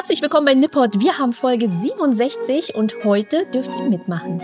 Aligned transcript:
Herzlich 0.00 0.22
willkommen 0.22 0.46
bei 0.46 0.54
Nippot. 0.54 0.98
Wir 0.98 1.18
haben 1.18 1.34
Folge 1.34 1.70
67 1.70 2.74
und 2.74 2.94
heute 3.04 3.44
dürft 3.52 3.74
ihr 3.74 3.82
mitmachen. 3.82 4.40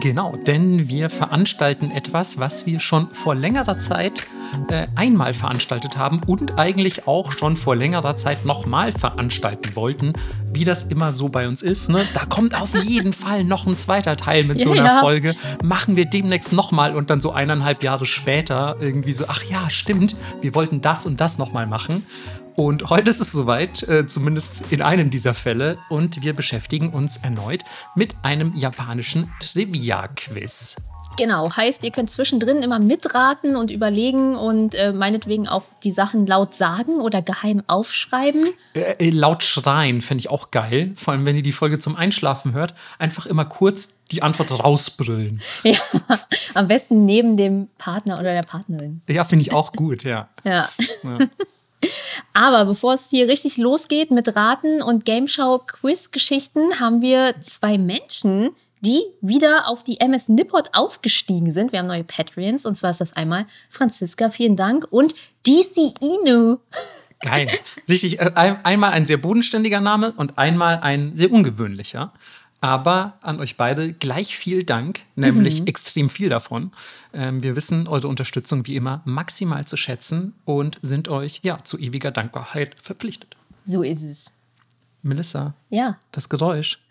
Genau, 0.00 0.36
denn 0.36 0.88
wir 0.88 1.10
veranstalten 1.10 1.90
etwas, 1.90 2.38
was 2.38 2.66
wir 2.66 2.78
schon 2.78 3.12
vor 3.12 3.34
längerer 3.34 3.80
Zeit 3.80 4.28
äh, 4.68 4.86
einmal 4.94 5.34
veranstaltet 5.34 5.96
haben 5.96 6.20
und 6.24 6.58
eigentlich 6.58 7.08
auch 7.08 7.32
schon 7.32 7.56
vor 7.56 7.74
längerer 7.74 8.14
Zeit 8.14 8.44
nochmal 8.44 8.92
veranstalten 8.92 9.74
wollten, 9.74 10.12
wie 10.52 10.64
das 10.64 10.84
immer 10.84 11.10
so 11.10 11.28
bei 11.28 11.48
uns 11.48 11.62
ist. 11.62 11.90
Ne? 11.90 12.00
Da 12.14 12.24
kommt 12.26 12.54
auf 12.54 12.74
jeden 12.84 13.12
Fall 13.12 13.42
noch 13.42 13.66
ein 13.66 13.76
zweiter 13.76 14.16
Teil 14.16 14.44
mit 14.44 14.62
so 14.62 14.70
einer 14.70 14.84
ja. 14.84 15.00
Folge. 15.00 15.34
Machen 15.64 15.96
wir 15.96 16.04
demnächst 16.04 16.52
nochmal 16.52 16.94
und 16.94 17.10
dann 17.10 17.20
so 17.20 17.32
eineinhalb 17.32 17.82
Jahre 17.82 18.06
später 18.06 18.76
irgendwie 18.78 19.12
so, 19.12 19.24
ach 19.26 19.42
ja, 19.50 19.68
stimmt, 19.68 20.14
wir 20.40 20.54
wollten 20.54 20.80
das 20.80 21.06
und 21.06 21.20
das 21.20 21.38
nochmal 21.38 21.66
machen. 21.66 22.06
Und 22.60 22.90
heute 22.90 23.08
ist 23.08 23.20
es 23.20 23.32
soweit, 23.32 23.88
äh, 23.88 24.06
zumindest 24.06 24.64
in 24.68 24.82
einem 24.82 25.08
dieser 25.08 25.32
Fälle, 25.32 25.78
und 25.88 26.22
wir 26.22 26.34
beschäftigen 26.34 26.90
uns 26.90 27.16
erneut 27.16 27.64
mit 27.94 28.14
einem 28.22 28.54
japanischen 28.54 29.32
Trivia-Quiz. 29.40 30.76
Genau, 31.16 31.50
heißt, 31.56 31.84
ihr 31.84 31.90
könnt 31.90 32.10
zwischendrin 32.10 32.58
immer 32.58 32.78
mitraten 32.78 33.56
und 33.56 33.70
überlegen 33.70 34.34
und 34.34 34.74
äh, 34.74 34.92
meinetwegen 34.92 35.48
auch 35.48 35.62
die 35.84 35.90
Sachen 35.90 36.26
laut 36.26 36.52
sagen 36.52 36.96
oder 36.96 37.22
geheim 37.22 37.62
aufschreiben. 37.66 38.44
Äh, 38.74 39.08
äh, 39.08 39.08
laut 39.08 39.42
schreien 39.42 40.02
fände 40.02 40.20
ich 40.20 40.28
auch 40.28 40.50
geil. 40.50 40.92
Vor 40.96 41.14
allem, 41.14 41.24
wenn 41.24 41.36
ihr 41.36 41.42
die 41.42 41.52
Folge 41.52 41.78
zum 41.78 41.96
Einschlafen 41.96 42.52
hört, 42.52 42.74
einfach 42.98 43.24
immer 43.24 43.46
kurz 43.46 44.00
die 44.10 44.20
Antwort 44.20 44.50
rausbrüllen. 44.62 45.40
Ja, 45.62 45.78
am 46.52 46.68
besten 46.68 47.06
neben 47.06 47.38
dem 47.38 47.68
Partner 47.78 48.20
oder 48.20 48.34
der 48.34 48.42
Partnerin. 48.42 49.00
Ja, 49.06 49.24
finde 49.24 49.44
ich 49.44 49.52
auch 49.54 49.72
gut, 49.72 50.04
ja. 50.04 50.28
ja. 50.44 50.68
ja. 51.04 51.18
Aber 52.32 52.64
bevor 52.64 52.94
es 52.94 53.08
hier 53.10 53.28
richtig 53.28 53.56
losgeht 53.56 54.10
mit 54.10 54.34
Raten 54.36 54.82
und 54.82 55.04
Gameshow-Quiz-Geschichten, 55.04 56.78
haben 56.80 57.02
wir 57.02 57.34
zwei 57.40 57.78
Menschen, 57.78 58.50
die 58.80 59.02
wieder 59.20 59.68
auf 59.68 59.82
die 59.82 60.00
MS 60.00 60.28
Nippot 60.28 60.70
aufgestiegen 60.72 61.52
sind. 61.52 61.72
Wir 61.72 61.80
haben 61.80 61.86
neue 61.86 62.04
Patreons 62.04 62.66
und 62.66 62.76
zwar 62.76 62.90
ist 62.90 63.00
das 63.00 63.14
einmal 63.14 63.46
Franziska, 63.68 64.30
vielen 64.30 64.56
Dank, 64.56 64.86
und 64.90 65.14
DC 65.46 65.94
Inu. 66.00 66.58
Geil. 67.20 67.50
Richtig, 67.88 68.18
äh, 68.18 68.56
einmal 68.62 68.92
ein 68.92 69.04
sehr 69.04 69.18
bodenständiger 69.18 69.80
Name 69.80 70.12
und 70.16 70.38
einmal 70.38 70.80
ein 70.80 71.14
sehr 71.14 71.30
ungewöhnlicher. 71.30 72.12
Aber 72.62 73.14
an 73.22 73.40
euch 73.40 73.56
beide 73.56 73.94
gleich 73.94 74.36
viel 74.36 74.64
Dank, 74.64 75.00
nämlich 75.16 75.62
mhm. 75.62 75.66
extrem 75.66 76.10
viel 76.10 76.28
davon. 76.28 76.72
Ähm, 77.14 77.42
wir 77.42 77.56
wissen 77.56 77.88
eure 77.88 78.08
Unterstützung 78.08 78.66
wie 78.66 78.76
immer 78.76 79.00
maximal 79.06 79.64
zu 79.64 79.78
schätzen 79.78 80.34
und 80.44 80.78
sind 80.82 81.08
euch 81.08 81.40
ja 81.42 81.58
zu 81.64 81.78
ewiger 81.78 82.10
Dankbarkeit 82.10 82.76
verpflichtet. 82.80 83.36
So 83.64 83.82
ist 83.82 84.04
es. 84.04 84.34
Melissa. 85.02 85.54
Ja. 85.70 85.98
Das 86.12 86.28
Geräusch. 86.28 86.80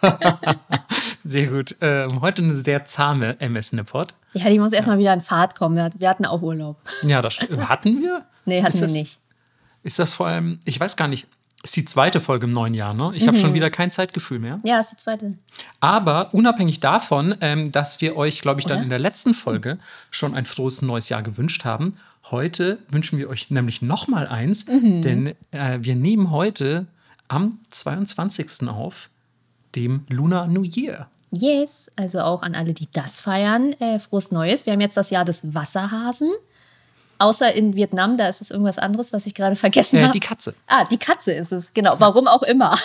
sehr 1.24 1.48
gut. 1.48 1.76
Ähm, 1.80 2.20
heute 2.20 2.42
eine 2.42 2.54
sehr 2.54 2.84
zahme 2.86 3.38
MS 3.40 3.72
Nippot. 3.72 4.14
Ja, 4.32 4.48
die 4.48 4.58
muss 4.58 4.72
erstmal 4.72 4.96
ja. 4.96 5.00
wieder 5.00 5.14
in 5.14 5.20
Fahrt 5.20 5.56
kommen. 5.56 5.92
Wir 5.98 6.08
hatten 6.08 6.24
auch 6.24 6.40
Urlaub. 6.42 6.76
Ja, 7.02 7.20
das 7.20 7.38
hatten 7.38 8.00
wir? 8.00 8.24
Nee, 8.44 8.62
hatten 8.62 8.74
ist 8.74 8.80
wir 8.80 8.86
das, 8.86 8.92
nicht. 8.92 9.20
Ist 9.82 9.98
das 9.98 10.14
vor 10.14 10.26
allem, 10.26 10.60
ich 10.64 10.78
weiß 10.78 10.96
gar 10.96 11.08
nicht, 11.08 11.26
ist 11.62 11.76
die 11.76 11.84
zweite 11.84 12.20
Folge 12.20 12.46
im 12.46 12.50
neuen 12.50 12.74
Jahr, 12.74 12.94
ne? 12.94 13.12
Ich 13.14 13.24
mhm. 13.24 13.28
habe 13.28 13.38
schon 13.38 13.54
wieder 13.54 13.70
kein 13.70 13.90
Zeitgefühl 13.90 14.38
mehr. 14.38 14.60
Ja, 14.64 14.80
ist 14.80 14.92
die 14.92 14.96
zweite. 14.96 15.34
Aber 15.80 16.32
unabhängig 16.32 16.80
davon, 16.80 17.34
ähm, 17.40 17.70
dass 17.70 18.00
wir 18.00 18.16
euch, 18.16 18.40
glaube 18.40 18.60
ich, 18.60 18.66
dann 18.66 18.78
Oder? 18.78 18.84
in 18.84 18.88
der 18.90 18.98
letzten 18.98 19.34
Folge 19.34 19.78
schon 20.10 20.34
ein 20.34 20.46
frohes 20.46 20.80
neues 20.82 21.08
Jahr 21.10 21.22
gewünscht 21.22 21.64
haben, 21.64 21.98
heute 22.30 22.78
wünschen 22.88 23.18
wir 23.18 23.28
euch 23.28 23.50
nämlich 23.50 23.82
noch 23.82 24.08
mal 24.08 24.26
eins, 24.26 24.66
mhm. 24.66 25.02
denn 25.02 25.26
äh, 25.50 25.78
wir 25.80 25.96
nehmen 25.96 26.30
heute 26.30 26.86
am 27.28 27.58
22. 27.70 28.68
auf, 28.68 29.10
dem 29.74 30.04
Lunar 30.08 30.46
New 30.46 30.64
Year. 30.64 31.08
Yes, 31.30 31.90
also 31.94 32.20
auch 32.20 32.42
an 32.42 32.54
alle, 32.54 32.74
die 32.74 32.88
das 32.92 33.20
feiern, 33.20 33.72
äh, 33.74 33.98
frohes 33.98 34.32
Neues. 34.32 34.66
Wir 34.66 34.72
haben 34.72 34.80
jetzt 34.80 34.96
das 34.96 35.10
Jahr 35.10 35.24
des 35.24 35.54
Wasserhasen. 35.54 36.32
Außer 37.20 37.52
in 37.54 37.76
Vietnam, 37.76 38.16
da 38.16 38.28
ist 38.28 38.40
es 38.40 38.50
irgendwas 38.50 38.78
anderes, 38.78 39.12
was 39.12 39.26
ich 39.26 39.34
gerade 39.34 39.54
vergessen 39.54 39.98
äh, 39.98 40.04
habe. 40.04 40.12
Die 40.12 40.20
Katze. 40.20 40.54
Ah, 40.66 40.84
die 40.90 40.96
Katze 40.96 41.32
ist 41.32 41.52
es, 41.52 41.74
genau. 41.74 41.94
Warum 41.98 42.26
auch 42.26 42.42
immer. 42.42 42.74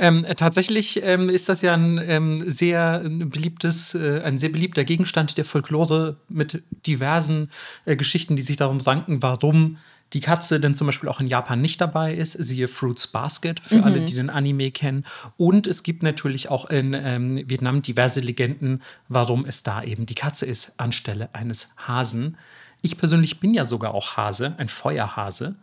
Ähm, 0.00 0.24
tatsächlich 0.36 1.02
ähm, 1.02 1.28
ist 1.28 1.48
das 1.48 1.60
ja 1.60 1.74
ein 1.74 1.98
ähm, 2.06 2.40
sehr 2.48 3.00
beliebtes, 3.00 3.96
äh, 3.96 4.20
ein 4.22 4.38
sehr 4.38 4.50
beliebter 4.50 4.84
Gegenstand 4.84 5.36
der 5.38 5.44
Folklore 5.44 6.18
mit 6.28 6.62
diversen 6.86 7.50
äh, 7.84 7.96
Geschichten, 7.96 8.36
die 8.36 8.42
sich 8.42 8.56
darum 8.56 8.78
ranken, 8.78 9.22
warum 9.24 9.78
die 10.12 10.20
Katze 10.20 10.60
denn 10.60 10.74
zum 10.74 10.86
Beispiel 10.86 11.08
auch 11.08 11.20
in 11.20 11.26
Japan 11.26 11.60
nicht 11.60 11.80
dabei 11.80 12.14
ist, 12.14 12.32
siehe 12.32 12.68
Fruits 12.68 13.08
Basket 13.08 13.58
für 13.58 13.78
mhm. 13.78 13.84
alle, 13.84 14.00
die 14.02 14.14
den 14.14 14.30
Anime 14.30 14.70
kennen. 14.70 15.04
Und 15.36 15.66
es 15.66 15.82
gibt 15.82 16.02
natürlich 16.02 16.48
auch 16.48 16.70
in 16.70 16.94
ähm, 16.94 17.42
Vietnam 17.48 17.82
diverse 17.82 18.20
Legenden, 18.20 18.82
warum 19.08 19.44
es 19.44 19.64
da 19.64 19.82
eben 19.82 20.06
die 20.06 20.14
Katze 20.14 20.46
ist 20.46 20.78
anstelle 20.78 21.28
eines 21.32 21.74
Hasen. 21.76 22.36
Ich 22.86 22.98
persönlich 22.98 23.40
bin 23.40 23.52
ja 23.52 23.64
sogar 23.64 23.94
auch 23.94 24.16
Hase, 24.16 24.54
ein 24.58 24.68
Feuerhase. 24.68 25.56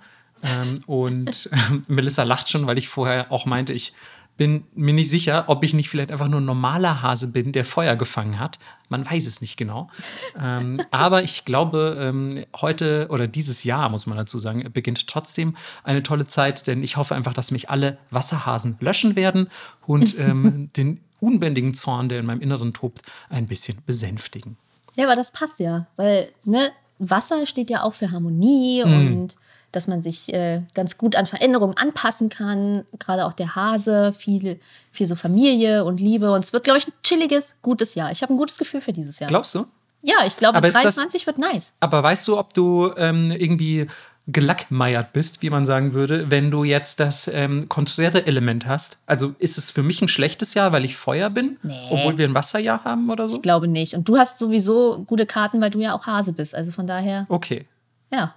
Ähm, 0.44 0.84
und 0.88 1.50
äh, 1.54 1.58
Melissa 1.88 2.24
lacht 2.24 2.50
schon, 2.50 2.68
weil 2.68 2.78
ich 2.78 2.90
vorher 2.90 3.32
auch 3.32 3.46
meinte, 3.46 3.72
ich 3.72 3.94
bin 4.36 4.66
mir 4.76 4.94
nicht 4.94 5.10
sicher, 5.10 5.46
ob 5.48 5.64
ich 5.64 5.74
nicht 5.74 5.88
vielleicht 5.88 6.12
einfach 6.12 6.28
nur 6.28 6.42
ein 6.42 6.46
normaler 6.46 7.02
Hase 7.02 7.28
bin, 7.28 7.54
der 7.54 7.64
Feuer 7.64 7.96
gefangen 7.96 8.40
hat. 8.40 8.60
Man 8.90 9.10
weiß 9.10 9.26
es 9.26 9.40
nicht 9.40 9.56
genau. 9.56 9.90
ähm, 10.38 10.82
aber 10.92 11.24
ich 11.24 11.46
glaube, 11.46 11.98
ähm, 11.98 12.44
heute 12.60 13.08
oder 13.10 13.26
dieses 13.26 13.64
Jahr, 13.64 13.88
muss 13.88 14.06
man 14.06 14.18
dazu 14.18 14.40
sagen, 14.40 14.70
beginnt 14.74 15.08
trotzdem 15.08 15.56
eine 15.86 16.04
tolle 16.04 16.26
Zeit, 16.26 16.68
denn 16.68 16.84
ich 16.84 16.98
hoffe 16.98 17.16
einfach, 17.16 17.34
dass 17.34 17.52
mich 17.52 17.70
alle 17.70 17.98
Wasserhasen 18.10 18.76
löschen 18.82 19.16
werden 19.16 19.48
und 19.86 20.20
ähm, 20.20 20.72
den 20.76 21.00
unbändigen 21.22 21.74
Zorn, 21.74 22.10
der 22.10 22.20
in 22.20 22.26
meinem 22.26 22.42
Inneren 22.42 22.74
tobt, 22.74 23.02
ein 23.30 23.48
bisschen 23.48 23.78
besänftigen. 23.86 24.58
Ja, 24.96 25.06
aber 25.06 25.16
das 25.16 25.32
passt 25.32 25.60
ja, 25.60 25.88
weil 25.96 26.32
ne, 26.44 26.72
Wasser 27.10 27.46
steht 27.46 27.70
ja 27.70 27.84
auch 27.84 27.94
für 27.94 28.12
Harmonie 28.12 28.84
mm. 28.84 28.94
und 28.94 29.36
dass 29.74 29.88
man 29.88 30.02
sich 30.02 30.32
äh, 30.34 30.62
ganz 30.76 30.98
gut 30.98 31.16
an 31.16 31.26
Veränderungen 31.26 31.76
anpassen 31.76 32.30
kann. 32.30 32.86
Gerade 33.00 33.26
auch 33.26 33.34
der 33.34 33.56
Hase, 33.56 34.14
viel, 34.14 34.60
viel 34.92 35.08
so 35.08 35.16
Familie 35.16 35.84
und 35.84 36.00
Liebe. 36.00 36.32
Und 36.32 36.44
es 36.44 36.54
wird, 36.54 36.64
glaube 36.64 36.78
ich, 36.78 36.88
ein 36.88 36.94
chilliges, 37.02 37.58
gutes 37.62 37.96
Jahr. 37.96 38.12
Ich 38.12 38.22
habe 38.22 38.34
ein 38.34 38.38
gutes 38.38 38.58
Gefühl 38.60 38.82
für 38.82 38.94
dieses 38.94 39.20
Jahr. 39.20 39.30
Glaubst 39.30 39.56
du? 39.56 39.66
Ja, 40.04 40.18
ich 40.26 40.38
glaube, 40.38 40.62
23 40.62 41.26
wird 41.26 41.38
nice. 41.38 41.74
Aber 41.80 42.04
weißt 42.04 42.28
du, 42.28 42.38
ob 42.38 42.54
du 42.54 42.92
ähm, 42.98 43.32
irgendwie 43.32 43.88
gelackmeiert 44.28 45.12
bist, 45.12 45.42
wie 45.42 45.50
man 45.50 45.66
sagen 45.66 45.94
würde, 45.94 46.32
wenn 46.32 46.50
du 46.50 46.64
jetzt 46.64 47.00
das 47.00 47.28
ähm, 47.28 47.68
konträre 47.68 48.26
Element 48.26 48.66
hast? 48.66 49.00
Also 49.06 49.36
ist 49.40 49.58
es 49.58 49.70
für 49.70 49.84
mich 49.84 50.02
ein 50.02 50.08
schlechtes 50.08 50.54
Jahr, 50.54 50.72
weil 50.72 50.86
ich 50.86 50.96
Feuer 50.96 51.30
bin, 51.30 51.58
nee. 51.62 51.88
obwohl 51.90 52.18
wir 52.18 52.28
ein 52.28 52.36
Wasserjahr 52.36 52.86
haben 52.86 53.10
oder 53.10 53.28
so? 53.28 53.36
Ich 53.36 53.42
glaube 53.42 53.68
nicht. 53.68 53.96
Und 53.96 54.08
du 54.08 54.18
hast 54.18 54.40
sowieso 54.40 55.04
gute 55.06 55.26
Karten, 55.26 55.60
weil 55.60 55.72
du 55.72 55.80
ja 55.80 55.94
auch 55.94 56.08
Hase 56.08 56.32
bist. 56.32 56.56
Also 56.56 56.72
von 56.72 56.88
daher. 56.88 57.26
Okay. 57.28 57.66
Ja. 58.12 58.36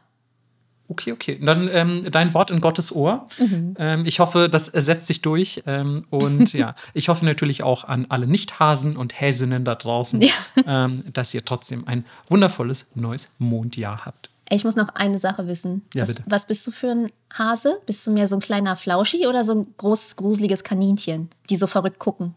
Okay, 0.88 1.12
okay. 1.12 1.41
Dann 1.42 1.69
ähm, 1.72 2.10
dein 2.10 2.32
Wort 2.34 2.50
in 2.50 2.60
Gottes 2.60 2.94
Ohr. 2.94 3.28
Mhm. 3.38 3.74
Ähm, 3.78 4.06
ich 4.06 4.20
hoffe, 4.20 4.48
das 4.48 4.66
setzt 4.66 5.06
sich 5.06 5.20
durch. 5.22 5.62
Ähm, 5.66 5.98
und 6.10 6.53
ja, 6.53 6.74
ich 6.94 7.08
hoffe 7.08 7.24
natürlich 7.24 7.62
auch 7.62 7.84
an 7.84 8.06
alle 8.08 8.26
Nicht-Hasen 8.26 8.97
und 8.97 9.20
Häsinnen 9.20 9.64
da 9.64 9.74
draußen, 9.74 10.20
ja. 10.20 10.34
Ähm, 10.66 11.04
dass 11.12 11.34
ihr 11.34 11.44
trotzdem 11.44 11.86
ein 11.86 12.04
wundervolles 12.28 12.92
neues 12.94 13.32
Mondjahr 13.38 14.04
habt. 14.04 14.30
Ich 14.48 14.64
muss 14.64 14.76
noch 14.76 14.90
eine 14.90 15.18
Sache 15.18 15.48
wissen. 15.48 15.82
Ja, 15.92 16.02
was, 16.02 16.10
bitte. 16.10 16.22
was 16.26 16.46
bist 16.46 16.66
du 16.66 16.70
für 16.70 16.90
ein 16.90 17.12
Hase? 17.36 17.80
Bist 17.86 18.06
du 18.06 18.12
mehr 18.12 18.28
so 18.28 18.36
ein 18.36 18.40
kleiner 18.40 18.76
Flauschi 18.76 19.26
oder 19.26 19.42
so 19.42 19.54
ein 19.54 19.66
großes, 19.76 20.16
gruseliges 20.16 20.62
Kaninchen, 20.62 21.28
die 21.50 21.56
so 21.56 21.66
verrückt 21.66 21.98
gucken? 21.98 22.36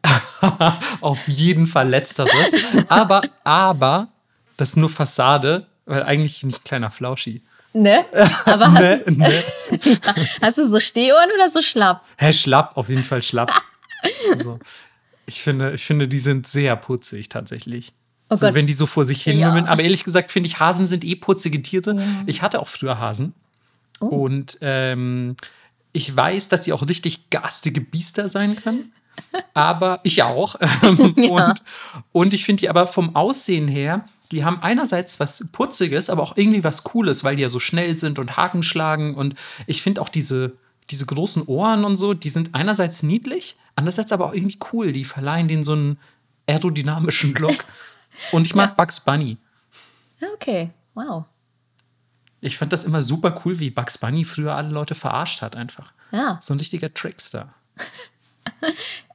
Auf 1.02 1.28
jeden 1.28 1.68
Fall 1.68 1.88
letzteres. 1.88 2.31
aber, 2.90 3.22
aber, 3.44 4.09
das 4.58 4.69
ist 4.69 4.78
nur 4.78 4.90
Fassade, 4.90 5.68
weil 5.86 6.03
eigentlich 6.03 6.44
nicht 6.44 6.66
kleiner 6.66 6.90
Flauschi. 6.90 7.44
Ne? 7.74 8.06
Aber 8.46 8.72
hast, 8.74 9.08
ne, 9.08 9.16
ne. 9.16 9.31
hast 10.42 10.57
du 10.57 10.68
so 10.68 10.80
Stehohren 10.80 11.30
oder 11.36 11.50
so 11.50 11.62
schlapp? 11.62 12.04
Hä, 12.18 12.34
schlapp, 12.34 12.75
auf 12.75 12.89
jeden 12.89 13.04
Fall 13.04 13.22
schlapp. 13.22 13.51
also, 14.31 14.60
ich, 15.28 15.44
finde, 15.44 15.74
ich 15.74 15.86
finde, 15.86 16.07
die 16.07 16.19
sind 16.19 16.48
sehr 16.48 16.75
putzig 16.75 17.30
tatsächlich. 17.30 17.94
Oh 18.30 18.36
so, 18.36 18.54
wenn 18.54 18.68
die 18.68 18.74
so 18.74 18.86
vor 18.86 19.04
sich 19.04 19.24
hin 19.24 19.40
ja. 19.40 19.52
Aber 19.66 19.81
ehrlich 19.81 20.04
gesagt 20.04 20.31
finde 20.31 20.48
ich, 20.48 20.60
Hasen 20.60 20.86
sind 20.86 21.04
eh 21.04 21.16
putzige 21.16 21.62
Tiere. 21.62 21.96
Ja. 21.96 22.04
Ich 22.28 22.42
hatte 22.42 22.60
auch 22.60 22.68
früher 22.68 23.00
Hasen. 23.00 23.34
Oh. 24.00 24.06
Und 24.06 24.60
ähm, 24.62 25.36
ich 25.94 26.16
weiß, 26.16 26.50
dass 26.50 26.62
die 26.62 26.74
auch 26.74 26.88
richtig 26.88 27.30
garstige 27.31 27.81
Biester 27.81 28.28
sein 28.28 28.56
können. 28.56 28.92
aber 29.54 30.00
ich 30.04 30.22
auch. 30.24 30.56
ja. 31.16 31.50
und, 31.50 31.64
und 32.12 32.34
ich 32.34 32.46
finde 32.46 32.62
die 32.62 32.70
aber 32.70 32.88
vom 32.88 33.16
Aussehen 33.16 33.68
her, 33.68 34.06
die 34.32 34.44
haben 34.44 34.62
einerseits 34.62 35.20
was 35.20 35.48
Putziges, 35.52 36.10
aber 36.10 36.22
auch 36.22 36.38
irgendwie 36.38 36.64
was 36.64 36.84
Cooles, 36.84 37.24
weil 37.24 37.36
die 37.36 37.42
ja 37.42 37.50
so 37.50 37.60
schnell 37.60 37.96
sind 37.96 38.20
und 38.20 38.38
Haken 38.38 38.62
schlagen. 38.62 39.16
Und 39.16 39.36
ich 39.66 39.82
finde 39.82 40.02
auch 40.02 40.10
diese, 40.10 40.54
diese 40.92 41.06
großen 41.06 41.44
Ohren 41.48 41.84
und 41.84 41.96
so, 41.96 42.14
die 42.14 42.30
sind 42.30 42.54
einerseits 42.54 43.02
niedlich, 43.02 43.56
andererseits 43.75 44.12
aber 44.12 44.28
auch 44.28 44.34
irgendwie 44.34 44.60
cool. 44.72 44.92
Die 44.92 45.04
verleihen 45.04 45.48
denen 45.48 45.64
so 45.64 45.74
einen 45.74 45.98
aerodynamischen 46.48 47.34
Look. 47.36 47.56
Und 48.32 48.48
ich 48.48 48.56
mag 48.56 48.70
ja. 48.70 48.76
Bugs 48.76 49.00
Bunny. 49.00 49.38
Okay, 50.36 50.70
wow. 50.94 51.26
Ich 52.42 52.58
fand 52.58 52.72
das 52.74 52.84
immer 52.86 53.02
super 53.04 53.42
cool, 53.44 53.60
wie 53.60 53.70
Bugs 53.70 53.98
Bunny 53.98 54.24
früher 54.24 54.56
alle 54.56 54.70
Leute 54.70 54.96
verarscht 54.96 55.42
hat, 55.42 55.56
einfach. 55.56 55.92
Ja. 56.12 56.38
So 56.42 56.54
ein 56.54 56.60
richtiger 56.60 56.94
Trickster. 56.94 57.54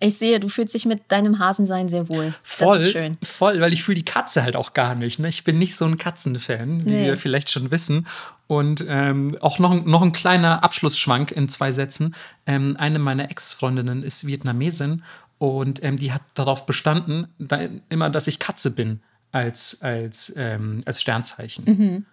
Ich 0.00 0.18
sehe, 0.18 0.38
du 0.40 0.48
fühlst 0.48 0.74
dich 0.74 0.84
mit 0.86 1.10
deinem 1.10 1.38
Hasensein 1.38 1.88
sehr 1.88 2.08
wohl. 2.08 2.32
Voll, 2.42 2.76
Das 2.76 2.84
ist 2.84 2.92
schön. 2.92 3.18
voll, 3.22 3.60
weil 3.60 3.72
ich 3.72 3.82
fühle 3.82 3.96
die 3.96 4.04
Katze 4.04 4.42
halt 4.42 4.54
auch 4.56 4.72
gar 4.74 4.94
nicht. 4.94 5.18
Ne? 5.18 5.28
Ich 5.28 5.44
bin 5.44 5.58
nicht 5.58 5.76
so 5.76 5.84
ein 5.86 5.98
Katzenfan, 5.98 6.84
wie 6.84 6.90
Nee. 6.90 7.06
wir 7.06 7.18
vielleicht 7.18 7.50
schon 7.50 7.70
wissen. 7.70 8.06
Und 8.46 8.84
ähm, 8.86 9.36
auch 9.40 9.58
noch, 9.58 9.70
ein- 9.72 9.84
noch 9.84 10.02
ein 10.02 10.12
kleiner 10.12 10.62
Abschlussschwank 10.62 11.30
in 11.32 11.48
zwei 11.48 11.72
Sätzen. 11.72 12.14
Ähm, 12.46 12.76
eine 12.78 12.98
meiner 12.98 13.30
Ex-Freundinnen 13.30 14.02
ist 14.02 14.26
Vietnamesin 14.26 15.02
und 15.38 15.82
ähm, 15.82 15.96
die 15.96 16.12
hat 16.12 16.22
darauf 16.34 16.66
bestanden, 16.66 17.28
da, 17.38 17.60
immer, 17.88 18.10
dass 18.10 18.26
ich 18.26 18.38
Katze 18.38 18.70
bin 18.70 19.00
als, 19.32 19.82
als, 19.82 20.32
ähm, 20.36 20.80
als 20.86 21.00
Sternzeichen. 21.00 22.06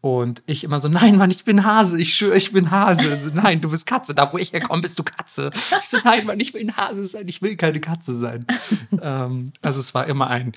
Und 0.00 0.42
ich 0.46 0.62
immer 0.62 0.78
so, 0.78 0.88
nein, 0.88 1.16
Mann, 1.16 1.30
ich 1.30 1.44
bin 1.44 1.64
Hase, 1.64 2.00
ich 2.00 2.14
schwöre, 2.14 2.36
ich 2.36 2.52
bin 2.52 2.70
Hase. 2.70 3.18
So, 3.18 3.30
nein, 3.34 3.60
du 3.60 3.70
bist 3.70 3.84
Katze, 3.84 4.14
da 4.14 4.32
wo 4.32 4.38
ich 4.38 4.52
herkomme, 4.52 4.80
bist 4.80 4.96
du 4.98 5.02
Katze. 5.02 5.50
Ich 5.82 5.88
so, 5.88 5.98
nein, 6.04 6.24
Mann, 6.24 6.38
ich 6.38 6.54
will 6.54 6.62
ein 6.62 6.76
Hase 6.76 7.04
sein, 7.04 7.26
ich 7.26 7.42
will 7.42 7.56
keine 7.56 7.80
Katze 7.80 8.16
sein. 8.16 8.46
ähm, 9.02 9.52
also 9.60 9.80
es 9.80 9.94
war 9.94 10.06
immer 10.06 10.28
ein, 10.28 10.52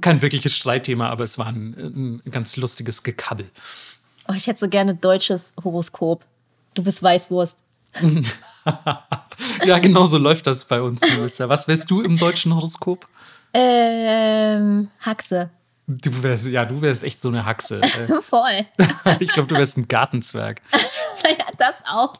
kein 0.00 0.22
wirkliches 0.22 0.54
Streitthema, 0.54 1.08
aber 1.08 1.24
es 1.24 1.38
war 1.38 1.48
ein, 1.48 2.22
ein 2.24 2.30
ganz 2.30 2.56
lustiges 2.56 3.02
Gekabbel. 3.02 3.50
Oh, 4.28 4.32
ich 4.32 4.46
hätte 4.46 4.60
so 4.60 4.68
gerne 4.68 4.94
deutsches 4.94 5.54
Horoskop. 5.62 6.24
Du 6.74 6.84
bist 6.84 7.02
Weißwurst. 7.02 7.58
Ja, 9.64 9.78
genau 9.78 10.04
so 10.04 10.18
läuft 10.18 10.46
das 10.46 10.66
bei 10.66 10.80
uns, 10.80 11.00
Melissa. 11.16 11.48
Was 11.48 11.68
wärst 11.68 11.90
du 11.90 12.02
im 12.02 12.18
deutschen 12.18 12.54
Horoskop? 12.54 13.06
Ähm, 13.52 14.88
Haxe. 15.00 15.50
Du 15.86 16.22
wärst, 16.22 16.46
ja, 16.46 16.64
du 16.64 16.80
wärst 16.80 17.04
echt 17.04 17.20
so 17.20 17.28
eine 17.28 17.44
Haxe. 17.44 17.80
Äh, 17.80 17.88
Voll. 18.22 18.66
ich 19.20 19.28
glaube, 19.28 19.48
du 19.48 19.56
wärst 19.56 19.76
ein 19.76 19.86
Gartenzwerg. 19.86 20.60
ja, 21.24 21.44
das 21.58 21.82
auch. 21.90 22.14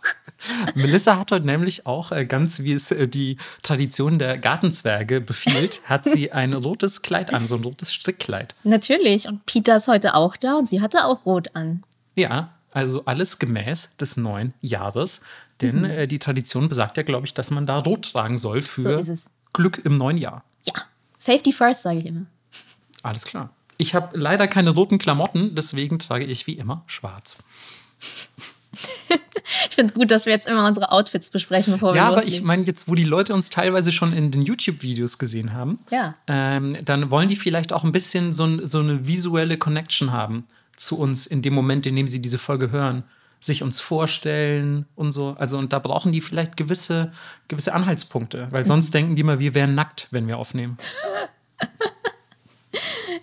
Melissa 0.75 1.19
hat 1.19 1.33
heute 1.33 1.47
nämlich 1.47 1.87
auch, 1.87 2.13
äh, 2.13 2.27
ganz 2.27 2.61
wie 2.61 2.75
es 2.75 2.91
äh, 2.91 3.09
die 3.09 3.39
Tradition 3.63 4.19
der 4.19 4.37
Gartenzwerge 4.37 5.23
befiehlt, 5.23 5.81
hat 5.85 6.05
sie 6.05 6.33
ein 6.33 6.53
rotes 6.53 7.01
Kleid 7.01 7.33
an, 7.33 7.47
so 7.47 7.57
ein 7.57 7.65
rotes 7.65 7.95
Strickkleid. 7.95 8.55
Natürlich. 8.65 9.27
Und 9.29 9.47
Peter 9.47 9.77
ist 9.77 9.89
heute 9.89 10.15
auch 10.15 10.37
da 10.37 10.55
und 10.55 10.69
sie 10.69 10.83
hatte 10.83 11.07
auch 11.07 11.25
rot 11.25 11.49
an. 11.55 11.83
Ja, 12.15 12.51
also 12.71 13.05
alles 13.07 13.39
gemäß 13.39 13.97
des 13.97 14.17
neuen 14.19 14.53
Jahres. 14.61 15.23
Denn 15.61 15.85
äh, 15.85 16.09
die 16.09 16.19
Tradition 16.19 16.69
besagt 16.69 16.97
ja, 16.97 17.03
glaube 17.03 17.27
ich, 17.27 17.35
dass 17.35 17.51
man 17.51 17.67
da 17.67 17.79
rot 17.79 18.13
tragen 18.13 18.37
soll 18.39 18.61
für 18.63 19.03
So. 19.03 19.15
Glück 19.53 19.81
im 19.85 19.95
neuen 19.97 20.17
Jahr. 20.19 20.45
Ja. 20.67 20.73
Safety 21.17 21.53
first, 21.53 21.83
sage 21.83 21.99
ich 21.99 22.07
immer. 22.07 22.27
Alles 23.03 23.25
klar. 23.25 23.51
Ich 23.77 23.95
habe 23.95 24.17
leider 24.19 24.47
keine 24.49 24.71
roten 24.71 24.99
Klamotten, 24.99 25.55
deswegen 25.55 25.99
trage 25.99 26.25
ich 26.25 26.47
wie 26.47 26.55
immer 26.55 26.83
schwarz. 26.87 27.45
Ich 29.69 29.75
finde 29.77 29.95
gut, 29.95 30.11
dass 30.11 30.25
wir 30.27 30.33
jetzt 30.33 30.47
immer 30.47 30.67
unsere 30.67 30.91
Outfits 30.93 31.31
besprechen, 31.31 31.73
bevor 31.75 31.93
wir 31.93 31.97
Ja, 31.97 32.07
aber 32.07 32.17
loslegen. 32.17 32.39
ich 32.39 32.43
meine, 32.45 32.63
jetzt, 32.63 32.89
wo 32.89 32.95
die 32.95 33.05
Leute 33.05 33.35
uns 33.35 33.51
teilweise 33.51 33.93
schon 33.93 34.13
in 34.13 34.31
den 34.31 34.43
YouTube-Videos 34.43 35.19
gesehen 35.19 35.53
haben, 35.53 35.79
Ja. 35.91 36.15
ähm, 36.29 36.77
dann 36.85 37.11
wollen 37.11 37.29
die 37.29 37.37
vielleicht 37.37 37.73
auch 37.73 37.83
ein 37.85 37.93
bisschen 37.93 38.33
so, 38.33 38.65
so 38.67 38.79
eine 38.81 39.07
visuelle 39.07 39.59
Connection 39.59 40.13
haben 40.13 40.45
zu 40.77 40.99
uns 40.99 41.27
in 41.27 41.43
dem 41.43 41.55
Moment, 41.55 41.87
in 41.87 41.97
dem 41.97 42.07
sie 42.09 42.21
diese 42.23 42.39
Folge 42.39 42.71
hören, 42.71 43.03
sich 43.45 43.63
uns 43.63 43.81
vorstellen 43.81 44.87
und 44.95 45.13
so. 45.13 45.37
Also, 45.39 45.59
und 45.59 45.73
da 45.73 45.79
brauchen 45.79 46.13
die 46.13 46.21
vielleicht 46.21 46.57
gewisse, 46.57 47.13
gewisse 47.49 47.75
Anhaltspunkte, 47.75 48.49
weil 48.51 48.67
sonst 48.67 48.93
denken 48.95 49.17
die 49.17 49.21
immer, 49.21 49.39
wir 49.39 49.55
wären 49.55 49.75
nackt, 49.75 50.09
wenn 50.11 50.27
wir 50.27 50.39
aufnehmen. 50.39 50.79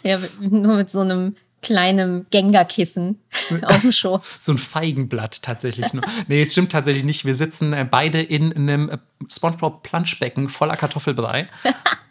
Ja, 0.03 0.18
nur 0.39 0.77
mit 0.77 0.89
so 0.89 1.01
einem 1.01 1.35
kleinen 1.62 2.25
Gengarkissen 2.31 3.19
auf 3.63 3.81
dem 3.81 3.91
Schoß. 3.91 4.21
So 4.41 4.53
ein 4.53 4.57
Feigenblatt 4.57 5.41
tatsächlich 5.41 5.94
nur. 5.94 6.03
nee, 6.27 6.41
es 6.41 6.53
stimmt 6.53 6.71
tatsächlich 6.71 7.03
nicht. 7.03 7.25
Wir 7.25 7.35
sitzen 7.35 7.73
äh, 7.73 7.88
beide 7.89 8.21
in 8.21 8.53
einem 8.53 8.89
äh, 8.89 8.97
SpongeBob-Planschbecken 9.29 10.50
voller 10.50 10.75
Kartoffelbrei. 10.75 11.47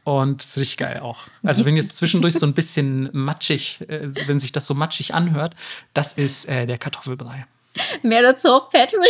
Und 0.04 0.40
das 0.40 0.50
ist 0.50 0.58
richtig 0.58 0.78
geil 0.78 1.00
auch. 1.00 1.18
Also, 1.42 1.66
wenn 1.66 1.76
jetzt 1.76 1.96
zwischendurch 1.96 2.34
so 2.34 2.46
ein 2.46 2.54
bisschen 2.54 3.10
matschig, 3.12 3.80
äh, 3.88 4.10
wenn 4.26 4.38
sich 4.38 4.52
das 4.52 4.66
so 4.66 4.74
matschig 4.74 5.14
anhört, 5.14 5.54
das 5.94 6.12
ist 6.12 6.48
äh, 6.48 6.66
der 6.66 6.78
Kartoffelbrei. 6.78 7.42
Mehr 8.02 8.22
dazu 8.22 8.48
auf 8.48 8.68
Patreon. 8.68 9.04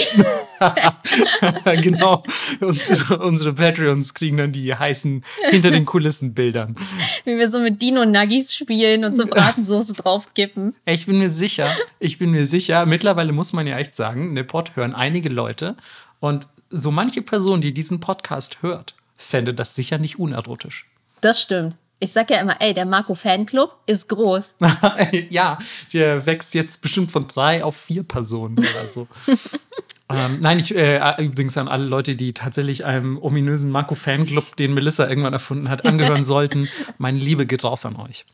genau. 1.82 2.22
Unsere, 2.60 3.18
unsere 3.18 3.54
Patreons 3.54 4.12
kriegen 4.12 4.36
dann 4.36 4.52
die 4.52 4.74
heißen 4.74 5.24
hinter 5.50 5.70
den 5.70 5.86
Kulissen 5.86 6.34
Bildern. 6.34 6.76
Wie 7.24 7.38
wir 7.38 7.50
so 7.50 7.58
mit 7.58 7.80
Dino-Nuggies 7.80 8.54
spielen 8.54 9.04
und 9.04 9.16
so 9.16 9.26
Bratensoße 9.26 9.94
draufkippen. 9.94 10.74
Ich 10.84 11.06
bin 11.06 11.18
mir 11.18 11.30
sicher, 11.30 11.68
ich 11.98 12.18
bin 12.18 12.30
mir 12.30 12.44
sicher, 12.44 12.84
mittlerweile 12.84 13.32
muss 13.32 13.52
man 13.52 13.66
ja 13.66 13.78
echt 13.78 13.94
sagen, 13.94 14.34
den 14.34 14.46
Pod 14.46 14.76
hören 14.76 14.94
einige 14.94 15.30
Leute 15.30 15.76
und 16.20 16.46
so 16.68 16.90
manche 16.90 17.22
Person, 17.22 17.60
die 17.60 17.72
diesen 17.72 18.00
Podcast 18.00 18.62
hört, 18.62 18.94
fände 19.16 19.54
das 19.54 19.74
sicher 19.74 19.98
nicht 19.98 20.18
unerotisch. 20.18 20.86
Das 21.20 21.40
stimmt. 21.40 21.76
Ich 22.02 22.12
sag 22.12 22.30
ja 22.30 22.40
immer, 22.40 22.60
ey, 22.62 22.72
der 22.72 22.86
Marco 22.86 23.14
Fanclub 23.14 23.76
ist 23.84 24.08
groß. 24.08 24.56
ja, 25.28 25.58
der 25.92 26.24
wächst 26.24 26.54
jetzt 26.54 26.80
bestimmt 26.80 27.10
von 27.10 27.28
drei 27.28 27.62
auf 27.62 27.76
vier 27.76 28.04
Personen 28.04 28.58
oder 28.58 28.86
so. 28.86 29.06
ähm, 30.08 30.38
nein, 30.40 30.58
ich 30.58 30.74
äh, 30.74 31.22
übrigens 31.22 31.58
an 31.58 31.68
alle 31.68 31.84
Leute, 31.84 32.16
die 32.16 32.32
tatsächlich 32.32 32.86
einem 32.86 33.18
ominösen 33.18 33.70
Marco 33.70 33.94
Fanclub, 33.94 34.56
den 34.56 34.72
Melissa 34.72 35.08
irgendwann 35.08 35.34
erfunden 35.34 35.68
hat, 35.68 35.84
angehören 35.84 36.24
sollten. 36.24 36.68
Meine 36.96 37.18
Liebe 37.18 37.44
geht 37.44 37.64
raus 37.64 37.84
an 37.84 37.96
euch. 37.96 38.24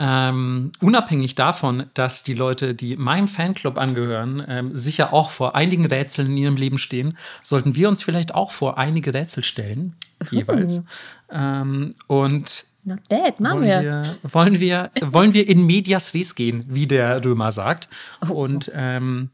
Ähm, 0.00 0.70
unabhängig 0.80 1.34
davon, 1.34 1.86
dass 1.94 2.22
die 2.22 2.34
Leute, 2.34 2.74
die 2.76 2.96
meinem 2.96 3.26
Fanclub 3.26 3.78
angehören, 3.78 4.44
ähm, 4.46 4.76
sicher 4.76 5.12
auch 5.12 5.30
vor 5.30 5.56
einigen 5.56 5.86
Rätseln 5.86 6.30
in 6.30 6.36
ihrem 6.36 6.56
Leben 6.56 6.78
stehen, 6.78 7.18
sollten 7.42 7.74
wir 7.74 7.88
uns 7.88 8.04
vielleicht 8.04 8.32
auch 8.32 8.52
vor 8.52 8.78
einige 8.78 9.12
Rätsel 9.12 9.42
stellen, 9.42 9.96
jeweils. 10.30 10.84
Ähm, 11.30 11.94
und 12.06 12.66
Not 12.84 13.08
bad, 13.08 13.40
machen 13.40 13.60
wollen 13.60 13.68
wir. 13.68 13.82
wir, 13.82 14.32
wollen, 14.32 14.60
wir, 14.60 14.90
wollen 15.00 15.34
wir 15.34 15.48
in 15.48 15.66
medias 15.66 16.14
res 16.14 16.34
gehen, 16.34 16.64
wie 16.68 16.86
der 16.86 17.24
Römer 17.24 17.52
sagt, 17.52 17.88
und, 18.28 18.70
ähm, 18.74 19.30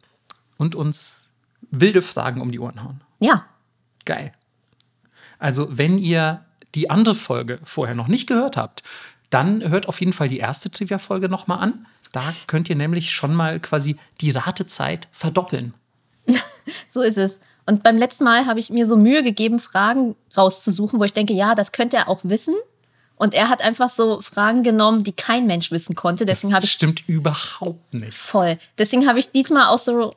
und 0.56 0.74
uns 0.74 1.30
wilde 1.70 2.02
Fragen 2.02 2.40
um 2.40 2.50
die 2.50 2.58
Ohren 2.58 2.82
hauen. 2.82 3.00
Ja, 3.20 3.44
Geil. 4.04 4.32
Also, 5.38 5.68
wenn 5.76 5.98
ihr 5.98 6.44
die 6.74 6.90
andere 6.90 7.14
Folge 7.14 7.58
vorher 7.64 7.94
noch 7.94 8.08
nicht 8.08 8.26
gehört 8.26 8.56
habt, 8.56 8.82
dann 9.30 9.68
hört 9.68 9.88
auf 9.88 10.00
jeden 10.00 10.12
Fall 10.12 10.28
die 10.28 10.38
erste 10.38 10.70
Trivia-Folge 10.70 11.28
nochmal 11.28 11.58
an. 11.58 11.86
Da 12.12 12.22
könnt 12.46 12.68
ihr 12.70 12.76
nämlich 12.76 13.10
schon 13.10 13.34
mal 13.34 13.58
quasi 13.60 13.96
die 14.20 14.30
Ratezeit 14.30 15.08
verdoppeln. 15.10 15.74
so 16.88 17.02
ist 17.02 17.18
es. 17.18 17.40
Und 17.66 17.82
beim 17.82 17.96
letzten 17.96 18.24
Mal 18.24 18.46
habe 18.46 18.58
ich 18.58 18.70
mir 18.70 18.86
so 18.86 18.96
Mühe 18.96 19.22
gegeben, 19.22 19.58
Fragen 19.58 20.16
rauszusuchen, 20.36 20.98
wo 20.98 21.04
ich 21.04 21.12
denke, 21.12 21.32
ja, 21.32 21.54
das 21.54 21.72
könnte 21.72 21.96
er 21.96 22.08
auch 22.08 22.20
wissen. 22.22 22.54
Und 23.16 23.32
er 23.32 23.48
hat 23.48 23.62
einfach 23.62 23.90
so 23.90 24.20
Fragen 24.20 24.62
genommen, 24.62 25.04
die 25.04 25.12
kein 25.12 25.46
Mensch 25.46 25.70
wissen 25.70 25.94
konnte. 25.94 26.26
Deswegen 26.26 26.52
das 26.52 26.64
ich 26.64 26.72
stimmt 26.72 27.08
überhaupt 27.08 27.94
nicht. 27.94 28.14
voll. 28.14 28.58
Deswegen 28.76 29.06
habe 29.06 29.18
ich 29.18 29.30
diesmal 29.30 29.68
auch 29.68 29.78
so 29.78 30.12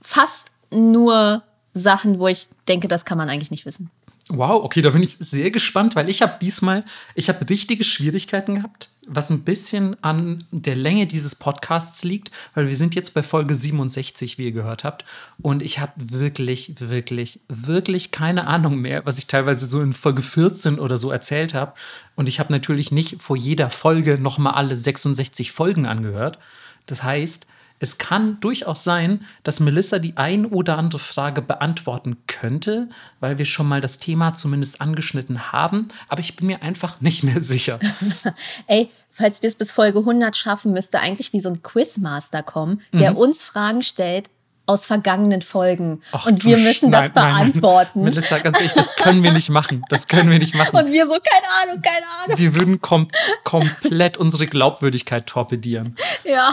fast 0.00 0.48
nur 0.70 1.42
Sachen, 1.72 2.18
wo 2.18 2.28
ich 2.28 2.48
denke, 2.68 2.86
das 2.86 3.04
kann 3.04 3.18
man 3.18 3.28
eigentlich 3.28 3.50
nicht 3.50 3.66
wissen. 3.66 3.90
Wow, 4.30 4.64
okay, 4.64 4.80
da 4.80 4.90
bin 4.90 5.02
ich 5.02 5.16
sehr 5.18 5.50
gespannt, 5.50 5.96
weil 5.96 6.08
ich 6.08 6.22
habe 6.22 6.38
diesmal, 6.40 6.82
ich 7.14 7.28
habe 7.28 7.46
richtige 7.48 7.84
Schwierigkeiten 7.84 8.54
gehabt, 8.54 8.88
was 9.06 9.28
ein 9.28 9.44
bisschen 9.44 10.02
an 10.02 10.42
der 10.50 10.76
Länge 10.76 11.06
dieses 11.06 11.34
Podcasts 11.34 12.04
liegt, 12.04 12.30
weil 12.54 12.66
wir 12.66 12.74
sind 12.74 12.94
jetzt 12.94 13.12
bei 13.12 13.22
Folge 13.22 13.54
67, 13.54 14.38
wie 14.38 14.46
ihr 14.46 14.52
gehört 14.52 14.82
habt, 14.82 15.04
und 15.42 15.62
ich 15.62 15.78
habe 15.78 15.92
wirklich, 15.96 16.76
wirklich, 16.78 17.40
wirklich 17.48 18.12
keine 18.12 18.46
Ahnung 18.46 18.76
mehr, 18.78 19.04
was 19.04 19.18
ich 19.18 19.26
teilweise 19.26 19.66
so 19.66 19.82
in 19.82 19.92
Folge 19.92 20.22
14 20.22 20.78
oder 20.78 20.96
so 20.96 21.10
erzählt 21.10 21.52
habe. 21.52 21.74
Und 22.16 22.26
ich 22.26 22.40
habe 22.40 22.50
natürlich 22.50 22.92
nicht 22.92 23.20
vor 23.20 23.36
jeder 23.36 23.68
Folge 23.68 24.18
nochmal 24.18 24.54
alle 24.54 24.74
66 24.74 25.52
Folgen 25.52 25.84
angehört. 25.84 26.38
Das 26.86 27.02
heißt, 27.02 27.46
es 27.80 27.98
kann 27.98 28.38
durchaus 28.40 28.84
sein, 28.84 29.20
dass 29.42 29.60
Melissa 29.60 29.98
die 29.98 30.16
ein 30.16 30.46
oder 30.46 30.78
andere 30.78 30.98
Frage 30.98 31.42
beantworten 31.42 32.16
könnte, 32.26 32.88
weil 33.20 33.38
wir 33.38 33.44
schon 33.44 33.68
mal 33.68 33.80
das 33.80 33.98
Thema 33.98 34.32
zumindest 34.34 34.80
angeschnitten 34.80 35.52
haben, 35.52 35.88
aber 36.08 36.20
ich 36.20 36.36
bin 36.36 36.46
mir 36.46 36.62
einfach 36.62 37.00
nicht 37.00 37.24
mehr 37.24 37.42
sicher. 37.42 37.78
Ey, 38.66 38.88
falls 39.10 39.42
wir 39.42 39.48
es 39.48 39.54
bis 39.54 39.70
Folge 39.72 39.98
100 39.98 40.34
schaffen, 40.36 40.72
müsste 40.72 41.00
eigentlich 41.00 41.32
wie 41.32 41.40
so 41.40 41.50
ein 41.50 41.62
Quizmaster 41.62 42.42
kommen, 42.42 42.80
der 42.92 43.12
Mhm. 43.12 43.16
uns 43.18 43.42
Fragen 43.42 43.82
stellt 43.82 44.30
aus 44.66 44.86
vergangenen 44.86 45.42
Folgen. 45.42 46.02
Ach, 46.12 46.26
und 46.26 46.44
wir 46.44 46.56
müssen 46.56 46.90
das 46.90 47.14
nein, 47.14 47.24
nein, 47.24 47.32
nein. 47.34 47.52
beantworten. 47.52 48.02
Melissa, 48.04 48.38
ganz 48.38 48.58
ehrlich, 48.58 48.72
das 48.72 48.96
können 48.96 49.22
wir 49.22 49.32
nicht 49.32 49.50
machen. 49.50 49.82
Das 49.88 50.08
können 50.08 50.30
wir 50.30 50.38
nicht 50.38 50.54
machen. 50.56 50.76
Und 50.76 50.92
wir 50.92 51.06
so, 51.06 51.14
keine 51.14 51.70
Ahnung, 51.70 51.82
keine 51.82 52.06
Ahnung. 52.24 52.38
Wir 52.38 52.54
würden 52.54 52.80
kom 52.80 53.08
komplett 53.44 54.16
unsere 54.16 54.46
Glaubwürdigkeit 54.46 55.26
torpedieren. 55.26 55.96
Ja, 56.24 56.50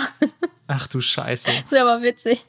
Ach 0.68 0.88
du 0.88 1.02
Scheiße. 1.02 1.50
das 1.64 1.72
wäre 1.72 1.90
aber 1.90 2.04
witzig. 2.04 2.46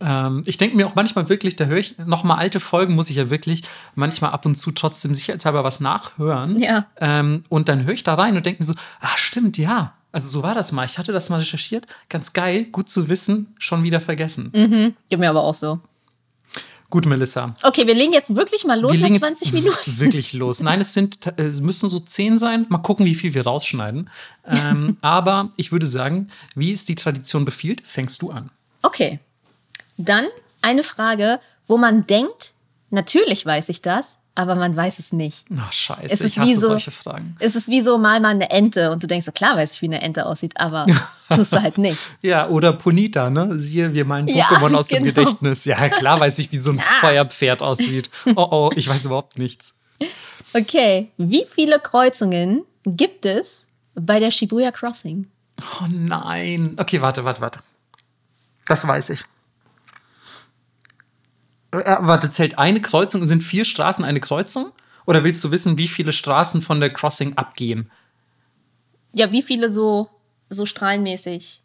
Ähm, 0.00 0.42
ich 0.46 0.56
denke 0.56 0.76
mir 0.76 0.86
auch 0.86 0.94
manchmal 0.94 1.28
wirklich, 1.28 1.56
da 1.56 1.66
höre 1.66 1.78
ich 1.78 1.98
nochmal 1.98 2.38
alte 2.38 2.58
Folgen, 2.60 2.94
muss 2.94 3.10
ich 3.10 3.16
ja 3.16 3.30
wirklich 3.30 3.62
manchmal 3.94 4.32
ab 4.32 4.46
und 4.46 4.54
zu 4.54 4.72
trotzdem 4.72 5.14
sicherheitshalber 5.14 5.62
was 5.62 5.80
nachhören. 5.80 6.58
Ja. 6.58 6.86
Ähm, 6.98 7.42
und 7.48 7.68
dann 7.68 7.84
höre 7.84 7.92
ich 7.92 8.02
da 8.02 8.14
rein 8.14 8.36
und 8.36 8.46
denke 8.46 8.62
mir 8.62 8.66
so, 8.66 8.74
ah, 9.00 9.16
stimmt, 9.16 9.58
ja. 9.58 9.94
Also 10.12 10.28
so 10.28 10.42
war 10.42 10.54
das 10.54 10.72
mal. 10.72 10.84
Ich 10.84 10.98
hatte 10.98 11.12
das 11.12 11.30
mal 11.30 11.38
recherchiert. 11.38 11.86
Ganz 12.08 12.32
geil, 12.32 12.64
gut 12.64 12.88
zu 12.88 13.08
wissen, 13.08 13.54
schon 13.58 13.82
wieder 13.84 14.00
vergessen. 14.00 14.50
Mhm. 14.52 14.96
Geht 15.08 15.18
mir 15.18 15.30
aber 15.30 15.42
auch 15.42 15.54
so. 15.54 15.80
Gut, 16.90 17.06
Melissa. 17.06 17.54
Okay, 17.62 17.86
wir 17.86 17.94
legen 17.94 18.12
jetzt 18.12 18.34
wirklich 18.34 18.64
mal 18.64 18.78
los 18.78 18.94
Wir 18.94 19.00
nach 19.02 19.08
legen 19.08 19.20
20 19.20 19.46
jetzt 19.52 19.54
Minuten. 19.54 19.78
wirklich 20.00 20.32
los. 20.32 20.58
Nein, 20.60 20.80
es 20.80 20.92
sind, 20.92 21.24
äh, 21.38 21.44
es 21.44 21.60
müssen 21.60 21.88
so 21.88 22.00
zehn 22.00 22.36
sein. 22.36 22.66
Mal 22.68 22.78
gucken, 22.78 23.06
wie 23.06 23.14
viel 23.14 23.32
wir 23.32 23.44
rausschneiden. 23.44 24.10
Ähm, 24.44 24.96
aber 25.00 25.50
ich 25.56 25.70
würde 25.70 25.86
sagen, 25.86 26.28
wie 26.56 26.72
es 26.72 26.84
die 26.84 26.96
Tradition 26.96 27.44
befiehlt, 27.44 27.86
fängst 27.86 28.20
du 28.22 28.32
an. 28.32 28.50
Okay. 28.82 29.20
Dann 29.98 30.26
eine 30.62 30.82
Frage, 30.82 31.38
wo 31.68 31.76
man 31.76 32.08
denkt, 32.08 32.54
natürlich 32.90 33.46
weiß 33.46 33.68
ich 33.68 33.82
das, 33.82 34.18
aber 34.34 34.54
man 34.54 34.74
weiß 34.76 34.98
es 34.98 35.12
nicht. 35.12 35.44
Ach, 35.58 35.72
scheiße, 35.72 36.02
Es 36.04 36.20
ist 36.20 36.32
ich 36.32 36.38
hasse 36.38 36.48
wie 36.48 36.54
so, 36.54 36.66
solche 36.68 36.90
Fragen. 36.90 37.36
Es 37.40 37.56
ist 37.56 37.68
wie 37.68 37.80
so 37.80 37.98
mal 37.98 38.20
mal 38.20 38.28
eine 38.28 38.50
Ente 38.50 38.90
und 38.90 39.02
du 39.02 39.06
denkst, 39.06 39.26
so, 39.26 39.32
klar 39.32 39.56
weiß 39.56 39.74
ich, 39.74 39.82
wie 39.82 39.86
eine 39.86 40.00
Ente 40.02 40.26
aussieht, 40.26 40.58
aber 40.58 40.86
tust 41.34 41.52
du 41.52 41.60
halt 41.62 41.78
nicht. 41.78 41.98
Ja, 42.22 42.48
oder 42.48 42.72
Ponita, 42.72 43.30
ne? 43.30 43.58
Siehe, 43.58 43.92
wir 43.92 44.04
malen 44.04 44.28
Ja, 44.28 44.46
Pokémon 44.46 44.74
aus 44.74 44.86
dem 44.86 45.04
genau. 45.04 45.14
Gedächtnis. 45.14 45.64
Ja, 45.64 45.88
klar 45.88 46.20
weiß 46.20 46.38
ich, 46.38 46.50
wie 46.52 46.56
so 46.56 46.70
ein 46.70 46.80
Feuerpferd 47.00 47.62
aussieht. 47.62 48.10
Oh, 48.36 48.48
oh, 48.50 48.70
ich 48.76 48.88
weiß 48.88 49.04
überhaupt 49.04 49.38
nichts. 49.38 49.74
Okay, 50.52 51.10
wie 51.16 51.44
viele 51.48 51.78
Kreuzungen 51.78 52.62
gibt 52.84 53.26
es 53.26 53.66
bei 53.94 54.18
der 54.20 54.30
Shibuya 54.30 54.70
Crossing? 54.70 55.26
Oh 55.60 55.86
nein. 55.90 56.76
Okay, 56.78 57.00
warte, 57.00 57.24
warte, 57.24 57.40
warte. 57.40 57.60
Das 58.66 58.86
weiß 58.86 59.10
ich. 59.10 59.24
Äh, 61.72 61.96
warte, 62.00 62.30
zählt 62.30 62.58
eine 62.58 62.80
Kreuzung? 62.80 63.26
Sind 63.26 63.42
vier 63.42 63.64
Straßen 63.64 64.04
eine 64.04 64.20
Kreuzung? 64.20 64.72
Oder 65.06 65.24
willst 65.24 65.42
du 65.44 65.50
wissen, 65.50 65.78
wie 65.78 65.88
viele 65.88 66.12
Straßen 66.12 66.62
von 66.62 66.80
der 66.80 66.92
Crossing 66.92 67.36
abgehen? 67.36 67.90
Ja, 69.12 69.32
wie 69.32 69.42
viele 69.42 69.70
so, 69.70 70.08
so 70.50 70.66
strahlenmäßig? 70.66 71.62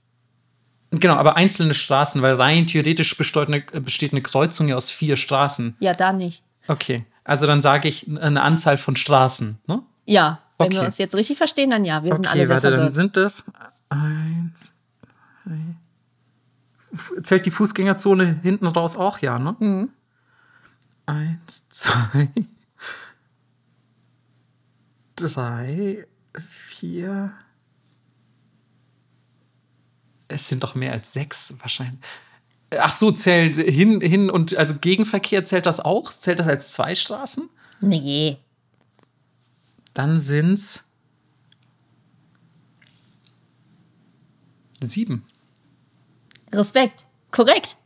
Genau, 0.91 1.15
aber 1.15 1.35
einzelne 1.35 1.73
Straßen, 1.73 2.21
weil 2.21 2.35
rein 2.35 2.65
theoretisch 2.67 3.17
besteht 3.17 3.47
eine, 3.47 3.61
besteht 3.81 4.13
eine 4.13 4.21
Kreuzung 4.21 4.67
ja 4.67 4.75
aus 4.75 4.89
vier 4.89 5.17
Straßen. 5.17 5.75
Ja, 5.79 5.93
da 5.93 6.13
nicht. 6.13 6.43
Okay, 6.67 7.05
also 7.23 7.45
dann 7.47 7.61
sage 7.61 7.87
ich 7.87 8.07
eine 8.07 8.41
Anzahl 8.41 8.77
von 8.77 8.95
Straßen, 8.95 9.59
ne? 9.67 9.81
Ja, 10.05 10.39
wenn 10.57 10.71
wir 10.71 10.77
Okay. 10.79 10.85
uns 10.87 10.97
jetzt 10.99 11.15
richtig 11.15 11.37
verstehen, 11.37 11.69
dann 11.71 11.83
ja. 11.83 12.03
Wir 12.03 12.13
sind 12.15 12.25
Okay, 12.25 12.37
alle 12.39 12.47
sehr 12.47 12.55
warte, 12.55 12.67
dann 12.71 12.75
verwirrt. 12.91 12.93
sind 12.93 13.17
es 13.17 13.45
eins, 13.89 14.71
zwei. 15.43 15.51
Zählt 17.23 17.45
die 17.45 17.51
Fußgängerzone 17.51 18.39
hinten 18.41 18.67
raus 18.67 18.95
auch, 18.95 19.19
ja, 19.19 19.39
ne? 19.39 19.55
Mhm. 19.59 19.89
Eins, 21.05 21.69
zwei, 21.69 22.29
drei, 25.15 26.07
vier. 26.39 27.33
Es 30.27 30.47
sind 30.47 30.63
doch 30.63 30.75
mehr 30.75 30.93
als 30.93 31.13
sechs 31.13 31.55
wahrscheinlich. 31.59 31.99
Ach 32.71 32.91
so, 32.91 33.11
zählt 33.11 33.55
hin, 33.55 34.01
hin 34.01 34.29
und 34.29 34.57
also 34.57 34.75
Gegenverkehr 34.75 35.45
zählt 35.45 35.65
das 35.65 35.79
auch? 35.79 36.11
Zählt 36.11 36.39
das 36.39 36.47
als 36.47 36.73
zwei 36.73 36.95
Straßen? 36.95 37.49
Nee. 37.79 38.37
Dann 39.93 40.19
sind's 40.19 40.91
sieben. 44.81 45.25
Respekt. 46.55 47.05
Korrekt. 47.31 47.77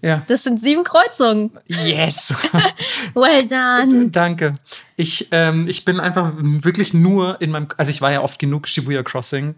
Ja. 0.00 0.22
Das 0.28 0.44
sind 0.44 0.60
sieben 0.60 0.84
Kreuzungen. 0.84 1.50
Yes. 1.66 2.32
Well 3.14 3.46
done. 3.46 4.08
Danke. 4.10 4.54
Ich, 4.96 5.28
ähm, 5.32 5.66
ich 5.68 5.84
bin 5.84 5.98
einfach 6.00 6.32
wirklich 6.38 6.94
nur 6.94 7.40
in 7.40 7.50
meinem, 7.50 7.68
also 7.76 7.90
ich 7.90 8.00
war 8.00 8.12
ja 8.12 8.20
oft 8.22 8.38
genug 8.38 8.68
Shibuya 8.68 9.02
Crossing 9.02 9.56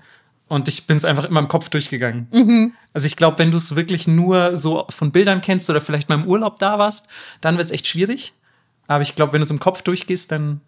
und 0.49 0.67
ich 0.69 0.87
bin 0.87 0.97
es 0.97 1.05
einfach 1.05 1.25
in 1.25 1.33
meinem 1.35 1.49
Kopf 1.49 1.69
durchgegangen. 1.69 2.75
Also 2.95 3.07
ich 3.07 3.17
glaube, 3.17 3.39
wenn 3.39 3.51
du 3.51 3.57
es 3.59 3.77
wirklich 3.77 4.09
nur 4.09 4.57
so 4.57 4.87
von 4.89 5.13
Bildern 5.13 5.41
kennst 5.43 5.69
oder 5.71 5.81
vielleicht 5.81 6.09
mal 6.09 6.17
im 6.17 6.27
Urlaub 6.27 6.59
da 6.59 6.79
warst, 6.79 7.09
dann 7.43 7.57
wird 7.59 7.67
es 7.67 7.73
echt 7.73 7.87
schwierig. 7.87 8.33
Aber 8.89 9.03
ich 9.03 9.15
glaube, 9.15 9.33
wenn 9.35 9.41
du 9.41 9.45
es 9.45 9.51
im 9.51 9.61
Kopf 9.61 9.83
durchgehst, 9.83 10.33
dann, 10.33 10.61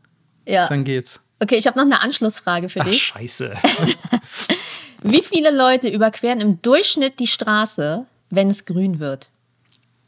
Ja. 0.46 0.68
dann 0.68 0.84
geht's. 0.84 1.26
Okay, 1.40 1.56
ich 1.56 1.66
habe 1.66 1.76
noch 1.78 1.84
eine 1.86 2.00
Anschlussfrage 2.00 2.68
für 2.68 2.82
Ach, 2.82 2.84
dich. 2.84 3.02
scheiße. 3.02 3.54
Wie 5.02 5.22
viele 5.22 5.50
Leute 5.50 5.88
überqueren 5.88 6.40
im 6.40 6.62
Durchschnitt 6.62 7.18
die 7.18 7.26
Straße, 7.26 8.06
wenn 8.30 8.48
es 8.48 8.64
grün 8.64 8.98
wird? 8.98 9.30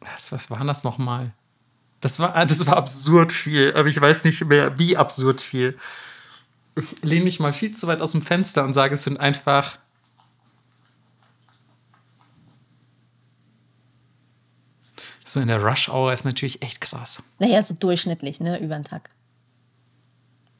Was, 0.00 0.32
was 0.32 0.50
war 0.50 0.64
das 0.64 0.84
nochmal? 0.84 1.32
Das 2.00 2.20
war, 2.20 2.32
das 2.46 2.66
war 2.66 2.76
absurd 2.76 3.32
viel, 3.32 3.72
aber 3.74 3.88
ich 3.88 3.98
weiß 4.00 4.24
nicht 4.24 4.44
mehr, 4.44 4.78
wie 4.78 4.96
absurd 4.96 5.40
viel. 5.40 5.76
Ich 6.76 7.02
lehne 7.02 7.24
mich 7.24 7.40
mal 7.40 7.52
viel 7.52 7.70
zu 7.72 7.86
weit 7.86 8.00
aus 8.02 8.12
dem 8.12 8.20
Fenster 8.22 8.64
und 8.64 8.74
sage, 8.74 8.94
es 8.94 9.04
sind 9.04 9.18
einfach. 9.18 9.78
So 15.24 15.40
in 15.40 15.46
der 15.48 15.62
Rush 15.62 15.88
Hour 15.88 16.12
ist 16.12 16.24
natürlich 16.24 16.62
echt 16.62 16.80
krass. 16.80 17.22
Naja, 17.38 17.62
so 17.62 17.74
durchschnittlich, 17.74 18.40
ne, 18.40 18.58
über 18.60 18.74
den 18.74 18.84
Tag. 18.84 19.10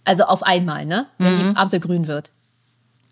Also 0.05 0.25
auf 0.25 0.43
einmal, 0.43 0.85
ne? 0.87 1.07
Wenn 1.19 1.35
Mhm. 1.35 1.37
die 1.51 1.57
Ampel 1.57 1.81
grün 1.81 2.07
wird. 2.07 2.33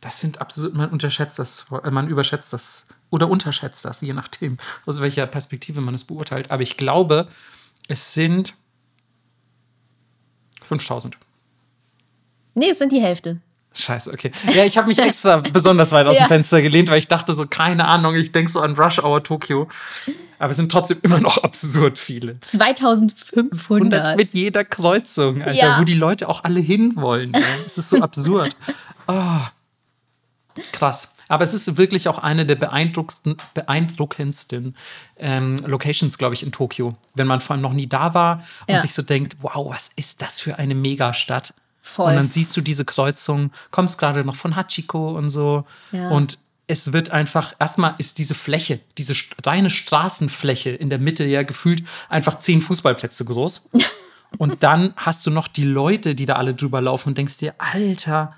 Das 0.02 0.20
sind 0.20 0.40
absolut, 0.40 0.74
man 0.74 0.90
unterschätzt 0.90 1.38
das, 1.38 1.66
äh, 1.84 1.90
man 1.90 2.08
überschätzt 2.08 2.52
das 2.52 2.88
oder 3.10 3.28
unterschätzt 3.30 3.84
das, 3.86 4.00
je 4.02 4.12
nachdem, 4.12 4.58
aus 4.84 5.00
welcher 5.00 5.26
Perspektive 5.26 5.80
man 5.80 5.94
es 5.94 6.04
beurteilt. 6.04 6.50
Aber 6.50 6.62
ich 6.62 6.76
glaube, 6.76 7.26
es 7.88 8.12
sind 8.12 8.54
5000. 10.62 11.16
Nee, 12.54 12.70
es 12.70 12.78
sind 12.78 12.92
die 12.92 13.00
Hälfte. 13.00 13.38
Scheiße, 13.74 14.12
okay. 14.12 14.30
Ja, 14.52 14.64
ich 14.64 14.76
habe 14.76 14.88
mich 14.88 14.98
extra 14.98 15.36
besonders 15.52 15.92
weit 15.92 16.06
aus 16.06 16.16
Ja. 16.16 16.24
dem 16.24 16.28
Fenster 16.28 16.60
gelehnt, 16.60 16.90
weil 16.90 16.98
ich 16.98 17.08
dachte 17.08 17.32
so, 17.32 17.46
keine 17.46 17.86
Ahnung, 17.86 18.14
ich 18.14 18.30
denke 18.32 18.50
so 18.50 18.60
an 18.60 18.74
Rush 18.74 18.98
Hour 18.98 19.22
Tokio. 19.24 19.66
Aber 20.38 20.50
es 20.50 20.56
sind 20.56 20.70
trotzdem 20.70 20.98
immer 21.02 21.20
noch 21.20 21.38
absurd 21.44 21.96
viele. 21.98 22.38
2500. 22.40 23.70
100 23.70 24.16
mit 24.18 24.34
jeder 24.34 24.64
Kreuzung, 24.64 25.40
Alter, 25.40 25.52
Ja. 25.54 25.80
wo 25.80 25.84
die 25.84 25.94
Leute 25.94 26.28
auch 26.28 26.44
alle 26.44 26.60
hinwollen. 26.60 27.32
Es 27.34 27.78
ist 27.78 27.88
so 27.88 28.02
absurd. 28.02 28.54
Ah. 29.06 29.48
Krass. 30.72 31.14
Aber 31.28 31.44
es 31.44 31.54
ist 31.54 31.78
wirklich 31.78 32.08
auch 32.08 32.18
eine 32.18 32.44
der 32.44 32.56
beeindruckendsten, 32.56 34.74
ähm, 35.18 35.56
Locations, 35.66 36.18
glaube 36.18 36.34
ich, 36.34 36.42
in 36.42 36.52
Tokio. 36.52 36.96
Wenn 37.14 37.26
man 37.26 37.40
vor 37.40 37.54
allem 37.54 37.62
noch 37.62 37.72
nie 37.72 37.88
da 37.88 38.14
war 38.14 38.42
und 38.66 38.74
Ja. 38.74 38.80
sich 38.80 38.94
so 38.94 39.02
denkt, 39.02 39.36
wow, 39.40 39.70
was 39.72 39.90
ist 39.96 40.22
das 40.22 40.40
für 40.40 40.58
eine 40.58 40.74
Megastadt? 40.74 41.54
Voll. 41.80 42.10
Und 42.10 42.16
dann 42.16 42.28
siehst 42.28 42.56
du 42.56 42.60
diese 42.60 42.84
Kreuzung, 42.84 43.50
kommst 43.70 43.98
gerade 43.98 44.24
noch 44.24 44.36
von 44.36 44.56
Hachiko 44.56 45.16
und 45.16 45.30
so. 45.30 45.64
Ja. 45.90 46.10
Und 46.10 46.38
es 46.68 46.92
wird 46.92 47.10
einfach, 47.10 47.54
erstmal 47.58 47.94
ist 47.98 48.18
diese 48.18 48.34
Fläche, 48.34 48.80
diese 48.98 49.14
reine 49.44 49.68
Straßenfläche 49.68 50.70
in 50.70 50.90
der 50.90 50.98
Mitte 50.98 51.24
ja 51.24 51.42
gefühlt 51.42 51.82
einfach 52.08 52.38
zehn 52.38 52.62
Fußballplätze 52.62 53.24
groß. 53.24 53.70
und 54.38 54.62
dann 54.62 54.94
hast 54.96 55.26
du 55.26 55.30
noch 55.30 55.48
die 55.48 55.64
Leute, 55.64 56.14
die 56.14 56.24
da 56.24 56.36
alle 56.36 56.54
drüber 56.54 56.80
laufen 56.80 57.10
und 57.10 57.18
denkst 57.18 57.38
dir, 57.38 57.54
Alter, 57.58 58.32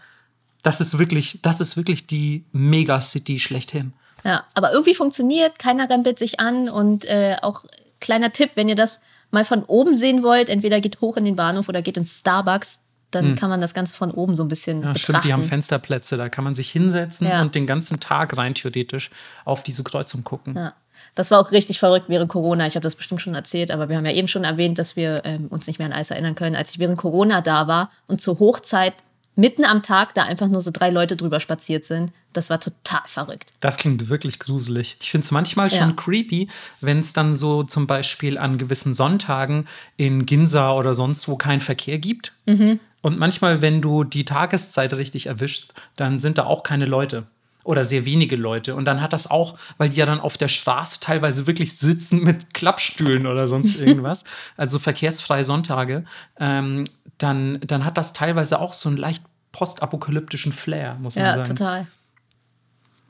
das 0.65 0.81
ist 0.81 0.99
wirklich, 0.99 1.39
das 1.43 1.61
ist 1.61 1.77
wirklich 1.77 2.07
die 2.09 2.45
Megacity 2.53 3.39
schlechthin. 3.39 3.93
Ja, 4.25 4.43
aber 4.55 4.73
irgendwie 4.73 4.95
funktioniert, 4.95 5.59
keiner 5.61 5.89
rempelt 5.89 6.19
sich 6.19 6.41
an 6.41 6.69
und 6.69 7.05
äh, 7.05 7.37
auch 7.43 7.65
kleiner 8.01 8.31
Tipp, 8.31 8.51
wenn 8.57 8.69
ihr 8.69 8.75
das 8.75 9.01
mal 9.31 9.45
von 9.45 9.63
oben 9.65 9.95
sehen 9.95 10.23
wollt, 10.23 10.49
entweder 10.49 10.81
geht 10.81 11.01
hoch 11.01 11.17
in 11.17 11.25
den 11.25 11.37
Bahnhof 11.37 11.69
oder 11.69 11.83
geht 11.83 11.97
ins 11.97 12.19
Starbucks, 12.19 12.81
dann 13.11 13.37
kann 13.37 13.49
man 13.49 13.61
das 13.61 13.75
Ganze 13.75 13.95
von 13.95 14.11
oben 14.11 14.35
so 14.35 14.43
ein 14.43 14.49
bisschen 14.49 14.79
Hm. 14.79 14.83
Ja, 14.83 14.93
betrachten. 14.93 14.99
stimmt, 14.99 15.25
die 15.25 15.33
haben 15.33 15.45
Fensterplätze, 15.45 16.17
da 16.17 16.29
kann 16.29 16.43
man 16.43 16.55
sich 16.57 16.71
hinsetzen 16.73 17.29
Ja. 17.29 17.43
und 17.43 17.55
den 17.55 17.67
ganzen 17.67 18.01
Tag 18.01 18.37
rein 18.37 18.55
theoretisch 18.55 19.11
auf 19.45 19.63
diese 19.63 19.85
Kreuzung 19.85 20.25
gucken. 20.25 20.57
Ja. 20.57 20.73
Das 21.15 21.31
war 21.31 21.39
auch 21.39 21.53
richtig 21.53 21.79
verrückt 21.79 22.07
während 22.09 22.29
Corona. 22.31 22.67
Ich 22.67 22.75
habe 22.75 22.83
das 22.83 22.97
bestimmt 22.97 23.21
schon 23.21 23.35
erzählt, 23.37 23.71
aber 23.71 23.89
wir 23.89 23.97
haben 23.97 24.07
ja 24.07 24.13
eben 24.13 24.27
schon 24.27 24.43
erwähnt, 24.43 24.79
dass 24.81 24.97
wir 24.97 25.23
ähm, 25.25 25.47
uns 25.49 25.67
nicht 25.69 25.79
mehr 25.79 25.87
an 25.87 25.93
alles 25.93 26.11
erinnern 26.11 26.35
können. 26.35 26.57
Als 26.57 26.73
ich 26.73 26.79
während 26.81 26.97
Corona 26.97 27.41
da 27.41 27.69
war 27.69 27.91
und 28.09 28.21
zur 28.21 28.39
Hochzeit 28.41 28.95
mitten 29.37 29.65
am 29.65 29.83
Tag 29.83 30.15
da 30.15 30.23
einfach 30.23 30.49
nur 30.49 30.61
so 30.61 30.71
drei 30.71 30.91
Leute 30.91 31.17
drüber 31.17 31.41
spaziert 31.41 31.85
sind, 31.85 32.13
das 32.33 32.51
war 32.51 32.61
total 32.61 33.03
verrückt. 33.07 33.51
Das 33.61 33.77
klingt 33.77 34.09
wirklich 34.09 34.39
gruselig. 34.39 34.97
Ich 35.01 35.11
finde 35.11 35.25
es 35.25 35.31
manchmal 35.31 35.71
schon 35.71 35.91
Ja. 35.91 35.95
creepy, 35.97 36.49
wenn 36.81 36.99
es 37.01 37.13
dann 37.13 37.35
so 37.35 37.63
zum 37.63 37.87
Beispiel 37.87 38.39
an 38.39 38.59
gewissen 38.59 38.95
Sonntagen 38.95 39.67
in 39.97 40.27
Ginza 40.27 40.73
oder 40.73 40.95
sonst 40.95 41.29
wo 41.29 41.37
keinen 41.37 41.61
Verkehr 41.61 41.99
gibt. 41.99 42.33
Und 42.47 43.19
manchmal, 43.19 43.61
wenn 43.63 43.81
du 43.81 44.05
die 44.05 44.25
Tageszeit 44.25 44.93
richtig 44.95 45.27
erwischst, 45.27 45.75
dann 45.97 46.21
sind 46.21 46.39
da 46.39 46.45
auch 46.45 46.63
keine 46.63 46.87
Leute. 46.87 47.25
Oder 47.65 47.85
sehr 47.87 48.05
wenige 48.05 48.37
Leute. 48.37 48.75
Und 48.75 48.85
dann 48.85 49.01
hat 49.01 49.15
das 49.15 49.31
auch, 49.31 49.57
weil 49.79 49.89
die 49.89 49.97
ja 49.97 50.05
dann 50.05 50.21
auf 50.21 50.37
der 50.37 50.49
Straße 50.49 51.01
teilweise 51.01 51.47
wirklich 51.47 51.79
sitzen 51.79 52.23
mit 52.23 52.53
Klappstühlen 52.53 53.27
oder 53.27 53.47
sonst 53.47 53.77
irgendwas, 53.81 54.25
also 54.59 54.79
verkehrsfreie 54.79 55.45
Sonntage, 55.45 56.05
ähm, 56.39 56.85
dann, 57.25 57.59
dann 57.67 57.85
hat 57.85 57.97
das 57.97 58.13
teilweise 58.13 58.61
auch 58.61 58.73
so 58.73 58.89
einen 58.89 58.99
leicht 58.99 59.23
postapokalyptischen 59.53 60.53
Flair, 60.53 60.97
muss 61.01 61.17
man 61.17 61.25
Ja, 61.25 61.33
sagen. 61.33 61.45
total. 61.49 61.87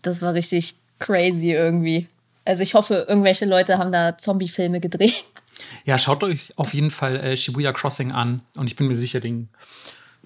Das 0.02 0.23
war 0.23 0.35
richtig 0.35 0.76
crazy 1.00 1.52
irgendwie. 1.52 2.09
Also 2.44 2.62
ich 2.62 2.75
hoffe, 2.75 3.06
irgendwelche 3.09 3.44
Leute 3.47 3.78
haben 3.78 3.90
da 3.90 4.16
Zombie-Filme 4.16 4.80
gedreht. 4.80 5.25
Ja, 5.85 5.99
schaut 5.99 6.23
euch 6.23 6.52
auf 6.56 6.75
jeden 6.75 6.90
Fall 6.90 7.16
äh, 7.16 7.37
Shibuya 7.37 7.73
Crossing 7.73 8.12
an. 8.12 8.40
Und 8.56 8.66
ich 8.66 8.76
bin 8.76 8.87
mir 8.87 8.97
sicher, 8.97 9.21
den 9.21 9.49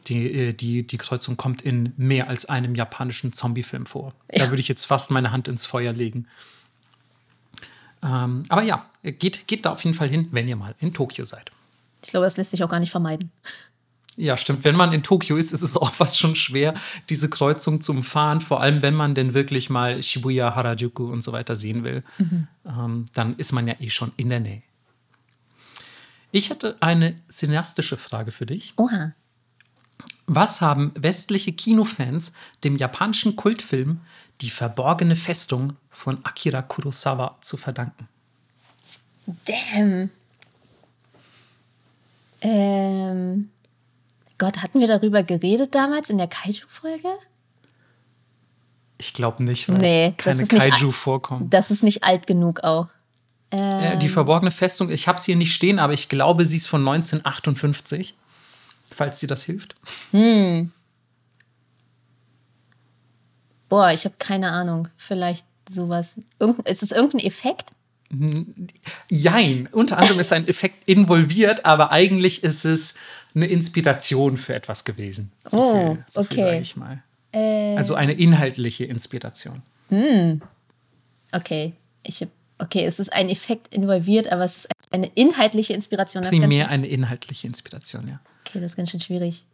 die, 0.09 0.33
äh, 0.33 0.53
die, 0.53 0.87
die 0.87 0.99
Kreuzung 0.99 1.37
kommt 1.37 1.63
in 1.63 1.93
mehr 1.97 2.29
als 2.29 2.47
einem 2.47 2.75
japanischen 2.75 3.33
Zombie-Film 3.33 3.87
vor. 3.87 4.13
Ja. 4.33 4.45
Da 4.45 4.51
würde 4.51 4.61
ich 4.61 4.69
jetzt 4.69 4.85
fast 4.85 5.11
meine 5.11 5.33
Hand 5.33 5.49
ins 5.49 5.67
Feuer 5.67 5.93
legen. 5.93 6.27
Ähm, 8.03 8.43
aber 8.49 8.63
ja, 8.63 8.87
geht, 9.03 9.47
geht 9.49 9.65
da 9.67 9.73
auf 9.73 9.85
jeden 9.85 9.95
Fall 9.95 10.09
hin, 10.09 10.29
wenn 10.31 10.47
ihr 10.49 10.57
mal 10.57 10.75
in 10.81 10.93
Tokio 10.95 11.25
seid. 11.25 11.51
Ich 12.05 12.11
glaube, 12.11 12.27
das 12.27 12.37
lässt 12.37 12.53
sich 12.53 12.63
auch 12.63 12.69
gar 12.69 12.81
nicht 12.81 12.91
vermeiden. 12.91 13.31
Ja, 14.19 14.37
stimmt. 14.37 14.65
Wenn 14.65 14.75
man 14.75 14.93
in 14.93 15.05
Tokio 15.05 15.37
ist, 15.37 15.53
ist 15.53 15.63
es 15.63 15.77
auch 15.77 15.95
fast 15.95 16.19
schon 16.19 16.35
schwer, 16.35 16.75
diese 17.09 17.31
Kreuzung 17.31 17.81
zu 17.81 17.93
umfahren. 17.93 18.41
Vor 18.41 18.61
allem, 18.61 18.83
wenn 18.83 18.95
man 18.95 19.15
denn 19.15 19.33
wirklich 19.33 19.71
mal 19.71 20.03
Shibuya, 20.03 20.57
Harajuku 20.57 21.05
und 21.05 21.23
so 21.23 21.31
weiter 21.31 21.55
sehen 21.55 21.85
will. 21.85 22.03
Mhm. 22.19 22.49
Ähm, 22.67 23.05
dann 23.15 23.37
ist 23.37 23.53
man 23.53 23.69
ja 23.69 23.75
eh 23.79 23.91
schon 23.91 24.11
in 24.17 24.29
der 24.29 24.41
Nähe. 24.41 24.63
Ich 26.33 26.51
hatte 26.51 26.77
eine 26.81 27.15
cineastische 27.31 27.97
Frage 27.97 28.33
für 28.33 28.45
dich. 28.45 28.73
Oha. 28.77 29.13
Was 30.27 30.61
haben 30.61 30.91
westliche 30.97 31.53
Kinofans 31.53 32.33
dem 32.65 32.77
japanischen 32.77 33.37
Kultfilm 33.37 34.01
Die 34.41 34.51
verborgene 34.51 35.17
Festung 35.17 35.75
von 35.91 36.25
Akira 36.25 36.63
Kurosawa 36.63 37.39
zu 37.41 37.57
verdanken? 37.57 38.09
Damn. 39.47 40.11
Ähm, 42.41 43.51
Gott, 44.39 44.63
hatten 44.63 44.81
wir 44.81 44.87
darüber 44.87 45.23
geredet 45.23 45.75
damals 45.75 46.11
in 46.11 46.19
der 46.19 46.29
Kaiju-Folge? 46.29 47.09
Ich 48.99 49.13
glaube 49.13 49.45
nicht, 49.45 49.69
weil 49.69 49.79
nee, 49.79 50.15
keine 50.17 50.47
Kaiju 50.47 50.91
vorkommen. 50.91 51.51
Das 51.51 51.71
ist 51.71 51.83
nicht 51.83 52.03
alt 52.05 52.27
genug 52.27 52.65
auch. 52.65 52.89
Ähm, 53.51 53.99
die 54.01 54.09
verborgene 54.09 54.51
Festung, 54.51 54.91
ich 54.91 55.09
habe 55.09 55.19
es 55.19 55.25
hier 55.25 55.37
nicht 55.37 55.55
stehen, 55.55 55.79
aber 55.79 55.93
ich 55.93 56.09
glaube, 56.09 56.45
sie 56.45 56.57
ist 56.57 56.67
von 56.67 56.87
1958, 56.87 58.15
falls 58.93 59.21
dir 59.21 59.29
das 59.29 59.45
hilft. 59.45 59.77
Hm. 60.11 60.73
Boah, 63.69 63.91
ich 63.93 64.05
habe 64.05 64.17
keine 64.19 64.51
Ahnung. 64.51 64.89
Vielleicht 64.97 65.47
sowas. 65.69 66.21
Irgend, 66.39 66.67
ist 66.69 66.83
es 66.83 66.93
irgendein 66.93 67.21
Effekt? 67.21 67.73
Jein. 69.09 69.69
Unter 69.71 69.99
anderem 69.99 70.21
ist 70.21 70.33
ein 70.33 70.49
Effekt 70.49 70.89
involviert, 70.89 71.67
aber 71.67 71.93
eigentlich 71.93 72.43
ist 72.43 72.65
es 72.65 72.97
eine 73.39 73.47
Inspiration 73.47 74.37
für 74.37 74.55
etwas 74.55 74.85
gewesen. 74.85 75.33
So 75.47 75.59
oh, 75.59 75.95
viel, 75.95 76.05
so 76.11 76.21
okay. 76.21 76.41
sage 76.41 76.61
ich 76.61 76.77
mal. 76.77 77.03
Äh. 77.33 77.77
Also 77.77 77.95
eine 77.95 78.13
inhaltliche 78.13 78.85
Inspiration. 78.85 79.63
Hm. 79.89 80.41
Okay. 81.33 81.73
Ich 82.03 82.27
okay, 82.59 82.85
es 82.85 82.99
ist 82.99 83.13
ein 83.13 83.29
Effekt 83.29 83.73
involviert, 83.73 84.31
aber 84.31 84.45
es 84.45 84.57
ist 84.57 84.69
eine 84.91 85.07
inhaltliche 85.15 85.75
Inspiration. 85.75 86.23
Das 86.23 86.31
Primär 86.31 86.69
eine 86.69 86.87
inhaltliche 86.87 87.47
Inspiration, 87.47 88.07
ja. 88.09 88.21
Okay, 88.47 88.61
das 88.61 88.73
ist 88.73 88.77
ganz 88.77 88.91
schön 88.91 89.01
schwierig. 89.01 89.45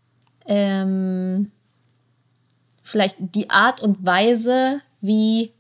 Ähm, 0.47 1.51
vielleicht 2.83 3.17
die 3.19 3.51
Art 3.51 3.83
und 3.83 4.05
Weise, 4.05 4.81
wie 5.01 5.53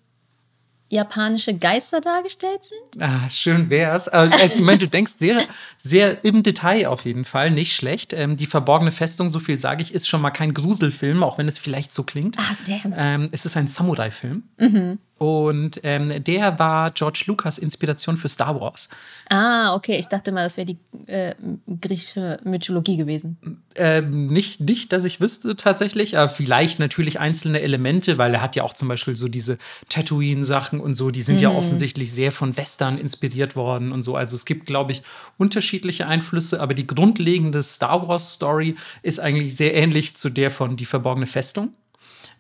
japanische 0.89 1.55
Geister 1.55 2.01
dargestellt 2.01 2.65
sind? 2.65 3.03
Ah, 3.03 3.29
schön 3.31 3.71
wär's. 3.71 4.09
Also, 4.09 4.37
ich 4.45 4.61
meine, 4.61 4.79
du 4.79 4.89
denkst 4.89 5.15
sehr, 5.15 5.43
sehr 5.79 6.25
im 6.25 6.43
Detail 6.43 6.87
auf 6.87 7.05
jeden 7.05 7.25
Fall, 7.25 7.51
nicht 7.51 7.75
schlecht. 7.75 8.13
Ähm, 8.13 8.37
die 8.37 8.47
verborgene 8.47 8.93
Festung, 8.93 9.31
so 9.31 9.41
viel 9.41 9.59
sage 9.59 9.83
ich, 9.83 9.95
ist 9.95 10.09
schon 10.09 10.21
mal 10.21 10.31
kein 10.31 10.55
Gruselfilm, 10.55 11.23
auch 11.23 11.39
wenn 11.39 11.49
es 11.49 11.59
vielleicht 11.59 11.93
so 11.93 12.05
klingt. 12.05 12.39
Ah, 12.39 12.57
damn. 12.67 12.95
Ähm, 12.97 13.29
es 13.33 13.45
ist 13.45 13.57
ein 13.57 13.67
Samurai-Film. 13.67 14.43
Mhm. 14.59 14.99
Und 15.25 15.81
ähm, 15.83 16.23
der 16.23 16.59
war 16.59 16.91
George 16.91 17.25
Lucas 17.27 17.59
Inspiration 17.59 18.17
für 18.17 18.29
Star 18.29 18.61
Wars. 18.61 18.89
Ah, 19.31 19.75
okay. 19.75 19.97
Ich 19.99 20.07
dachte 20.07 20.33
mal, 20.33 20.45
das 20.45 20.57
wäre 20.57 20.67
die 20.67 20.79
äh, 21.07 21.35
griechische 21.81 22.39
Mythologie 22.45 22.97
gewesen. 22.97 23.63
Ähm, 23.77 24.27
nicht, 24.27 24.61
nicht, 24.61 24.93
dass 24.93 25.05
ich 25.05 25.21
wüsste 25.21 25.57
tatsächlich, 25.57 26.17
aber 26.19 26.29
vielleicht 26.29 26.79
natürlich 26.79 27.19
einzelne 27.19 27.61
Elemente, 27.61 28.19
weil 28.19 28.35
er 28.35 28.43
hat 28.43 28.55
ja 28.57 28.63
auch 28.63 28.75
zum 28.75 28.89
Beispiel 28.89 29.17
so 29.17 29.29
diese 29.29 29.59
Tatooine-Sachen 29.89 30.81
und 30.81 30.95
so, 30.95 31.11
die 31.11 31.23
sind 31.23 31.37
mhm. 31.37 31.43
ja 31.43 31.51
offensichtlich 31.51 32.13
sehr 32.13 32.31
von 32.31 32.57
Western 32.57 32.99
inspiriert 32.99 33.57
worden 33.57 33.93
und 33.93 34.03
so. 34.03 34.17
Also 34.17 34.37
es 34.37 34.45
gibt, 34.45 34.67
glaube 34.67 34.93
ich, 34.93 35.03
unterschiedliche 35.39 36.07
Einflüsse, 36.07 36.61
aber 36.61 36.75
die 36.75 36.87
grundlegende 36.87 37.63
Star 37.63 38.07
Wars-Story 38.07 38.77
ist 39.03 39.21
eigentlich 39.21 39.57
sehr 39.57 39.75
ähnlich 39.75 40.17
zu 40.17 40.31
der 40.31 40.51
von 40.51 40.77
Die 40.77 40.85
verborgene 40.85 41.27
Festung. 41.27 41.75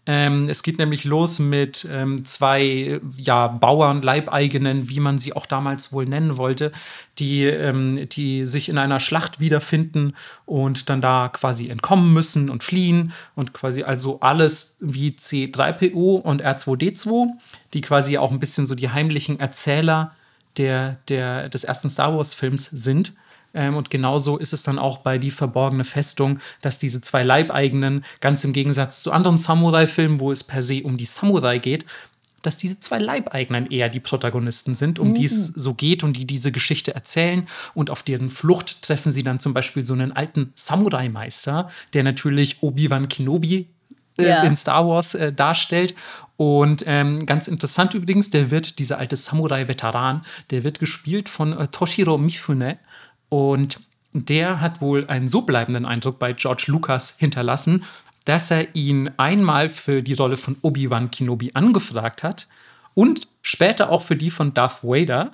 Ähm, 0.06 0.46
es 0.50 0.62
geht 0.62 0.78
nämlich 0.78 1.04
los 1.04 1.38
mit 1.38 1.88
ähm, 1.90 2.26
zwei 2.26 3.00
ja, 3.16 3.46
Bauern, 3.48 4.02
Leibeigenen, 4.02 4.90
wie 4.90 5.00
man 5.00 5.18
sie 5.18 5.32
auch 5.32 5.46
damals 5.46 5.92
wohl 5.92 6.04
nennen 6.04 6.36
wollte, 6.36 6.72
die, 7.18 7.44
ähm, 7.44 8.06
die 8.10 8.44
sich 8.44 8.68
in 8.68 8.76
einer 8.76 9.00
Schlacht 9.00 9.40
wiederfinden 9.40 10.14
und 10.44 10.90
dann 10.90 11.00
da 11.00 11.30
quasi 11.32 11.70
entkommen 11.70 12.12
müssen 12.12 12.50
und 12.50 12.62
fliehen 12.62 13.12
und 13.34 13.54
quasi 13.54 13.82
also 13.82 14.20
alles 14.20 14.76
wie 14.80 15.10
C3PO 15.10 16.20
und 16.20 16.44
R2D2, 16.44 17.30
die 17.72 17.80
quasi 17.80 18.18
auch 18.18 18.30
ein 18.30 18.40
bisschen 18.40 18.66
so 18.66 18.74
die 18.74 18.90
heimlichen 18.90 19.40
Erzähler 19.40 20.14
der, 20.58 20.98
der, 21.08 21.48
des 21.48 21.64
ersten 21.64 21.88
Star 21.88 22.14
Wars-Films 22.14 22.66
sind. 22.66 23.14
Ähm, 23.54 23.76
und 23.76 23.90
genauso 23.90 24.36
ist 24.36 24.52
es 24.52 24.62
dann 24.62 24.78
auch 24.78 24.98
bei 24.98 25.18
Die 25.18 25.30
verborgene 25.30 25.84
Festung, 25.84 26.38
dass 26.60 26.78
diese 26.78 27.00
zwei 27.00 27.22
Leibeigenen, 27.22 28.04
ganz 28.20 28.44
im 28.44 28.52
Gegensatz 28.52 29.02
zu 29.02 29.12
anderen 29.12 29.38
Samurai-Filmen, 29.38 30.20
wo 30.20 30.30
es 30.30 30.44
per 30.44 30.62
se 30.62 30.82
um 30.82 30.96
die 30.96 31.06
Samurai 31.06 31.58
geht, 31.58 31.86
dass 32.44 32.56
diese 32.56 32.78
zwei 32.78 32.98
Leibeigenen 32.98 33.66
eher 33.66 33.88
die 33.88 34.00
Protagonisten 34.00 34.74
sind, 34.74 34.98
um 34.98 35.08
mhm. 35.08 35.14
die 35.14 35.24
es 35.24 35.46
so 35.46 35.74
geht 35.74 36.04
und 36.04 36.16
die 36.16 36.26
diese 36.26 36.52
Geschichte 36.52 36.94
erzählen. 36.94 37.46
Und 37.72 37.90
auf 37.90 38.02
deren 38.02 38.28
Flucht 38.28 38.82
treffen 38.82 39.10
sie 39.12 39.22
dann 39.22 39.40
zum 39.40 39.54
Beispiel 39.54 39.84
so 39.84 39.94
einen 39.94 40.12
alten 40.12 40.52
Samurai-Meister, 40.54 41.70
der 41.94 42.02
natürlich 42.02 42.62
Obi-Wan 42.62 43.08
Kenobi 43.08 43.68
äh, 44.18 44.28
ja. 44.28 44.42
in 44.42 44.54
Star 44.56 44.86
Wars 44.86 45.14
äh, 45.14 45.32
darstellt. 45.32 45.94
Und 46.36 46.84
ähm, 46.86 47.24
ganz 47.26 47.48
interessant 47.48 47.94
übrigens, 47.94 48.30
der 48.30 48.50
wird, 48.50 48.78
dieser 48.78 48.98
alte 48.98 49.16
Samurai-Veteran, 49.16 50.22
der 50.50 50.64
wird 50.64 50.78
gespielt 50.78 51.28
von 51.28 51.56
äh, 51.56 51.68
Toshiro 51.68 52.18
Mifune. 52.18 52.78
Und 53.34 53.80
der 54.12 54.60
hat 54.60 54.80
wohl 54.80 55.08
einen 55.08 55.26
so 55.26 55.42
bleibenden 55.42 55.86
Eindruck 55.86 56.20
bei 56.20 56.32
George 56.34 56.66
Lucas 56.68 57.18
hinterlassen, 57.18 57.82
dass 58.26 58.52
er 58.52 58.76
ihn 58.76 59.10
einmal 59.16 59.68
für 59.68 60.04
die 60.04 60.14
Rolle 60.14 60.36
von 60.36 60.54
Obi-Wan 60.62 61.10
Kenobi 61.10 61.50
angefragt 61.52 62.22
hat 62.22 62.46
und 62.94 63.26
später 63.42 63.90
auch 63.90 64.02
für 64.02 64.14
die 64.14 64.30
von 64.30 64.54
Darth 64.54 64.84
Vader. 64.84 65.32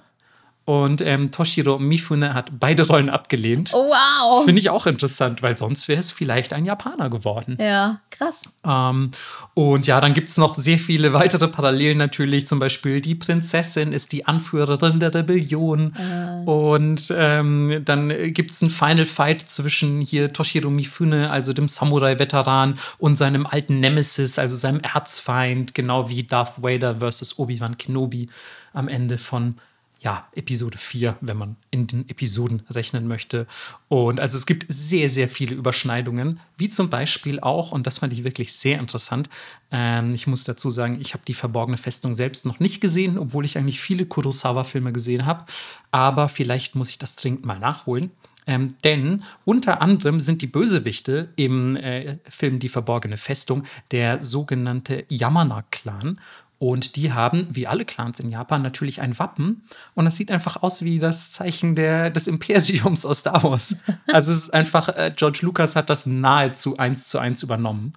Und 0.71 1.01
ähm, 1.01 1.33
Toshiro 1.33 1.81
Mifune 1.81 2.33
hat 2.33 2.61
beide 2.61 2.87
Rollen 2.87 3.11
abgelehnt. 3.11 3.71
Oh, 3.73 3.89
wow. 3.89 4.45
Finde 4.45 4.61
ich 4.61 4.71
auch 4.71 4.87
interessant, 4.87 5.43
weil 5.43 5.57
sonst 5.57 5.89
wäre 5.89 5.99
es 5.99 6.13
vielleicht 6.13 6.53
ein 6.53 6.65
Japaner 6.65 7.11
geworden. 7.11 7.59
Ja, 7.59 7.99
krass. 8.13 8.45
Ähm, 8.65 9.11
und 9.55 9.89
ja, 9.89 10.01
dann 10.01 10.15
gibt 10.15 10.29
es 10.29 10.37
noch 10.37 10.55
sehr 10.55 10.79
viele 10.79 11.13
weitere 11.13 11.49
Parallelen 11.49 11.99
natürlich. 11.99 12.47
Zum 12.47 12.61
Beispiel 12.61 13.01
die 13.01 13.17
Prinzessin 13.17 13.93
ist 13.93 14.13
die 14.13 14.27
Anführerin 14.27 15.01
der 15.01 15.13
Rebellion. 15.13 15.93
Äh. 15.99 16.49
Und 16.49 17.13
ähm, 17.17 17.83
dann 17.85 18.33
gibt 18.33 18.53
es 18.53 18.63
einen 18.63 18.71
Final 18.71 19.07
Fight 19.07 19.43
zwischen 19.43 20.01
hier 20.01 20.33
Toshiro 20.33 20.71
Mifune, 20.71 21.33
also 21.33 21.53
dem 21.53 21.67
Samurai-Veteran, 21.67 22.79
und 22.99 23.17
seinem 23.17 23.45
alten 23.45 23.81
Nemesis, 23.81 24.39
also 24.39 24.55
seinem 24.55 24.79
Erzfeind, 24.83 25.75
genau 25.75 26.09
wie 26.09 26.23
Darth 26.23 26.63
Vader 26.63 26.99
versus 27.01 27.41
Obi-Wan 27.41 27.77
Kenobi 27.77 28.29
am 28.73 28.87
Ende 28.87 29.19
von 29.19 29.57
ja, 30.01 30.27
Episode 30.35 30.79
4, 30.79 31.19
wenn 31.21 31.37
man 31.37 31.57
in 31.71 31.87
den 31.87 32.09
Episoden 32.09 32.63
rechnen 32.71 33.07
möchte. 33.07 33.47
Und 33.89 34.19
also 34.19 34.39
es 34.39 34.47
gibt 34.47 34.65
sehr, 34.69 35.11
sehr 35.11 35.29
viele 35.29 35.55
Überschneidungen, 35.55 36.41
wie 36.57 36.71
zum 36.71 36.89
Beispiel 36.89 37.39
auch, 37.39 37.73
und 37.73 37.87
das 37.87 37.99
fand 37.99 38.15
ich 38.15 38.25
wirklich 38.25 38.55
sehr 38.55 38.79
interessant, 38.79 39.29
ähm, 39.71 40.15
ich 40.15 40.27
muss 40.27 40.45
dazu 40.45 40.71
sagen, 40.71 40.99
ich 41.01 41.13
habe 41.13 41.25
die 41.27 41.35
verborgene 41.35 41.77
Festung 41.77 42.15
selbst 42.15 42.47
noch 42.47 42.61
nicht 42.61 42.81
gesehen, 42.81 43.19
obwohl 43.19 43.45
ich 43.45 43.59
eigentlich 43.59 43.81
viele 43.81 44.07
Kurosawa-Filme 44.07 44.93
gesehen 44.93 45.27
habe, 45.27 45.45
aber 45.91 46.29
vielleicht 46.29 46.75
muss 46.75 46.89
ich 46.89 46.99
das 46.99 47.17
dringend 47.17 47.45
mal 47.45 47.59
nachholen. 47.59 48.11
Ähm, 48.47 48.75
denn 48.83 49.23
unter 49.45 49.83
anderem 49.83 50.19
sind 50.19 50.43
die 50.43 50.47
Bösewichte 50.47 51.29
im 51.37 51.77
äh, 51.77 52.17
Film 52.29 52.59
Die 52.59 52.69
verborgene 52.69 53.17
Festung 53.17 53.65
der 53.93 54.23
sogenannte 54.23 55.05
Yamana-Clan. 55.09 56.19
Und 56.61 56.97
die 56.97 57.15
haben, 57.15 57.47
wie 57.51 57.67
alle 57.67 57.87
Clans 57.87 58.21
in 58.21 58.29
Japan, 58.29 58.61
natürlich 58.61 59.01
ein 59.01 59.19
Wappen. 59.19 59.63
Und 59.95 60.05
das 60.05 60.17
sieht 60.17 60.31
einfach 60.31 60.63
aus 60.63 60.85
wie 60.85 60.99
das 60.99 61.33
Zeichen 61.33 61.75
der, 61.75 62.11
des 62.11 62.27
Imperiums 62.27 63.07
aus 63.07 63.21
Star 63.21 63.43
Wars. 63.43 63.79
Also 64.13 64.31
es 64.31 64.39
ist 64.45 64.51
einfach, 64.55 64.91
äh, 64.91 65.11
George 65.17 65.39
Lucas 65.41 65.75
hat 65.75 65.89
das 65.89 66.05
nahezu 66.05 66.77
eins 66.77 67.09
zu 67.09 67.19
eins 67.19 67.43
übernommen. 67.43 67.95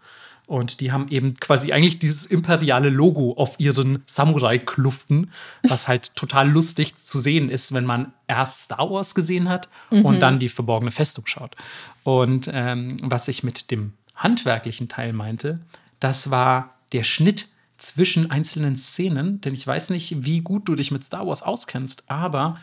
Und 0.47 0.80
die 0.80 0.93
haben 0.93 1.10
eben 1.10 1.34
quasi 1.34 1.73
eigentlich 1.73 1.99
dieses 1.99 2.26
imperiale 2.26 2.88
Logo 2.88 3.34
auf 3.34 3.60
ihren 3.60 4.02
Samurai-Kluften, 4.06 5.30
was 5.63 5.89
halt 5.89 6.12
total 6.15 6.49
lustig 6.49 6.95
zu 6.95 7.19
sehen 7.19 7.49
ist, 7.49 7.73
wenn 7.73 7.86
man 7.86 8.13
erst 8.28 8.62
Star 8.62 8.89
Wars 8.89 9.13
gesehen 9.13 9.49
hat 9.49 9.67
mhm. 9.91 10.06
und 10.06 10.19
dann 10.21 10.39
die 10.39 10.49
verborgene 10.49 10.91
Festung 10.91 11.28
schaut. 11.28 11.58
Und 12.04 12.49
ähm, 12.54 12.95
was 13.02 13.28
ich 13.28 13.43
mit 13.43 13.71
dem 13.71 13.91
handwerklichen 14.15 14.88
Teil 14.88 15.12
meinte, 15.12 15.60
das 15.99 16.32
war 16.32 16.76
der 16.93 17.04
Schnitt 17.04 17.47
zwischen 17.84 18.32
einzelnen 18.32 18.76
Szenen, 18.76 19.41
denn 19.41 19.54
ich 19.54 19.67
weiß 19.67 19.89
nicht, 19.89 20.26
wie 20.26 20.41
gut 20.41 20.67
du 20.67 20.76
dich 20.76 20.91
mit 20.91 21.04
Star 21.04 21.28
Wars 21.28 21.41
auskennst, 21.41 22.10
aber 22.10 22.58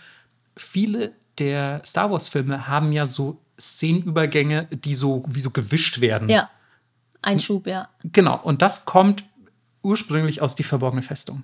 viele 0.57 1.13
der 1.39 1.83
Star 1.85 2.11
Wars-Filme 2.11 2.69
haben 2.69 2.93
ja 2.93 3.05
so 3.05 3.39
Szenenübergänge, 3.59 4.67
die 4.71 4.95
so 4.95 5.23
wie 5.29 5.41
so 5.41 5.51
gewischt 5.51 6.01
werden. 6.01 6.29
Ja. 6.29 6.49
Einschub, 7.23 7.67
ja. 7.67 7.91
Genau, 8.03 8.41
und 8.43 8.63
das 8.63 8.87
kommt 8.87 9.25
ursprünglich 9.83 10.41
aus 10.41 10.55
Die 10.55 10.63
verborgene 10.63 11.03
Festung. 11.03 11.43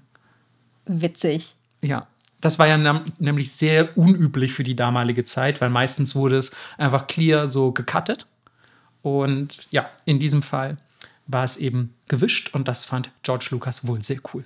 Witzig. 0.87 1.55
Ja. 1.83 2.07
Das 2.41 2.59
war 2.59 2.67
ja 2.67 3.03
nämlich 3.19 3.53
sehr 3.53 3.97
unüblich 3.97 4.53
für 4.53 4.65
die 4.65 4.77
damalige 4.77 5.25
Zeit, 5.25 5.61
weil 5.61 5.71
meistens 5.71 6.15
wurde 6.15 6.37
es 6.37 6.55
einfach 6.79 7.07
clear 7.07 7.49
so 7.49 7.73
gecuttet. 7.73 8.27
Und 9.03 9.67
ja, 9.71 9.89
in 10.05 10.19
diesem 10.19 10.43
Fall 10.43 10.79
war 11.27 11.45
es 11.45 11.57
eben 11.57 11.95
gewischt 12.09 12.55
und 12.55 12.69
das 12.69 12.85
fand 12.85 13.11
George 13.23 13.49
Lucas 13.51 13.87
wohl 13.87 14.03
sehr 14.03 14.19
cool. 14.33 14.45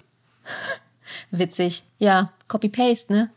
Witzig. 1.30 1.82
Ja, 1.98 2.32
Copy-Paste, 2.48 3.12
ne? 3.12 3.30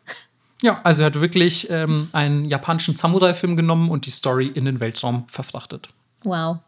Ja, 0.62 0.80
also 0.84 1.04
er 1.04 1.08
hat 1.08 1.20
wirklich 1.20 1.70
ähm, 1.70 2.08
einen 2.14 2.46
japanischen 2.46 2.94
Samurai-Film 2.94 3.58
genommen 3.58 3.90
und 3.90 4.06
die 4.06 4.12
Story 4.12 4.48
in 4.48 4.66
den 4.66 4.80
Weltraum 4.80 5.28
verfrachtet. 5.28 5.90
Wow. 6.24 6.60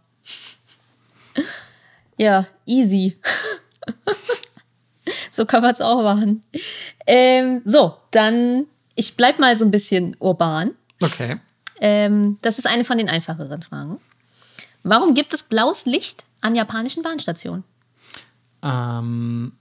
Ja, 2.17 2.45
easy. 2.65 3.17
so 5.31 5.45
kann 5.45 5.61
man 5.61 5.71
es 5.71 5.81
auch 5.81 6.01
machen. 6.01 6.41
Ähm, 7.07 7.61
so, 7.65 7.97
dann, 8.11 8.65
ich 8.95 9.15
bleib 9.15 9.39
mal 9.39 9.55
so 9.55 9.65
ein 9.65 9.71
bisschen 9.71 10.15
urban. 10.19 10.71
Okay. 11.01 11.39
Ähm, 11.79 12.38
das 12.41 12.57
ist 12.57 12.67
eine 12.67 12.83
von 12.83 12.97
den 12.97 13.09
einfacheren 13.09 13.61
Fragen. 13.61 13.99
Warum 14.86 15.15
gibt 15.15 15.34
es 15.34 15.41
blaues 15.41 15.88
Licht 15.88 16.26
an 16.41 16.54
japanischen 16.54 17.02
Bahnstationen? 17.02 17.63
Ähm, 18.62 19.52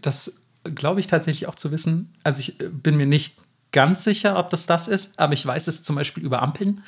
das 0.00 0.40
glaube 0.64 1.00
ich 1.00 1.06
tatsächlich 1.06 1.48
auch 1.48 1.54
zu 1.54 1.70
wissen. 1.70 2.14
Also 2.24 2.40
ich 2.40 2.58
äh, 2.58 2.68
bin 2.68 2.96
mir 2.96 3.04
nicht 3.04 3.36
ganz 3.72 4.04
sicher, 4.04 4.38
ob 4.38 4.48
das 4.48 4.64
das 4.64 4.88
ist, 4.88 5.18
aber 5.18 5.34
ich 5.34 5.44
weiß 5.44 5.66
es 5.66 5.82
zum 5.82 5.96
Beispiel 5.96 6.24
über 6.24 6.40
Ampeln. 6.40 6.82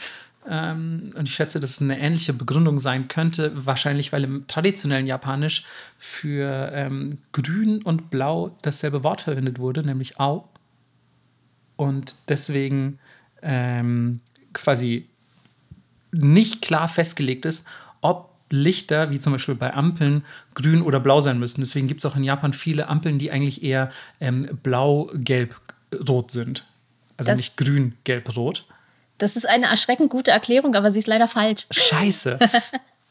Ähm, 0.49 1.11
und 1.19 1.29
ich 1.29 1.35
schätze, 1.35 1.61
dass 1.61 1.73
es 1.73 1.83
eine 1.83 2.01
ähnliche 2.01 2.33
Begründung 2.33 2.79
sein 2.79 3.09
könnte. 3.09 3.53
Wahrscheinlich, 3.55 4.11
weil 4.11 4.25
im 4.25 4.47
traditionellen 4.47 5.07
Japanisch 5.07 5.67
für 5.99 6.71
ähm, 6.73 7.19
grün 7.33 7.83
und 7.83 8.09
blau 8.09 8.57
dasselbe 8.63 9.05
Wort 9.05 9.21
verwendet 9.21 9.59
wurde, 9.59 9.83
nämlich 9.83 10.19
Au. 10.19 10.49
Und 11.77 12.17
deswegen 12.29 12.99
ähm, 13.43 14.21
quasi 14.55 15.09
nicht 16.15 16.63
klar 16.63 16.89
festgelegt 16.89 17.45
ist, 17.47 17.67
ob 18.01 18.31
Lichter, 18.51 19.11
wie 19.11 19.19
zum 19.19 19.33
Beispiel 19.33 19.55
bei 19.55 19.75
Ampeln, 19.75 20.25
grün 20.55 20.83
oder 20.83 21.01
blau 21.01 21.21
sein 21.21 21.39
müssen. 21.39 21.61
Deswegen 21.61 21.89
gibt 21.89 22.01
es 22.01 22.07
auch 22.07 22.15
in 22.17 22.25
Japan 22.25 22.53
viele 22.53 22.89
Ampeln, 22.89 23.19
die 23.19 23.31
eigentlich 23.31 23.63
eher 23.63 23.91
ähm, 24.21 24.49
blau, 24.63 25.11
gelb, 25.15 25.61
rot 26.09 26.31
sind. 26.31 26.65
Also 27.17 27.31
Das- 27.31 27.39
nicht 27.39 27.57
grün, 27.57 27.95
gelb, 28.05 28.35
rot. 28.37 28.65
Das 29.19 29.37
ist 29.37 29.49
eine 29.49 29.67
erschreckend 29.67 30.11
gute 30.11 30.33
Erklärung, 30.33 30.75
aber 30.75 30.91
sie 30.91 30.99
ist 30.99 31.07
leider 31.07 31.29
falsch. 31.29 31.67
Scheiße. 31.71 32.39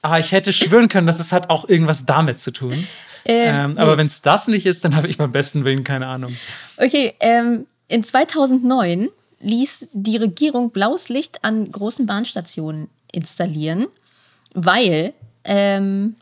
Aber 0.02 0.20
ich 0.20 0.32
hätte 0.34 0.52
schwören 0.52 0.90
können, 0.90 1.08
dass 1.08 1.20
es 1.22 1.32
hat 1.32 1.50
auch 1.50 1.68
irgendwas 1.68 2.06
damit 2.06 2.40
zu 2.40 2.52
tun. 2.52 2.74
Ähm, 3.26 3.72
ähm, 3.72 3.78
aber 3.78 3.98
wenn 3.98 4.08
es 4.08 4.22
das 4.22 4.48
nicht 4.50 4.66
ist, 4.66 4.84
dann 4.84 4.96
habe 4.98 5.08
ich 5.08 5.18
beim 5.18 5.32
besten 5.32 5.64
Willen 5.64 5.86
keine 5.86 6.08
Ahnung. 6.08 6.36
Okay, 6.76 7.14
ähm, 7.22 7.66
in 7.88 8.04
2009 8.04 9.08
ließ 9.44 9.90
die 9.94 10.18
Regierung 10.18 10.72
blaues 10.72 11.10
Licht 11.10 11.44
an 11.44 11.72
großen 11.72 12.06
Bahnstationen 12.06 12.90
installieren, 13.12 13.88
weil 14.54 15.14
ähm, 15.44 16.16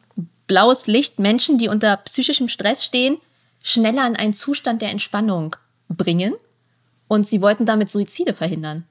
blaues 0.47 0.87
Licht 0.87 1.19
Menschen, 1.19 1.57
die 1.57 1.67
unter 1.69 1.95
psychischem 1.97 2.47
Stress 2.49 2.83
stehen, 2.83 3.17
schneller 3.63 4.05
in 4.07 4.15
einen 4.15 4.33
Zustand 4.33 4.81
der 4.81 4.89
Entspannung 4.89 5.55
bringen. 5.87 6.33
Und 7.07 7.27
sie 7.27 7.41
wollten 7.41 7.65
damit 7.65 7.89
Suizide 7.89 8.33
verhindern. 8.33 8.85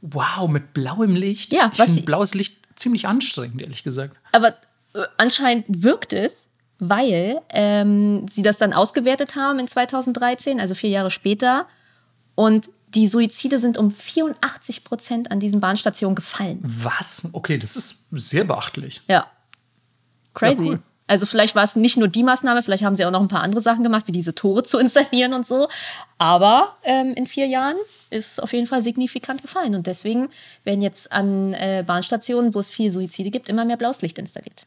Wow, 0.00 0.48
mit 0.48 0.74
blauem 0.74 1.16
Licht? 1.16 1.52
Ja, 1.52 1.70
ich 1.72 1.78
was 1.78 1.94
sie- 1.94 2.02
blaues 2.02 2.34
Licht 2.34 2.58
ziemlich 2.76 3.06
anstrengend, 3.08 3.60
ehrlich 3.60 3.82
gesagt. 3.82 4.16
Aber 4.32 4.50
äh, 4.94 5.04
anscheinend 5.16 5.64
wirkt 5.68 6.12
es, 6.12 6.48
weil 6.78 7.40
ähm, 7.50 8.26
sie 8.28 8.42
das 8.42 8.58
dann 8.58 8.72
ausgewertet 8.72 9.34
haben 9.34 9.58
in 9.58 9.66
2013, 9.66 10.60
also 10.60 10.74
vier 10.76 10.90
Jahre 10.90 11.10
später. 11.10 11.66
Und 12.36 12.70
die 12.98 13.06
Suizide 13.06 13.60
sind 13.60 13.78
um 13.78 13.92
84 13.92 14.82
Prozent 14.82 15.30
an 15.30 15.38
diesen 15.38 15.60
Bahnstationen 15.60 16.16
gefallen. 16.16 16.58
Was? 16.62 17.28
Okay, 17.32 17.56
das 17.56 17.76
ist 17.76 18.06
sehr 18.10 18.42
beachtlich. 18.42 19.02
Ja. 19.06 19.28
Crazy. 20.34 20.64
Ja, 20.64 20.70
cool. 20.72 20.82
Also 21.06 21.24
vielleicht 21.24 21.54
war 21.54 21.62
es 21.62 21.76
nicht 21.76 21.96
nur 21.96 22.08
die 22.08 22.24
Maßnahme, 22.24 22.60
vielleicht 22.60 22.82
haben 22.82 22.96
sie 22.96 23.06
auch 23.06 23.12
noch 23.12 23.20
ein 23.20 23.28
paar 23.28 23.42
andere 23.42 23.62
Sachen 23.62 23.84
gemacht, 23.84 24.08
wie 24.08 24.12
diese 24.12 24.34
Tore 24.34 24.64
zu 24.64 24.78
installieren 24.78 25.32
und 25.32 25.46
so. 25.46 25.68
Aber 26.18 26.76
ähm, 26.82 27.14
in 27.14 27.28
vier 27.28 27.46
Jahren 27.46 27.76
ist 28.10 28.32
es 28.32 28.40
auf 28.40 28.52
jeden 28.52 28.66
Fall 28.66 28.82
signifikant 28.82 29.42
gefallen. 29.42 29.76
Und 29.76 29.86
deswegen 29.86 30.28
werden 30.64 30.82
jetzt 30.82 31.12
an 31.12 31.54
äh, 31.54 31.84
Bahnstationen, 31.86 32.52
wo 32.52 32.58
es 32.58 32.68
viel 32.68 32.90
Suizide 32.90 33.30
gibt, 33.30 33.48
immer 33.48 33.64
mehr 33.64 33.76
blaues 33.76 34.02
Licht 34.02 34.18
installiert. 34.18 34.66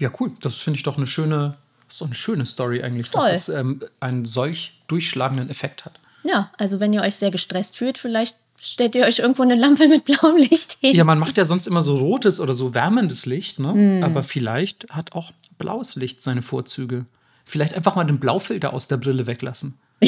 Ja, 0.00 0.10
cool. 0.18 0.32
Das 0.40 0.56
finde 0.56 0.78
ich 0.78 0.82
doch 0.82 0.96
eine 0.96 1.06
schöne, 1.06 1.56
doch 2.00 2.06
eine 2.06 2.14
schöne 2.16 2.44
Story 2.44 2.82
eigentlich, 2.82 3.08
Voll. 3.08 3.20
dass 3.20 3.48
es 3.48 3.54
ähm, 3.54 3.82
einen 4.00 4.24
solch 4.24 4.82
durchschlagenden 4.88 5.48
Effekt 5.48 5.84
hat. 5.84 6.00
Ja, 6.28 6.50
also 6.58 6.80
wenn 6.80 6.92
ihr 6.92 7.02
euch 7.02 7.16
sehr 7.16 7.30
gestresst 7.30 7.76
fühlt, 7.76 7.98
vielleicht 7.98 8.36
stellt 8.60 8.94
ihr 8.94 9.04
euch 9.04 9.18
irgendwo 9.18 9.42
eine 9.42 9.54
Lampe 9.54 9.88
mit 9.88 10.04
blauem 10.04 10.36
Licht 10.36 10.78
hin. 10.80 10.94
Ja, 10.96 11.04
man 11.04 11.18
macht 11.18 11.36
ja 11.36 11.44
sonst 11.44 11.66
immer 11.66 11.80
so 11.80 11.98
rotes 11.98 12.40
oder 12.40 12.54
so 12.54 12.74
wärmendes 12.74 13.26
Licht, 13.26 13.58
ne? 13.58 13.72
Hm. 13.72 14.02
Aber 14.02 14.22
vielleicht 14.22 14.90
hat 14.90 15.12
auch 15.12 15.32
blaues 15.58 15.96
Licht 15.96 16.22
seine 16.22 16.42
Vorzüge. 16.42 17.06
Vielleicht 17.44 17.74
einfach 17.74 17.94
mal 17.94 18.04
den 18.04 18.18
Blaufilter 18.18 18.72
aus 18.72 18.88
der 18.88 18.96
Brille 18.96 19.26
weglassen. 19.26 19.78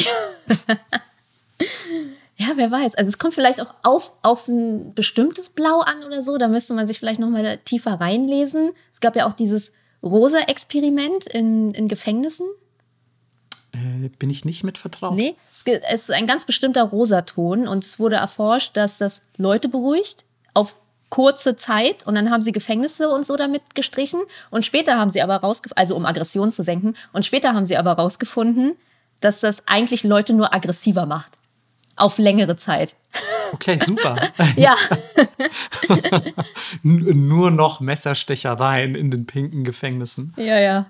Ja, 2.39 2.53
wer 2.55 2.71
weiß. 2.71 2.95
Also 2.95 3.09
es 3.09 3.17
kommt 3.17 3.33
vielleicht 3.33 3.61
auch 3.61 3.73
auf, 3.83 4.13
auf 4.21 4.47
ein 4.47 4.93
bestimmtes 4.93 5.49
Blau 5.49 5.81
an 5.81 6.05
oder 6.05 6.21
so. 6.21 6.37
Da 6.37 6.47
müsste 6.47 6.73
man 6.73 6.87
sich 6.87 6.97
vielleicht 6.97 7.19
noch 7.19 7.27
mal 7.27 7.57
tiefer 7.65 7.99
reinlesen. 7.99 8.71
Es 8.93 9.01
gab 9.01 9.17
ja 9.17 9.27
auch 9.27 9.33
dieses 9.33 9.73
Rosa-Experiment 10.01 11.27
in, 11.27 11.71
in 11.73 11.89
Gefängnissen. 11.89 12.47
Äh, 13.73 14.09
bin 14.17 14.29
ich 14.29 14.45
nicht 14.45 14.63
mit 14.63 14.77
vertraut? 14.77 15.15
Nee, 15.15 15.35
es, 15.53 15.63
es 15.65 16.03
ist 16.03 16.11
ein 16.11 16.25
ganz 16.27 16.45
bestimmter 16.45 16.83
Rosaton 16.83 17.67
und 17.67 17.83
es 17.83 17.99
wurde 17.99 18.15
erforscht, 18.15 18.75
dass 18.75 18.97
das 18.97 19.21
Leute 19.37 19.69
beruhigt 19.69 20.25
auf 20.53 20.79
kurze 21.09 21.55
Zeit 21.55 22.05
und 22.05 22.15
dann 22.15 22.29
haben 22.29 22.41
sie 22.41 22.51
Gefängnisse 22.51 23.09
und 23.09 23.25
so 23.25 23.35
damit 23.35 23.75
gestrichen 23.75 24.21
und 24.51 24.65
später 24.65 24.97
haben 24.97 25.11
sie 25.11 25.21
aber 25.21 25.37
rausgefunden, 25.37 25.79
also 25.79 25.95
um 25.95 26.05
Aggression 26.05 26.51
zu 26.51 26.63
senken 26.63 26.95
und 27.13 27.25
später 27.25 27.53
haben 27.53 27.65
sie 27.65 27.77
aber 27.77 27.93
rausgefunden, 27.93 28.75
dass 29.19 29.39
das 29.41 29.67
eigentlich 29.67 30.03
Leute 30.03 30.33
nur 30.33 30.53
aggressiver 30.53 31.05
macht. 31.05 31.33
Auf 31.95 32.17
längere 32.17 32.55
Zeit. 32.55 32.95
Okay, 33.51 33.77
super. 33.77 34.15
Ja, 34.55 34.75
Nur 36.83 37.51
noch 37.51 37.81
Messerstechereien 37.81 38.95
in 38.95 39.11
den 39.11 39.25
pinken 39.25 39.63
Gefängnissen. 39.63 40.33
ja, 40.37 40.59
ja. 40.59 40.87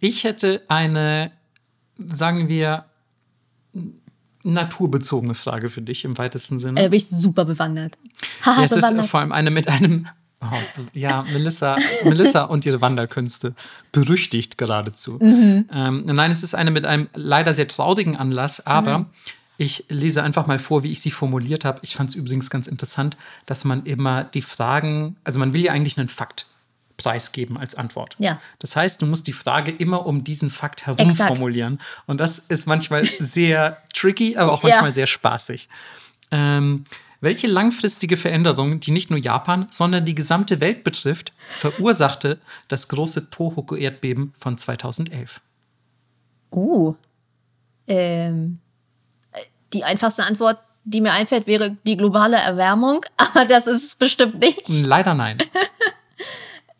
Ich 0.00 0.24
hätte 0.24 0.62
eine, 0.68 1.30
sagen 2.08 2.48
wir, 2.48 2.84
naturbezogene 4.44 5.34
Frage 5.34 5.68
für 5.68 5.82
dich 5.82 6.04
im 6.04 6.18
weitesten 6.18 6.58
Sinne. 6.58 6.80
Äh, 6.80 6.88
bin 6.88 6.96
ich 6.96 7.08
super 7.08 7.44
bewandert. 7.44 7.96
Haha, 8.44 8.58
Ja, 8.60 8.64
es 8.64 8.72
ist 8.72 8.78
bewandert. 8.78 9.06
vor 9.06 9.20
allem 9.20 9.32
eine 9.32 9.50
mit 9.50 9.68
einem. 9.68 10.06
Oh, 10.44 10.46
ja, 10.92 11.24
Melissa, 11.32 11.76
Melissa 12.04 12.42
und 12.42 12.66
ihre 12.66 12.80
Wanderkünste. 12.80 13.54
Berüchtigt 13.92 14.58
geradezu. 14.58 15.18
Mhm. 15.20 15.68
Ähm, 15.72 16.02
nein, 16.06 16.32
es 16.32 16.42
ist 16.42 16.56
eine 16.56 16.72
mit 16.72 16.84
einem 16.84 17.08
leider 17.14 17.54
sehr 17.54 17.68
traurigen 17.68 18.16
Anlass, 18.16 18.66
aber 18.66 18.98
Mhm. 19.00 19.06
ich 19.58 19.84
lese 19.88 20.24
einfach 20.24 20.48
mal 20.48 20.58
vor, 20.58 20.82
wie 20.82 20.90
ich 20.90 21.00
sie 21.00 21.12
formuliert 21.12 21.64
habe. 21.64 21.78
Ich 21.82 21.94
fand 21.94 22.10
es 22.10 22.16
übrigens 22.16 22.50
ganz 22.50 22.66
interessant, 22.66 23.16
dass 23.46 23.64
man 23.64 23.84
immer 23.86 24.24
die 24.24 24.42
Fragen, 24.42 25.14
also 25.22 25.38
man 25.38 25.52
will 25.52 25.60
ja 25.62 25.70
eigentlich 25.72 25.96
einen 25.96 26.08
Fakt 26.08 26.46
preisgeben 27.02 27.56
als 27.56 27.74
Antwort. 27.74 28.16
Ja. 28.18 28.40
Das 28.58 28.76
heißt, 28.76 29.02
du 29.02 29.06
musst 29.06 29.26
die 29.26 29.32
Frage 29.32 29.70
immer 29.70 30.06
um 30.06 30.24
diesen 30.24 30.50
Fakt 30.50 30.86
herum 30.86 31.10
Exakt. 31.10 31.28
formulieren. 31.28 31.80
Und 32.06 32.20
das 32.20 32.38
ist 32.38 32.66
manchmal 32.66 33.04
sehr 33.18 33.78
tricky, 33.92 34.36
aber 34.36 34.52
auch 34.52 34.62
Ja. 34.62 34.70
manchmal 34.70 34.94
sehr 34.94 35.06
spaßig. 35.06 35.68
Ähm, 36.30 36.84
welche 37.20 37.46
langfristige 37.46 38.16
Veränderung, 38.16 38.80
die 38.80 38.90
nicht 38.90 39.10
nur 39.10 39.18
Japan, 39.18 39.66
sondern 39.70 40.04
die 40.04 40.14
gesamte 40.14 40.60
Welt 40.60 40.82
betrifft, 40.82 41.32
verursachte 41.50 42.40
das 42.68 42.88
große 42.88 43.30
Tohoku-Erdbeben 43.30 44.32
von 44.36 44.58
2011? 44.58 45.40
Uh. 46.50 46.94
Ähm, 47.86 48.58
äh, 49.32 49.40
die 49.72 49.84
einfachste 49.84 50.24
Antwort, 50.24 50.58
die 50.84 51.00
mir 51.00 51.12
einfällt, 51.12 51.46
wäre 51.46 51.76
die 51.86 51.96
globale 51.96 52.36
Erwärmung, 52.38 53.04
aber 53.16 53.44
das 53.44 53.66
ist 53.68 53.84
es 53.84 53.94
bestimmt 53.94 54.40
nicht. 54.40 54.68
Leider 54.68 55.14
nein. 55.14 55.38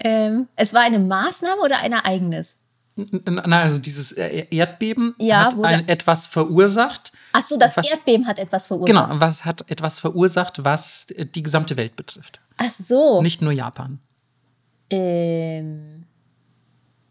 Ähm, 0.05 0.49
es 0.57 0.75
war 0.75 0.83
eine 0.83 0.99
Maßnahme 0.99 1.61
oder 1.63 1.79
ein 1.79 1.93
Ereignis? 1.93 2.59
Nein, 2.97 3.53
also 3.53 3.79
dieses 3.79 4.13
äh, 4.13 4.47
Erdbeben 4.51 5.15
Ja, 5.19 5.47
hat 5.47 5.59
ein, 5.65 5.89
etwas 5.89 6.27
verursacht. 6.27 7.13
Ach 7.33 7.43
so, 7.43 7.57
das 7.59 7.77
Was- 7.77 7.91
Erdbeben 7.91 8.27
hat 8.27 8.39
etwas 8.39 8.67
verursacht. 8.67 8.87
Genau, 8.87 9.09
was 9.21 9.45
hat 9.47 9.65
etwas 9.71 9.99
verursacht, 10.01 10.65
was 10.65 11.11
äh, 11.13 11.25
die 11.25 11.43
gesamte 11.43 11.77
Welt 11.77 11.97
betrifft. 11.97 12.41
Ach 12.59 12.71
so. 12.71 13.23
Nicht 13.23 13.41
nur 13.41 13.53
Japan. 13.53 13.99
Ähm, 14.91 16.05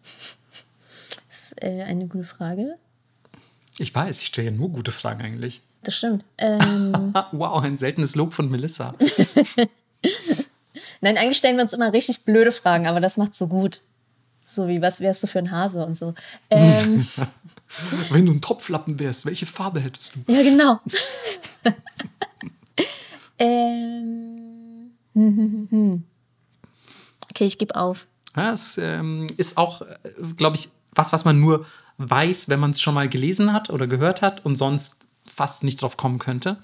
das 1.27 1.51
ist 1.51 1.63
äh, 1.63 1.81
eine 1.83 2.07
gute 2.07 2.25
Frage. 2.25 2.77
Ich 3.79 3.95
weiß, 3.95 4.19
ich 4.19 4.27
stelle 4.27 4.51
ja 4.51 4.55
nur 4.55 4.69
gute 4.69 4.91
Fragen 4.91 5.21
eigentlich. 5.23 5.61
Das 5.83 5.95
stimmt. 5.95 6.23
Ähm, 6.37 7.13
wow, 7.31 7.63
ein 7.63 7.75
seltenes 7.77 8.15
Lob 8.15 8.33
von 8.33 8.51
Melissa. 8.51 8.93
Nein, 11.01 11.17
eigentlich 11.17 11.37
stellen 11.37 11.57
wir 11.57 11.63
uns 11.63 11.73
immer 11.73 11.91
richtig 11.91 12.23
blöde 12.23 12.51
Fragen, 12.51 12.87
aber 12.87 12.99
das 12.99 13.17
macht's 13.17 13.37
so 13.37 13.47
gut. 13.47 13.81
So 14.45 14.67
wie, 14.67 14.81
was 14.81 15.01
wärst 15.01 15.23
du 15.23 15.27
für 15.27 15.39
ein 15.39 15.51
Hase 15.51 15.85
und 15.85 15.97
so. 15.97 16.13
Ähm, 16.49 17.07
Wenn 18.09 18.25
du 18.25 18.33
ein 18.33 18.41
Topflappen 18.41 18.99
wärst, 18.99 19.25
welche 19.25 19.45
Farbe 19.45 19.79
hättest 19.79 20.15
du? 20.15 20.33
ja, 20.33 20.43
genau. 20.43 20.79
ähm, 23.39 24.91
hm, 25.13 25.37
hm, 25.37 25.37
hm, 25.37 25.67
hm. 25.69 26.03
okay, 27.29 27.45
ich 27.45 27.57
gebe 27.57 27.75
auf. 27.75 28.07
Ja, 28.35 28.53
es 28.53 28.77
ähm, 28.77 29.27
ist 29.37 29.57
auch, 29.57 29.81
glaube 30.37 30.57
ich, 30.57 30.69
was, 30.91 31.13
was 31.13 31.25
man 31.25 31.39
nur 31.39 31.65
weiß, 31.97 32.49
wenn 32.49 32.59
man 32.59 32.71
es 32.71 32.81
schon 32.81 32.93
mal 32.93 33.09
gelesen 33.09 33.53
hat 33.53 33.69
oder 33.69 33.87
gehört 33.87 34.21
hat 34.21 34.45
und 34.45 34.55
sonst 34.55 35.05
fast 35.25 35.63
nicht 35.63 35.81
drauf 35.81 35.97
kommen 35.97 36.19
könnte. 36.19 36.57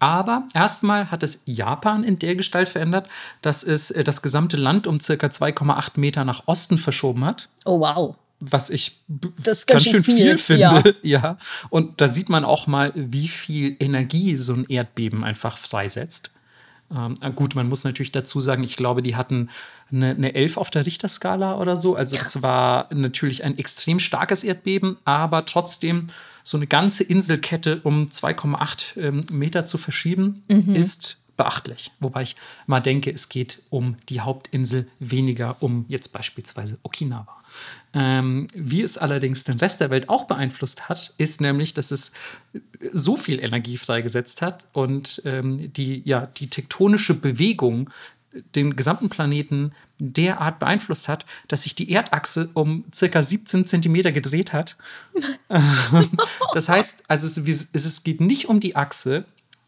Aber 0.00 0.46
erstmal 0.54 1.10
hat 1.10 1.22
es 1.22 1.42
Japan 1.44 2.04
in 2.04 2.18
der 2.18 2.36
Gestalt 2.36 2.68
verändert, 2.68 3.08
dass 3.42 3.62
es 3.62 3.90
äh, 3.90 4.04
das 4.04 4.22
gesamte 4.22 4.56
Land 4.56 4.86
um 4.86 5.00
circa 5.00 5.26
2,8 5.26 5.92
Meter 5.96 6.24
nach 6.24 6.42
Osten 6.46 6.78
verschoben 6.78 7.24
hat. 7.24 7.48
Oh, 7.64 7.80
wow. 7.80 8.14
Was 8.40 8.70
ich 8.70 9.02
ist 9.44 9.66
ganz 9.66 9.84
schön 9.84 10.04
viel, 10.04 10.38
finde. 10.38 10.94
Ja. 11.02 11.36
Und 11.70 12.00
da 12.00 12.06
sieht 12.06 12.28
man 12.28 12.44
auch 12.44 12.68
mal, 12.68 12.92
wie 12.94 13.26
viel 13.26 13.76
Energie 13.80 14.36
so 14.36 14.54
ein 14.54 14.64
Erdbeben 14.66 15.24
einfach 15.24 15.58
freisetzt. 15.58 16.30
Ähm, 16.90 17.16
ah, 17.20 17.28
gut, 17.30 17.54
man 17.54 17.68
muss 17.68 17.84
natürlich 17.84 18.12
dazu 18.12 18.40
sagen, 18.40 18.64
ich 18.64 18.76
glaube, 18.76 19.02
die 19.02 19.16
hatten 19.16 19.50
eine, 19.90 20.10
eine 20.10 20.34
11 20.34 20.56
auf 20.56 20.70
der 20.70 20.86
Richterskala 20.86 21.58
oder 21.58 21.76
so. 21.76 21.96
Also 21.96 22.16
Krass. 22.16 22.32
das 22.34 22.42
war 22.42 22.88
natürlich 22.94 23.44
ein 23.44 23.58
extrem 23.58 23.98
starkes 23.98 24.44
Erdbeben, 24.44 24.96
aber 25.04 25.44
trotzdem 25.44 26.06
so 26.48 26.56
eine 26.56 26.66
ganze 26.66 27.04
Inselkette 27.04 27.80
um 27.84 28.04
2,8 28.06 28.98
ähm, 28.98 29.26
Meter 29.30 29.66
zu 29.66 29.76
verschieben, 29.76 30.44
ist 30.72 31.18
beachtlich. 31.36 31.90
Wobei 32.00 32.22
ich 32.22 32.36
mal 32.66 32.80
denke, 32.80 33.12
es 33.12 33.28
geht 33.28 33.60
um 33.68 33.96
die 34.08 34.22
Hauptinsel, 34.22 34.88
weniger 34.98 35.56
um 35.60 35.84
jetzt 35.88 36.08
beispielsweise 36.14 36.78
Okinawa. 36.84 37.36
Ähm, 37.92 38.46
wie 38.54 38.80
es 38.80 38.96
allerdings 38.96 39.44
den 39.44 39.58
Rest 39.58 39.82
der 39.82 39.90
Welt 39.90 40.08
auch 40.08 40.24
beeinflusst 40.24 40.88
hat, 40.88 41.12
ist 41.18 41.42
nämlich, 41.42 41.74
dass 41.74 41.90
es 41.90 42.14
so 42.92 43.18
viel 43.18 43.40
Energie 43.40 43.76
freigesetzt 43.76 44.40
hat 44.40 44.68
und 44.72 45.20
ähm, 45.26 45.70
die, 45.74 46.00
ja, 46.06 46.30
die 46.38 46.48
tektonische 46.48 47.12
Bewegung 47.12 47.90
den 48.54 48.74
gesamten 48.74 49.10
Planeten 49.10 49.72
derart 49.98 50.58
beeinflusst 50.58 51.08
hat, 51.08 51.24
dass 51.48 51.62
sich 51.62 51.74
die 51.74 51.90
Erdachse 51.90 52.50
um 52.54 52.84
circa 52.94 53.22
17 53.22 53.66
Zentimeter 53.66 54.12
gedreht 54.12 54.52
hat. 54.52 54.76
das 56.54 56.68
heißt, 56.68 57.04
also 57.08 57.26
es, 57.26 57.68
es, 57.72 58.04
geht 58.04 58.20
nicht 58.20 58.48
um 58.48 58.60
die 58.60 58.76
Achse, 58.76 59.24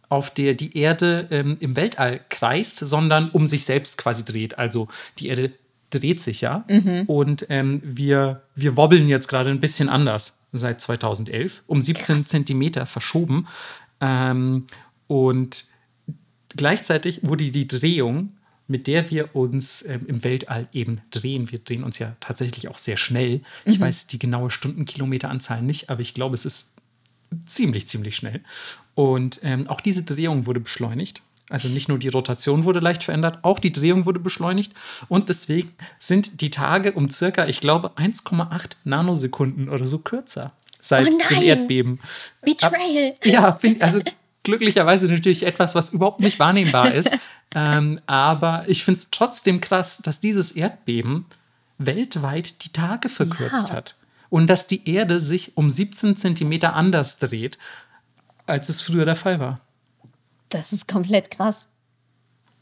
auf 0.09 0.33
der 0.33 0.55
die 0.55 0.77
Erde 0.77 1.29
ähm, 1.31 1.57
im 1.61 1.77
Weltall 1.77 2.21
kreist, 2.29 2.79
sondern 2.79 3.31
um 3.31 3.47
sich 3.47 3.64
selbst 3.64 3.99
quasi 3.99 4.25
dreht. 4.25 4.59
Also 4.59 4.88
die 5.19 5.29
Erde 5.29 5.53
dreht 5.90 6.21
sich 6.21 6.40
ja 6.40 6.64
und 7.07 7.47
ähm, 7.49 7.81
wir, 7.85 8.43
wir 8.55 8.77
wobbeln 8.77 9.09
jetzt 9.09 9.27
gerade 9.27 9.51
ein 9.51 9.59
bisschen 9.59 9.88
anders 9.88 10.38
seit 10.53 10.81
2011, 10.81 11.64
um 11.66 11.83
17 11.83 12.27
Zentimeter 12.27 12.87
verschoben. 12.87 13.47
Ähm, 14.01 14.66
und 15.09 15.66
gleichzeitig 16.57 17.21
wurde 17.23 17.51
die 17.51 17.69
Drehung, 17.69 18.33
mit 18.70 18.87
der 18.87 19.11
wir 19.11 19.35
uns 19.35 19.85
ähm, 19.87 20.06
im 20.06 20.22
Weltall 20.22 20.68
eben 20.72 21.00
drehen, 21.11 21.50
wir 21.50 21.59
drehen 21.59 21.83
uns 21.83 21.98
ja 21.98 22.14
tatsächlich 22.20 22.68
auch 22.68 22.78
sehr 22.78 22.96
schnell. 22.96 23.40
Ich 23.64 23.80
weiß 23.80 24.06
die 24.06 24.20
genaue 24.20 24.50
Stundenkilometeranzahl 24.50 25.61
nicht, 25.61 25.90
aber 25.90 26.02
ich 26.02 26.14
glaube, 26.14 26.35
es 26.35 26.46
ist 26.46 26.74
ziemlich, 27.46 27.88
ziemlich 27.88 28.14
schnell. 28.14 28.40
Und 28.94 29.40
ähm, 29.42 29.66
auch 29.66 29.80
diese 29.80 30.04
Drehung 30.04 30.46
wurde 30.46 30.61
beschleunigt. 30.61 31.20
Also 31.48 31.66
nicht 31.66 31.88
nur 31.88 31.98
die 31.98 32.09
Rotation 32.09 32.62
wurde 32.62 32.78
leicht 32.78 33.02
verändert, 33.02 33.40
auch 33.42 33.59
die 33.59 33.72
Drehung 33.72 34.06
wurde 34.06 34.20
beschleunigt. 34.20 34.72
Und 35.09 35.28
deswegen 35.30 35.72
sind 35.98 36.40
die 36.40 36.50
Tage 36.50 36.92
um 36.92 37.11
circa, 37.11 37.48
ich 37.48 37.61
glaube, 37.61 37.90
1,8 37.96 38.70
Nanosekunden 38.85 39.68
oder 39.68 39.88
so 39.88 39.98
kürzer 39.98 40.52
seit 40.80 41.09
Oh 41.09 41.18
dem! 41.28 41.42
Erdbeben. 41.42 41.98
Betrayal. 42.42 43.14
Ja, 43.24 43.59
also 43.80 44.00
glücklicherweise 44.42 45.07
natürlich 45.07 45.44
etwas, 45.46 45.74
was 45.74 45.90
überhaupt 45.90 46.20
nicht 46.20 46.38
wahrnehmbar 46.38 46.90
ist. 46.94 47.11
ähm, 47.55 47.98
aber 48.07 48.64
ich 48.68 48.85
finde 48.85 48.98
es 48.98 49.11
trotzdem 49.11 49.61
krass, 49.61 49.98
dass 49.98 50.20
dieses 50.20 50.53
Erdbeben 50.53 51.26
weltweit 51.79 52.64
die 52.64 52.72
Tage 52.72 53.09
verkürzt 53.09 53.68
Ja. 53.70 53.74
hat. 53.76 53.96
Und 54.29 54.46
dass 54.48 54.68
die 54.68 54.88
Erde 54.88 55.18
sich 55.18 55.57
um 55.57 55.68
17 55.70 56.16
Zentimeter 56.16 56.74
anders 56.76 57.18
dreht, 57.18 57.59
als 58.46 58.68
es 58.68 58.81
früher 58.81 59.05
der 59.05 59.16
Fall 59.16 59.40
war. 59.40 59.61
Das 60.50 60.72
ist 60.72 60.87
komplett 60.87 61.31
krass. 61.31 61.68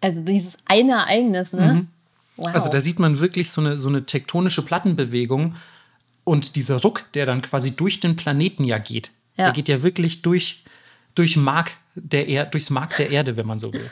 Also 0.01 0.21
dieses 0.21 0.57
eine 0.65 0.93
Ereignis, 0.93 1.53
ne? 1.53 1.87
Wow. 2.37 2.49
Also 2.55 2.71
da 2.71 2.81
sieht 2.81 2.99
man 3.01 3.19
wirklich 3.19 3.51
so 3.51 3.61
eine, 3.61 3.79
so 3.79 3.89
eine 3.89 4.07
tektonische 4.07 4.63
Plattenbewegung 4.63 5.57
und 6.25 6.55
dieser 6.57 6.77
Ruck, 6.81 7.05
der 7.15 7.27
dann 7.27 7.43
quasi 7.43 7.75
durch 7.75 8.01
den 8.01 8.15
Planeten 8.17 8.65
ja 8.65 8.79
geht. 8.79 9.11
Ja. 9.37 9.45
Der 9.45 9.53
geht 9.53 9.69
ja 9.69 9.83
wirklich 9.83 10.23
durch, 10.23 10.63
durch 11.19 11.37
Mark 11.37 11.73
der 11.95 12.29
er 12.29 12.45
durchs 12.47 12.71
Mark 12.71 12.97
der 12.97 13.11
Erde, 13.11 13.37
wenn 13.37 13.47
man 13.47 13.59
so 13.59 13.73
will. 13.73 13.91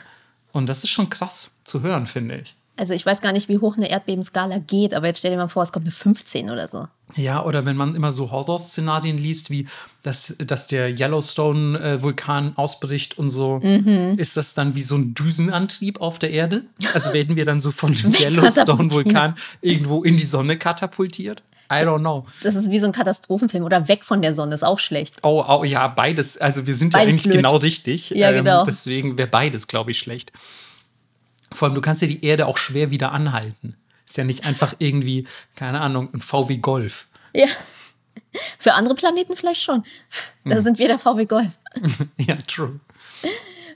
Und 0.53 0.67
das 0.67 0.83
ist 0.83 0.89
schon 0.91 1.09
krass 1.09 1.57
zu 1.65 1.81
hören, 1.83 2.05
finde 2.05 2.37
ich. 2.37 2.55
also 2.77 2.93
ich 2.93 3.05
weiß 3.05 3.19
gar 3.21 3.33
nicht, 3.33 3.49
wie 3.49 3.57
hoch 3.57 3.75
eine 3.75 3.89
Erdbebenskala 3.89 4.59
geht, 4.59 4.93
aber 4.93 5.07
jetzt 5.07 5.19
stell 5.19 5.31
dir 5.31 5.37
mal 5.37 5.47
vor, 5.49 5.61
es 5.63 5.71
kommt 5.73 5.83
eine 5.85 5.91
15 5.91 6.49
oder 6.49 6.67
so. 6.69 6.87
Ja, 7.15 7.43
oder 7.43 7.65
wenn 7.65 7.75
man 7.75 7.95
immer 7.95 8.11
so 8.13 8.31
Horror-Szenarien 8.31 9.17
liest, 9.17 9.49
wie 9.49 9.67
dass, 10.03 10.35
dass 10.39 10.67
der 10.67 10.89
Yellowstone-Vulkan 10.97 12.55
ausbricht 12.57 13.17
und 13.17 13.29
so, 13.29 13.59
Mhm. 13.61 14.17
ist 14.17 14.37
das 14.37 14.53
dann 14.53 14.75
wie 14.75 14.81
so 14.81 14.95
ein 14.95 15.13
Düsenantrieb 15.13 15.99
auf 16.01 16.19
der 16.19 16.31
Erde? 16.31 16.63
Also 16.93 17.13
werden 17.13 17.35
wir 17.35 17.45
dann 17.45 17.59
so 17.59 17.71
von 17.71 17.93
dem 17.93 18.13
Yellowstone-Vulkan 18.13 19.35
irgendwo 19.61 20.03
in 20.03 20.17
die 20.17 20.23
Sonne 20.23 20.57
katapultiert? 20.57 21.43
I 21.71 21.83
don't 21.83 21.99
know. 21.99 22.25
Das 22.43 22.55
ist 22.55 22.71
wie 22.71 22.79
so 22.79 22.85
ein 22.85 22.91
Katastrophenfilm 22.93 23.63
oder 23.63 23.87
weg 23.87 24.05
von 24.05 24.21
der 24.21 24.33
Sonne, 24.33 24.55
ist 24.55 24.63
auch 24.63 24.79
schlecht. 24.79 25.17
Oh, 25.23 25.43
oh 25.47 25.63
ja, 25.63 25.87
beides. 25.87 26.37
Also 26.37 26.65
wir 26.65 26.73
sind 26.73 26.93
Beides 26.93 27.15
ja 27.15 27.19
eigentlich 27.19 27.23
blöd. 27.31 27.35
genau 27.35 27.57
richtig. 27.57 28.09
Ja, 28.11 28.31
genau. 28.31 28.63
Deswegen 28.63 29.17
wäre 29.17 29.27
beides, 29.27 29.67
glaube 29.67 29.91
ich, 29.91 29.99
schlecht. 29.99 30.31
Vor 31.51 31.67
allem, 31.67 31.75
du 31.75 31.81
kannst 31.81 32.01
ja 32.01 32.07
die 32.07 32.23
Erde 32.25 32.45
auch 32.45 32.57
schwer 32.57 32.89
wieder 32.91 33.11
anhalten. 33.11 33.75
Ist 34.07 34.17
ja 34.17 34.23
nicht 34.23 34.45
einfach 34.45 34.73
irgendwie, 34.79 35.27
keine 35.55 35.81
Ahnung, 35.81 36.09
ein 36.13 36.21
VW 36.21 36.57
Golf. 36.57 37.07
Ja. 37.33 37.47
Für 38.57 38.73
andere 38.73 38.95
Planeten 38.95 39.35
vielleicht 39.35 39.61
schon. 39.61 39.83
Da 40.45 40.55
Hm. 40.55 40.61
sind 40.61 40.79
wir 40.79 40.87
der 40.87 40.99
VW 40.99 41.25
Golf. 41.25 41.57
ja, 42.17 42.35
true. 42.47 42.79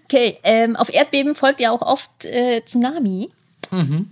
Okay, 0.05 0.37
ähm, 0.43 0.75
auf 0.75 0.93
Erdbeben 0.93 1.35
folgt 1.35 1.59
ja 1.61 1.71
auch 1.71 1.81
oft 1.81 2.25
äh, 2.25 2.61
Tsunami. 2.65 3.29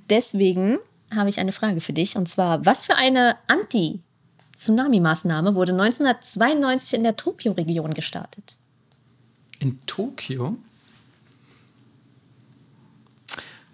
Deswegen 0.09 0.79
habe 1.13 1.29
ich 1.29 1.39
eine 1.39 1.51
Frage 1.51 1.81
für 1.81 1.93
dich. 1.93 2.15
Und 2.15 2.27
zwar, 2.29 2.65
was 2.65 2.85
für 2.85 2.95
eine 2.95 3.35
Anti-Tsunami-Maßnahme 3.47 5.53
wurde 5.55 5.73
1992 5.73 6.95
in 6.95 7.03
der 7.03 7.15
Tokio-Region 7.15 7.93
gestartet? 7.93 8.57
In 9.59 9.79
Tokio? 9.85 10.57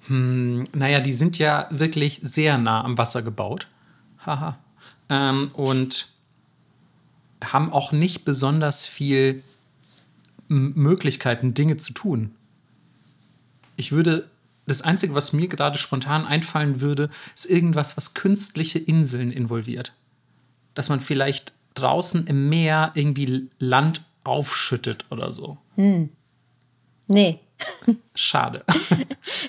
Hm, 0.07 0.65
naja, 0.73 0.99
die 0.99 1.13
sind 1.13 1.37
ja 1.37 1.67
wirklich 1.71 2.19
sehr 2.23 2.57
nah 2.57 2.83
am 2.83 2.97
Wasser 2.97 3.21
gebaut. 3.21 3.67
Haha. 4.25 4.57
Ähm, 5.09 5.51
und 5.53 6.07
haben 7.43 7.71
auch 7.71 7.91
nicht 7.91 8.25
besonders 8.25 8.85
viel 8.85 9.43
Möglichkeiten, 10.47 11.53
Dinge 11.53 11.77
zu 11.77 11.93
tun. 11.93 12.35
Ich 13.77 13.91
würde, 13.91 14.29
das 14.67 14.81
Einzige, 14.81 15.13
was 15.13 15.33
mir 15.33 15.47
gerade 15.47 15.77
spontan 15.77 16.25
einfallen 16.25 16.81
würde, 16.81 17.09
ist 17.35 17.45
irgendwas, 17.45 17.97
was 17.97 18.13
künstliche 18.13 18.79
Inseln 18.79 19.31
involviert. 19.31 19.93
Dass 20.73 20.89
man 20.89 20.99
vielleicht 20.99 21.53
draußen 21.75 22.27
im 22.27 22.49
Meer 22.49 22.91
irgendwie 22.95 23.49
Land 23.59 24.01
aufschüttet 24.23 25.05
oder 25.11 25.31
so. 25.31 25.57
Nee. 27.07 27.39
Schade. 28.15 28.63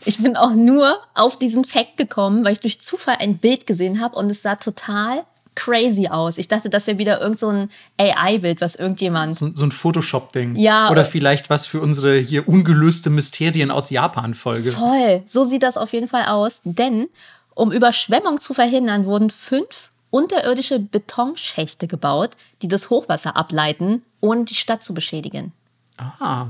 Ich 0.07 0.23
bin 0.23 0.37
auch 0.37 0.53
nur 0.53 0.99
auf 1.15 1.37
diesen 1.37 1.65
Fact 1.65 1.97
gekommen, 1.97 2.45
weil 2.45 2.53
ich 2.53 2.61
durch 2.61 2.81
Zufall 2.81 3.17
ein 3.19 3.39
Bild 3.39 3.67
gesehen 3.67 4.01
habe 4.01 4.15
und 4.17 4.31
es 4.31 4.41
sah 4.41 4.55
total 4.55 5.25
crazy 5.57 6.07
aus. 6.09 6.38
Ich 6.38 6.47
dachte, 6.47 6.71
das 6.71 6.87
wäre 6.87 6.99
wieder 6.99 7.21
irgend 7.21 7.38
so 7.40 7.49
ein 7.49 7.71
AI-Bild, 7.99 8.61
was 8.61 8.77
irgendjemand. 8.77 9.37
So, 9.37 9.51
so 9.53 9.64
ein 9.64 9.73
Photoshop-Ding. 9.73 10.55
Ja, 10.55 10.90
Oder 10.90 11.03
äh, 11.03 11.05
vielleicht 11.05 11.51
was 11.51 11.66
für 11.66 11.81
unsere 11.81 12.16
hier 12.19 12.47
ungelöste 12.47 13.11
Mysterien 13.11 13.73
aus 13.73 13.90
Japan-Folge. 13.90 14.71
Voll. 14.71 15.23
So 15.27 15.45
sieht 15.49 15.64
das 15.64 15.77
auf 15.77 15.92
jeden 15.92 16.07
Fall 16.07 16.27
aus. 16.27 16.61
Denn 16.64 17.09
um 17.55 17.73
Überschwemmung 17.73 18.40
zu 18.40 18.55
verhindern, 18.55 19.07
wurden 19.07 19.31
fünf 19.31 19.90
unterirdische 20.11 20.79
Betonschächte 20.79 21.88
gebaut, 21.88 22.31
die 22.62 22.69
das 22.69 22.90
Hochwasser 22.90 23.37
ableiten, 23.37 24.03
ohne 24.21 24.45
die 24.45 24.55
Stadt 24.55 24.85
zu 24.85 24.95
beschädigen. 24.95 25.53
Ah, 25.99 26.49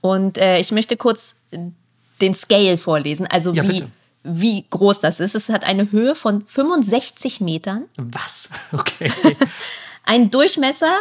Und 0.00 0.38
äh, 0.38 0.58
ich 0.60 0.70
möchte 0.70 0.96
kurz 0.96 1.36
den 2.20 2.34
Scale 2.34 2.78
vorlesen, 2.78 3.26
also 3.26 3.52
Ja, 3.52 3.62
wie, 3.64 3.68
bitte. 3.68 3.90
Wie 4.24 4.66
groß 4.68 5.00
das 5.00 5.20
ist. 5.20 5.34
Es 5.34 5.50
hat 5.50 5.64
eine 5.64 5.92
Höhe 5.92 6.14
von 6.14 6.44
65 6.44 7.40
Metern, 7.40 7.84
was? 7.96 8.50
Okay. 8.72 9.12
einen 10.04 10.30
Durchmesser 10.30 11.00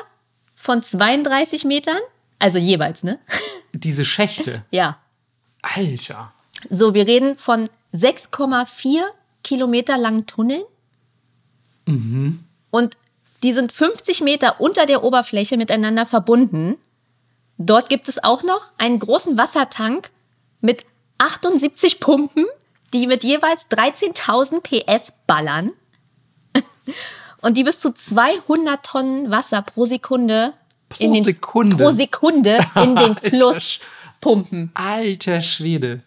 von 0.55 0.83
32 0.83 1.65
Metern, 1.65 1.99
Also 2.39 2.59
jeweils, 2.59 3.03
ne? 3.03 3.19
Diese 3.73 4.05
Schächte. 4.05 4.63
Ja. 4.71 4.99
Alter. 5.61 6.31
So, 6.69 6.93
wir 6.93 7.07
reden 7.07 7.35
von 7.35 7.69
6,4 7.93 9.01
Kilometer 9.43 9.97
langen 9.97 10.25
Tunneln. 10.25 10.63
Und 12.71 12.97
die 13.43 13.51
sind 13.51 13.71
50 13.71 14.21
Meter 14.21 14.61
unter 14.61 14.85
der 14.85 15.03
Oberfläche 15.03 15.57
miteinander 15.57 16.05
verbunden. 16.05 16.77
Dort 17.57 17.89
gibt 17.89 18.07
es 18.07 18.23
auch 18.23 18.43
noch 18.43 18.71
einen 18.77 18.99
großen 18.99 19.37
Wassertank 19.37 20.11
mit 20.61 20.85
78 21.17 21.99
Pumpen, 21.99 22.45
die 22.93 23.07
mit 23.07 23.23
jeweils 23.23 23.67
13.000 23.69 24.61
PS 24.61 25.13
ballern. 25.27 25.71
Und 27.41 27.57
die 27.57 27.63
bis 27.63 27.79
zu 27.79 27.91
200 27.93 28.85
Tonnen 28.85 29.29
Wasser 29.31 29.61
pro 29.61 29.85
Sekunde 29.85 30.53
Pro 30.89 31.03
in 31.03 31.13
den, 31.13 31.23
Sekunde? 31.23 31.75
pro 31.75 31.89
Sekunde 31.89 32.59
in 32.75 32.95
den 32.95 33.09
Alter 33.09 33.29
Fluss 33.29 33.57
Sch- 33.57 33.79
pumpen. 34.21 34.71
Alter 34.75 35.41
Schwede. 35.41 36.01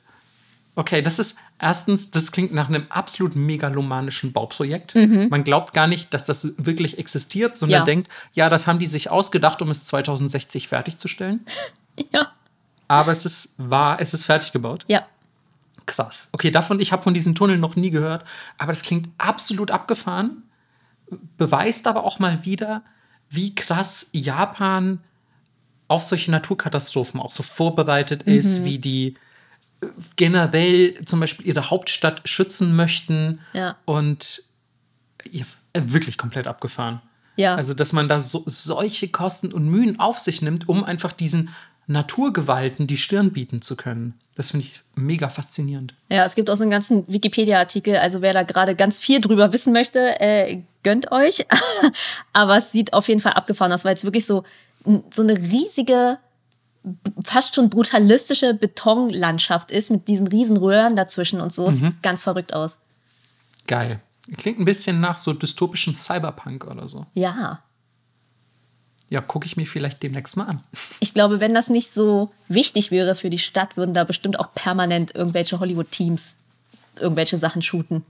Okay, 0.76 1.02
das 1.02 1.18
ist 1.18 1.38
erstens, 1.60 2.10
das 2.10 2.32
klingt 2.32 2.52
nach 2.54 2.68
einem 2.68 2.86
absolut 2.90 3.34
megalomanischen 3.34 4.32
Bauprojekt. 4.32 4.94
Man 4.94 5.42
glaubt 5.42 5.72
gar 5.72 5.86
nicht, 5.86 6.12
dass 6.14 6.24
das 6.26 6.52
wirklich 6.58 6.98
existiert, 6.98 7.56
sondern 7.56 7.80
Ja. 7.80 7.84
denkt, 7.84 8.08
ja, 8.34 8.48
das 8.50 8.66
haben 8.66 8.78
die 8.78 8.86
sich 8.86 9.10
ausgedacht, 9.10 9.60
um 9.62 9.70
es 9.70 9.84
2060 9.86 10.68
fertigzustellen. 10.68 11.44
Ja. 12.12 12.30
Aber 12.88 13.10
es 13.10 13.24
ist 13.24 13.54
wahr, 13.56 13.96
es 14.00 14.12
ist 14.12 14.26
fertig 14.26 14.52
gebaut. 14.52 14.84
Ja. 14.86 15.06
Krass. 15.86 16.28
Okay, 16.32 16.50
davon, 16.50 16.80
ich 16.80 16.92
habe 16.92 17.02
von 17.02 17.14
diesen 17.14 17.34
Tunneln 17.34 17.60
noch 17.60 17.76
nie 17.76 17.90
gehört, 17.90 18.24
aber 18.58 18.72
das 18.72 18.82
klingt 18.82 19.08
absolut 19.18 19.70
abgefahren. 19.70 20.42
Beweist 21.36 21.86
aber 21.86 22.04
auch 22.04 22.18
mal 22.18 22.44
wieder, 22.44 22.82
wie 23.30 23.54
krass 23.54 24.10
Japan 24.12 25.00
auf 25.88 26.02
solche 26.02 26.32
Naturkatastrophen 26.32 27.20
auch 27.20 27.30
so 27.30 27.44
vorbereitet 27.44 28.24
ist, 28.24 28.64
wie 28.64 28.78
die 28.78 29.16
äh, 29.80 29.86
generell 30.16 31.04
zum 31.04 31.20
Beispiel 31.20 31.46
ihre 31.46 31.70
Hauptstadt 31.70 32.28
schützen 32.28 32.74
möchten. 32.74 33.40
Ja. 33.52 33.76
Und 33.84 34.42
ja, 35.30 35.44
wirklich 35.74 36.18
komplett 36.18 36.48
abgefahren. 36.48 37.00
Ja. 37.36 37.54
Also, 37.54 37.74
dass 37.74 37.92
man 37.92 38.08
da 38.08 38.18
so, 38.18 38.42
solche 38.46 39.08
Kosten 39.08 39.52
und 39.52 39.68
Mühen 39.68 40.00
auf 40.00 40.18
sich 40.18 40.42
nimmt, 40.42 40.68
um 40.68 40.82
einfach 40.82 41.12
diesen 41.12 41.50
Naturgewalten 41.86 42.86
die 42.86 42.96
Stirn 42.96 43.32
bieten 43.32 43.62
zu 43.62 43.76
können. 43.76 44.14
Das 44.34 44.50
finde 44.50 44.66
ich 44.66 44.82
mega 44.94 45.28
faszinierend. 45.28 45.94
Ja, 46.10 46.24
es 46.24 46.34
gibt 46.34 46.50
auch 46.50 46.56
so 46.56 46.62
einen 46.62 46.70
ganzen 46.70 47.04
Wikipedia-Artikel. 47.06 47.96
Also 47.96 48.22
wer 48.22 48.34
da 48.34 48.42
gerade 48.42 48.74
ganz 48.74 48.98
viel 48.98 49.20
drüber 49.20 49.52
wissen 49.52 49.72
möchte, 49.72 50.20
äh, 50.20 50.62
gönnt 50.82 51.10
euch. 51.10 51.46
Aber 52.32 52.58
es 52.58 52.72
sieht 52.72 52.92
auf 52.92 53.08
jeden 53.08 53.20
Fall 53.20 53.32
abgefahren 53.32 53.72
aus, 53.72 53.84
weil 53.84 53.94
es 53.94 54.04
wirklich 54.04 54.26
so, 54.26 54.44
so 55.12 55.22
eine 55.22 55.38
riesige, 55.38 56.18
fast 57.24 57.54
schon 57.54 57.70
brutalistische 57.70 58.52
Betonlandschaft 58.52 59.70
ist 59.70 59.90
mit 59.90 60.06
diesen 60.06 60.26
riesen 60.26 60.56
Röhren 60.56 60.96
dazwischen 60.96 61.40
und 61.40 61.54
so. 61.54 61.68
Es 61.68 61.78
Sieht 61.78 62.02
ganz 62.02 62.22
verrückt 62.22 62.52
aus. 62.52 62.78
Geil. 63.66 64.00
Klingt 64.36 64.58
ein 64.58 64.64
bisschen 64.64 65.00
nach 65.00 65.18
so 65.18 65.32
dystopischen 65.32 65.94
Cyberpunk 65.94 66.66
oder 66.66 66.88
so. 66.88 67.06
Ja. 67.14 67.62
Ja, 69.08 69.20
gucke 69.20 69.46
ich 69.46 69.56
mir 69.56 69.66
vielleicht 69.66 70.02
demnächst 70.02 70.36
mal 70.36 70.44
an. 70.44 70.62
Ich 70.98 71.14
glaube, 71.14 71.40
wenn 71.40 71.54
das 71.54 71.70
nicht 71.70 71.94
so 71.94 72.28
wichtig 72.48 72.90
wäre 72.90 73.14
für 73.14 73.30
die 73.30 73.38
Stadt, 73.38 73.76
würden 73.76 73.94
da 73.94 74.04
bestimmt 74.04 74.40
auch 74.40 74.52
permanent 74.52 75.14
irgendwelche 75.14 75.60
Hollywood-Teams 75.60 76.38
irgendwelche 77.00 77.38
Sachen 77.38 77.62
shooten. 77.62 78.04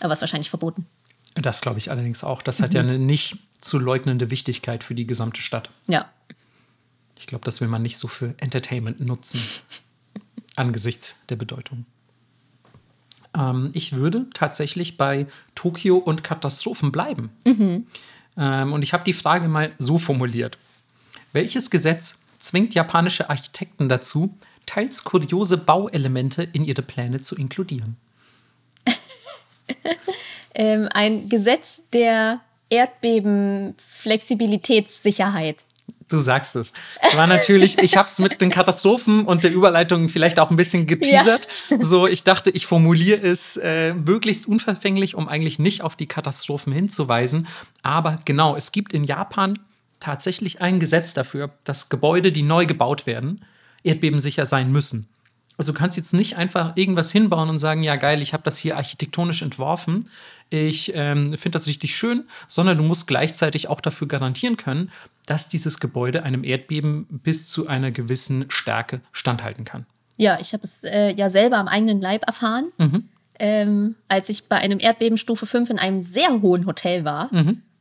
Aber 0.00 0.12
ist 0.12 0.20
wahrscheinlich 0.20 0.50
verboten. 0.50 0.86
Das 1.34 1.60
glaube 1.60 1.78
ich 1.78 1.90
allerdings 1.90 2.24
auch. 2.24 2.42
Das 2.42 2.60
hat 2.60 2.74
ja 2.74 2.80
eine 2.80 2.98
nicht 2.98 3.36
zu 3.60 3.78
leugnende 3.78 4.30
Wichtigkeit 4.30 4.82
für 4.84 4.94
die 4.94 5.06
gesamte 5.06 5.40
Stadt. 5.40 5.70
Ja. 5.86 6.10
Ich 7.18 7.26
glaube, 7.26 7.44
das 7.44 7.60
will 7.60 7.68
man 7.68 7.82
nicht 7.82 7.98
so 7.98 8.08
für 8.08 8.34
Entertainment 8.38 9.00
nutzen, 9.00 9.40
angesichts 10.56 11.24
der 11.28 11.36
Bedeutung. 11.36 11.86
Ähm, 13.36 13.70
ich 13.72 13.92
würde 13.94 14.26
tatsächlich 14.34 14.96
bei 14.96 15.26
Tokio 15.54 15.96
und 15.96 16.24
Katastrophen 16.24 16.92
bleiben. 16.92 17.30
Ähm, 17.44 17.86
und 18.36 18.82
ich 18.82 18.92
habe 18.92 19.04
die 19.04 19.12
Frage 19.12 19.46
mal 19.48 19.72
so 19.78 19.98
formuliert. 19.98 20.58
Welches 21.32 21.70
Gesetz 21.70 22.22
zwingt 22.38 22.74
japanische 22.74 23.30
Architekten 23.30 23.88
dazu, 23.88 24.36
teils 24.66 25.04
kuriose 25.04 25.58
Bauelemente 25.58 26.42
in 26.42 26.64
ihre 26.64 26.82
Pläne 26.82 27.20
zu 27.20 27.36
inkludieren? 27.36 27.96
ähm, 30.54 30.88
ein 30.92 31.28
Gesetz 31.28 31.82
der 31.92 32.40
Erdbeben-Flexibilitätssicherheit. 32.70 35.64
Du 36.12 36.20
sagst 36.20 36.56
es. 36.56 36.74
Es 37.00 37.16
war 37.16 37.26
natürlich, 37.26 37.78
ich 37.78 37.96
habe 37.96 38.06
es 38.06 38.18
mit 38.18 38.42
den 38.42 38.50
Katastrophen 38.50 39.24
und 39.24 39.44
der 39.44 39.52
Überleitung 39.52 40.10
vielleicht 40.10 40.38
auch 40.38 40.50
ein 40.50 40.56
bisschen 40.56 40.86
geteasert. 40.86 41.48
So, 41.80 42.06
ich 42.06 42.22
dachte, 42.22 42.50
ich 42.50 42.66
formuliere 42.66 43.20
es 43.20 43.56
äh, 43.56 43.94
möglichst 43.94 44.46
unverfänglich, 44.46 45.14
um 45.14 45.26
eigentlich 45.26 45.58
nicht 45.58 45.80
auf 45.80 45.96
die 45.96 46.06
Katastrophen 46.06 46.72
hinzuweisen. 46.72 47.46
Aber 47.82 48.16
genau, 48.26 48.56
es 48.56 48.72
gibt 48.72 48.92
in 48.92 49.04
Japan 49.04 49.58
tatsächlich 50.00 50.60
ein 50.60 50.80
Gesetz 50.80 51.14
dafür, 51.14 51.50
dass 51.64 51.88
Gebäude, 51.88 52.30
die 52.30 52.42
neu 52.42 52.66
gebaut 52.66 53.06
werden, 53.06 53.42
erdbebensicher 53.82 54.44
sein 54.44 54.70
müssen. 54.70 55.08
Also 55.56 55.72
du 55.72 55.78
kannst 55.78 55.96
jetzt 55.96 56.12
nicht 56.12 56.36
einfach 56.36 56.76
irgendwas 56.76 57.12
hinbauen 57.12 57.48
und 57.48 57.58
sagen, 57.58 57.82
ja 57.82 57.96
geil, 57.96 58.20
ich 58.20 58.32
habe 58.32 58.42
das 58.42 58.58
hier 58.58 58.76
architektonisch 58.76 59.42
entworfen, 59.42 60.08
ich 60.50 60.92
ähm, 60.94 61.30
finde 61.30 61.52
das 61.52 61.66
richtig 61.66 61.96
schön, 61.96 62.24
sondern 62.46 62.76
du 62.76 62.84
musst 62.84 63.06
gleichzeitig 63.06 63.68
auch 63.68 63.80
dafür 63.80 64.06
garantieren 64.06 64.58
können, 64.58 64.90
dass 65.26 65.48
dieses 65.48 65.80
Gebäude 65.80 66.24
einem 66.24 66.44
Erdbeben 66.44 67.06
bis 67.10 67.48
zu 67.48 67.68
einer 67.68 67.90
gewissen 67.90 68.46
Stärke 68.50 69.00
standhalten 69.12 69.64
kann. 69.64 69.86
Ja, 70.16 70.38
ich 70.40 70.52
habe 70.52 70.64
es 70.64 70.84
äh, 70.84 71.12
ja 71.12 71.28
selber 71.28 71.58
am 71.58 71.68
eigenen 71.68 72.00
Leib 72.00 72.24
erfahren, 72.26 72.72
ähm, 73.38 73.96
als 74.08 74.28
ich 74.28 74.44
bei 74.48 74.56
einem 74.56 74.78
Erdbeben 74.78 75.16
Stufe 75.16 75.46
5 75.46 75.70
in 75.70 75.78
einem 75.78 76.00
sehr 76.00 76.42
hohen 76.42 76.66
Hotel 76.66 77.04
war. 77.04 77.30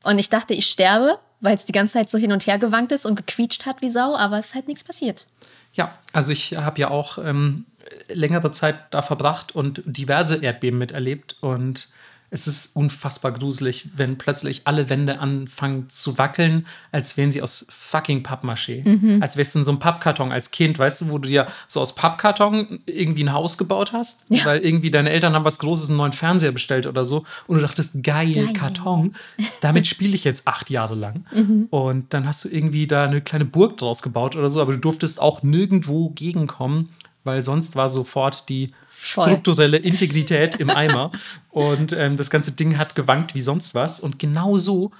Und 0.03 0.19
ich 0.19 0.29
dachte, 0.29 0.53
ich 0.53 0.65
sterbe, 0.65 1.19
weil 1.39 1.55
es 1.55 1.65
die 1.65 1.71
ganze 1.71 1.93
Zeit 1.93 2.09
so 2.09 2.17
hin 2.17 2.31
und 2.31 2.47
her 2.47 2.57
gewankt 2.57 2.91
ist 2.91 3.05
und 3.05 3.15
gequietscht 3.15 3.65
hat 3.65 3.81
wie 3.81 3.89
Sau, 3.89 4.15
aber 4.15 4.39
es 4.39 4.47
ist 4.47 4.55
halt 4.55 4.67
nichts 4.67 4.83
passiert. 4.83 5.27
Ja, 5.73 5.97
also 6.13 6.31
ich 6.31 6.55
habe 6.55 6.79
ja 6.79 6.89
auch 6.89 7.17
ähm, 7.17 7.65
längere 8.07 8.51
Zeit 8.51 8.75
da 8.91 9.01
verbracht 9.01 9.55
und 9.55 9.81
diverse 9.85 10.37
Erdbeben 10.37 10.79
miterlebt 10.79 11.35
und 11.41 11.89
es 12.33 12.47
ist 12.47 12.77
unfassbar 12.77 13.33
gruselig, 13.33 13.89
wenn 13.97 14.17
plötzlich 14.17 14.61
alle 14.63 14.89
Wände 14.89 15.19
anfangen 15.19 15.89
zu 15.89 16.17
wackeln, 16.17 16.65
als 16.93 17.17
wären 17.17 17.29
sie 17.29 17.41
aus 17.41 17.67
fucking 17.69 18.23
Pappmaché. 18.23 18.85
Als 19.21 19.35
wärst 19.35 19.53
du 19.53 19.59
in 19.59 19.65
so 19.65 19.71
einem 19.71 19.79
Pappkarton 19.79 20.31
als 20.31 20.49
Kind, 20.51 20.79
weißt 20.79 21.01
du, 21.01 21.09
wo 21.09 21.17
du 21.17 21.27
dir 21.27 21.45
so 21.67 21.81
aus 21.81 21.93
Pappkarton 21.93 22.79
irgendwie 22.85 23.25
ein 23.25 23.33
Haus 23.33 23.57
gebaut 23.57 23.91
hast, 23.91 24.23
weil 24.45 24.61
irgendwie 24.61 24.89
deine 24.89 25.09
Eltern 25.09 25.35
haben 25.35 25.43
was 25.43 25.59
Großes, 25.59 25.89
einen 25.89 25.97
neuen 25.97 26.13
Fernseher 26.13 26.53
bestellt 26.53 26.87
oder 26.87 27.03
so 27.03 27.25
und 27.47 27.57
du 27.57 27.61
dachtest, 27.61 28.01
geil, 28.01 28.33
Geil. 28.33 28.53
Karton, 28.53 29.13
damit 29.59 29.85
spiele 29.85 30.15
ich 30.15 30.23
jetzt 30.23 30.47
acht 30.47 30.69
Jahre 30.69 30.95
lang. 30.95 31.25
Und 31.69 32.13
dann 32.13 32.25
hast 32.25 32.45
du 32.45 32.49
irgendwie 32.49 32.87
da 32.87 33.03
eine 33.03 33.19
kleine 33.19 33.43
Burg 33.45 33.75
draus 33.75 34.01
gebaut 34.01 34.37
oder 34.37 34.49
so, 34.49 34.61
aber 34.61 34.71
du 34.71 34.79
durftest 34.79 35.21
auch 35.21 35.43
nirgendwo 35.43 36.11
gegenkommen, 36.11 36.87
weil 37.25 37.43
sonst 37.43 37.75
war 37.75 37.89
sofort 37.89 38.47
die 38.47 38.71
Voll. 39.03 39.25
strukturelle 39.25 39.77
Integrität 39.77 40.55
im 40.57 40.69
Eimer. 40.69 41.09
Und 41.49 41.91
ähm, 41.93 42.17
das 42.17 42.29
ganze 42.29 42.51
Ding 42.51 42.77
hat 42.77 42.93
gewankt 42.93 43.33
wie 43.33 43.41
sonst 43.41 43.73
was. 43.73 43.99
Und 43.99 44.19
genau 44.19 44.57
so 44.57 44.91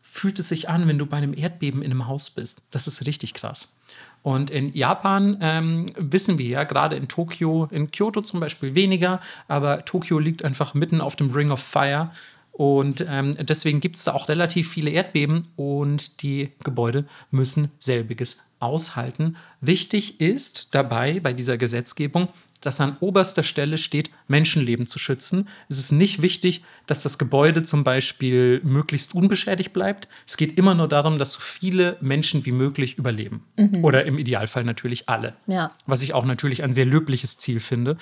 fühlt 0.00 0.38
es 0.38 0.48
sich 0.48 0.70
an, 0.70 0.88
wenn 0.88 0.98
du 0.98 1.04
bei 1.04 1.18
einem 1.18 1.36
Erdbeben 1.36 1.82
in 1.82 1.90
einem 1.90 2.08
Haus 2.08 2.30
bist. 2.30 2.62
Das 2.70 2.86
ist 2.86 3.06
richtig 3.06 3.34
krass. 3.34 3.76
Und 4.22 4.50
in 4.50 4.72
Japan 4.72 5.36
ähm, 5.42 5.92
wissen 5.96 6.38
wir 6.38 6.46
ja, 6.46 6.64
gerade 6.64 6.96
in 6.96 7.08
Tokio, 7.08 7.68
in 7.70 7.90
Kyoto 7.90 8.22
zum 8.22 8.40
Beispiel 8.40 8.74
weniger, 8.74 9.20
aber 9.48 9.84
Tokio 9.84 10.18
liegt 10.18 10.44
einfach 10.44 10.72
mitten 10.72 11.02
auf 11.02 11.14
dem 11.16 11.30
Ring 11.30 11.50
of 11.50 11.60
Fire. 11.60 12.10
Und 12.52 13.04
ähm, 13.06 13.32
deswegen 13.38 13.80
gibt 13.80 13.96
es 13.96 14.04
da 14.04 14.14
auch 14.14 14.28
relativ 14.28 14.70
viele 14.70 14.90
Erdbeben 14.90 15.46
und 15.56 16.22
die 16.22 16.52
Gebäude 16.64 17.04
müssen 17.30 17.70
selbiges 17.80 18.46
aushalten. 18.60 19.36
Wichtig 19.60 20.20
ist 20.20 20.74
dabei 20.74 21.20
bei 21.20 21.34
dieser 21.34 21.58
Gesetzgebung, 21.58 22.28
dass 22.62 22.80
an 22.80 22.96
oberster 23.00 23.42
Stelle 23.42 23.76
steht, 23.76 24.10
Menschenleben 24.28 24.86
zu 24.86 24.98
schützen. 24.98 25.48
Es 25.68 25.78
ist 25.78 25.92
nicht 25.92 26.22
wichtig, 26.22 26.64
dass 26.86 27.02
das 27.02 27.18
Gebäude 27.18 27.62
zum 27.62 27.84
Beispiel 27.84 28.60
möglichst 28.64 29.14
unbeschädigt 29.14 29.72
bleibt. 29.72 30.08
Es 30.26 30.36
geht 30.36 30.58
immer 30.58 30.74
nur 30.74 30.88
darum, 30.88 31.18
dass 31.18 31.34
so 31.34 31.40
viele 31.40 31.98
Menschen 32.00 32.46
wie 32.46 32.52
möglich 32.52 32.96
überleben. 32.96 33.44
Oder 33.82 34.04
im 34.04 34.18
Idealfall 34.18 34.64
natürlich 34.64 35.08
alle. 35.08 35.34
Ja. 35.46 35.72
Was 35.86 36.02
ich 36.02 36.14
auch 36.14 36.24
natürlich 36.24 36.62
ein 36.62 36.72
sehr 36.72 36.86
löbliches 36.86 37.36
Ziel 37.38 37.60
finde. 37.60 37.96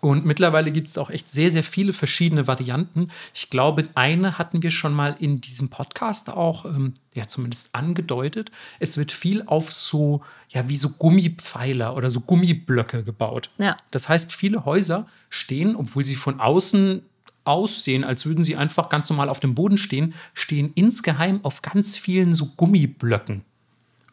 Und 0.00 0.24
mittlerweile 0.24 0.70
gibt 0.70 0.86
es 0.86 0.96
auch 0.96 1.10
echt 1.10 1.30
sehr, 1.30 1.50
sehr 1.50 1.64
viele 1.64 1.92
verschiedene 1.92 2.46
Varianten. 2.46 3.08
Ich 3.34 3.50
glaube, 3.50 3.82
eine 3.96 4.38
hatten 4.38 4.62
wir 4.62 4.70
schon 4.70 4.92
mal 4.92 5.16
in 5.18 5.40
diesem 5.40 5.70
Podcast 5.70 6.30
auch, 6.30 6.64
ähm, 6.66 6.94
ja, 7.14 7.26
zumindest 7.26 7.74
angedeutet. 7.74 8.52
Es 8.78 8.96
wird 8.96 9.10
viel 9.10 9.42
auf 9.46 9.72
so, 9.72 10.22
ja, 10.50 10.68
wie 10.68 10.76
so 10.76 10.90
Gummipfeiler 10.90 11.96
oder 11.96 12.10
so 12.10 12.20
Gummiblöcke 12.20 13.02
gebaut. 13.02 13.50
Ja. 13.58 13.76
Das 13.90 14.08
heißt, 14.08 14.32
viele 14.32 14.64
Häuser 14.64 15.06
stehen, 15.30 15.74
obwohl 15.74 16.04
sie 16.04 16.16
von 16.16 16.38
außen 16.38 17.02
aussehen, 17.42 18.04
als 18.04 18.24
würden 18.24 18.44
sie 18.44 18.54
einfach 18.54 18.90
ganz 18.90 19.10
normal 19.10 19.28
auf 19.28 19.40
dem 19.40 19.56
Boden 19.56 19.78
stehen, 19.78 20.14
stehen 20.32 20.70
insgeheim 20.74 21.40
auf 21.42 21.62
ganz 21.62 21.96
vielen 21.96 22.34
so 22.34 22.46
Gummiblöcken. 22.56 23.42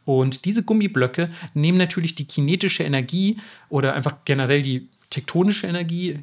Und 0.06 0.46
diese 0.46 0.64
Gummiblöcke 0.64 1.30
nehmen 1.54 1.78
natürlich 1.78 2.16
die 2.16 2.26
kinetische 2.26 2.84
Energie 2.84 3.38
oder 3.70 3.94
einfach 3.94 4.18
generell 4.24 4.62
die 4.62 4.88
tektonische 5.16 5.68
Energie, 5.68 6.20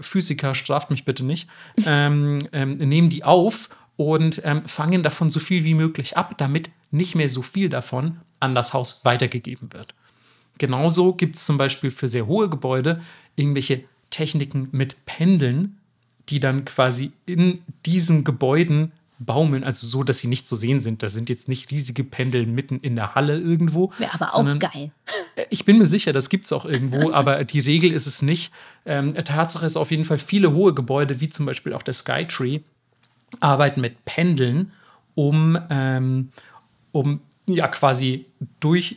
Physiker 0.00 0.54
straft 0.54 0.90
mich 0.90 1.04
bitte 1.04 1.24
nicht, 1.24 1.48
ähm, 1.84 2.40
ähm, 2.52 2.72
nehmen 2.72 3.10
die 3.10 3.24
auf 3.24 3.68
und 3.96 4.40
ähm, 4.44 4.64
fangen 4.66 5.02
davon 5.02 5.30
so 5.30 5.40
viel 5.40 5.64
wie 5.64 5.74
möglich 5.74 6.16
ab, 6.16 6.36
damit 6.38 6.70
nicht 6.90 7.14
mehr 7.14 7.28
so 7.28 7.42
viel 7.42 7.68
davon 7.68 8.20
an 8.40 8.54
das 8.54 8.72
Haus 8.72 9.04
weitergegeben 9.04 9.72
wird. 9.72 9.94
Genauso 10.58 11.12
gibt 11.14 11.36
es 11.36 11.44
zum 11.44 11.58
Beispiel 11.58 11.90
für 11.90 12.08
sehr 12.08 12.26
hohe 12.26 12.48
Gebäude 12.48 13.00
irgendwelche 13.36 13.84
Techniken 14.08 14.68
mit 14.72 15.04
Pendeln, 15.04 15.78
die 16.28 16.40
dann 16.40 16.64
quasi 16.64 17.12
in 17.26 17.62
diesen 17.86 18.24
Gebäuden 18.24 18.92
baumeln, 19.20 19.64
also 19.64 19.86
so, 19.86 20.02
dass 20.02 20.18
sie 20.18 20.28
nicht 20.28 20.48
zu 20.48 20.56
sehen 20.56 20.80
sind. 20.80 21.02
Da 21.02 21.08
sind 21.08 21.28
jetzt 21.28 21.48
nicht 21.48 21.70
riesige 21.70 22.04
Pendel 22.04 22.46
mitten 22.46 22.80
in 22.80 22.96
der 22.96 23.14
Halle 23.14 23.38
irgendwo. 23.38 23.92
Wäre 23.98 24.14
aber 24.14 24.34
auch 24.34 24.58
geil. 24.58 24.90
Äh, 25.36 25.44
ich 25.50 25.64
bin 25.64 25.78
mir 25.78 25.86
sicher, 25.86 26.12
das 26.12 26.28
gibt 26.28 26.46
es 26.46 26.52
auch 26.52 26.64
irgendwo, 26.64 27.12
aber 27.12 27.44
die 27.44 27.60
Regel 27.60 27.92
ist 27.92 28.06
es 28.06 28.22
nicht. 28.22 28.52
Ähm, 28.86 29.14
Tatsache 29.14 29.66
ist 29.66 29.76
auf 29.76 29.90
jeden 29.90 30.04
Fall, 30.04 30.18
viele 30.18 30.52
hohe 30.52 30.74
Gebäude, 30.74 31.20
wie 31.20 31.28
zum 31.28 31.46
Beispiel 31.46 31.72
auch 31.74 31.82
der 31.82 31.94
Skytree, 31.94 32.60
arbeiten 33.38 33.80
mit 33.80 34.04
Pendeln, 34.04 34.72
um, 35.14 35.58
ähm, 35.70 36.30
um 36.92 37.20
ja 37.46 37.68
quasi 37.68 38.26
durch 38.58 38.96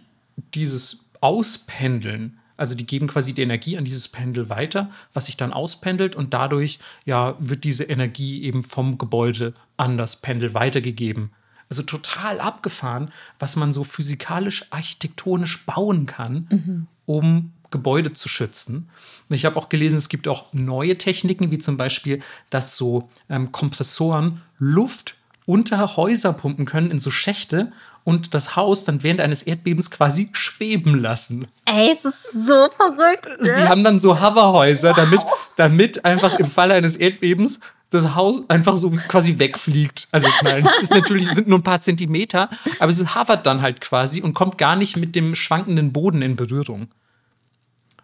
dieses 0.53 1.05
Auspendeln 1.21 2.39
also 2.63 2.75
die 2.75 2.85
geben 2.85 3.07
quasi 3.07 3.33
die 3.33 3.41
Energie 3.41 3.77
an 3.77 3.83
dieses 3.83 4.07
Pendel 4.07 4.47
weiter, 4.47 4.89
was 5.11 5.25
sich 5.25 5.35
dann 5.35 5.51
auspendelt 5.51 6.15
und 6.15 6.33
dadurch 6.33 6.79
ja 7.03 7.35
wird 7.37 7.65
diese 7.65 7.83
Energie 7.83 8.43
eben 8.43 8.63
vom 8.63 8.97
Gebäude 8.97 9.53
an 9.75 9.97
das 9.97 10.15
Pendel 10.15 10.53
weitergegeben. 10.53 11.31
Also 11.69 11.83
total 11.83 12.39
abgefahren, 12.39 13.09
was 13.37 13.57
man 13.57 13.73
so 13.73 13.83
physikalisch, 13.83 14.65
architektonisch 14.69 15.65
bauen 15.65 16.05
kann, 16.05 16.47
mhm. 16.49 16.87
um 17.05 17.51
Gebäude 17.69 18.13
zu 18.13 18.29
schützen. 18.29 18.87
Ich 19.27 19.43
habe 19.43 19.57
auch 19.57 19.67
gelesen, 19.67 19.97
es 19.97 20.07
gibt 20.07 20.29
auch 20.29 20.53
neue 20.53 20.97
Techniken, 20.97 21.51
wie 21.51 21.59
zum 21.59 21.75
Beispiel, 21.75 22.21
dass 22.49 22.77
so 22.77 23.09
ähm, 23.29 23.51
Kompressoren 23.51 24.41
Luft 24.57 25.15
unter 25.45 25.95
Häuser 25.97 26.33
pumpen 26.33 26.65
können 26.65 26.91
in 26.91 26.99
so 26.99 27.11
Schächte 27.11 27.71
und 28.03 28.33
das 28.33 28.55
Haus 28.55 28.85
dann 28.85 29.03
während 29.03 29.21
eines 29.21 29.43
Erdbebens 29.43 29.91
quasi 29.91 30.29
schweben 30.33 30.99
lassen. 30.99 31.47
Ey, 31.65 31.91
es 31.91 32.05
ist 32.05 32.31
so 32.31 32.69
verrückt. 32.69 33.29
Ne? 33.41 33.53
Die 33.57 33.67
haben 33.67 33.83
dann 33.83 33.99
so 33.99 34.19
Hoverhäuser, 34.19 34.89
wow. 34.89 34.95
damit, 34.97 35.21
damit 35.55 36.05
einfach 36.05 36.37
im 36.39 36.47
Falle 36.47 36.73
eines 36.73 36.95
Erdbebens 36.95 37.59
das 37.89 38.15
Haus 38.15 38.49
einfach 38.49 38.75
so 38.75 38.91
quasi 39.07 39.37
wegfliegt. 39.37 40.07
Also 40.11 40.27
ich 40.27 40.41
meine, 40.41 40.67
es 40.67 40.83
ist 40.83 40.91
natürlich 40.91 41.29
sind 41.29 41.47
nur 41.47 41.59
ein 41.59 41.63
paar 41.63 41.81
Zentimeter, 41.81 42.49
aber 42.79 42.89
es 42.89 43.15
hovert 43.15 43.45
dann 43.45 43.61
halt 43.61 43.81
quasi 43.81 44.21
und 44.21 44.33
kommt 44.33 44.57
gar 44.57 44.75
nicht 44.75 44.97
mit 44.97 45.15
dem 45.15 45.35
schwankenden 45.35 45.93
Boden 45.93 46.21
in 46.21 46.35
Berührung. 46.35 46.87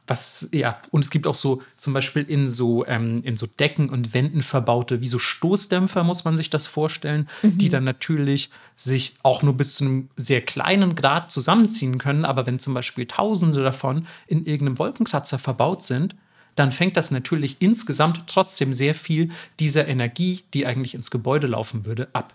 Was, 0.09 0.49
ja, 0.51 0.81
und 0.91 1.05
es 1.05 1.11
gibt 1.11 1.27
auch 1.27 1.33
so, 1.35 1.61
zum 1.77 1.93
Beispiel 1.93 2.23
in 2.23 2.47
so, 2.47 2.85
ähm, 2.85 3.21
in 3.23 3.37
so 3.37 3.45
Decken 3.45 3.89
und 3.89 4.13
Wänden 4.13 4.41
verbaute, 4.41 5.01
wie 5.01 5.07
so 5.07 5.19
Stoßdämpfer, 5.19 6.03
muss 6.03 6.25
man 6.25 6.35
sich 6.35 6.49
das 6.49 6.65
vorstellen, 6.65 7.29
mhm. 7.43 7.57
die 7.59 7.69
dann 7.69 7.83
natürlich 7.83 8.49
sich 8.75 9.15
auch 9.23 9.43
nur 9.43 9.55
bis 9.55 9.75
zu 9.75 9.85
einem 9.85 10.09
sehr 10.17 10.41
kleinen 10.41 10.95
Grad 10.95 11.31
zusammenziehen 11.31 11.99
können. 11.99 12.25
Aber 12.25 12.47
wenn 12.47 12.59
zum 12.59 12.73
Beispiel 12.73 13.05
Tausende 13.05 13.61
davon 13.61 14.07
in 14.25 14.45
irgendeinem 14.45 14.79
Wolkenkratzer 14.79 15.37
verbaut 15.37 15.83
sind, 15.83 16.15
dann 16.55 16.71
fängt 16.71 16.97
das 16.97 17.11
natürlich 17.11 17.57
insgesamt 17.59 18.23
trotzdem 18.27 18.73
sehr 18.73 18.95
viel 18.95 19.29
dieser 19.59 19.87
Energie, 19.87 20.41
die 20.53 20.65
eigentlich 20.65 20.95
ins 20.95 21.11
Gebäude 21.11 21.47
laufen 21.47 21.85
würde, 21.85 22.09
ab. 22.13 22.33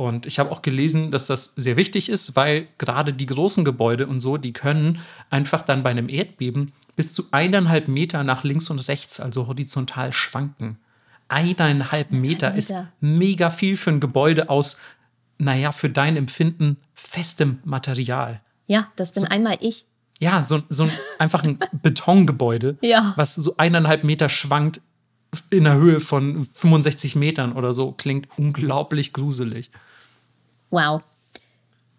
Und 0.00 0.24
ich 0.24 0.38
habe 0.38 0.50
auch 0.50 0.62
gelesen, 0.62 1.10
dass 1.10 1.26
das 1.26 1.52
sehr 1.56 1.76
wichtig 1.76 2.08
ist, 2.08 2.34
weil 2.34 2.66
gerade 2.78 3.12
die 3.12 3.26
großen 3.26 3.66
Gebäude 3.66 4.06
und 4.06 4.18
so, 4.18 4.38
die 4.38 4.54
können 4.54 4.98
einfach 5.28 5.60
dann 5.60 5.82
bei 5.82 5.90
einem 5.90 6.08
Erdbeben 6.08 6.72
bis 6.96 7.12
zu 7.12 7.24
eineinhalb 7.32 7.86
Meter 7.86 8.24
nach 8.24 8.42
links 8.42 8.70
und 8.70 8.78
rechts, 8.88 9.20
also 9.20 9.46
horizontal 9.46 10.14
schwanken. 10.14 10.78
Eineinhalb 11.28 12.12
Meter 12.12 12.54
ist 12.54 12.72
mega 13.02 13.50
viel 13.50 13.76
für 13.76 13.90
ein 13.90 14.00
Gebäude 14.00 14.48
aus, 14.48 14.80
naja, 15.36 15.70
für 15.70 15.90
dein 15.90 16.16
Empfinden 16.16 16.78
festem 16.94 17.58
Material. 17.64 18.40
Ja, 18.66 18.90
das 18.96 19.12
bin 19.12 19.24
so, 19.24 19.28
einmal 19.28 19.58
ich. 19.60 19.84
Ja, 20.18 20.40
so, 20.40 20.62
so 20.70 20.84
ein, 20.84 20.92
einfach 21.18 21.44
ein 21.44 21.58
Betongebäude, 21.82 22.78
ja. 22.80 23.12
was 23.16 23.34
so 23.34 23.58
eineinhalb 23.58 24.04
Meter 24.04 24.30
schwankt 24.30 24.80
in 25.50 25.64
der 25.64 25.74
Höhe 25.74 26.00
von 26.00 26.42
65 26.42 27.16
Metern 27.16 27.52
oder 27.52 27.74
so. 27.74 27.92
Klingt 27.92 28.28
unglaublich 28.38 29.12
gruselig. 29.12 29.70
Wow. 30.70 31.02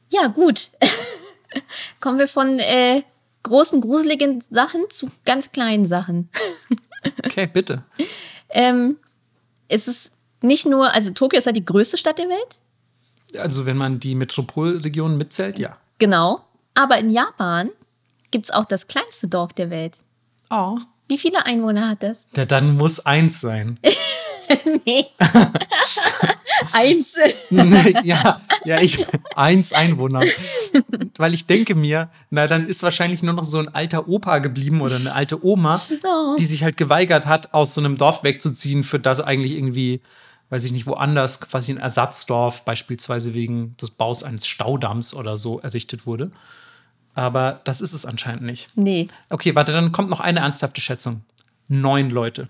Ja, 0.10 0.28
gut. 0.28 0.72
Kommen 2.02 2.20
wir 2.20 2.28
von 2.28 2.60
äh, 2.60 3.04
großen, 3.44 3.82
gruseligen 3.82 4.42
Sachen 4.50 4.84
zu 4.90 5.10
ganz 5.26 5.52
kleinen 5.52 5.86
Sachen. 5.86 6.30
okay, 7.26 7.48
bitte. 7.48 7.84
ähm, 8.50 8.98
ist 9.68 9.88
es 9.88 10.12
nicht 10.42 10.66
nur, 10.66 10.94
also 10.94 11.12
Tokio 11.12 11.38
ist 11.38 11.46
ja 11.46 11.52
die 11.52 11.66
größte 11.66 11.98
Stadt 11.98 12.18
der 12.18 12.30
Welt. 12.30 12.60
Also 13.38 13.66
wenn 13.66 13.78
man 13.78 14.00
die 14.00 14.16
Metropolregion 14.16 15.18
mitzählt, 15.18 15.60
ja. 15.60 15.78
Genau. 16.00 16.44
Aber 16.74 16.98
in 16.98 17.10
Japan 17.10 17.70
gibt 18.32 18.46
es 18.46 18.52
auch 18.52 18.66
das 18.66 18.88
kleinste 18.88 19.28
Dorf 19.28 19.54
der 19.54 19.70
Welt. 19.70 19.98
Oh. 20.50 20.78
Wie 21.08 21.18
viele 21.18 21.46
Einwohner 21.46 21.90
hat 21.90 22.04
das? 22.04 22.28
Ja, 22.36 22.46
dann 22.46 22.78
muss 22.78 23.06
eins 23.06 23.42
sein. 23.42 23.80
nee. 24.86 25.06
eins. 26.74 27.18
ja, 28.04 28.42
ja, 28.66 28.82
ich 28.82 29.06
eins 29.36 29.74
Einwohner. 29.74 30.22
Weil 31.18 31.34
ich 31.34 31.48
denke 31.48 31.76
mir, 31.76 32.10
na, 32.30 32.48
dann 32.48 32.68
ist 32.68 32.84
wahrscheinlich 32.84 33.24
nur 33.24 33.34
noch 33.34 33.44
so 33.44 33.60
ein 33.60 33.74
alter 33.74 34.08
Opa 34.08 34.40
geblieben 34.40 34.82
oder 34.82 34.96
eine 34.96 35.14
alte 35.14 35.44
Oma, 35.46 35.82
oh. 36.04 36.36
die 36.38 36.46
sich 36.46 36.64
halt 36.64 36.78
geweigert 36.78 37.26
hat, 37.26 37.54
aus 37.54 37.74
so 37.74 37.82
einem 37.82 37.98
Dorf 37.98 38.24
wegzuziehen, 38.24 38.84
für 38.84 39.00
das 39.00 39.22
eigentlich 39.22 39.54
irgendwie, 39.54 40.02
weiß 40.50 40.64
ich 40.64 40.72
nicht, 40.72 40.88
woanders 40.88 41.42
quasi 41.42 41.72
ein 41.72 41.78
Ersatzdorf, 41.78 42.66
beispielsweise 42.66 43.34
wegen 43.34 43.76
des 43.78 43.92
Baus 43.92 44.24
eines 44.24 44.48
Staudamms 44.48 45.14
oder 45.14 45.38
so, 45.38 45.60
errichtet 45.60 46.06
wurde. 46.06 46.32
Aber 47.14 47.60
das 47.66 47.82
ist 47.82 47.94
es 47.94 48.06
anscheinend 48.06 48.44
nicht. 48.44 48.70
Nee. 48.76 49.08
Okay, 49.30 49.56
warte, 49.56 49.74
dann 49.74 49.92
kommt 49.92 50.10
noch 50.10 50.22
eine 50.22 50.40
ernsthafte 50.40 50.80
Schätzung. 50.80 51.22
Neun 51.68 52.10
Leute. 52.10 52.48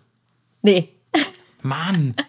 Nee. 0.61 0.89
Mann. 1.63 2.15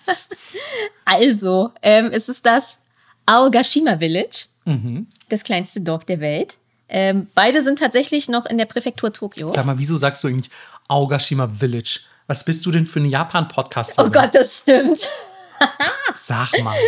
Also, 1.04 1.72
ähm, 1.82 2.10
es 2.12 2.28
ist 2.28 2.46
das 2.46 2.78
Aogashima 3.26 3.98
Village, 3.98 4.46
mhm. 4.64 5.06
das 5.28 5.42
kleinste 5.42 5.80
Dorf 5.80 6.04
der 6.04 6.20
Welt. 6.20 6.58
Ähm, 6.88 7.26
beide 7.34 7.60
sind 7.60 7.78
tatsächlich 7.78 8.28
noch 8.28 8.46
in 8.46 8.56
der 8.56 8.66
Präfektur 8.66 9.12
Tokio. 9.12 9.50
Sag 9.52 9.66
mal, 9.66 9.78
wieso 9.78 9.96
sagst 9.96 10.22
du 10.22 10.28
eigentlich 10.28 10.50
Aogashima 10.88 11.48
Village? 11.48 12.00
Was 12.26 12.44
bist 12.44 12.64
du 12.64 12.70
denn 12.70 12.86
für 12.86 13.00
ein 13.00 13.06
Japan-Podcast? 13.06 13.94
Oh 13.98 14.08
Gott, 14.10 14.34
das 14.34 14.58
stimmt. 14.58 15.08
Sag 16.14 16.52
mal. 16.62 16.78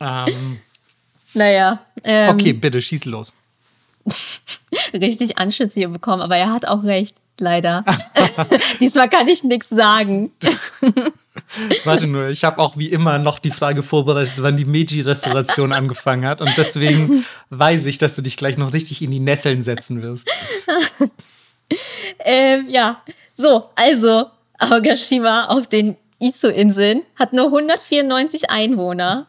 ähm, 0.28 0.58
naja. 1.34 1.84
Ähm, 2.04 2.34
okay, 2.34 2.52
bitte, 2.52 2.80
schieß 2.80 3.06
los. 3.06 3.32
richtig 4.92 5.38
Anschluss 5.38 5.74
hier 5.74 5.88
bekommen, 5.88 6.22
aber 6.22 6.36
er 6.36 6.52
hat 6.52 6.66
auch 6.66 6.84
recht, 6.84 7.16
leider. 7.38 7.84
Diesmal 8.80 9.08
kann 9.08 9.28
ich 9.28 9.44
nichts 9.44 9.68
sagen. 9.68 10.30
Warte 11.84 12.06
nur, 12.06 12.28
ich 12.28 12.44
habe 12.44 12.58
auch 12.58 12.76
wie 12.76 12.88
immer 12.88 13.18
noch 13.18 13.38
die 13.38 13.50
Frage 13.50 13.82
vorbereitet, 13.82 14.34
wann 14.38 14.56
die 14.56 14.64
Meiji-Restauration 14.64 15.72
angefangen 15.72 16.26
hat. 16.26 16.40
Und 16.40 16.52
deswegen 16.56 17.24
weiß 17.50 17.86
ich, 17.86 17.98
dass 17.98 18.14
du 18.16 18.22
dich 18.22 18.36
gleich 18.36 18.58
noch 18.58 18.72
richtig 18.72 19.02
in 19.02 19.10
die 19.10 19.20
Nesseln 19.20 19.62
setzen 19.62 20.02
wirst. 20.02 20.30
ähm, 22.20 22.66
ja, 22.68 23.02
so, 23.36 23.70
also 23.74 24.26
Aogashima 24.58 25.46
auf 25.46 25.66
den 25.66 25.96
Iso-Inseln 26.18 27.02
hat 27.16 27.32
nur 27.32 27.46
194 27.46 28.50
Einwohner. 28.50 29.26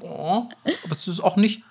Oh, 0.00 0.44
aber 0.84 0.92
es 0.92 1.06
ist 1.06 1.20
auch 1.20 1.36
nicht 1.36 1.62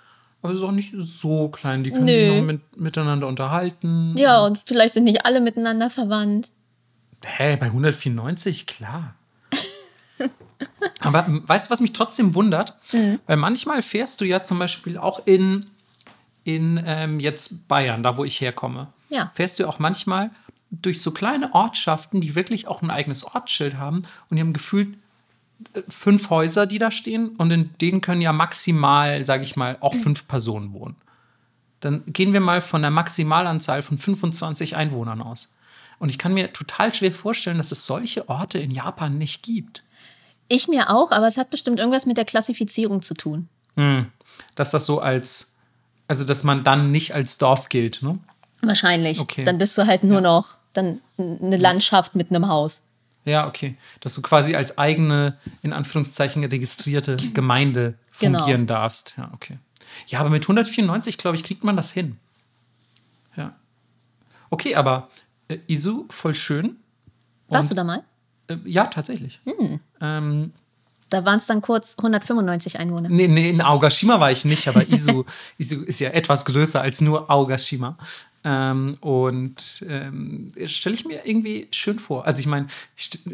aber 0.47 0.53
es 0.53 0.61
ist 0.61 0.63
auch 0.63 0.71
nicht 0.71 0.93
so 0.95 1.49
klein. 1.49 1.83
Die 1.83 1.91
können 1.91 2.05
Nö. 2.05 2.13
sich 2.13 2.29
noch 2.29 2.45
mit, 2.45 2.77
miteinander 2.77 3.27
unterhalten. 3.27 4.15
Ja, 4.17 4.45
und 4.45 4.63
vielleicht 4.65 4.93
sind 4.93 5.03
nicht 5.03 5.25
alle 5.25 5.41
miteinander 5.41 5.89
verwandt. 5.89 6.53
Hä, 7.25 7.57
bei 7.57 7.65
194? 7.65 8.65
Klar. 8.65 9.15
Aber 11.01 11.25
weißt 11.27 11.67
du, 11.67 11.71
was 11.71 11.81
mich 11.81 11.91
trotzdem 11.91 12.33
wundert? 12.33 12.75
Mhm. 12.93 13.19
Weil 13.27 13.35
manchmal 13.35 13.81
fährst 13.81 14.21
du 14.21 14.25
ja 14.25 14.41
zum 14.41 14.57
Beispiel 14.57 14.97
auch 14.97 15.27
in, 15.27 15.65
in 16.45 16.81
ähm, 16.85 17.19
jetzt 17.19 17.67
Bayern, 17.67 18.01
da 18.01 18.15
wo 18.15 18.23
ich 18.23 18.39
herkomme. 18.39 18.87
Ja. 19.09 19.29
Fährst 19.35 19.59
du 19.59 19.67
auch 19.67 19.79
manchmal 19.79 20.31
durch 20.71 21.01
so 21.01 21.11
kleine 21.11 21.53
Ortschaften, 21.53 22.21
die 22.21 22.35
wirklich 22.35 22.67
auch 22.69 22.81
ein 22.81 22.89
eigenes 22.89 23.25
Ortsschild 23.25 23.75
haben 23.75 24.05
und 24.29 24.37
die 24.37 24.41
haben 24.41 24.53
gefühlt 24.53 24.95
fünf 25.87 26.29
Häuser, 26.29 26.65
die 26.65 26.77
da 26.77 26.91
stehen 26.91 27.29
und 27.29 27.51
in 27.51 27.69
denen 27.81 28.01
können 28.01 28.21
ja 28.21 28.33
maximal, 28.33 29.25
sage 29.25 29.43
ich 29.43 29.55
mal, 29.55 29.77
auch 29.79 29.95
fünf 29.95 30.27
Personen 30.27 30.73
wohnen. 30.73 30.95
Dann 31.79 32.03
gehen 32.07 32.33
wir 32.33 32.39
mal 32.39 32.61
von 32.61 32.81
der 32.81 32.91
Maximalanzahl 32.91 33.81
von 33.81 33.97
25 33.97 34.75
Einwohnern 34.75 35.21
aus. 35.21 35.53
Und 35.99 36.09
ich 36.09 36.17
kann 36.17 36.33
mir 36.33 36.53
total 36.53 36.93
schwer 36.93 37.11
vorstellen, 37.11 37.57
dass 37.57 37.71
es 37.71 37.85
solche 37.85 38.29
Orte 38.29 38.59
in 38.59 38.71
Japan 38.71 39.17
nicht 39.17 39.43
gibt. 39.43 39.83
Ich 40.47 40.67
mir 40.67 40.89
auch, 40.89 41.11
aber 41.11 41.27
es 41.27 41.37
hat 41.37 41.49
bestimmt 41.49 41.79
irgendwas 41.79 42.05
mit 42.05 42.17
der 42.17 42.25
Klassifizierung 42.25 43.01
zu 43.01 43.13
tun. 43.13 43.49
Hm. 43.75 44.11
Dass 44.55 44.71
das 44.71 44.85
so 44.85 44.99
als 45.01 45.55
Also, 46.07 46.23
dass 46.23 46.43
man 46.43 46.63
dann 46.63 46.91
nicht 46.91 47.13
als 47.13 47.37
Dorf 47.37 47.69
gilt, 47.69 48.01
ne? 48.01 48.19
Wahrscheinlich. 48.61 49.19
Okay. 49.19 49.43
Dann 49.43 49.57
bist 49.57 49.77
du 49.77 49.85
halt 49.85 50.03
nur 50.03 50.21
noch 50.21 50.57
dann 50.73 51.01
eine 51.17 51.57
Landschaft 51.57 52.15
mit 52.15 52.29
einem 52.29 52.47
Haus. 52.47 52.83
Ja, 53.27 53.45
okay. 53.47 53.75
Dass 53.99 54.15
du 54.15 54.21
quasi 54.21 54.55
als 54.55 54.77
eigene, 54.77 55.37
in 55.61 55.73
Anführungszeichen, 55.73 56.43
registrierte 56.43 57.17
Gemeinde 57.33 57.95
Genau. 58.19 58.39
fungieren 58.39 58.65
darfst. 58.65 59.13
Ja, 59.17 59.29
okay. 59.33 59.59
Ja, 60.07 60.19
aber 60.21 60.29
mit 60.29 60.43
194, 60.43 61.17
glaube 61.17 61.35
ich, 61.37 61.43
kriegt 61.43 61.63
man 61.63 61.75
das 61.75 61.91
hin. 61.91 62.17
Ja. 63.35 63.55
Okay, 64.49 64.75
aber 64.75 65.09
äh, 65.49 65.57
Isu, 65.67 66.05
voll 66.09 66.33
schön. 66.33 66.77
Warst 67.49 67.69
du 67.71 67.75
da 67.75 67.83
mal? 67.83 68.03
Äh, 68.47 68.57
ja, 68.65 68.85
tatsächlich. 68.85 69.39
Hm. 69.45 69.79
Ähm, 70.01 70.53
Da 71.09 71.25
waren 71.25 71.37
es 71.37 71.45
dann 71.45 71.61
kurz 71.61 71.95
195 71.97 72.79
Einwohner. 72.79 73.09
nee, 73.09 73.27
nee, 73.27 73.49
in 73.49 73.61
Aogashima 73.61 74.19
war 74.19 74.31
ich 74.31 74.45
nicht, 74.45 74.67
aber 74.67 74.87
Isu, 74.87 75.23
Isu 75.57 75.83
ist 75.83 75.99
ja 75.99 76.09
etwas 76.09 76.45
größer 76.45 76.81
als 76.81 77.01
nur 77.01 77.29
Aogashima. 77.29 77.97
Ähm, 78.43 78.97
und 79.01 79.85
ähm, 79.89 80.51
stelle 80.65 80.95
ich 80.95 81.05
mir 81.05 81.25
irgendwie 81.25 81.67
schön 81.71 81.99
vor. 81.99 82.25
Also 82.25 82.39
ich 82.39 82.47
meine, 82.47 82.67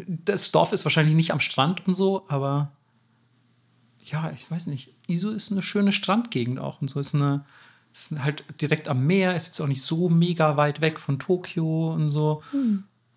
das 0.06 0.50
Dorf 0.50 0.72
ist 0.72 0.84
wahrscheinlich 0.84 1.14
nicht 1.14 1.32
am 1.32 1.40
Strand 1.40 1.86
und 1.86 1.94
so, 1.94 2.24
aber 2.28 2.70
ja, 4.04 4.32
ich 4.34 4.50
weiß 4.50 4.66
nicht. 4.66 4.90
Isu 5.06 5.30
ist 5.30 5.52
eine 5.52 5.62
schöne 5.62 5.92
Strandgegend 5.92 6.58
auch 6.58 6.80
und 6.80 6.88
so. 6.88 7.00
Ist 7.00 7.14
eine 7.14 7.44
ist 7.94 8.18
halt 8.18 8.44
direkt 8.60 8.88
am 8.88 9.06
Meer, 9.06 9.36
ist 9.36 9.46
jetzt 9.46 9.60
auch 9.60 9.68
nicht 9.68 9.82
so 9.82 10.08
mega 10.08 10.56
weit 10.56 10.80
weg 10.80 10.98
von 10.98 11.18
Tokio 11.20 11.92
und 11.92 12.08
so. 12.08 12.42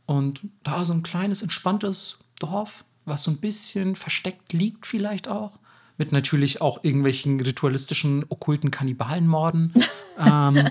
Und 0.05 0.41
da 0.64 0.86
so 0.86 0.93
ein 0.93 1.01
kleines, 1.03 1.41
entspanntes 1.41 2.20
Dorf, 2.39 2.86
was 3.08 3.24
so 3.24 3.32
ein 3.32 3.38
bisschen 3.38 3.95
versteckt 3.95 4.53
liegt, 4.53 4.86
vielleicht 4.86 5.28
auch. 5.28 5.58
Mit 5.97 6.12
natürlich 6.12 6.62
auch 6.62 6.84
irgendwelchen 6.84 7.39
ritualistischen, 7.39 8.24
okkulten 8.30 8.70
Kannibalenmorden. 8.70 9.74
ähm, 10.24 10.70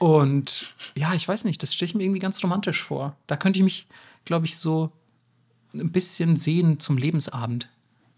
und 0.00 0.72
ja, 0.96 1.14
ich 1.14 1.28
weiß 1.28 1.44
nicht, 1.44 1.62
das 1.62 1.72
stelle 1.74 1.88
ich 1.90 1.94
mir 1.94 2.02
irgendwie 2.02 2.18
ganz 2.20 2.42
romantisch 2.42 2.82
vor. 2.82 3.16
Da 3.28 3.36
könnte 3.36 3.58
ich 3.60 3.64
mich, 3.64 3.86
glaube 4.24 4.46
ich, 4.46 4.56
so 4.58 4.90
ein 5.74 5.92
bisschen 5.92 6.34
sehen 6.36 6.80
zum 6.80 6.98
Lebensabend. 6.98 7.68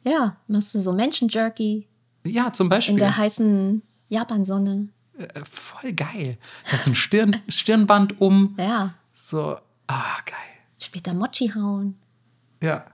Ja, 0.05 0.37
machst 0.49 0.75
du 0.75 0.79
so 0.79 0.93
Menschenjerky 0.93 1.87
Ja, 2.25 2.53
zum 2.53 2.67
in 2.67 2.71
Beispiel. 2.71 2.99
der 2.99 3.17
heißen 3.17 3.83
Japansonne. 4.09 4.89
Äh, 5.19 5.41
voll 5.45 5.93
geil. 5.93 6.39
Das 6.71 6.81
ist 6.83 6.87
ein 6.87 6.95
Stirn, 6.95 7.37
Stirnband 7.49 8.21
um. 8.21 8.55
Ja, 8.59 8.95
So, 9.23 9.59
ah, 9.89 10.17
geil. 10.25 10.37
später 10.79 11.13
Mochi 11.13 11.49
hauen. 11.49 11.97
Ja, 12.63 12.85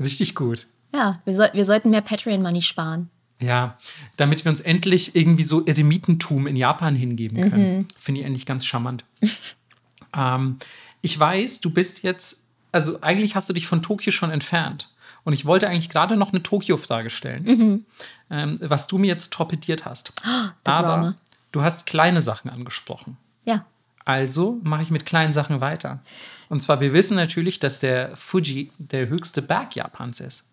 richtig 0.00 0.34
gut. 0.34 0.66
Ja, 0.92 1.20
wir, 1.24 1.34
soll, 1.34 1.50
wir 1.52 1.64
sollten 1.64 1.90
mehr 1.90 2.00
Patreon-Money 2.00 2.62
sparen. 2.62 3.10
Ja, 3.40 3.76
damit 4.16 4.44
wir 4.44 4.50
uns 4.50 4.60
endlich 4.60 5.14
irgendwie 5.14 5.44
so 5.44 5.64
Eremitentum 5.64 6.46
in 6.46 6.56
Japan 6.56 6.96
hingeben 6.96 7.50
können. 7.50 7.86
Finde 7.96 8.20
ich 8.20 8.26
endlich 8.26 8.46
ganz 8.46 8.64
charmant. 8.64 9.04
ähm, 10.16 10.56
ich 11.02 11.18
weiß, 11.18 11.60
du 11.60 11.70
bist 11.70 12.02
jetzt, 12.02 12.46
also 12.72 13.00
eigentlich 13.00 13.36
hast 13.36 13.48
du 13.48 13.52
dich 13.52 13.68
von 13.68 13.80
Tokio 13.82 14.10
schon 14.12 14.30
entfernt. 14.30 14.90
Und 15.24 15.34
ich 15.34 15.44
wollte 15.44 15.68
eigentlich 15.68 15.90
gerade 15.90 16.16
noch 16.16 16.32
eine 16.32 16.42
Tokio-Frage 16.42 17.10
stellen, 17.10 17.84
ähm, 18.30 18.58
was 18.62 18.86
du 18.86 18.98
mir 18.98 19.08
jetzt 19.08 19.32
torpediert 19.32 19.84
hast. 19.84 20.12
der 20.24 20.74
Aber 20.74 20.88
Drama. 20.88 21.16
du 21.52 21.62
hast 21.62 21.86
kleine 21.86 22.22
Sachen 22.22 22.50
angesprochen. 22.50 23.18
Ja, 23.44 23.66
Also 24.04 24.58
mache 24.64 24.82
ich 24.82 24.90
mit 24.90 25.06
kleinen 25.06 25.32
Sachen 25.32 25.60
weiter. 25.60 26.00
Und 26.48 26.62
zwar, 26.62 26.80
wir 26.80 26.92
wissen 26.92 27.16
natürlich, 27.16 27.58
dass 27.58 27.80
der 27.80 28.16
Fuji 28.16 28.70
der 28.78 29.08
höchste 29.08 29.42
Berg 29.42 29.76
Japans 29.76 30.20
ist. 30.20 30.44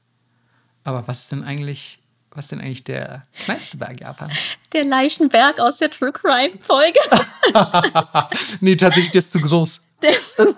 Aber 0.83 1.07
was 1.07 1.21
ist 1.21 1.31
denn 1.31 1.43
eigentlich, 1.43 1.99
was 2.31 2.45
ist 2.45 2.51
denn 2.51 2.59
eigentlich 2.59 2.83
der 2.83 3.25
kleinste 3.39 3.77
Berg 3.77 4.01
Japans? 4.01 4.31
der 4.73 4.83
Leichenberg 4.83 5.59
aus 5.59 5.77
der 5.77 5.89
True 5.89 6.11
Crime-Folge. 6.11 6.99
nee, 8.59 8.75
tatsächlich, 8.75 9.11
der 9.11 9.19
ist 9.19 9.31
zu 9.31 9.39
groß. 9.39 9.81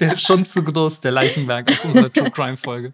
Der 0.00 0.14
ist 0.14 0.22
schon 0.22 0.44
zu 0.44 0.64
groß, 0.64 1.02
der 1.02 1.12
Leichenberg 1.12 1.70
aus 1.70 1.84
unserer 1.84 2.12
True 2.12 2.28
Crime 2.32 2.56
Folge. 2.56 2.92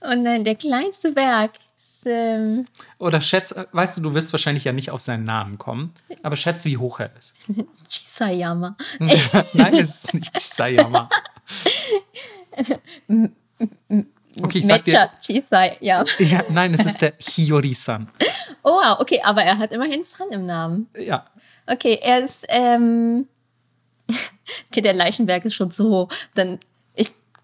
Und 0.00 0.24
dann 0.24 0.42
der 0.42 0.56
kleinste 0.56 1.12
Berg 1.12 1.52
ist, 1.78 2.02
ähm, 2.06 2.64
Oder 2.98 3.20
schätz, 3.20 3.54
weißt 3.72 3.98
du, 3.98 4.00
du 4.02 4.14
wirst 4.14 4.32
wahrscheinlich 4.32 4.64
ja 4.64 4.72
nicht 4.72 4.90
auf 4.90 5.00
seinen 5.00 5.24
Namen 5.24 5.58
kommen, 5.58 5.94
aber 6.22 6.36
schätz, 6.36 6.64
wie 6.64 6.76
hoch 6.76 7.00
er 7.00 7.14
ist. 7.16 7.34
Chisayama. 7.88 8.76
Nein, 8.98 9.74
es 9.74 10.04
ist 10.04 10.14
nicht 10.14 10.40
Sayama. 10.40 11.08
Okay, 14.42 14.58
ich 14.58 14.66
sag 14.66 14.84
dir, 14.84 15.10
Chisayama. 15.20 16.04
ja, 16.18 16.42
nein, 16.50 16.74
es 16.74 16.84
ist 16.84 17.00
der 17.00 17.12
Hiyori-san. 17.18 18.08
Oh, 18.62 18.72
wow, 18.72 19.00
okay, 19.00 19.20
aber 19.24 19.42
er 19.42 19.58
hat 19.58 19.72
immerhin 19.72 20.04
Sun 20.04 20.30
im 20.30 20.44
Namen. 20.44 20.88
Ja, 20.96 21.24
Okay, 21.70 21.98
er 22.00 22.20
ist, 22.20 22.46
ähm, 22.48 23.28
okay, 24.70 24.80
der 24.80 24.94
Leichenberg 24.94 25.44
ist 25.44 25.54
schon 25.54 25.70
zu 25.70 25.88
hoch. 25.88 26.08
Dann, 26.34 26.58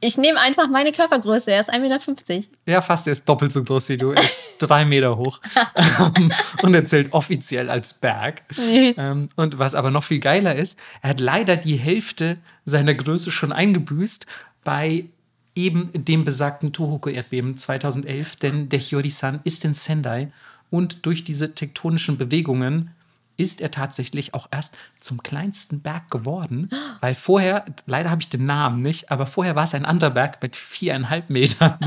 ich, 0.06 0.18
nehme 0.18 0.40
einfach 0.40 0.68
meine 0.68 0.92
Körpergröße, 0.92 1.50
er 1.50 1.60
ist 1.60 1.72
1,50 1.72 1.80
Meter. 1.80 2.48
Ja, 2.66 2.80
fast. 2.80 3.06
Er 3.06 3.12
ist 3.12 3.28
doppelt 3.28 3.52
so 3.52 3.62
groß 3.62 3.88
wie 3.90 3.96
du. 3.96 4.10
Er 4.10 4.22
ist 4.22 4.40
drei 4.58 4.84
Meter 4.84 5.16
hoch. 5.16 5.40
Ähm, 5.76 6.32
und 6.62 6.74
er 6.74 6.84
zählt 6.84 7.12
offiziell 7.12 7.68
als 7.68 7.94
Berg. 7.94 8.42
Süß. 8.50 8.98
Ähm, 8.98 9.28
und 9.36 9.58
was 9.58 9.74
aber 9.74 9.90
noch 9.90 10.04
viel 10.04 10.20
geiler 10.20 10.54
ist, 10.54 10.78
er 11.02 11.10
hat 11.10 11.20
leider 11.20 11.56
die 11.56 11.76
Hälfte 11.76 12.38
seiner 12.64 12.94
Größe 12.94 13.32
schon 13.32 13.52
eingebüßt 13.52 14.26
bei 14.62 15.06
eben 15.54 15.90
dem 15.92 16.24
besagten 16.24 16.72
Tohoku-Erdbeben 16.72 17.56
2011. 17.56 18.36
Denn 18.36 18.68
der 18.68 18.78
Hyori-san 18.78 19.40
ist 19.44 19.64
in 19.64 19.74
Sendai. 19.74 20.28
Und 20.70 21.06
durch 21.06 21.24
diese 21.24 21.54
tektonischen 21.54 22.18
Bewegungen 22.18 22.90
ist 23.36 23.60
er 23.60 23.70
tatsächlich 23.70 24.34
auch 24.34 24.48
erst 24.50 24.76
zum 25.00 25.22
kleinsten 25.22 25.80
Berg 25.80 26.10
geworden, 26.10 26.70
weil 27.00 27.14
vorher, 27.14 27.64
leider 27.86 28.10
habe 28.10 28.22
ich 28.22 28.28
den 28.28 28.46
Namen 28.46 28.82
nicht, 28.82 29.10
aber 29.10 29.26
vorher 29.26 29.56
war 29.56 29.64
es 29.64 29.74
ein 29.74 29.84
anderer 29.84 30.10
Berg 30.10 30.42
mit 30.42 30.56
viereinhalb 30.56 31.30
Metern. 31.30 31.78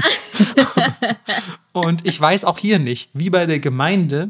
Und 1.74 2.06
ich 2.06 2.20
weiß 2.20 2.44
auch 2.44 2.58
hier 2.58 2.80
nicht, 2.80 3.10
wie 3.14 3.30
bei 3.30 3.46
der 3.46 3.60
Gemeinde, 3.60 4.30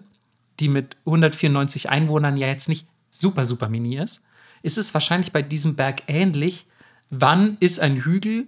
die 0.59 0.69
mit 0.69 0.97
194 1.05 1.89
Einwohnern 1.89 2.37
ja 2.37 2.47
jetzt 2.47 2.69
nicht 2.69 2.87
super, 3.09 3.45
super 3.45 3.69
mini 3.69 3.97
ist, 3.97 4.23
ist 4.63 4.77
es 4.77 4.93
wahrscheinlich 4.93 5.31
bei 5.31 5.41
diesem 5.41 5.75
Berg 5.75 6.03
ähnlich. 6.07 6.65
Wann 7.09 7.57
ist 7.59 7.79
ein 7.79 8.03
Hügel, 8.03 8.47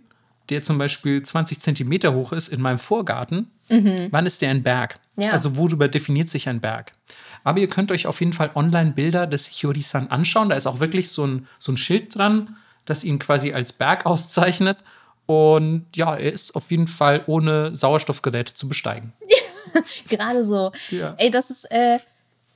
der 0.49 0.61
zum 0.61 0.78
Beispiel 0.78 1.22
20 1.22 1.59
Zentimeter 1.59 2.13
hoch 2.13 2.34
ist, 2.34 2.49
in 2.49 2.61
meinem 2.61 2.78
Vorgarten? 2.78 3.51
Wann 4.11 4.26
ist 4.26 4.41
der 4.41 4.49
ein 4.49 4.63
Berg? 4.63 4.99
Ja. 5.15 5.32
Also 5.32 5.55
worüber 5.55 5.88
definiert 5.88 6.30
sich 6.30 6.49
ein 6.49 6.59
Berg? 6.59 6.93
Aber 7.50 7.60
ihr 7.60 7.68
könnt 7.68 7.91
euch 7.91 8.06
auf 8.06 8.20
jeden 8.20 8.32
Fall 8.34 8.52
online 8.54 8.91
Bilder 8.91 9.26
des 9.26 9.47
Hyori-san 9.50 10.08
anschauen. 10.10 10.50
Da 10.50 10.56
ist 10.56 10.68
auch 10.68 10.80
wirklich 10.80 11.10
so 11.10 11.26
ein, 11.26 11.47
so 11.58 11.72
ein 11.72 11.78
Schild 11.78 12.14
dran, 12.14 12.56
das 12.86 13.04
ihn 13.04 13.18
quasi 13.18 13.54
als 13.54 13.74
Berg 13.74 14.06
auszeichnet. 14.06 14.78
Und 15.26 15.88
ja, 15.95 16.16
er 16.16 16.32
ist 16.32 16.56
auf 16.56 16.70
jeden 16.70 16.86
Fall 16.88 17.24
ohne 17.26 17.76
Sauerstoffgeräte 17.76 18.54
zu 18.54 18.68
besteigen. 18.70 19.14
Gerade 20.10 20.45
so. 20.45 20.72
Ja. 20.91 21.16
Ey, 21.18 21.32
das 21.32 21.50
ist 21.50 21.66
äh, 21.72 21.97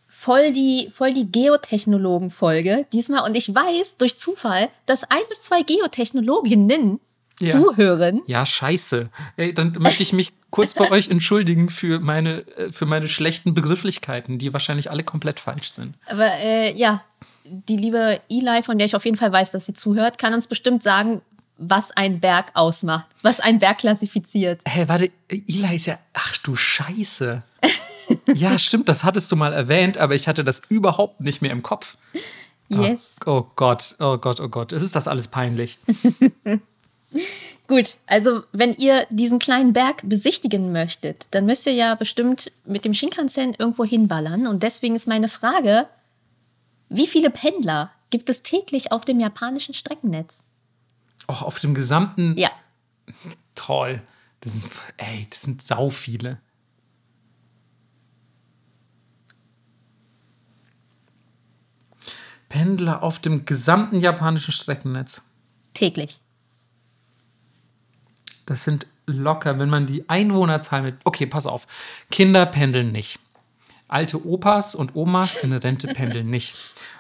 voll 0.08 0.54
die, 0.54 0.90
voll 0.94 1.12
die 1.12 1.32
Geotechnologen-Folge 1.32 2.86
diesmal. 2.94 3.28
Und 3.28 3.36
ich 3.36 3.54
weiß 3.54 3.98
durch 3.98 4.20
Zufall, 4.20 4.70
dass 4.86 5.04
ein 5.06 5.24
bis 5.28 5.42
zwei 5.42 5.64
Geotechnologinnen 5.64 7.00
Ja. 7.40 7.52
zuhören. 7.52 8.22
Ja, 8.28 8.46
scheiße. 8.46 9.10
Ey, 9.38 9.54
dann 9.56 9.74
möchte 9.80 10.04
ich 10.04 10.14
mich 10.14 10.34
kurz 10.54 10.76
bei 10.76 10.92
euch 10.92 11.10
entschuldigen 11.10 11.70
für 11.70 12.00
meine, 12.00 12.48
äh, 12.58 12.72
für 12.72 12.86
meine 12.86 13.08
schlechten 13.08 13.56
Begrifflichkeiten, 13.56 14.38
die 14.38 14.54
wahrscheinlich 14.54 14.92
alle 14.92 15.04
komplett 15.04 15.40
falsch 15.40 15.72
sind. 15.72 15.96
Aber 16.06 16.32
äh, 16.40 16.74
ja, 16.78 17.04
die 17.44 17.76
liebe 17.76 18.22
Eli, 18.30 18.62
von 18.62 18.78
der 18.78 18.86
ich 18.86 18.96
auf 18.96 19.04
jeden 19.04 19.18
Fall 19.18 19.32
weiß, 19.32 19.50
dass 19.50 19.66
sie 19.66 19.74
zuhört, 19.74 20.20
kann 20.20 20.34
uns 20.34 20.46
bestimmt 20.48 20.84
sagen, 20.84 21.22
was 21.58 21.92
ein 21.92 22.20
Berg 22.20 22.52
ausmacht, 22.54 23.08
was 23.24 23.40
ein 23.40 23.58
Berg 23.58 23.80
klassifiziert. 23.80 24.62
Hä, 24.68 24.84
warte, 24.88 25.12
Eli 25.30 25.76
ist 25.76 25.88
ja. 25.88 25.98
Ach 26.14 26.38
du 26.38 26.56
Scheiße. 26.56 27.42
ja, 28.36 28.60
stimmt, 28.60 28.88
das 28.90 29.04
hattest 29.04 29.32
du 29.32 29.36
mal 29.36 29.54
erwähnt, 29.54 29.98
aber 29.98 30.14
ich 30.14 30.28
hatte 30.28 30.44
das 30.44 30.62
überhaupt 30.70 31.20
nicht 31.20 31.42
mehr 31.42 31.52
im 31.52 31.64
Kopf. 31.64 31.98
Yes. 32.70 33.16
Oh 33.26 33.46
Gott, 33.56 33.96
oh 34.00 34.18
Gott, 34.18 34.40
oh 34.40 34.50
Gott. 34.50 34.72
Es 34.72 34.84
ist 34.84 34.96
das 34.96 35.08
alles 35.08 35.28
peinlich. 35.28 35.80
Gut, 37.74 37.98
also 38.06 38.44
wenn 38.52 38.76
ihr 38.76 39.08
diesen 39.10 39.40
kleinen 39.40 39.74
Berg 39.74 40.02
besichtigen 40.04 40.72
möchtet, 40.72 41.26
dann 41.32 41.48
müsst 41.48 41.66
ihr 41.66 41.74
ja 41.74 41.96
bestimmt 41.96 42.52
mit 42.66 42.86
dem 42.86 42.94
Shinkansen 42.94 43.56
irgendwo 43.58 43.84
hinballern. 43.84 44.46
Und 44.46 44.62
deswegen 44.62 44.94
ist 44.94 45.08
meine 45.08 45.28
Frage, 45.28 45.88
wie 46.90 47.08
viele 47.08 47.32
Pendler 47.32 47.92
gibt 48.12 48.30
es 48.30 48.44
täglich 48.44 48.92
auf 48.92 49.06
dem 49.06 49.20
japanischen 49.20 49.74
Streckennetz? 49.74 50.44
Oh, 51.28 51.34
auf 51.34 51.58
dem 51.60 51.74
gesamten. 51.74 52.38
Ja, 52.38 52.52
Toll. 53.56 54.02
Das 54.42 54.54
sind, 54.54 54.70
ey, 54.98 55.26
das 55.32 55.42
sind 55.42 55.64
sau 55.64 55.90
viele. 55.90 56.40
Pendler 62.50 63.02
auf 63.02 63.18
dem 63.20 63.46
gesamten 63.46 64.00
japanischen 64.00 64.52
Streckennetz. 64.52 65.24
täglich. 65.74 66.23
Das 68.46 68.64
sind 68.64 68.88
locker, 69.06 69.60
wenn 69.60 69.70
man 69.70 69.86
die 69.86 70.10
Einwohnerzahl 70.10 70.82
mit. 70.82 70.96
Okay, 71.04 71.26
pass 71.26 71.46
auf. 71.46 71.68
Kinder 72.12 72.46
pendeln 72.46 72.92
nicht. 72.92 73.20
Alte 73.88 74.26
Opas 74.26 74.76
und 74.76 74.96
Omas 74.96 75.38
in 75.38 75.54
Rente 75.54 75.88
pendeln 75.94 76.30
nicht. 76.30 76.56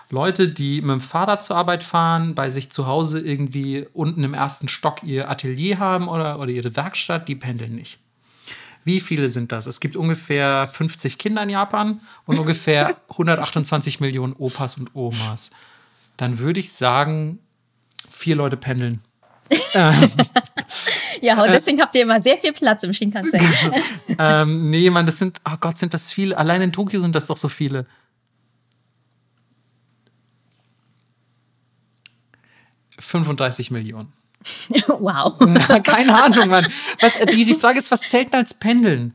Leute, 0.10 0.48
die 0.48 0.82
mit 0.82 0.91
dem 0.91 1.00
Fahrrad 1.02 1.44
zur 1.44 1.58
Arbeit 1.58 1.82
fahren, 1.82 2.36
bei 2.36 2.50
sich 2.50 2.72
zu 2.72 2.86
Hause 2.86 3.20
irgendwie 3.20 3.88
unten 3.94 4.24
im 4.24 4.34
ersten 4.34 4.68
Stock 4.68 5.02
ihr 5.04 5.30
Atelier 5.30 5.80
haben 5.80 6.08
oder, 6.08 6.39
oder 6.39 6.52
ihre 6.52 6.76
Werkstatt, 6.76 7.28
die 7.28 7.36
pendeln 7.36 7.76
nicht. 7.76 8.00
Wie 8.84 9.00
viele 9.00 9.30
sind 9.30 9.52
das? 9.52 9.66
Es 9.66 9.80
gibt 9.80 9.96
ungefähr 9.96 10.68
50 10.68 11.18
Kinder 11.18 11.41
in 11.44 11.50
Japan 11.50 12.02
und 12.26 12.38
ungefähr 12.38 12.98
128 13.10 14.02
Millionen 14.02 14.34
Opas 14.34 14.78
und 14.78 14.94
Omas. 14.94 15.52
Dann 16.18 16.38
würde 16.38 16.60
ich 16.60 16.74
sagen, 16.74 17.39
vier 18.10 18.36
Leute 18.36 18.58
pendeln. 18.58 19.02
Ja, 21.24 21.41
und 21.41 21.51
deswegen 21.53 21.80
habt 21.82 21.95
ihr 21.95 22.01
immer 22.01 22.19
sehr 22.19 22.38
viel 22.38 22.51
Platz 22.51 22.84
im 22.84 22.91
Shinkansen. 22.91 23.39
ähm, 24.19 24.69
nee, 24.69 24.89
Mann, 24.89 25.05
das 25.05 25.19
sind, 25.19 25.39
oh 25.49 25.55
Gott, 25.57 25.78
sind 25.78 25.93
das 25.93 26.11
viele. 26.11 26.38
Allein 26.38 26.61
in 26.61 26.74
Tokio 26.74 26.99
sind 26.99 27.15
das 27.15 27.28
doch 27.28 27.38
so 27.38 27.47
viele. 27.47 27.86
...35 32.99 33.71
Millionen. 33.71 34.11
wow. 34.88 35.34
Na, 35.39 35.80
keine 35.80 36.13
Ahnung, 36.21 36.49
Mann. 36.49 36.65
Was, 36.99 37.15
äh, 37.15 37.26
die, 37.26 37.45
die 37.45 37.55
Frage 37.55 37.80
ist, 37.80 37.89
was 37.89 38.01
zählt 38.01 38.34
denn 38.34 38.39
als 38.41 38.53
Pendeln? 38.53 39.13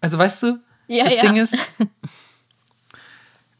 Also, 0.00 0.16
weißt 0.16 0.44
du, 0.44 0.60
Ja, 0.86 1.04
das 1.04 1.16
ja. 1.16 1.22
Ding 1.22 1.36
ist... 1.36 1.56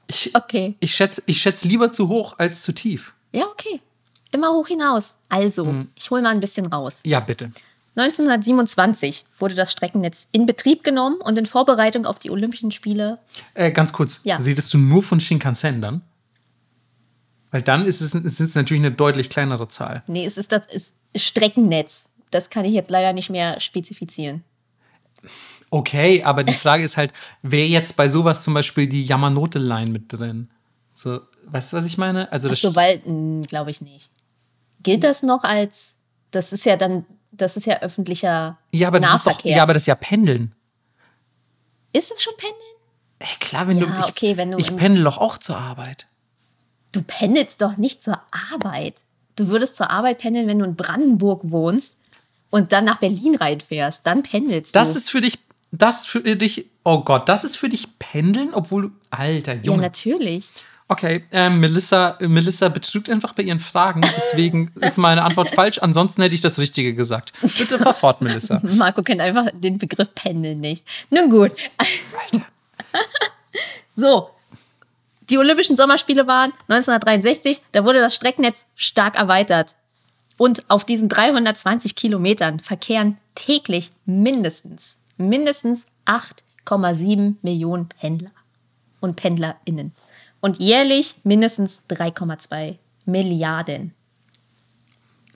Ich, 0.06 0.34
Okay. 0.34 0.74
ich 0.80 0.94
schätze 0.94 1.22
ich 1.26 1.42
schätz 1.42 1.64
lieber 1.64 1.92
zu 1.92 2.08
hoch 2.08 2.38
als 2.38 2.62
zu 2.62 2.72
tief. 2.72 3.14
Ja, 3.32 3.44
okay. 3.46 3.80
Immer 4.32 4.52
hoch 4.52 4.68
hinaus. 4.68 5.16
Also, 5.28 5.66
Hm. 5.66 5.88
ich 5.96 6.10
hole 6.10 6.22
mal 6.22 6.30
ein 6.32 6.40
bisschen 6.40 6.66
raus. 6.66 7.00
Ja, 7.04 7.20
bitte. 7.20 7.50
1927 7.98 9.24
wurde 9.38 9.54
das 9.54 9.72
Streckennetz 9.72 10.28
in 10.32 10.46
Betrieb 10.46 10.84
genommen 10.84 11.16
und 11.16 11.36
in 11.38 11.46
Vorbereitung 11.46 12.06
auf 12.06 12.18
die 12.18 12.30
Olympischen 12.30 12.70
Spiele. 12.70 13.18
Äh, 13.54 13.70
ganz 13.72 13.92
kurz, 13.92 14.20
Ja. 14.24 14.36
redest 14.36 14.72
du 14.72 14.78
nur 14.78 15.02
von 15.02 15.20
Shinkansen 15.20 15.80
dann? 15.82 16.02
Weil 17.50 17.62
dann 17.62 17.86
ist 17.86 18.00
es, 18.00 18.14
ist 18.14 18.40
es 18.40 18.54
natürlich 18.54 18.82
eine 18.82 18.92
deutlich 18.92 19.30
kleinere 19.30 19.68
Zahl. 19.68 20.02
Nee, 20.06 20.24
es 20.26 20.36
ist 20.36 20.52
das 20.52 20.66
ist 20.66 20.94
Streckennetz. 21.16 22.10
Das 22.30 22.50
kann 22.50 22.64
ich 22.66 22.74
jetzt 22.74 22.90
leider 22.90 23.12
nicht 23.14 23.30
mehr 23.30 23.58
spezifizieren. 23.58 24.44
Okay, 25.70 26.22
aber 26.22 26.44
die 26.44 26.52
Frage 26.52 26.84
ist 26.84 26.96
halt, 26.96 27.12
wäre 27.42 27.66
jetzt 27.66 27.96
bei 27.96 28.08
sowas 28.08 28.44
zum 28.44 28.54
Beispiel 28.54 28.86
die 28.86 29.02
Yamanote-Line 29.04 29.90
mit 29.90 30.12
drin? 30.12 30.50
So, 30.94 31.20
weißt 31.46 31.72
du, 31.72 31.76
was 31.78 31.84
ich 31.86 31.98
meine? 31.98 32.30
Also 32.32 32.48
das 32.48 32.60
So, 32.60 32.74
weil, 32.76 32.98
glaube 33.46 33.70
ich 33.70 33.80
nicht. 33.80 34.10
Gilt 34.82 35.04
das 35.04 35.22
noch 35.22 35.44
als, 35.44 35.96
das 36.30 36.52
ist 36.52 36.64
ja 36.64 36.76
dann, 36.76 37.04
das 37.40 37.56
ist 37.56 37.66
ja 37.66 37.80
öffentlicher 37.80 38.58
ja, 38.72 38.88
aber 38.88 39.00
das 39.00 39.14
ist 39.16 39.26
doch, 39.26 39.32
Nahverkehr. 39.32 39.56
ja, 39.56 39.62
aber 39.62 39.74
das 39.74 39.82
ist 39.84 39.86
ja 39.86 39.94
Pendeln. 39.94 40.54
ist 41.92 42.12
es 42.12 42.22
schon 42.22 42.34
Pendeln? 42.36 42.60
Ey, 43.20 43.28
klar, 43.40 43.66
wenn 43.66 43.78
Ja, 43.78 43.86
du. 43.86 43.92
Ich, 44.00 44.06
okay, 44.06 44.36
wenn 44.36 44.50
du 44.52 44.58
ich 44.58 44.76
pendel 44.76 45.02
doch 45.04 45.18
auch 45.18 45.38
zur 45.38 45.56
Arbeit. 45.58 46.06
Du 46.92 47.02
pendelst 47.02 47.60
doch 47.62 47.76
nicht 47.76 48.02
zur 48.02 48.20
Arbeit. 48.52 48.94
Du 49.36 49.48
würdest 49.48 49.76
zur 49.76 49.90
Arbeit 49.90 50.18
pendeln, 50.18 50.46
wenn 50.46 50.58
du 50.58 50.64
in 50.64 50.76
Brandenburg 50.76 51.40
wohnst 51.44 51.98
und 52.50 52.72
dann 52.72 52.84
nach 52.84 52.98
Berlin 52.98 53.34
reinfährst. 53.36 54.06
Dann 54.06 54.22
pendelst 54.22 54.74
Das 54.76 54.92
du. 54.92 54.98
ist 54.98 55.10
für 55.10 55.20
dich. 55.20 55.38
Das 55.70 56.06
für 56.06 56.20
dich. 56.36 56.66
Oh 56.84 57.00
Gott, 57.02 57.28
das 57.28 57.44
ist 57.44 57.56
für 57.56 57.68
dich 57.68 57.98
Pendeln, 57.98 58.54
obwohl 58.54 58.82
du. 58.82 58.90
Alter, 59.10 59.54
ja, 59.54 59.62
Junge. 59.62 59.82
natürlich. 59.82 60.48
Okay, 60.90 61.26
ähm, 61.32 61.60
Melissa, 61.60 62.16
Melissa 62.18 62.70
betrügt 62.70 63.10
einfach 63.10 63.34
bei 63.34 63.42
ihren 63.42 63.60
Fragen. 63.60 64.00
Deswegen 64.00 64.72
ist 64.80 64.96
meine 64.96 65.22
Antwort 65.22 65.50
falsch. 65.50 65.78
Ansonsten 65.82 66.22
hätte 66.22 66.34
ich 66.34 66.40
das 66.40 66.58
Richtige 66.58 66.94
gesagt. 66.94 67.34
Bitte 67.58 67.78
fahr 67.78 67.92
fort, 67.92 68.22
Melissa. 68.22 68.60
Marco 68.62 69.02
kennt 69.02 69.20
einfach 69.20 69.48
den 69.52 69.76
Begriff 69.76 70.14
Pendeln 70.14 70.60
nicht. 70.60 70.86
Nun 71.10 71.28
gut. 71.28 71.52
so. 73.96 74.30
Die 75.28 75.36
Olympischen 75.36 75.76
Sommerspiele 75.76 76.26
waren 76.26 76.52
1963. 76.68 77.60
Da 77.72 77.84
wurde 77.84 78.00
das 78.00 78.14
Streckennetz 78.14 78.64
stark 78.74 79.16
erweitert. 79.16 79.76
Und 80.38 80.70
auf 80.70 80.86
diesen 80.86 81.10
320 81.10 81.96
Kilometern 81.96 82.60
verkehren 82.60 83.18
täglich 83.34 83.92
mindestens, 84.06 84.96
mindestens 85.18 85.84
8,7 86.06 87.34
Millionen 87.42 87.90
Pendler 87.90 88.30
und 89.00 89.16
PendlerInnen. 89.16 89.92
Und 90.40 90.58
jährlich 90.58 91.16
mindestens 91.24 91.82
3,2 91.90 92.76
Milliarden. 93.06 93.94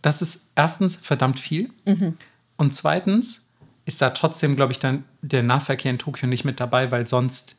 Das 0.02 0.22
ist 0.22 0.50
erstens 0.54 0.96
verdammt 0.96 1.38
viel. 1.38 1.70
Und 2.56 2.74
zweitens 2.74 3.46
ist 3.84 4.02
da 4.02 4.10
trotzdem, 4.10 4.56
glaube 4.56 4.72
ich, 4.72 4.78
dann 4.78 5.04
der 5.22 5.42
Nahverkehr 5.42 5.90
in 5.90 5.98
Tokio 5.98 6.28
nicht 6.28 6.44
mit 6.44 6.60
dabei, 6.60 6.90
weil 6.90 7.06
sonst. 7.06 7.56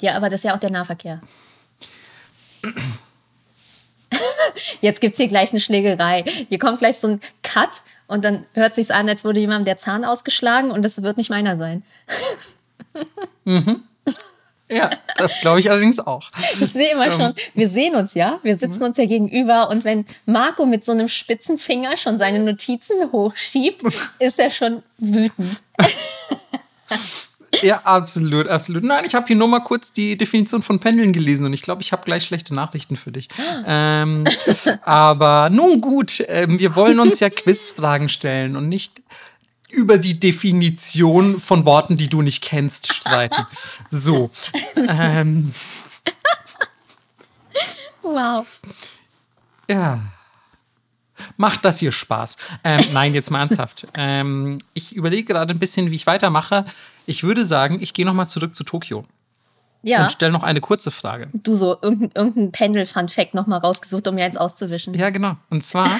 Ja, 0.00 0.16
aber 0.16 0.28
das 0.28 0.40
ist 0.40 0.44
ja 0.44 0.54
auch 0.54 0.60
der 0.60 0.70
Nahverkehr. 0.70 1.20
Jetzt 4.80 5.00
gibt 5.00 5.12
es 5.12 5.16
hier 5.16 5.28
gleich 5.28 5.50
eine 5.50 5.60
Schlägerei. 5.60 6.24
Hier 6.48 6.58
kommt 6.58 6.78
gleich 6.78 6.98
so 6.98 7.08
ein 7.08 7.20
Cut 7.42 7.82
und 8.06 8.24
dann 8.24 8.44
hört 8.54 8.74
sich 8.74 8.92
an, 8.92 9.08
als 9.08 9.24
würde 9.24 9.40
jemandem 9.40 9.64
der 9.64 9.78
Zahn 9.78 10.04
ausgeschlagen 10.04 10.70
und 10.70 10.84
das 10.84 11.02
wird 11.02 11.16
nicht 11.16 11.30
meiner 11.30 11.56
sein. 11.56 11.82
Ja, 14.74 14.90
das 15.16 15.40
glaube 15.40 15.60
ich 15.60 15.70
allerdings 15.70 16.00
auch. 16.00 16.30
Ich 16.60 16.72
sehe 16.72 16.92
immer 16.92 17.10
schon, 17.12 17.34
wir 17.54 17.68
sehen 17.68 17.94
uns 17.94 18.14
ja, 18.14 18.40
wir 18.42 18.56
sitzen 18.56 18.82
uns 18.82 18.96
ja 18.96 19.06
gegenüber 19.06 19.70
und 19.70 19.84
wenn 19.84 20.04
Marco 20.26 20.66
mit 20.66 20.84
so 20.84 20.92
einem 20.92 21.08
spitzen 21.08 21.58
Finger 21.58 21.96
schon 21.96 22.18
seine 22.18 22.40
Notizen 22.40 22.96
hochschiebt, 23.12 23.82
ist 24.18 24.38
er 24.38 24.50
schon 24.50 24.82
wütend. 24.98 25.62
Ja, 27.62 27.80
absolut, 27.84 28.48
absolut. 28.48 28.82
Nein, 28.82 29.04
ich 29.06 29.14
habe 29.14 29.26
hier 29.26 29.36
nur 29.36 29.48
mal 29.48 29.60
kurz 29.60 29.92
die 29.92 30.16
Definition 30.16 30.62
von 30.62 30.80
Pendeln 30.80 31.12
gelesen 31.12 31.46
und 31.46 31.52
ich 31.52 31.62
glaube, 31.62 31.82
ich 31.82 31.92
habe 31.92 32.04
gleich 32.04 32.24
schlechte 32.24 32.54
Nachrichten 32.54 32.96
für 32.96 33.12
dich. 33.12 33.28
Ähm, 33.66 34.24
aber 34.82 35.50
nun 35.50 35.80
gut, 35.80 36.24
ähm, 36.28 36.58
wir 36.58 36.76
wollen 36.76 37.00
uns 37.00 37.20
ja 37.20 37.30
Quizfragen 37.30 38.08
stellen 38.08 38.56
und 38.56 38.68
nicht 38.68 39.02
über 39.74 39.98
die 39.98 40.18
Definition 40.20 41.38
von 41.40 41.64
Worten, 41.66 41.96
die 41.96 42.08
du 42.08 42.22
nicht 42.22 42.42
kennst, 42.42 42.92
streiten. 42.94 43.46
So. 43.90 44.30
Ähm, 44.76 45.52
Wow. 48.02 48.46
ja. 49.68 50.00
Macht 51.36 51.64
das 51.64 51.78
hier 51.78 51.90
Spaß? 51.90 52.36
Ähm, 52.64 52.80
nein, 52.92 53.14
jetzt 53.14 53.30
mal 53.30 53.40
ernsthaft. 53.40 53.86
Ähm, 53.94 54.58
ich 54.74 54.94
überlege 54.94 55.24
gerade 55.32 55.54
ein 55.54 55.58
bisschen, 55.58 55.90
wie 55.90 55.94
ich 55.94 56.06
weitermache. 56.06 56.64
Ich 57.06 57.22
würde 57.22 57.44
sagen, 57.44 57.78
ich 57.80 57.94
gehe 57.94 58.04
nochmal 58.04 58.28
zurück 58.28 58.54
zu 58.54 58.62
Tokio 58.62 59.04
Ja, 59.82 60.02
und 60.04 60.12
stelle 60.12 60.32
noch 60.32 60.42
eine 60.42 60.60
kurze 60.60 60.90
Frage. 60.90 61.28
du 61.32 61.54
so 61.54 61.78
irgendein, 61.80 62.10
irgendein 62.14 62.52
Pendel-Fun-Fact 62.52 63.32
nochmal 63.34 63.60
rausgesucht, 63.60 64.06
um 64.06 64.16
mir 64.16 64.24
eins 64.24 64.36
auszuwischen. 64.36 64.92
Ja, 64.94 65.10
genau. 65.10 65.36
Und 65.50 65.64
zwar, 65.64 65.90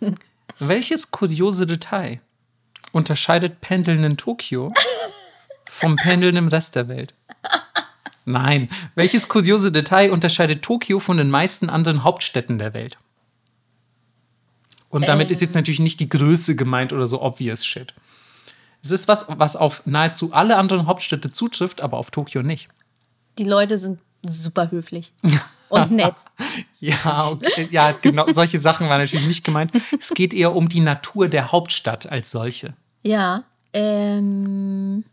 welches 0.58 1.10
kuriose 1.10 1.66
Detail 1.66 2.20
unterscheidet 2.92 3.60
Pendeln 3.60 4.04
in 4.04 4.16
Tokio 4.16 4.72
vom 5.66 5.96
Pendeln 5.96 6.36
im 6.36 6.48
Rest 6.48 6.76
der 6.76 6.88
Welt? 6.88 7.14
Nein. 8.24 8.68
Welches 8.94 9.28
kuriose 9.28 9.72
Detail 9.72 10.12
unterscheidet 10.12 10.62
Tokio 10.62 10.98
von 10.98 11.16
den 11.16 11.30
meisten 11.30 11.68
anderen 11.70 12.04
Hauptstädten 12.04 12.58
der 12.58 12.74
Welt? 12.74 12.98
Und 14.88 15.08
damit 15.08 15.30
ist 15.30 15.40
jetzt 15.40 15.54
natürlich 15.54 15.80
nicht 15.80 16.00
die 16.00 16.08
Größe 16.08 16.54
gemeint 16.54 16.92
oder 16.92 17.06
so 17.06 17.22
obvious 17.22 17.64
shit. 17.64 17.94
Es 18.82 18.90
ist 18.90 19.08
was, 19.08 19.26
was 19.28 19.56
auf 19.56 19.86
nahezu 19.86 20.32
alle 20.32 20.56
anderen 20.56 20.86
Hauptstädte 20.86 21.30
zutrifft, 21.30 21.80
aber 21.80 21.96
auf 21.96 22.10
Tokio 22.10 22.42
nicht. 22.42 22.68
Die 23.38 23.44
Leute 23.44 23.78
sind 23.78 24.00
super 24.26 24.70
höflich 24.70 25.12
und 25.68 25.90
nett. 25.92 26.14
Ja, 26.80 27.28
okay. 27.28 27.68
ja, 27.70 27.94
genau. 28.02 28.26
Solche 28.32 28.58
Sachen 28.58 28.88
waren 28.88 29.00
natürlich 29.00 29.28
nicht 29.28 29.44
gemeint. 29.44 29.70
Es 30.00 30.14
geht 30.14 30.34
eher 30.34 30.56
um 30.56 30.68
die 30.68 30.80
Natur 30.80 31.28
der 31.28 31.52
Hauptstadt 31.52 32.10
als 32.10 32.32
solche. 32.32 32.74
Ja, 33.02 33.44
ähm. 33.72 35.04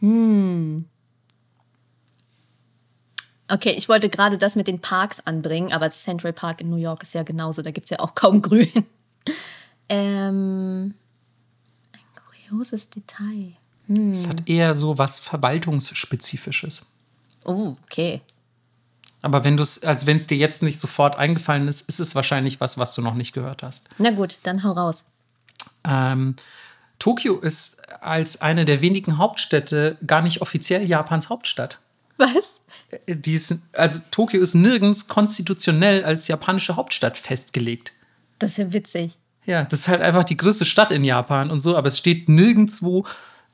Hm. 0.00 0.86
Okay, 3.48 3.74
ich 3.76 3.88
wollte 3.88 4.08
gerade 4.08 4.38
das 4.38 4.54
mit 4.54 4.68
den 4.68 4.80
Parks 4.80 5.20
anbringen, 5.20 5.72
aber 5.72 5.90
Central 5.90 6.32
Park 6.32 6.60
in 6.60 6.70
New 6.70 6.76
York 6.76 7.02
ist 7.02 7.14
ja 7.14 7.24
genauso, 7.24 7.62
da 7.62 7.72
gibt 7.72 7.86
es 7.86 7.90
ja 7.90 7.98
auch 7.98 8.14
kaum 8.14 8.42
Grün. 8.42 8.86
Ähm, 9.88 10.94
ein 11.92 12.00
kurioses 12.14 12.88
Detail. 12.90 13.56
Es 13.88 14.28
hat 14.28 14.48
eher 14.48 14.72
so 14.72 14.98
was 14.98 15.18
Verwaltungsspezifisches. 15.18 16.86
Oh, 17.44 17.74
okay. 17.84 18.20
Aber 19.20 19.42
wenn 19.42 19.56
du 19.56 19.64
es, 19.64 19.82
als 19.82 20.06
wenn 20.06 20.16
es 20.16 20.28
dir 20.28 20.36
jetzt 20.36 20.62
nicht 20.62 20.78
sofort 20.78 21.16
eingefallen 21.16 21.66
ist, 21.66 21.88
ist 21.88 21.98
es 21.98 22.14
wahrscheinlich 22.14 22.60
was, 22.60 22.78
was 22.78 22.94
du 22.94 23.02
noch 23.02 23.14
nicht 23.14 23.32
gehört 23.32 23.64
hast. 23.64 23.88
Na 23.98 24.12
gut, 24.12 24.38
dann 24.44 24.62
hau 24.62 24.72
raus. 24.72 25.06
Ähm, 25.84 26.36
Tokio 27.00 27.38
ist 27.40 27.78
als 28.00 28.40
eine 28.40 28.64
der 28.64 28.80
wenigen 28.80 29.18
Hauptstädte 29.18 29.98
gar 30.06 30.22
nicht 30.22 30.40
offiziell 30.42 30.88
Japans 30.88 31.28
Hauptstadt. 31.28 31.80
Was? 32.16 32.62
Äh, 33.06 33.16
Die 33.16 33.32
ist, 33.34 33.58
also 33.72 33.98
Tokio 34.12 34.40
ist 34.40 34.54
nirgends 34.54 35.08
konstitutionell 35.08 36.04
als 36.04 36.28
japanische 36.28 36.76
Hauptstadt 36.76 37.16
festgelegt. 37.16 37.92
Das 38.38 38.52
ist 38.52 38.56
ja 38.58 38.72
witzig. 38.72 39.18
Ja, 39.46 39.64
das 39.64 39.80
ist 39.80 39.88
halt 39.88 40.02
einfach 40.02 40.24
die 40.24 40.36
größte 40.36 40.64
Stadt 40.64 40.90
in 40.90 41.02
Japan 41.02 41.50
und 41.50 41.58
so, 41.60 41.76
aber 41.76 41.88
es 41.88 41.98
steht 41.98 42.28
nirgendwo 42.28 43.04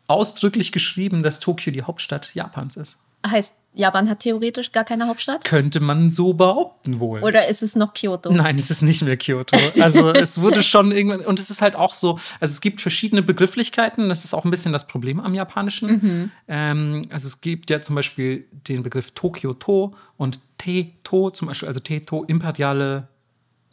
ausdrücklich 0.08 0.72
geschrieben, 0.72 1.22
dass 1.22 1.40
Tokio 1.40 1.72
die 1.72 1.82
Hauptstadt 1.82 2.34
Japans 2.34 2.76
ist. 2.76 2.98
Heißt, 3.24 3.56
Japan 3.72 4.08
hat 4.08 4.20
theoretisch 4.20 4.72
gar 4.72 4.84
keine 4.84 5.06
Hauptstadt? 5.06 5.44
Könnte 5.44 5.80
man 5.80 6.08
so 6.08 6.32
behaupten 6.32 6.98
wohl. 6.98 7.22
Oder 7.22 7.48
ist 7.48 7.62
es 7.62 7.76
noch 7.76 7.92
Kyoto? 7.92 8.32
Nein, 8.32 8.56
es 8.56 8.70
ist 8.70 8.80
nicht 8.82 9.02
mehr 9.02 9.16
Kyoto. 9.16 9.56
Also 9.80 10.10
es 10.10 10.40
wurde 10.40 10.62
schon 10.62 10.92
irgendwann, 10.92 11.20
und 11.20 11.38
es 11.38 11.50
ist 11.50 11.60
halt 11.60 11.76
auch 11.76 11.92
so, 11.92 12.18
also 12.40 12.52
es 12.52 12.60
gibt 12.60 12.80
verschiedene 12.80 13.22
Begrifflichkeiten, 13.22 14.08
das 14.08 14.24
ist 14.24 14.32
auch 14.32 14.44
ein 14.44 14.50
bisschen 14.50 14.72
das 14.72 14.86
Problem 14.86 15.20
am 15.20 15.34
Japanischen. 15.34 16.32
Ähm, 16.48 17.02
also 17.10 17.26
es 17.26 17.40
gibt 17.42 17.68
ja 17.68 17.82
zum 17.82 17.96
Beispiel 17.96 18.46
den 18.50 18.82
Begriff 18.82 19.10
Tokyo-To 19.10 19.94
und 20.16 20.40
Te-To, 20.58 21.30
zum 21.30 21.48
Beispiel, 21.48 21.68
also 21.68 21.80
Te-To, 21.80 22.24
imperiale, 22.24 23.08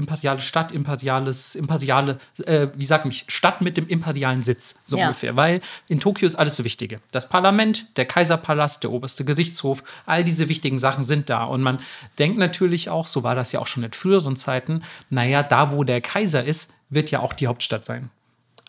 imperiale 0.04 0.40
Stadt, 0.40 0.72
imperiales, 0.72 1.56
imperiale, 1.56 2.20
äh, 2.46 2.68
wie 2.76 2.86
sagt 2.86 3.06
mich, 3.06 3.26
Stadt 3.28 3.62
mit 3.62 3.78
dem 3.78 3.88
imperialen 3.88 4.44
Sitz, 4.44 4.82
so 4.86 4.98
Ja. 4.98 5.06
ungefähr. 5.06 5.36
Weil 5.36 5.62
in 5.88 6.00
Tokio 6.00 6.26
ist 6.26 6.36
alles 6.36 6.56
so 6.58 6.64
Wichtige. 6.64 7.00
Das 7.12 7.30
Parlament, 7.30 7.98
der 7.98 8.06
Kaiserpalast, 8.06 8.84
der 8.84 8.92
oberste 8.92 9.24
Gerichtshof, 9.26 9.84
all 10.06 10.24
diese 10.24 10.50
wichtigen 10.50 10.80
Sachen 10.80 11.04
sind 11.04 11.30
da. 11.30 11.46
Und 11.46 11.62
man 11.62 11.80
denkt 12.20 12.38
natürlich 12.38 12.90
auch, 12.90 13.08
so 13.08 13.24
war 13.24 13.36
das 13.36 13.52
ja 13.52 13.60
auch 13.60 13.68
schon 13.68 13.84
in 13.84 13.94
früheren 13.94 14.36
Zeiten, 14.36 14.84
naja, 15.10 15.42
da 15.44 15.72
wo 15.72 15.84
der 15.84 16.02
Kaiser 16.02 16.44
ist, 16.44 16.74
wird 16.90 17.12
ja 17.12 17.20
auch 17.22 17.34
die 17.34 17.48
Hauptstadt 17.48 17.86
sein. 17.86 18.10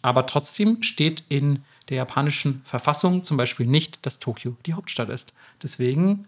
Aber 0.02 0.26
trotzdem 0.26 0.82
steht 0.82 1.24
in 1.28 1.62
der 1.88 1.98
japanischen 1.98 2.62
Verfassung 2.64 3.24
zum 3.24 3.36
Beispiel 3.36 3.66
nicht, 3.66 4.04
dass 4.06 4.18
Tokio 4.18 4.56
die 4.66 4.74
Hauptstadt 4.74 5.08
ist. 5.10 5.32
Deswegen, 5.62 6.26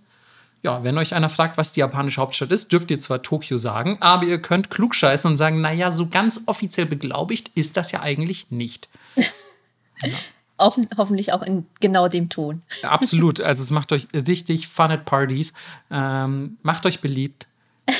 ja, 0.67 0.83
wenn 0.83 0.99
euch 0.99 1.15
einer 1.15 1.29
fragt, 1.29 1.59
was 1.59 1.73
die 1.73 1.81
japanische 1.81 2.21
Hauptstadt 2.21 2.51
ist, 2.51 2.73
dürft 2.73 2.91
ihr 2.91 2.99
zwar 2.99 3.23
Tokio 3.23 3.57
sagen, 3.57 3.99
aber 4.01 4.25
ihr 4.25 4.41
könnt 4.41 4.69
klugscheißen 4.69 5.31
und 5.31 5.37
sagen, 5.37 5.61
naja, 5.61 5.93
so 5.93 6.09
ganz 6.09 6.43
offiziell 6.47 6.87
beglaubigt 6.87 7.53
ist 7.55 7.77
das 7.77 7.93
ja 7.93 8.01
eigentlich 8.01 8.51
nicht. 8.51 8.89
Hoffen, 10.59 10.89
hoffentlich 10.97 11.33
auch 11.33 11.43
in 11.43 11.67
genau 11.81 12.09
dem 12.09 12.31
Ton. 12.31 12.63
Absolut. 12.83 13.41
Also 13.41 13.63
es 13.63 13.71
macht 13.71 13.93
euch 13.93 14.09
richtig 14.15 14.67
fun 14.67 14.91
at 14.91 15.05
Partys. 15.05 15.53
Ähm, 15.91 16.57
macht 16.63 16.87
euch 16.87 17.01
beliebt. 17.01 17.47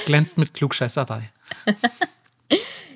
Glänzt 0.07 0.39
mit 0.39 0.55
Klugscheißerei. 0.55 1.31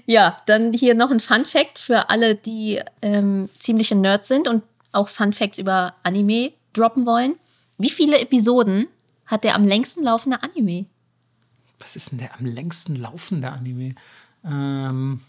Ja, 0.07 0.39
dann 0.47 0.73
hier 0.73 0.95
noch 0.95 1.13
ein 1.13 1.21
Fun 1.21 1.45
Fact 1.45 1.79
für 1.79 2.11
alle, 2.11 2.35
die 2.35 2.81
ähm, 3.01 3.49
ziemliche 3.57 3.95
Nerds 3.95 4.27
sind 4.27 4.49
und 4.49 4.65
auch 4.91 5.09
Fun 5.09 5.33
Facts 5.33 5.59
über 5.59 5.95
Anime 6.03 6.53
droppen 6.73 7.07
wollen. 7.07 7.37
Wie 7.79 7.91
viele 7.91 8.19
Episoden 8.19 8.89
hat 9.31 9.45
der 9.45 9.55
am 9.55 9.65
längsten 9.65 10.03
laufende 10.03 10.43
Anime? 10.43 10.87
Was 11.79 11.97
ist 11.97 12.13
denn 12.13 12.19
der 12.19 12.39
am 12.39 12.45
längsten 12.45 12.97
laufende 12.97 13.51
Anime? 13.51 13.95
Ähm, 14.45 15.21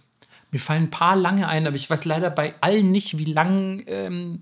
mir 0.52 0.60
fallen 0.60 0.84
ein 0.84 0.90
paar 0.90 1.16
lange 1.16 1.48
ein, 1.48 1.68
aber 1.68 1.76
ich 1.76 1.90
weiß 1.90 2.06
leider 2.06 2.30
bei 2.30 2.56
allen 2.62 2.92
nicht, 2.92 3.18
wie 3.18 3.26
lang, 3.26 3.84
ähm, 3.88 4.42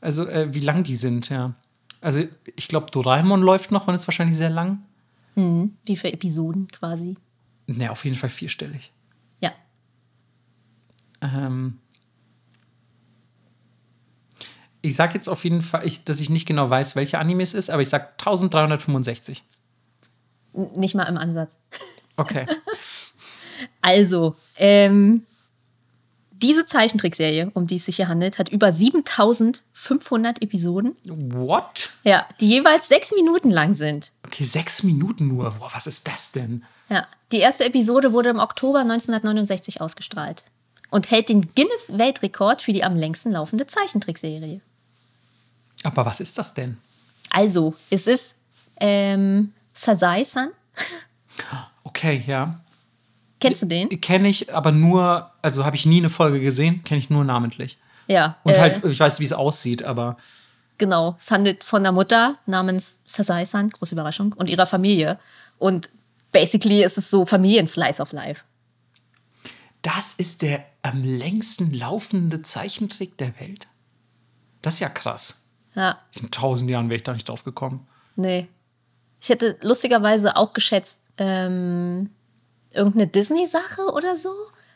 also 0.00 0.26
äh, 0.28 0.54
wie 0.54 0.60
lang 0.60 0.84
die 0.84 0.94
sind, 0.94 1.28
ja. 1.28 1.54
Also 2.00 2.22
ich 2.56 2.68
glaube, 2.68 2.90
Doraemon 2.90 3.42
läuft 3.42 3.72
noch 3.72 3.88
und 3.88 3.94
ist 3.94 4.06
wahrscheinlich 4.06 4.36
sehr 4.36 4.50
lang. 4.50 4.82
Wie 5.34 5.96
viele 5.96 6.12
Episoden 6.12 6.68
quasi? 6.68 7.16
Ne, 7.66 7.90
auf 7.90 8.04
jeden 8.04 8.16
Fall 8.16 8.30
vierstellig. 8.30 8.92
Ja. 9.40 9.52
Ähm, 11.20 11.78
ich 14.82 14.96
sag 14.96 15.14
jetzt 15.14 15.28
auf 15.28 15.44
jeden 15.44 15.62
Fall, 15.62 15.86
ich, 15.86 16.04
dass 16.04 16.20
ich 16.20 16.30
nicht 16.30 16.46
genau 16.46 16.68
weiß, 16.70 16.96
welche 16.96 17.18
Anime 17.18 17.42
es 17.42 17.54
ist, 17.54 17.70
aber 17.70 17.82
ich 17.82 17.88
sag 17.88 18.12
1365. 18.20 19.42
N- 20.54 20.70
Nicht 20.76 20.94
mal 20.94 21.04
im 21.04 21.16
Ansatz. 21.18 21.58
Okay. 22.16 22.46
Also, 23.82 24.34
ähm, 24.56 25.24
diese 26.32 26.64
Zeichentrickserie, 26.64 27.50
um 27.52 27.66
die 27.66 27.76
es 27.76 27.84
sich 27.84 27.96
hier 27.96 28.08
handelt, 28.08 28.38
hat 28.38 28.48
über 28.48 28.72
7500 28.72 30.40
Episoden, 30.42 30.94
What? 31.06 31.90
ja, 32.02 32.26
die 32.40 32.48
jeweils 32.48 32.88
sechs 32.88 33.12
Minuten 33.12 33.50
lang 33.50 33.74
sind. 33.74 34.12
Okay, 34.26 34.44
sechs 34.44 34.82
Minuten 34.82 35.28
nur. 35.28 35.50
Boah, 35.50 35.68
was 35.74 35.86
ist 35.86 36.08
das 36.08 36.32
denn? 36.32 36.64
Ja, 36.88 37.06
die 37.32 37.38
erste 37.38 37.64
Episode 37.64 38.12
wurde 38.14 38.30
im 38.30 38.38
Oktober 38.38 38.80
1969 38.80 39.80
ausgestrahlt 39.82 40.44
und 40.90 41.10
hält 41.10 41.28
den 41.28 41.52
Guinness-Weltrekord 41.54 42.62
für 42.62 42.72
die 42.72 42.84
am 42.84 42.96
längsten 42.96 43.32
laufende 43.32 43.66
Zeichentrickserie. 43.66 44.60
Aber 45.82 46.04
was 46.04 46.20
ist 46.20 46.36
das 46.38 46.54
denn? 46.54 46.78
Also, 47.30 47.74
es 47.90 48.06
ist 48.06 48.36
ähm, 48.78 49.52
Sasai-san. 49.72 50.50
Okay, 51.84 52.22
ja. 52.26 52.60
Kennst 53.40 53.62
du 53.62 53.66
den? 53.66 53.88
Kenne 54.00 54.28
ich, 54.28 54.52
aber 54.52 54.72
nur, 54.72 55.30
also 55.40 55.64
habe 55.64 55.76
ich 55.76 55.86
nie 55.86 55.98
eine 55.98 56.10
Folge 56.10 56.40
gesehen, 56.40 56.82
kenne 56.84 56.98
ich 56.98 57.08
nur 57.08 57.24
namentlich. 57.24 57.78
Ja. 58.06 58.36
Und 58.44 58.52
äh, 58.52 58.60
halt, 58.60 58.84
ich 58.84 59.00
weiß, 59.00 59.20
wie 59.20 59.24
es 59.24 59.32
aussieht, 59.32 59.82
aber 59.82 60.16
Genau, 60.78 61.14
es 61.18 61.30
handelt 61.30 61.62
von 61.62 61.82
einer 61.82 61.92
Mutter 61.92 62.36
namens 62.46 63.00
Sasai-san, 63.04 63.68
große 63.68 63.94
Überraschung, 63.94 64.32
und 64.32 64.48
ihrer 64.48 64.66
Familie. 64.66 65.18
Und 65.58 65.90
basically 66.32 66.82
ist 66.82 66.96
es 66.96 67.10
so 67.10 67.26
Familien-Slice 67.26 68.00
of 68.00 68.12
Life. 68.12 68.44
das 69.82 70.14
ist 70.14 70.42
der 70.42 70.64
am 70.82 71.02
längsten 71.02 71.72
laufende 71.72 72.40
Zeichentrick 72.42 73.18
der 73.18 73.38
Welt. 73.40 73.68
Das 74.62 74.74
ist 74.74 74.80
ja 74.80 74.88
krass. 74.88 75.39
Ja, 75.74 75.98
In 76.20 76.30
tausend 76.30 76.70
Jahren 76.70 76.88
wäre 76.88 76.96
ich 76.96 77.02
da 77.04 77.12
nicht 77.12 77.28
drauf 77.28 77.44
gekommen. 77.44 77.86
nee. 78.16 78.48
Ich 79.22 79.28
hätte 79.28 79.58
lustigerweise 79.60 80.34
auch 80.38 80.54
geschätzt, 80.54 81.00
ähm, 81.18 82.08
irgendeine 82.70 83.06
Disney-Sache 83.06 83.82
oder 83.92 84.16
so, 84.16 84.30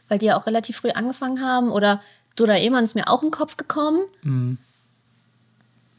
weil 0.09 0.19
die 0.19 0.27
ja 0.27 0.37
auch 0.37 0.45
relativ 0.45 0.77
früh 0.77 0.91
angefangen 0.91 1.41
haben. 1.41 1.71
Oder 1.71 2.03
Doraemon 2.37 2.85
ist 2.85 2.95
mir 2.95 3.09
auch 3.09 3.23
in 3.23 3.29
den 3.29 3.33
Kopf 3.33 3.57
gekommen. 3.57 4.03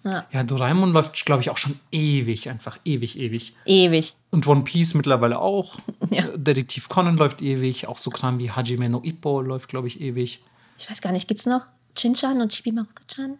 Ja, 0.03 0.43
Doraemon 0.43 0.91
läuft, 0.91 1.25
glaube 1.25 1.41
ich, 1.41 1.49
auch 1.49 1.57
schon 1.57 1.79
ewig, 1.91 2.47
einfach 2.47 2.77
ewig, 2.85 3.17
ewig. 3.17 3.55
Ewig. 3.65 4.13
Und 4.29 4.45
One 4.45 4.63
Piece 4.63 4.93
mittlerweile 4.93 5.39
auch. 5.39 5.79
Ja. 6.11 6.23
Detektiv 6.37 6.87
Conan 6.87 7.17
läuft 7.17 7.41
ewig. 7.41 7.87
Auch 7.87 7.97
so 7.97 8.11
Kram 8.11 8.37
wie 8.39 8.51
Hajime 8.51 8.87
no 8.89 9.01
Ippo 9.03 9.41
läuft, 9.41 9.69
glaube 9.69 9.87
ich, 9.87 9.99
ewig. 10.01 10.39
Ich 10.77 10.87
weiß 10.87 11.01
gar 11.01 11.11
nicht, 11.11 11.27
gibt 11.27 11.39
es 11.39 11.47
noch 11.47 11.63
Chinchan 11.95 12.39
und 12.41 12.51
Chibimaruka-chan? 12.53 13.39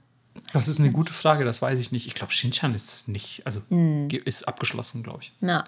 Das 0.53 0.67
ist 0.67 0.79
eine 0.79 0.91
gute 0.91 1.13
Frage, 1.13 1.45
das 1.45 1.61
weiß 1.61 1.79
ich 1.79 1.91
nicht. 1.91 2.07
Ich 2.07 2.13
glaube, 2.15 2.31
Shinchan 2.33 2.73
ist 2.75 3.07
nicht, 3.07 3.45
also 3.45 3.61
ge- 3.69 4.21
ist 4.23 4.47
abgeschlossen, 4.47 5.03
glaube 5.03 5.19
ich. 5.23 5.31
Ja. 5.41 5.63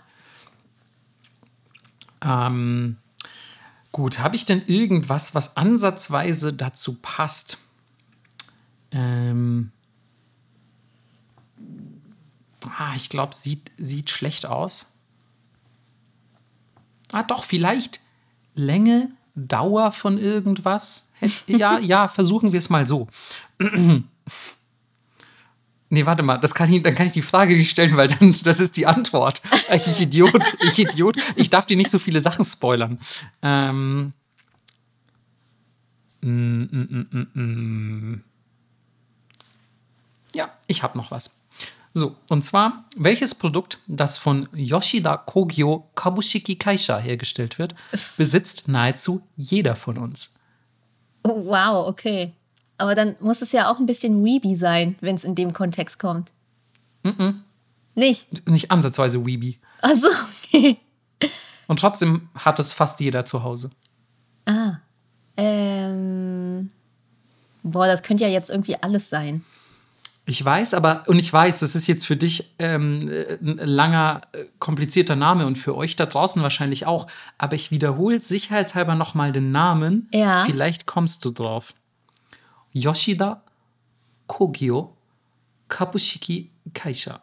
Ähm, 2.22 2.98
gut, 3.92 4.20
habe 4.20 4.36
ich 4.36 4.46
denn 4.46 4.62
irgendwas, 4.68 5.36
was 5.36 5.56
ansatzweise 5.58 6.54
dazu 6.54 6.96
passt? 7.02 7.60
Ähm, 8.92 9.72
ah, 12.78 12.94
ich 12.96 13.10
glaube, 13.10 13.36
sieht, 13.36 13.72
sieht 13.78 14.10
schlecht 14.10 14.46
aus. 14.46 14.94
Ah, 17.12 17.24
doch, 17.24 17.44
vielleicht 17.44 18.00
Länge, 18.56 19.10
Dauer 19.36 19.92
von 19.92 20.18
irgendwas. 20.18 21.04
Ja, 21.48 21.80
ja, 21.80 22.08
versuchen 22.08 22.52
wir 22.52 22.60
es 22.60 22.70
mal 22.70 22.86
so. 22.86 23.08
Nee, 25.90 26.06
warte 26.06 26.22
mal, 26.22 26.38
das 26.38 26.54
kann 26.54 26.72
ich, 26.72 26.84
dann 26.84 26.96
kann 26.96 27.08
ich 27.08 27.14
die 27.14 27.22
Frage 27.22 27.56
nicht 27.56 27.70
stellen, 27.70 27.96
weil 27.96 28.08
dann, 28.08 28.36
das 28.44 28.60
ist 28.60 28.76
die 28.76 28.86
Antwort. 28.86 29.42
Ich 29.74 30.02
Idiot, 30.02 30.54
ich 30.62 30.80
Idiot. 30.80 31.16
Ich 31.36 31.50
darf 31.50 31.66
dir 31.66 31.78
nicht 31.78 31.90
so 31.90 32.00
viele 32.00 32.20
Sachen 32.20 32.44
spoilern. 32.44 33.00
Ähm, 33.42 34.14
mm, 36.22 36.30
mm, 36.30 37.28
mm. 37.34 38.24
Ja, 40.36 40.50
ich 40.68 40.84
habe 40.84 40.98
noch 40.98 41.10
was. 41.12 41.38
So, 41.94 42.16
und 42.30 42.44
zwar, 42.44 42.86
welches 42.96 43.34
Produkt, 43.34 43.80
das 43.88 44.20
von 44.20 44.48
Yoshida 44.54 45.18
Kogyo 45.18 45.90
Kabushiki 45.96 46.56
Kaisha 46.56 47.00
hergestellt 47.00 47.58
wird, 47.58 47.74
besitzt 48.18 48.68
nahezu 48.68 49.28
jeder 49.36 49.76
von 49.76 49.98
uns? 49.98 50.36
Oh, 51.24 51.46
wow, 51.46 51.88
okay. 51.88 52.34
Aber 52.78 52.96
dann 52.96 53.16
muss 53.20 53.42
es 53.42 53.52
ja 53.52 53.72
auch 53.72 53.80
ein 53.80 53.86
bisschen 53.86 54.24
Weeby 54.24 54.56
sein, 54.56 54.96
wenn 55.02 55.16
es 55.16 55.24
in 55.24 55.36
dem 55.36 55.54
Kontext 55.54 56.00
kommt. 56.00 56.32
Nicht? 57.96 58.48
Nicht 58.50 58.70
ansatzweise 58.70 59.26
Weeby. 59.26 59.58
Achso, 59.82 60.08
okay. 60.44 60.78
Und 61.68 61.80
trotzdem 61.80 62.30
hat 62.36 62.60
es 62.60 62.74
fast 62.74 63.00
jeder 63.00 63.26
zu 63.26 63.44
Hause. 63.44 63.72
Ah. 64.46 64.76
Ähm. 65.36 66.70
Boah, 67.64 67.88
das 67.88 68.04
könnte 68.04 68.24
ja 68.24 68.30
jetzt 68.30 68.50
irgendwie 68.50 68.76
alles 68.82 69.10
sein. 69.10 69.44
Ich 70.30 70.44
weiß, 70.44 70.74
aber, 70.74 71.04
und 71.08 71.20
ich 71.20 71.32
weiß, 71.32 71.60
das 71.60 71.74
ist 71.74 71.88
jetzt 71.88 72.06
für 72.06 72.18
dich 72.18 72.54
ähm, 72.60 73.10
äh, 73.10 73.38
ein 73.42 73.58
langer, 73.60 74.22
äh, 74.34 74.44
komplizierter 74.60 75.16
Name 75.16 75.46
und 75.46 75.58
für 75.58 75.76
euch 75.76 75.96
da 75.96 76.06
draußen 76.06 76.42
wahrscheinlich 76.42 76.86
auch. 76.86 77.08
Aber 77.38 77.56
ich 77.56 77.72
wiederhole 77.72 78.20
sicherheitshalber 78.20 78.96
nochmal 78.96 79.32
den 79.32 79.52
Namen. 79.52 80.10
Ja. 80.14 80.40
Vielleicht 80.40 80.86
kommst 80.86 81.24
du 81.24 81.32
drauf. 81.32 81.74
Yoshida 82.78 83.42
Kogyo 84.28 84.90
Kabushiki 85.68 86.50
Kaisha. 86.74 87.22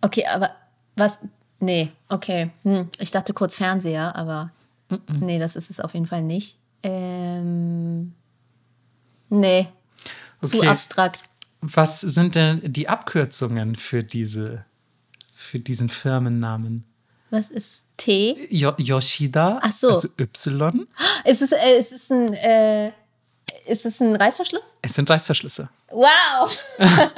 Okay, 0.00 0.24
aber 0.26 0.50
was? 0.96 1.20
Nee, 1.60 1.90
okay. 2.08 2.50
Hm. 2.64 2.88
Ich 2.98 3.10
dachte 3.10 3.32
kurz 3.32 3.56
Fernseher, 3.56 4.14
aber 4.16 4.50
nee, 5.20 5.38
das 5.38 5.56
ist 5.56 5.70
es 5.70 5.80
auf 5.80 5.94
jeden 5.94 6.06
Fall 6.06 6.22
nicht. 6.22 6.58
Ähm. 6.82 8.12
Nee. 9.30 9.68
Zu 10.42 10.58
Okay. 10.58 10.68
abstrakt. 10.68 11.22
Was 11.60 12.00
sind 12.00 12.34
denn 12.34 12.60
die 12.72 12.88
Abkürzungen 12.88 13.76
für 13.76 14.02
diese, 14.02 14.64
für 15.52 15.60
diesen 15.60 15.90
Firmennamen? 15.90 16.82
Was 17.28 17.50
ist 17.50 17.84
Tee? 17.98 18.48
Jo 18.50 18.72
Yoshida, 18.78 19.60
Ach 19.62 19.70
so. 19.70 19.90
also 19.90 20.08
Y. 20.18 20.86
Ist 21.26 21.42
es, 21.42 21.52
äh, 21.52 21.78
ist 21.78 21.92
es 21.92 22.10
ein, 22.10 22.32
äh, 22.32 22.90
ist 23.66 23.84
es 23.84 24.00
ein 24.00 24.16
Reißverschluss? 24.16 24.76
Es 24.80 24.94
sind 24.94 25.10
Reißverschlüsse. 25.10 25.68
Wow! 25.90 26.50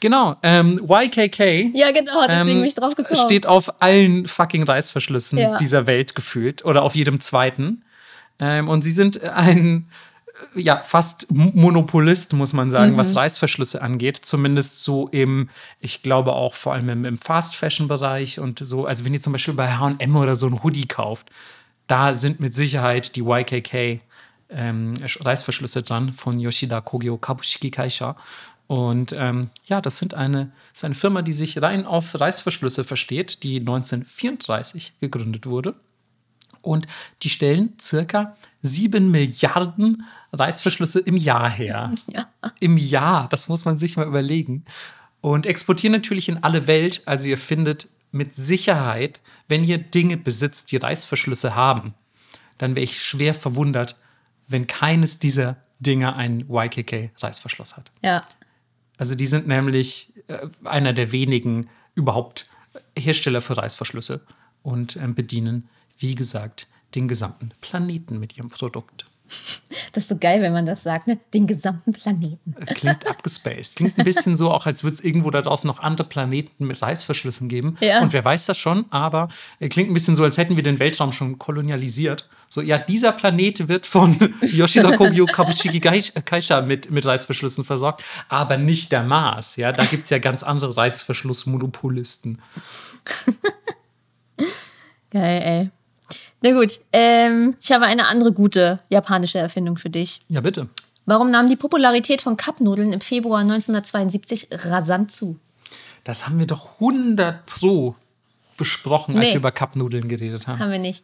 Genau, 0.00 0.36
ähm, 0.42 0.78
YKK 0.86 1.70
Ja, 1.74 1.90
genau, 1.90 2.26
deswegen 2.26 2.48
ähm, 2.50 2.56
bin 2.58 2.64
ich 2.66 2.74
drauf 2.74 2.94
gekommen. 2.94 3.18
steht 3.24 3.46
auf 3.46 3.80
allen 3.80 4.26
fucking 4.28 4.62
Reißverschlüssen 4.64 5.38
Ja. 5.38 5.56
dieser 5.56 5.86
Welt 5.86 6.14
gefühlt 6.14 6.64
oder 6.66 6.82
auf 6.82 6.94
jedem 6.94 7.18
zweiten. 7.20 7.82
Ähm, 8.38 8.68
und 8.68 8.82
sie 8.82 8.90
sind 8.92 9.22
ein 9.24 9.88
ja, 10.54 10.80
fast 10.82 11.26
Monopolist, 11.30 12.32
muss 12.32 12.52
man 12.52 12.70
sagen, 12.70 12.92
Mhm. 12.92 12.96
was 12.98 13.16
Reißverschlüsse 13.16 13.80
angeht. 13.82 14.18
Zumindest 14.18 14.82
so 14.84 15.08
im, 15.08 15.48
ich 15.80 16.02
glaube 16.02 16.32
auch 16.32 16.54
vor 16.54 16.74
allem 16.74 16.88
im, 16.88 17.04
im 17.04 17.16
Fast-Fashion-Bereich 17.16 18.38
und 18.40 18.58
so. 18.60 18.86
Also 18.86 19.04
wenn 19.04 19.14
ihr 19.14 19.20
zum 19.20 19.32
Beispiel 19.32 19.54
bei 19.54 19.78
HM 19.78 20.16
oder 20.16 20.36
so 20.36 20.46
ein 20.46 20.62
Hoodie 20.62 20.86
kauft, 20.86 21.28
da 21.86 22.12
sind 22.12 22.40
mit 22.40 22.52
Sicherheit 22.54 23.16
die 23.16 23.22
YKK 23.22 24.00
ähm, 24.50 24.94
Reißverschlüsse 25.02 25.82
dran 25.82 26.12
von 26.12 26.38
Yoshida 26.38 26.80
Kogyo 26.80 27.16
Kabushiki 27.16 27.70
Kaisha. 27.70 28.16
Und 28.66 29.14
ähm, 29.16 29.48
ja, 29.66 29.80
das 29.80 29.98
sind 29.98 30.14
eine, 30.14 30.50
das 30.72 30.80
ist 30.80 30.84
eine 30.84 30.94
Firma, 30.96 31.22
die 31.22 31.32
sich 31.32 31.62
rein 31.62 31.86
auf 31.86 32.18
Reißverschlüsse 32.20 32.82
versteht, 32.84 33.42
die 33.44 33.60
1934 33.60 34.94
gegründet 35.00 35.46
wurde. 35.46 35.74
Und 36.62 36.86
die 37.22 37.30
stellen 37.30 37.74
circa 37.80 38.36
7 38.66 39.10
Milliarden 39.10 40.04
Reißverschlüsse 40.32 41.00
im 41.00 41.16
Jahr 41.16 41.50
her. 41.50 41.94
Ja. 42.12 42.28
Im 42.60 42.76
Jahr, 42.76 43.28
das 43.28 43.48
muss 43.48 43.64
man 43.64 43.76
sich 43.76 43.96
mal 43.96 44.06
überlegen. 44.06 44.64
Und 45.20 45.46
exportieren 45.46 45.92
natürlich 45.92 46.28
in 46.28 46.42
alle 46.42 46.66
Welt. 46.66 47.02
Also 47.04 47.26
ihr 47.26 47.38
findet 47.38 47.88
mit 48.12 48.34
Sicherheit, 48.34 49.20
wenn 49.48 49.64
ihr 49.64 49.78
Dinge 49.78 50.16
besitzt, 50.16 50.72
die 50.72 50.76
Reißverschlüsse 50.76 51.54
haben, 51.54 51.94
dann 52.58 52.74
wäre 52.74 52.84
ich 52.84 53.02
schwer 53.02 53.34
verwundert, 53.34 53.96
wenn 54.48 54.66
keines 54.66 55.18
dieser 55.18 55.56
Dinge 55.80 56.14
einen 56.16 56.48
YKK-Reißverschluss 56.48 57.76
hat. 57.76 57.90
Ja. 58.02 58.22
Also 58.96 59.14
die 59.14 59.26
sind 59.26 59.46
nämlich 59.46 60.12
äh, 60.28 60.46
einer 60.64 60.92
der 60.92 61.12
wenigen 61.12 61.68
überhaupt 61.94 62.48
Hersteller 62.96 63.40
für 63.40 63.56
Reißverschlüsse 63.56 64.22
und 64.62 64.96
ähm, 64.96 65.14
bedienen, 65.14 65.68
wie 65.98 66.14
gesagt, 66.14 66.68
den 66.96 67.08
gesamten 67.08 67.52
Planeten 67.60 68.18
mit 68.18 68.36
ihrem 68.36 68.48
Produkt. 68.48 69.06
Das 69.92 70.04
ist 70.04 70.08
so 70.08 70.18
geil, 70.18 70.40
wenn 70.40 70.52
man 70.52 70.66
das 70.66 70.82
sagt, 70.84 71.06
ne? 71.08 71.18
Den 71.34 71.46
gesamten 71.46 71.92
Planeten. 71.92 72.54
Äh, 72.60 72.74
Klingt 72.74 73.06
abgespaced. 73.06 73.76
Klingt 73.76 73.98
ein 73.98 74.04
bisschen 74.04 74.36
so, 74.36 74.50
auch 74.52 74.66
als 74.66 74.84
würde 74.84 74.94
es 74.94 75.00
irgendwo 75.00 75.30
da 75.30 75.42
draußen 75.42 75.66
noch 75.66 75.80
andere 75.80 76.06
Planeten 76.06 76.66
mit 76.66 76.80
Reißverschlüssen 76.80 77.48
geben. 77.48 77.76
Ja. 77.80 78.02
Und 78.02 78.12
wer 78.12 78.24
weiß 78.24 78.46
das 78.46 78.56
schon, 78.56 78.84
aber 78.90 79.28
äh, 79.58 79.68
klingt 79.68 79.90
ein 79.90 79.94
bisschen 79.94 80.14
so, 80.14 80.22
als 80.22 80.38
hätten 80.38 80.54
wir 80.56 80.62
den 80.62 80.78
Weltraum 80.78 81.12
schon 81.12 81.38
kolonialisiert. 81.38 82.28
So, 82.48 82.60
ja, 82.60 82.78
dieser 82.78 83.12
Planet 83.12 83.68
wird 83.68 83.86
von 83.86 84.16
Yoshida 84.42 84.96
Kogyo 84.96 85.26
Kabushiki 85.26 85.80
Kaisha 85.80 86.60
mit, 86.60 86.90
mit 86.90 87.04
Reißverschlüssen 87.04 87.64
versorgt, 87.64 88.04
aber 88.28 88.58
nicht 88.58 88.92
der 88.92 89.02
Mars. 89.02 89.56
Ja, 89.56 89.72
da 89.72 89.84
gibt 89.84 90.04
es 90.04 90.10
ja 90.10 90.18
ganz 90.18 90.44
andere 90.44 90.76
Reißverschlussmonopolisten. 90.76 92.40
Geil, 95.10 95.42
ey. 95.42 95.70
Na 96.46 96.52
gut, 96.52 96.80
ähm, 96.92 97.56
ich 97.60 97.72
habe 97.72 97.86
eine 97.86 98.06
andere 98.06 98.32
gute 98.32 98.78
japanische 98.88 99.38
Erfindung 99.38 99.78
für 99.78 99.90
dich. 99.90 100.20
Ja, 100.28 100.40
bitte. 100.40 100.68
Warum 101.04 101.32
nahm 101.32 101.48
die 101.48 101.56
Popularität 101.56 102.22
von 102.22 102.36
Cupnudeln 102.36 102.92
im 102.92 103.00
Februar 103.00 103.40
1972 103.40 104.48
rasant 104.52 105.10
zu? 105.10 105.40
Das 106.04 106.26
haben 106.26 106.38
wir 106.38 106.46
doch 106.46 106.74
100 106.74 107.46
Pro 107.46 107.96
besprochen, 108.56 109.16
als 109.16 109.24
Nee. 109.24 109.30
wir 109.32 109.38
über 109.38 109.50
Cupnudeln 109.50 110.06
geredet 110.06 110.46
haben. 110.46 110.60
Haben 110.60 110.70
wir 110.70 110.78
nicht. 110.78 111.02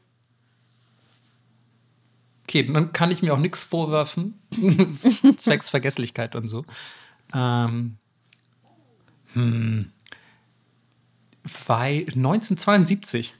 Okay, 2.44 2.70
dann 2.72 2.92
kann 2.92 3.10
ich 3.10 3.22
mir 3.22 3.34
auch 3.34 3.38
nichts 3.38 3.64
vorwerfen. 3.64 4.40
Zwecks 5.38 5.70
Vergesslichkeit 5.70 6.36
und 6.36 6.46
so. 6.46 6.64
Ähm, 7.34 7.96
hm. 9.32 9.90
Weil 11.66 12.06
1972 12.14 13.34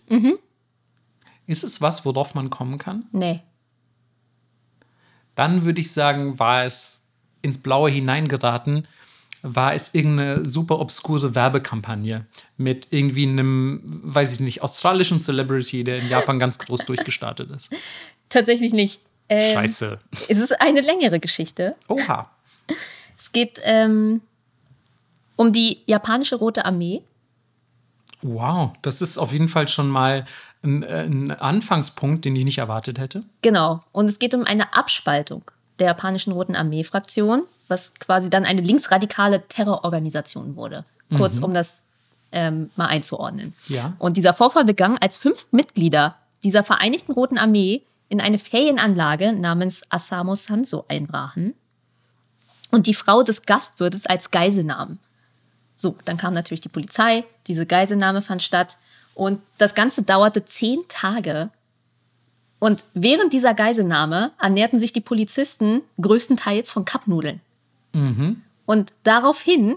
ist 1.47 1.65
es 1.65 1.81
was, 1.81 2.05
worauf 2.05 2.35
man 2.35 2.51
kommen 2.51 2.79
kann? 2.79 3.05
Nee. 3.13 3.41
Dann 5.35 5.65
würde 5.65 5.81
ich 5.81 5.93
sagen, 5.93 6.39
war 6.39 6.65
es 6.65 7.09
ins 7.41 7.59
Blaue 7.59 7.91
hineingeraten, 7.91 8.87
war 9.43 9.75
es 9.75 9.95
irgendeine 9.95 10.49
super 10.49 10.79
obskure 10.79 11.35
Werbekampagne 11.35 12.27
mit 12.57 12.89
irgendwie 12.93 13.27
einem, 13.27 13.81
weiß 14.05 14.35
ich 14.35 14.41
nicht, 14.41 14.63
australischen 14.63 15.19
Celebrity, 15.19 15.83
der 15.83 15.99
in 15.99 16.09
Japan 16.09 16.39
ganz 16.39 16.59
groß 16.59 16.81
durchgestartet 16.87 17.51
ist. 17.51 17.75
Tatsächlich 18.29 18.73
nicht. 18.73 19.01
Ähm, 19.29 19.55
Scheiße. 19.55 20.01
Es 20.29 20.39
ist 20.39 20.61
eine 20.61 20.81
längere 20.81 21.19
Geschichte. 21.19 21.75
Oha. 21.89 22.31
Es 23.19 23.33
geht 23.33 23.61
ähm, 23.65 24.21
um 25.37 25.53
die 25.53 25.83
japanische 25.87 26.37
Rote 26.37 26.65
Armee. 26.65 27.03
Wow, 28.21 28.73
das 28.83 29.03
ist 29.03 29.19
auf 29.19 29.33
jeden 29.33 29.49
Fall 29.49 29.67
schon 29.67 29.89
mal 29.89 30.25
ein, 30.63 30.83
äh, 30.83 31.05
ein 31.05 31.31
Anfangspunkt, 31.31 32.25
den 32.25 32.37
ich 32.37 32.45
nicht 32.45 32.59
erwartet 32.59 32.99
hätte. 32.99 33.25
Genau. 33.43 33.83
Und 33.93 34.07
es 34.07 34.19
geht 34.19 34.35
um 34.35 34.45
eine 34.45 34.75
Abspaltung 34.75 35.43
der 35.79 35.89
japanischen 35.89 36.33
Roten 36.33 36.55
Armee-Fraktion, 36.55 37.43
was 37.69 37.95
quasi 37.95 38.31
dann 38.31 38.45
eine 38.45 38.61
linksradikale 38.61 39.47
Terrororganisation 39.49 40.57
wurde. 40.57 40.85
Kurz, 41.15 41.41
um 41.41 41.53
das 41.53 41.85
ähm, 42.33 42.71
mal 42.77 42.87
einzuordnen. 42.87 43.55
Ja. 43.69 43.95
Und 43.99 44.17
dieser 44.17 44.33
Vorfall 44.33 44.65
begann, 44.65 44.97
als 44.99 45.19
fünf 45.19 45.49
Mitglieder 45.51 46.17
dieser 46.43 46.63
Vereinigten 46.63 47.13
Roten 47.13 47.39
Armee 47.39 47.83
in 48.09 48.21
eine 48.21 48.39
Ferienanlage 48.39 49.33
namens 49.33 49.85
Asamo 49.91 50.35
Sanso 50.35 50.85
einbrachen 50.89 51.55
und 52.71 52.87
die 52.87 52.95
Frau 52.95 53.23
des 53.23 53.43
Gastwirtes 53.43 54.07
als 54.07 54.31
Geisel 54.31 54.65
nahmen. 54.65 54.99
So, 55.77 55.97
dann 56.05 56.17
kam 56.17 56.35
natürlich 56.35 56.61
die 56.61 56.69
Polizei, 56.69 57.25
diese 57.47 57.67
Geiselnahme 57.67 58.23
fand 58.23 58.43
statt 58.43 58.79
und 59.15 59.41
das 59.59 59.75
Ganze 59.75 60.03
dauerte 60.03 60.45
zehn 60.45 60.81
Tage. 60.89 61.51
Und 62.59 62.85
während 62.95 63.33
dieser 63.33 63.55
Geiselnahme 63.55 64.33
ernährten 64.41 64.79
sich 64.79 64.93
die 64.93 65.01
Polizisten 65.01 65.83
größtenteils 66.01 66.71
von 66.71 66.85
Cupnudeln. 66.85 67.41
Und 68.67 68.93
daraufhin 69.03 69.77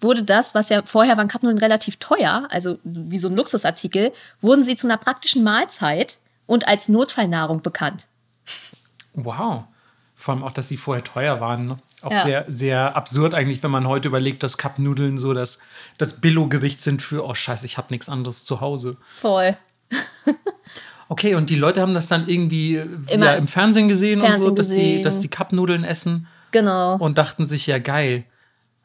wurde 0.00 0.22
das, 0.22 0.54
was 0.54 0.68
ja 0.68 0.82
vorher 0.84 1.16
waren 1.16 1.28
Cupnudeln 1.28 1.58
relativ 1.58 1.96
teuer, 1.96 2.46
also 2.50 2.78
wie 2.82 3.18
so 3.18 3.28
ein 3.28 3.36
Luxusartikel, 3.36 4.12
wurden 4.40 4.64
sie 4.64 4.76
zu 4.76 4.86
einer 4.86 4.96
praktischen 4.96 5.44
Mahlzeit 5.44 6.18
und 6.46 6.68
als 6.68 6.88
Notfallnahrung 6.88 7.62
bekannt. 7.62 8.06
Wow. 9.14 9.64
Vor 10.16 10.34
allem 10.34 10.42
auch, 10.42 10.52
dass 10.52 10.68
sie 10.68 10.76
vorher 10.76 11.04
teuer 11.04 11.40
waren. 11.40 11.68
Ne? 11.68 11.78
Auch 12.04 12.10
Ja. 12.12 12.22
sehr, 12.24 12.44
sehr 12.48 12.96
absurd 12.96 13.34
eigentlich, 13.34 13.62
wenn 13.62 13.70
man 13.70 13.86
heute 13.88 14.08
überlegt, 14.08 14.42
dass 14.42 14.58
Cupnudeln 14.58 15.18
so 15.18 15.32
das, 15.34 15.60
das 15.98 16.20
Billo-Gericht 16.20 16.80
sind 16.80 17.02
für, 17.02 17.24
oh 17.24 17.34
scheiße, 17.34 17.64
ich 17.66 17.78
habe 17.78 17.88
nichts 17.90 18.08
anderes 18.08 18.44
zu 18.44 18.60
Hause. 18.60 18.96
Voll. 19.04 19.56
Okay, 21.08 21.34
und 21.34 21.50
die 21.50 21.56
Leute 21.56 21.82
haben 21.82 21.92
das 21.92 22.08
dann 22.08 22.26
irgendwie 22.28 22.76
äh, 22.76 22.86
Immer 23.08 23.26
ja, 23.26 23.34
im 23.34 23.46
Fernsehen 23.46 23.88
gesehen 23.88 24.20
und 24.22 24.26
so, 24.28 24.32
Fernsehen 24.32 24.54
dass 24.56 24.68
die, 24.68 24.74
gesehen. 24.76 25.02
dass 25.02 25.18
die 25.18 25.28
Cupnudeln 25.28 25.84
essen 25.84 26.26
Genau. 26.50 26.96
und 26.96 27.18
dachten 27.18 27.44
sich, 27.44 27.66
ja 27.66 27.78
geil, 27.78 28.24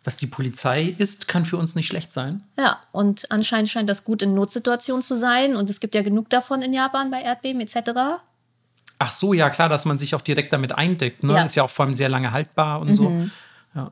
was 0.04 0.18
die 0.18 0.28
Polizei 0.28 0.94
isst, 0.98 1.28
kann 1.30 1.46
für 1.46 1.56
uns 1.58 1.76
nicht 1.76 1.88
schlecht 1.88 2.12
sein. 2.12 2.44
Ja, 2.58 2.80
und 2.92 3.32
anscheinend 3.32 3.70
scheint 3.70 3.90
das 3.90 4.04
gut 4.04 4.22
in 4.22 4.34
Notsituationen 4.34 5.02
zu 5.02 5.16
sein. 5.18 5.56
Und 5.56 5.70
es 5.70 5.80
gibt 5.80 5.96
ja 5.96 6.02
genug 6.02 6.30
davon 6.30 6.62
in 6.62 6.74
Japan 6.74 7.10
bei 7.10 7.22
Erdbeben 7.22 7.62
etc. 7.62 8.20
Ach 9.00 9.14
so, 9.14 9.34
ja 9.34 9.50
klar, 9.50 9.70
dass 9.70 9.86
man 9.86 9.98
sich 9.98 10.14
auch 10.14 10.22
direkt 10.22 10.52
damit 10.52 10.74
eindeckt. 10.74 11.24
Ne? 11.24 11.34
Ja. 11.34 11.44
Ist 11.44 11.56
ja 11.56 11.64
auch 11.64 11.70
vor 11.70 11.86
allem 11.86 11.96
sehr 11.96 12.10
lange 12.10 12.32
haltbar 12.32 12.82
und 12.82 12.94
so. 12.94 13.10
Ja. 13.74 13.92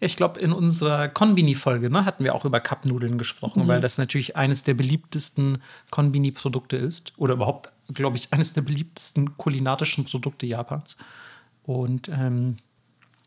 Ich 0.00 0.16
glaube, 0.16 0.40
in 0.40 0.52
unserer 0.52 1.08
Konbini-Folge 1.08 1.88
ne, 1.88 2.04
hatten 2.04 2.24
wir 2.24 2.34
auch 2.34 2.44
über 2.44 2.60
Cupnudeln 2.60 3.16
gesprochen, 3.16 3.66
weil 3.66 3.80
das 3.80 3.96
natürlich 3.96 4.36
eines 4.36 4.62
der 4.62 4.74
beliebtesten 4.74 5.62
Konbini-Produkte 5.90 6.76
ist. 6.76 7.12
Oder 7.16 7.34
überhaupt, 7.34 7.70
glaube 7.94 8.16
ich, 8.16 8.32
eines 8.32 8.52
der 8.52 8.62
beliebtesten 8.62 9.38
kulinarischen 9.38 10.04
Produkte 10.04 10.46
Japans. 10.46 10.96
Und 11.62 12.08
ähm, 12.08 12.58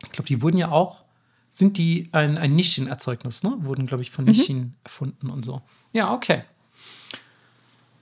ich 0.04 0.12
glaube, 0.12 0.28
die 0.28 0.42
wurden 0.42 0.58
ja 0.58 0.72
auch, 0.72 1.04
sind 1.50 1.78
die 1.78 2.10
ein, 2.12 2.38
ein 2.38 2.56
Nishin-Erzeugnis, 2.56 3.44
ne? 3.44 3.56
Wurden, 3.62 3.88
glaube 3.88 4.04
ich, 4.04 4.12
von 4.12 4.26
Nishin 4.26 4.76
erfunden 4.84 5.30
und 5.30 5.44
so. 5.44 5.62
Ja, 5.92 6.14
okay. 6.14 6.44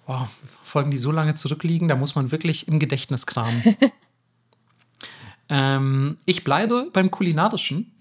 Wow, 0.08 0.30
Folgen, 0.64 0.90
die 0.90 0.98
so 0.98 1.12
lange 1.12 1.36
zurückliegen, 1.36 1.90
da 1.90 1.96
muss 1.96 2.16
man 2.16 2.32
wirklich 2.32 2.68
im 2.70 2.80
Gedächtnis 2.80 3.26
kramen. 3.26 3.62
ähm, 5.50 6.18
ich 6.26 6.46
bleibe 6.46 6.90
beim 6.94 7.12
Kulinarischen 7.12 7.92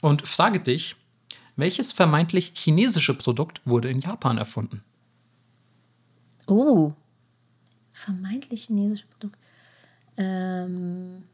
und 0.00 0.26
frage 0.26 0.60
dich, 0.60 0.94
welches 1.56 1.90
vermeintlich 1.90 2.52
chinesische 2.54 3.14
Produkt 3.14 3.60
wurde 3.64 3.90
in 3.90 4.00
Japan 4.00 4.38
erfunden? 4.38 4.82
Uh. 6.48 6.92
Vermeintlich 7.90 8.66
chinesische 8.66 9.06
Produkt. 9.06 9.38
Ähm. 10.16 11.24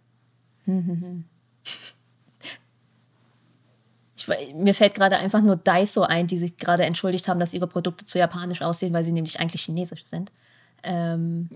Ich, 4.28 4.54
mir 4.54 4.74
fällt 4.74 4.94
gerade 4.94 5.16
einfach 5.16 5.42
nur 5.42 5.56
Daiso 5.56 6.02
ein, 6.02 6.26
die 6.26 6.38
sich 6.38 6.56
gerade 6.56 6.84
entschuldigt 6.84 7.28
haben, 7.28 7.40
dass 7.40 7.54
ihre 7.54 7.66
Produkte 7.66 8.04
zu 8.04 8.18
japanisch 8.18 8.62
aussehen, 8.62 8.92
weil 8.92 9.04
sie 9.04 9.12
nämlich 9.12 9.40
eigentlich 9.40 9.62
chinesisch 9.62 10.04
sind. 10.04 10.30
Ähm, 10.84 11.48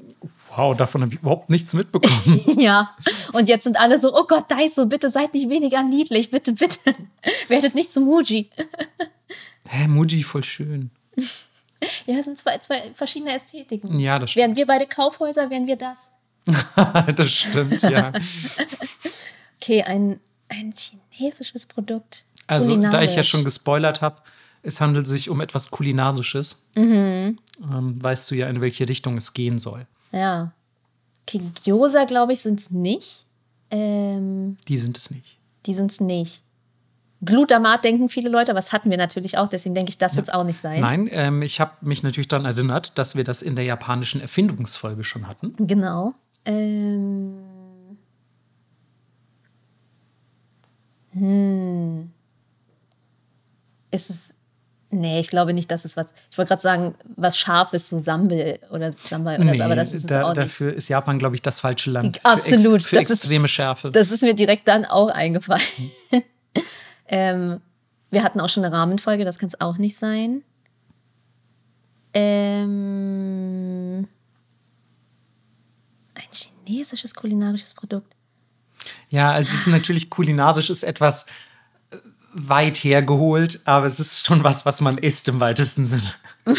wow, 0.55 0.77
davon 0.77 1.03
habe 1.03 1.15
ich 1.15 1.21
überhaupt 1.21 1.51
nichts 1.51 1.73
mitbekommen. 1.75 2.41
ja, 2.59 2.95
und 3.33 3.49
jetzt 3.49 3.65
sind 3.65 3.79
alle 3.79 3.99
so, 3.99 4.17
oh 4.17 4.25
Gott, 4.25 4.51
Daiso, 4.51 4.87
bitte 4.87 5.11
seid 5.11 5.35
nicht 5.35 5.49
weniger 5.49 5.83
niedlich, 5.83 6.31
bitte, 6.31 6.53
bitte. 6.53 6.95
Werdet 7.49 7.75
nicht 7.75 7.93
zum 7.93 8.05
Muji. 8.05 8.51
Hä, 9.69 9.89
Muji, 9.89 10.23
voll 10.23 10.45
schön. 10.45 10.91
Ja, 12.07 12.19
es 12.19 12.25
sind 12.27 12.39
zwei, 12.39 12.59
zwei 12.59 12.91
verschiedene 12.95 13.35
Ästhetiken. 13.35 13.99
Ja, 13.99 14.19
das 14.19 14.31
stimmt. 14.31 14.43
Wären 14.43 14.57
wir 14.57 14.67
beide 14.67 14.87
Kaufhäuser, 14.87 15.51
wären 15.51 15.67
wir 15.67 15.77
das. 15.77 16.11
das 17.17 17.31
stimmt, 17.31 17.83
ja. 17.83 18.13
okay, 19.61 19.83
ein, 19.83 20.21
ein 20.49 20.73
chinesisches 20.73 21.67
Produkt. 21.67 22.25
Also, 22.47 22.77
da 22.77 23.03
ich 23.03 23.17
ja 23.17 23.23
schon 23.23 23.45
gespoilert 23.45 24.03
habe, 24.03 24.17
es 24.63 24.81
handelt 24.81 25.07
sich 25.07 25.31
um 25.31 25.41
etwas 25.41 25.71
Kulinarisches. 25.71 26.71
Mhm. 26.75 27.39
Ähm, 27.63 28.03
weißt 28.03 28.31
du 28.31 28.35
ja, 28.35 28.49
in 28.49 28.61
welche 28.61 28.89
Richtung 28.89 29.17
es 29.17 29.33
gehen 29.33 29.59
soll. 29.59 29.87
Ja. 30.13 30.53
Gyoza, 31.27 32.05
glaube 32.05 32.33
ich, 32.33 32.41
sind 32.41 32.61
es 32.61 32.71
nicht. 32.71 33.27
Ähm, 33.71 34.57
die 34.69 34.79
sind 34.79 34.97
es 34.97 35.11
nicht. 35.11 35.39
Die 35.67 35.75
sind 35.75 35.91
es 35.91 36.01
nicht. 36.01 36.43
Glutamat 37.25 37.85
denken 37.85 38.09
viele 38.09 38.29
Leute, 38.29 38.53
aber 38.53 38.59
das 38.59 38.73
hatten 38.73 38.91
wir 38.91 38.99
natürlich 38.99 39.39
auch, 39.39 39.49
deswegen 39.49 39.75
denke 39.75 39.91
ich, 39.91 39.99
das 39.99 40.17
wird 40.17 40.29
es 40.29 40.35
auch 40.35 40.45
nicht 40.45 40.59
sein. 40.59 40.81
Nein, 40.81 41.09
ähm, 41.11 41.43
ich 41.43 41.61
habe 41.61 41.73
mich 41.81 42.03
natürlich 42.03 42.29
daran 42.29 42.45
erinnert, 42.45 42.99
dass 42.99 43.17
wir 43.17 43.25
das 43.25 43.43
in 43.43 43.57
der 43.57 43.65
japanischen 43.65 44.21
Erfindungsfolge 44.21 45.03
schon 45.03 45.27
hatten. 45.27 45.55
Genau. 45.59 46.15
Ähm. 46.45 47.39
Hm. 51.13 52.11
Ist 53.91 54.11
es. 54.11 54.35
Nee, 54.91 55.19
ich 55.21 55.31
glaube 55.31 55.53
nicht, 55.53 55.71
dass 55.71 55.85
es 55.85 55.97
was. 55.97 56.15
Ich 56.31 56.39
wollte 56.39 56.51
gerade 56.51 56.63
sagen, 56.63 56.95
was 57.17 57.37
Scharfes, 57.37 57.89
so 57.89 57.99
Sambal 57.99 58.61
oder 58.71 58.93
Sambal 58.93 59.37
oder 59.37 59.45
nee, 59.45 59.57
so, 59.59 59.65
aber 59.65 59.75
das 59.75 59.93
ist 59.93 60.11
da, 60.11 60.23
auch 60.23 60.29
nicht. 60.29 60.39
Dafür 60.39 60.73
ist 60.73 60.89
Japan, 60.89 61.19
glaube 61.19 61.35
ich, 61.35 61.43
das 61.43 61.61
falsche 61.61 61.91
Land. 61.91 62.21
Absolut. 62.25 62.83
Für, 62.83 62.99
ex, 62.99 63.09
für 63.09 63.15
extreme 63.15 63.47
ist, 63.47 63.51
Schärfe. 63.51 63.91
Das 63.91 64.11
ist 64.11 64.23
mir 64.23 64.35
direkt 64.35 64.69
dann 64.69 64.85
auch 64.85 65.09
eingefallen. 65.09 65.63
ähm, 67.09 67.61
wir 68.11 68.23
hatten 68.23 68.41
auch 68.41 68.49
schon 68.49 68.65
eine 68.65 68.75
Rahmenfolge, 68.75 69.25
das 69.25 69.39
kann 69.39 69.49
es 69.49 69.61
auch 69.61 69.79
nicht 69.79 69.99
sein. 69.99 70.43
Ähm, 72.15 72.89
ein 76.15 76.29
chinesisches 76.33 77.15
kulinarisches 77.15 77.75
Produkt. 77.75 78.15
Ja, 79.11 79.33
also 79.33 79.53
es 79.53 79.61
ist 79.61 79.67
natürlich 79.67 80.09
kulinarisch 80.11 80.71
ist 80.71 80.83
etwas 80.83 81.27
weit 82.37 82.77
hergeholt, 82.77 83.61
aber 83.65 83.87
es 83.87 83.99
ist 83.99 84.27
schon 84.27 84.45
was, 84.45 84.67
was 84.67 84.81
man 84.81 84.99
isst 84.99 85.29
im 85.29 85.41
weitesten 85.41 85.87
Sinne. 85.87 86.13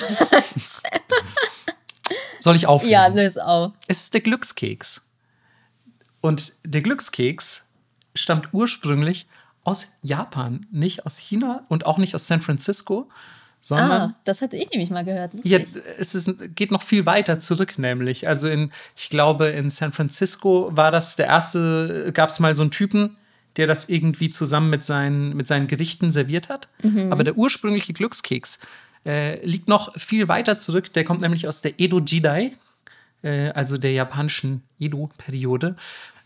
Soll 2.39 2.55
ich 2.55 2.67
auflösen? 2.67 2.91
Ja, 2.91 3.07
löse 3.07 3.45
auf. 3.45 3.73
Es 3.87 4.03
ist 4.03 4.13
der 4.13 4.21
Glückskeks. 4.21 5.09
Und 6.21 6.53
der 6.65 6.81
Glückskeks 6.81 7.67
stammt 8.15 8.49
ursprünglich 8.53 9.27
aus 9.63 9.93
Japan, 10.01 10.65
nicht 10.71 11.05
aus 11.05 11.17
China 11.17 11.63
und 11.67 11.85
auch 11.85 11.97
nicht 11.97 12.15
aus 12.15 12.27
San 12.27 12.41
Francisco, 12.41 13.09
sondern. 13.59 13.91
Ah, 13.91 14.15
das 14.23 14.41
hatte 14.41 14.57
ich 14.57 14.69
nämlich 14.71 14.89
mal 14.89 15.03
gehört. 15.03 15.33
Ja, 15.43 15.59
es 15.97 16.15
ist, 16.15 16.55
geht 16.55 16.71
noch 16.71 16.81
viel 16.81 17.05
weiter 17.05 17.37
zurück, 17.39 17.77
nämlich. 17.77 18.27
Also 18.27 18.47
in, 18.47 18.71
ich 18.95 19.09
glaube, 19.09 19.47
in 19.47 19.69
San 19.69 19.91
Francisco 19.91 20.69
war 20.71 20.91
das 20.91 21.17
der 21.17 21.27
erste, 21.27 22.11
gab 22.13 22.29
es 22.29 22.39
mal 22.39 22.55
so 22.55 22.63
einen 22.63 22.71
Typen, 22.71 23.17
der 23.57 23.67
das 23.67 23.89
irgendwie 23.89 24.29
zusammen 24.29 24.69
mit 24.69 24.83
seinen, 24.83 25.35
mit 25.35 25.47
seinen 25.47 25.67
Gerichten 25.67 26.11
serviert 26.11 26.49
hat. 26.49 26.69
Mhm. 26.83 27.11
Aber 27.11 27.23
der 27.23 27.37
ursprüngliche 27.37 27.93
Glückskeks 27.93 28.59
äh, 29.05 29.43
liegt 29.45 29.67
noch 29.67 29.93
viel 29.99 30.27
weiter 30.27 30.57
zurück. 30.57 30.93
Der 30.93 31.03
kommt 31.03 31.21
nämlich 31.21 31.47
aus 31.47 31.61
der 31.61 31.79
Edo 31.79 31.99
Jidai, 31.99 32.51
äh, 33.23 33.49
also 33.49 33.77
der 33.77 33.91
japanischen 33.91 34.63
Edo-Periode. 34.79 35.75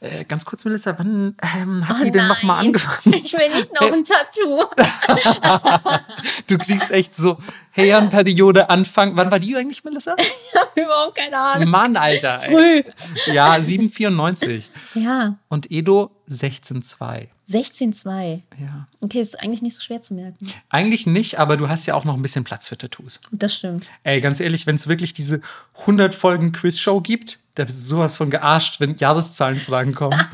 Äh, 0.01 0.25
ganz 0.25 0.45
kurz, 0.45 0.65
Melissa, 0.65 0.97
wann 0.97 1.35
ähm, 1.55 1.87
hat 1.87 1.97
oh 2.01 2.03
die 2.03 2.09
denn 2.09 2.27
nochmal 2.27 2.65
angefangen? 2.65 3.13
Ich 3.15 3.33
will 3.33 3.49
nicht 3.49 3.71
noch 3.79 3.91
ein 3.91 4.03
Tattoo. 4.03 4.65
du 6.47 6.57
kriegst 6.57 6.89
echt 6.89 7.15
so 7.15 7.37
Heian-Periode 7.77 8.71
Anfang. 8.71 9.15
Wann 9.15 9.29
war 9.29 9.37
die 9.37 9.55
eigentlich, 9.55 9.83
Melissa? 9.83 10.15
Ich 10.17 10.59
habe 10.59 10.81
überhaupt 10.81 11.15
keine 11.15 11.37
Ahnung. 11.37 11.69
Mann, 11.69 11.95
Alter. 11.95 12.39
Früh. 12.39 12.81
Ja, 13.27 13.61
794. 13.61 14.71
Ja. 14.95 15.35
Und 15.49 15.69
Edo 15.69 16.09
16,2. 16.27 17.27
16,2. 17.51 18.41
Ja. 18.59 18.87
Okay, 19.01 19.19
ist 19.19 19.41
eigentlich 19.41 19.61
nicht 19.61 19.75
so 19.75 19.81
schwer 19.81 20.01
zu 20.01 20.13
merken. 20.13 20.37
Eigentlich 20.69 21.07
nicht, 21.07 21.39
aber 21.39 21.57
du 21.57 21.69
hast 21.69 21.85
ja 21.85 21.95
auch 21.95 22.05
noch 22.05 22.15
ein 22.15 22.21
bisschen 22.21 22.43
Platz 22.43 22.67
für 22.67 22.77
Tattoos. 22.77 23.21
Das 23.31 23.55
stimmt. 23.55 23.87
Ey, 24.03 24.21
ganz 24.21 24.39
ehrlich, 24.39 24.67
wenn 24.67 24.75
es 24.75 24.87
wirklich 24.87 25.13
diese 25.13 25.41
100 25.81 26.13
Folgen 26.13 26.51
Quiz-Show 26.51 27.01
gibt, 27.01 27.39
da 27.55 27.65
bist 27.65 27.79
du 27.79 27.83
sowas 27.83 28.17
von 28.17 28.29
gearscht, 28.29 28.79
wenn 28.79 28.95
Jahreszahlenfragen 28.95 29.93
kommen. 29.93 30.19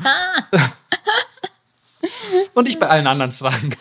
Und 2.54 2.68
ich 2.68 2.78
bei 2.78 2.88
allen 2.88 3.06
anderen 3.06 3.32
Fragen. 3.32 3.74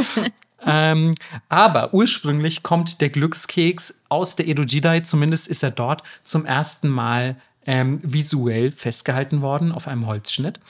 ähm, 0.66 1.14
aber 1.48 1.92
ursprünglich 1.94 2.62
kommt 2.62 3.00
der 3.00 3.08
Glückskeks 3.10 4.02
aus 4.08 4.36
der 4.36 4.48
Edo 4.48 4.62
Jidai, 4.62 5.00
zumindest 5.00 5.48
ist 5.48 5.62
er 5.62 5.70
dort 5.70 6.02
zum 6.22 6.46
ersten 6.46 6.88
Mal 6.88 7.36
ähm, 7.66 8.00
visuell 8.02 8.70
festgehalten 8.70 9.42
worden 9.42 9.72
auf 9.72 9.88
einem 9.88 10.06
Holzschnitt. 10.06 10.60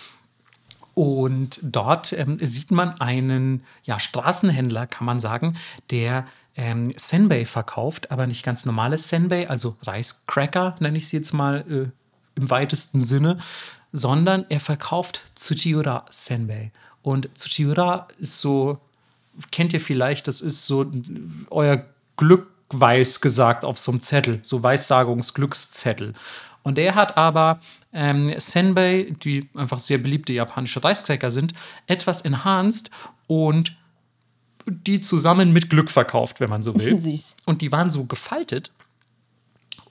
Und 0.95 1.59
dort 1.62 2.12
ähm, 2.12 2.38
sieht 2.40 2.70
man 2.70 3.01
einen 3.01 3.64
ja, 3.82 3.99
Straßenhändler, 3.99 4.86
kann 4.86 5.05
man 5.07 5.18
sagen, 5.18 5.57
der 5.90 6.24
ähm, 6.57 6.92
Senbei 6.97 7.47
verkauft, 7.47 8.11
aber 8.12 8.26
nicht 8.26 8.45
ganz 8.45 8.64
normales 8.64 9.09
Senbei, 9.09 9.51
also 9.51 9.76
Reiscracker 9.82 10.76
nenne 10.78 10.99
ich 10.99 11.09
sie 11.09 11.16
jetzt 11.16 11.32
mal 11.32 11.64
äh, 11.68 12.38
im 12.38 12.51
weitesten 12.51 13.03
Sinne, 13.03 13.38
sondern 13.92 14.47
er 14.49 14.61
verkauft 14.61 15.32
Tsuchiura 15.34 16.05
Senbei. 16.11 16.70
Und 17.03 17.28
Tsuchiura 17.34 18.09
ist 18.18 18.40
so, 18.40 18.78
kennt 19.51 19.72
ihr 19.72 19.80
vielleicht, 19.80 20.28
das 20.28 20.40
ist 20.40 20.66
so 20.66 20.90
euer 21.51 21.84
Glück 22.16 22.49
weiß 22.70 23.20
gesagt 23.20 23.64
auf 23.64 23.78
so 23.78 23.92
einem 23.92 24.01
Zettel, 24.01 24.40
so 24.42 24.62
Weissagungsglückszettel. 24.62 26.14
Und 26.62 26.78
er 26.78 26.95
hat 26.95 27.16
aber 27.16 27.61
ähm, 27.95 28.34
Senbei, 28.38 29.14
die 29.24 29.49
einfach 29.55 29.78
sehr 29.78 29.99
beliebte 29.99 30.32
japanische 30.32 30.82
Reiscracker 30.82 31.30
sind, 31.30 31.55
etwas 31.86 32.22
enhanced 32.22 32.90
und 33.26 33.76
die 34.66 35.01
zusammen 35.01 35.53
mit 35.53 35.70
Glück 35.70 35.90
verkauft, 35.90 36.40
wenn 36.40 36.51
man 36.51 36.62
so 36.62 36.74
will. 36.74 36.99
Süß. 37.01 37.36
Und 37.45 37.62
die 37.62 37.72
waren 37.72 37.90
so 37.90 38.05
gefaltet. 38.05 38.72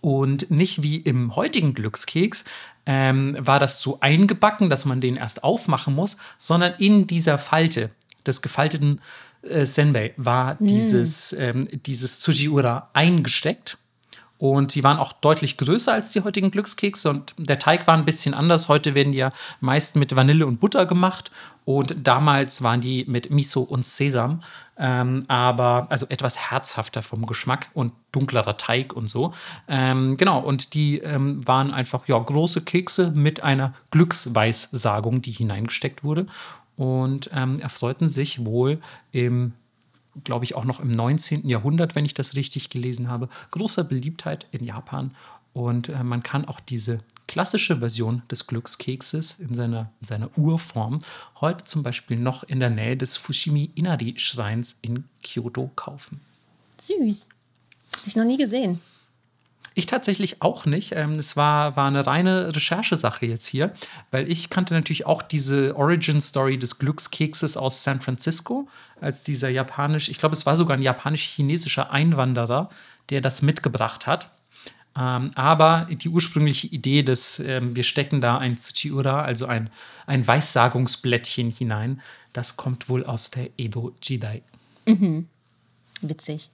Und 0.01 0.51
nicht 0.51 0.84
wie 0.84 0.97
im 0.97 1.36
heutigen 1.36 1.74
Glückskeks 1.74 2.43
ähm, 2.86 3.38
war 3.39 3.60
das 3.60 3.82
so 3.82 3.99
eingebacken, 4.01 4.70
dass 4.70 4.84
man 4.84 4.99
den 4.99 5.16
erst 5.16 5.43
aufmachen 5.45 5.95
muss, 5.95 6.18
sondern 6.38 6.74
in 6.78 7.08
dieser 7.08 7.38
Falte 7.38 7.89
des 8.26 8.41
gefalteten 8.41 8.99
äh, 9.43 9.66
Senbei 9.66 10.14
war 10.18 10.56
mm. 10.56 10.68
dieses, 10.68 11.34
ähm, 11.34 11.68
dieses 11.86 12.20
Tsujiura 12.20 12.89
eingesteckt. 12.93 13.78
Und 14.44 14.76
die 14.76 14.84
waren 14.84 14.98
auch 14.98 15.14
deutlich 15.14 15.56
größer 15.56 15.94
als 15.94 16.12
die 16.12 16.20
heutigen 16.20 16.52
Glückskekse 16.52 17.10
und 17.10 17.34
der 17.38 17.60
Teig 17.60 17.88
war 17.88 17.96
ein 17.96 18.04
bisschen 18.04 18.34
anders. 18.34 18.68
Heute 18.68 18.94
werden 18.94 19.14
die 19.14 19.20
ja 19.20 19.32
meist 19.62 19.96
mit 19.96 20.18
Vanille 20.18 20.46
und 20.46 20.60
Butter 20.60 20.86
gemacht 20.86 21.32
und 21.64 21.96
damals 22.06 22.62
waren 22.62 22.82
die 22.82 23.06
mit 23.08 23.32
Miso 23.32 23.62
und 23.62 23.86
Sesam, 23.86 24.41
ähm, 24.78 25.24
aber 25.30 25.88
also 25.89 26.08
etwas 26.10 26.52
herzhafter 26.52 27.02
vom 27.02 27.26
Geschmack 27.26 27.70
und 27.74 27.94
dunklerer 28.12 28.58
Teig 28.58 28.91
und 28.91 29.08
so. 29.08 29.34
Ähm, 29.70 30.18
genau, 30.18 30.41
und 30.41 30.74
die 30.74 30.98
ähm, 30.98 31.48
waren 31.48 31.72
einfach 31.72 32.06
ja, 32.10 32.20
große 32.20 32.64
Kekse 32.64 33.12
mit 33.12 33.44
einer 33.44 33.72
Glücksweissagung, 33.91 35.22
die 35.22 35.32
hineingesteckt 35.32 36.04
wurde 36.04 36.26
und 36.76 37.30
ähm, 37.34 37.62
erfreuten 37.62 38.10
sich 38.10 38.46
wohl 38.46 38.82
im 39.14 39.54
glaube 40.24 40.45
ich, 40.45 40.55
auch 40.55 40.66
noch 40.66 40.80
im 40.80 40.91
19. 40.91 41.47
Jahrhundert, 41.47 41.95
wenn 41.95 42.05
ich 42.05 42.14
das 42.14 42.36
richtig 42.36 42.70
gelesen 42.70 43.09
habe, 43.09 43.30
großer 43.51 43.84
Beliebtheit 43.84 44.47
in 44.51 44.64
Japan. 44.64 45.11
Und 45.53 45.89
äh, 45.89 46.03
man 46.03 46.24
kann 46.24 46.45
auch 46.45 46.59
diese 46.59 46.99
klassische 47.28 47.78
Version 47.78 48.22
des 48.30 48.47
Glückskekses 48.47 49.39
in 49.39 49.55
seiner, 49.55 49.91
in 50.01 50.07
seiner 50.07 50.38
Urform 50.38 50.99
heute 51.41 51.66
zum 51.66 51.84
Beispiel 51.84 52.18
noch 52.18 52.43
in 52.43 52.59
der 52.59 52.70
Nähe 52.70 52.97
des 52.97 53.18
Fushimi 53.18 53.72
Inari 53.76 54.16
Schreins 54.18 54.80
in 54.82 55.05
Kyoto 55.24 55.72
kaufen. 55.76 56.20
Süß. 56.80 57.30
Habe 57.97 58.07
ich 58.07 58.16
noch 58.16 58.26
nie 58.26 58.38
gesehen. 58.38 58.80
Ich 59.76 59.86
tatsächlich 59.86 60.41
auch 60.41 60.65
nicht. 60.65 60.93
Ähm, 60.95 61.13
es 61.13 61.36
war, 61.36 61.76
war 61.76 61.88
eine 61.88 62.05
reine 62.05 62.55
Recherchesache 62.55 63.26
jetzt 63.26 63.47
hier, 63.47 63.74
weil 64.11 64.32
ich 64.32 64.49
kannte 64.49 64.74
natürlich 64.74 65.05
auch 65.05 65.21
diese 65.21 65.76
Origin-Story 65.76 66.59
des 66.59 66.80
Glückskekses 66.80 67.57
aus 67.57 67.84
San 67.84 68.01
Francisco, 68.01 68.67
als 69.01 69.24
dieser 69.24 69.49
japanisch, 69.49 70.09
ich 70.09 70.17
glaube, 70.17 70.34
es 70.34 70.45
war 70.45 70.55
sogar 70.55 70.78
ein 70.78 70.84
japanisch-chinesischer 70.84 71.91
Einwanderer, 71.91 72.69
der 73.09 73.21
das 73.21 73.41
mitgebracht 73.41 74.07
hat. 74.07 74.30
Ähm, 74.95 75.32
aber 75.34 75.88
die 75.89 76.09
ursprüngliche 76.09 76.67
Idee 76.67 77.01
des, 77.01 77.39
ähm, 77.39 77.76
wir 77.76 77.84
stecken 77.84 78.21
da 78.21 78.38
ein 78.38 78.57
Tsuchiura, 78.57 79.24
also 79.24 79.47
ein, 79.47 79.69
ein 80.05 80.28
Weissagungsblättchen 80.28 81.49
hinein, 81.49 82.01
das 82.32 82.57
kommt 82.57 82.89
wohl 82.89 83.03
aus 83.03 83.32
der 83.32 83.49
Edo 83.57 83.93
Jidai. 84.01 84.43
Witzig. 86.01 86.49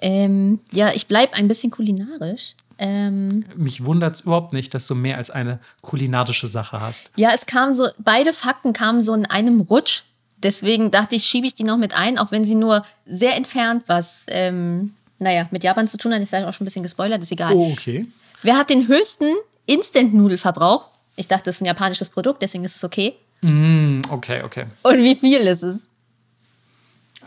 Ähm, 0.00 0.60
ja, 0.72 0.90
ich 0.92 1.06
bleibe 1.06 1.34
ein 1.34 1.48
bisschen 1.48 1.70
kulinarisch. 1.70 2.54
Ähm, 2.78 3.44
Mich 3.56 3.84
wundert 3.84 4.16
es 4.16 4.20
überhaupt 4.22 4.52
nicht, 4.52 4.74
dass 4.74 4.86
du 4.86 4.94
mehr 4.94 5.16
als 5.16 5.30
eine 5.30 5.60
kulinarische 5.80 6.46
Sache 6.46 6.80
hast. 6.80 7.10
ja, 7.16 7.30
es 7.32 7.46
kam 7.46 7.72
so, 7.72 7.88
beide 7.98 8.32
Fakten 8.34 8.72
kamen 8.72 9.00
so 9.00 9.14
in 9.14 9.24
einem 9.26 9.60
Rutsch. 9.60 10.02
Deswegen 10.42 10.90
dachte 10.90 11.16
ich, 11.16 11.24
schiebe 11.24 11.46
ich 11.46 11.54
die 11.54 11.64
noch 11.64 11.78
mit 11.78 11.96
ein, 11.96 12.18
auch 12.18 12.30
wenn 12.30 12.44
sie 12.44 12.54
nur 12.54 12.84
sehr 13.06 13.34
entfernt 13.36 13.84
was, 13.86 14.24
ähm, 14.28 14.92
naja, 15.18 15.48
mit 15.50 15.64
Japan 15.64 15.88
zu 15.88 15.96
tun 15.96 16.12
hat. 16.12 16.22
Ich 16.22 16.28
sage 16.28 16.46
auch 16.46 16.52
schon 16.52 16.64
ein 16.64 16.68
bisschen 16.68 16.82
gespoilert, 16.82 17.22
ist 17.22 17.32
egal. 17.32 17.54
Oh, 17.54 17.70
okay. 17.72 18.06
Wer 18.42 18.58
hat 18.58 18.68
den 18.68 18.86
höchsten 18.86 19.32
Instant-Nudelverbrauch? 19.64 20.84
Ich 21.16 21.28
dachte, 21.28 21.44
das 21.44 21.56
ist 21.56 21.62
ein 21.62 21.66
japanisches 21.66 22.10
Produkt, 22.10 22.42
deswegen 22.42 22.64
ist 22.64 22.76
es 22.76 22.84
okay. 22.84 23.14
Hm, 23.40 24.02
okay, 24.10 24.42
okay. 24.44 24.66
Und 24.82 24.98
wie 24.98 25.14
viel 25.14 25.40
ist 25.40 25.62
es? 25.62 25.88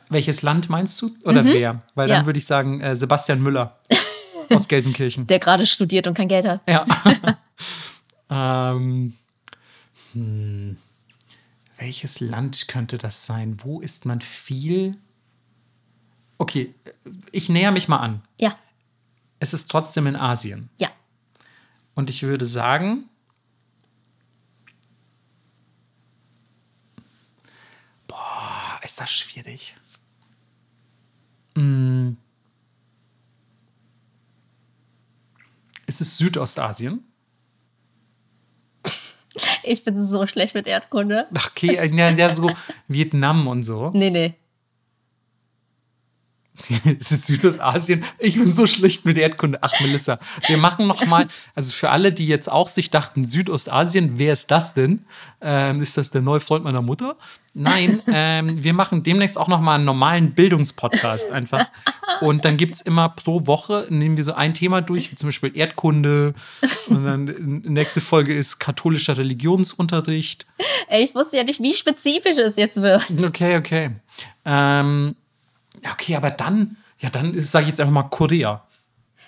Welches 0.10 0.42
Land 0.42 0.70
meinst 0.70 1.00
du? 1.02 1.16
Oder 1.24 1.46
wer? 1.46 1.80
Weil 1.96 2.08
dann 2.08 2.22
Ja. 2.22 2.26
würde 2.26 2.40
ich 2.40 2.46
sagen, 2.46 2.82
äh, 2.82 2.96
Sebastian 2.96 3.42
Müller 3.42 3.80
aus 4.50 4.68
Gelsenkirchen. 4.68 5.28
Der 5.28 5.40
gerade 5.40 5.66
studiert 5.68 6.08
und 6.08 6.16
kein 6.16 6.28
Geld 6.28 6.46
hat. 6.48 6.62
Ja. 6.68 6.86
ähm, 8.74 9.14
hm, 10.14 10.78
welches 11.78 12.20
Land 12.20 12.68
könnte 12.68 12.98
das 12.98 13.26
sein? 13.26 13.58
Wo 13.64 13.82
isst 13.82 14.06
man 14.06 14.20
viel? 14.22 14.98
Okay, 16.40 16.74
ich 17.32 17.50
näher 17.50 17.72
mich 17.72 17.88
mal 17.88 17.98
an. 17.98 18.22
Ja, 18.40 18.56
Es 19.40 19.54
ist 19.54 19.70
trotzdem 19.70 20.08
in 20.08 20.16
Asien. 20.16 20.70
ja. 20.78 20.90
Und 21.96 22.10
ich 22.10 22.24
würde 22.24 22.46
sagen, 22.46 23.10
boah, 28.08 28.80
ist 28.84 29.00
das 29.02 29.12
schwierig. 29.12 29.76
Hm. 31.60 32.16
Ist 35.88 36.00
es 36.00 36.18
Südostasien? 36.18 37.04
Ich 39.64 39.84
bin 39.84 40.00
so 40.02 40.26
schlecht 40.26 40.56
mit 40.56 40.68
Erdkunde. 40.68 41.28
Ach, 41.34 41.50
Okay, 41.52 41.76
ja, 41.76 42.10
ja, 42.12 42.34
so 42.34 42.50
Vietnam 42.88 43.48
und 43.48 43.64
so. 43.64 43.92
Nee, 43.94 44.10
nee. 44.10 44.36
Es 47.00 47.12
ist 47.12 47.26
Südostasien. 47.26 48.04
Ich 48.20 48.36
bin 48.36 48.54
so 48.54 48.68
schlecht 48.68 49.06
mit 49.06 49.18
Erdkunde. 49.18 49.60
Ach, 49.62 49.74
Melissa, 49.82 50.20
wir 50.48 50.58
machen 50.58 50.88
noch 50.88 51.06
mal, 51.06 51.28
also 51.56 51.72
für 51.72 51.90
alle, 51.90 52.12
die 52.12 52.28
jetzt 52.28 52.52
auch 52.52 52.70
sich 52.70 52.90
dachten, 52.90 53.26
Südostasien, 53.26 54.14
wer 54.18 54.34
ist 54.34 54.52
das 54.52 54.74
denn? 54.74 55.06
Ähm, 55.42 55.82
ist 55.82 55.98
das 55.98 56.12
der 56.12 56.22
neue 56.22 56.40
Freund 56.40 56.64
meiner 56.64 56.82
Mutter? 56.82 57.16
Nein, 57.54 58.00
ähm, 58.12 58.64
wir 58.64 58.74
machen 58.74 59.04
demnächst 59.04 59.38
auch 59.38 59.48
noch 59.48 59.62
mal 59.62 59.76
einen 59.76 59.86
normalen 59.86 60.32
Bildungspodcast 60.32 61.32
einfach. 61.32 61.66
Und 62.22 62.46
dann 62.46 62.58
gibt 62.58 62.76
es 62.76 62.82
immer 62.82 63.10
pro 63.10 63.48
Woche, 63.48 63.88
nehmen 63.90 64.18
wir 64.18 64.24
so 64.24 64.34
ein 64.34 64.54
Thema 64.54 64.82
durch, 64.82 65.12
wie 65.12 65.16
zum 65.16 65.30
Beispiel 65.30 65.56
Erdkunde. 65.56 66.34
Und 66.88 67.04
dann 67.04 67.62
nächste 67.66 68.02
Folge 68.02 68.34
ist 68.34 68.60
katholischer 68.60 69.18
Religionsunterricht. 69.18 70.46
Ey, 70.88 71.04
ich 71.04 71.16
wusste 71.16 71.38
ja 71.38 71.44
nicht, 71.44 71.62
wie 71.62 71.74
spezifisch 71.74 72.38
es 72.38 72.56
jetzt 72.56 72.82
wird. 72.82 73.04
Okay, 73.24 73.58
okay. 73.58 73.92
Ähm, 74.46 75.16
ja, 75.84 75.92
okay, 75.92 76.16
aber 76.16 76.32
dann, 76.32 76.78
ja, 77.00 77.10
dann 77.10 77.40
sage 77.40 77.64
ich 77.64 77.70
jetzt 77.70 77.82
einfach 77.82 77.94
mal 77.94 78.04
Korea. 78.04 78.64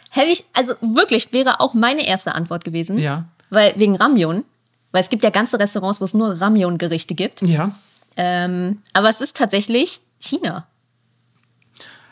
Hätte 0.10 0.32
ich, 0.32 0.44
also 0.54 0.74
wirklich, 0.82 1.32
wäre 1.32 1.60
auch 1.60 1.74
meine 1.74 2.06
erste 2.06 2.36
Antwort 2.36 2.64
gewesen. 2.66 2.98
Ja. 2.98 3.26
Weil 3.50 3.74
wegen 3.78 3.96
Ramyon. 3.96 4.44
Weil 4.92 5.02
es 5.02 5.10
gibt 5.10 5.24
ja 5.24 5.30
ganze 5.30 5.58
Restaurants, 5.58 6.02
wo 6.02 6.06
es 6.06 6.14
nur 6.14 6.42
Ramyon-Gerichte 6.42 7.16
gibt. 7.16 7.42
Ja. 7.44 7.72
Ähm, 8.18 8.82
aber 8.92 9.10
es 9.10 9.22
ist 9.22 9.38
tatsächlich 9.38 10.02
China. 10.20 10.68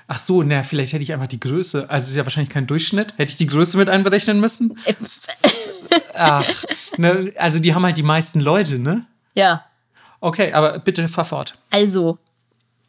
Ach 0.07 0.17
so, 0.17 0.41
na, 0.41 0.63
vielleicht 0.63 0.93
hätte 0.93 1.03
ich 1.03 1.13
einfach 1.13 1.27
die 1.27 1.39
Größe. 1.39 1.89
Also 1.89 2.05
es 2.05 2.11
ist 2.11 2.17
ja 2.17 2.25
wahrscheinlich 2.25 2.49
kein 2.49 2.65
Durchschnitt. 2.65 3.13
Hätte 3.17 3.31
ich 3.31 3.37
die 3.37 3.47
Größe 3.47 3.77
mit 3.77 3.89
einberechnen 3.89 4.39
müssen? 4.39 4.75
Äh, 4.85 4.93
Ach, 6.15 6.63
ne, 6.97 7.33
also 7.37 7.59
die 7.59 7.75
haben 7.75 7.85
halt 7.85 7.97
die 7.97 8.03
meisten 8.03 8.39
Leute, 8.39 8.79
ne? 8.79 9.05
Ja. 9.35 9.65
Okay, 10.19 10.51
aber 10.53 10.79
bitte 10.79 11.07
fahr 11.07 11.25
fort. 11.25 11.53
Also, 11.69 12.17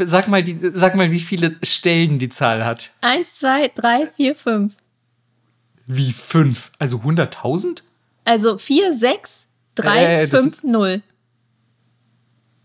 sag, 0.05 0.27
mal 0.27 0.43
die, 0.43 0.57
sag 0.73 0.95
mal, 0.95 1.11
wie 1.11 1.19
viele 1.19 1.55
Stellen 1.63 2.19
die 2.19 2.29
Zahl 2.29 2.65
hat. 2.65 2.91
Eins, 3.01 3.35
zwei, 3.39 3.69
drei, 3.73 4.07
vier, 4.07 4.35
fünf. 4.35 4.75
Wie 5.87 6.11
fünf? 6.11 6.71
Also 6.79 6.97
100.000? 6.97 7.81
Also 8.23 8.57
4, 8.57 8.93
6, 8.93 9.47
3, 9.75 10.03
Äh, 10.03 10.27
das 10.27 10.41
5, 10.41 10.63
0. 10.63 11.01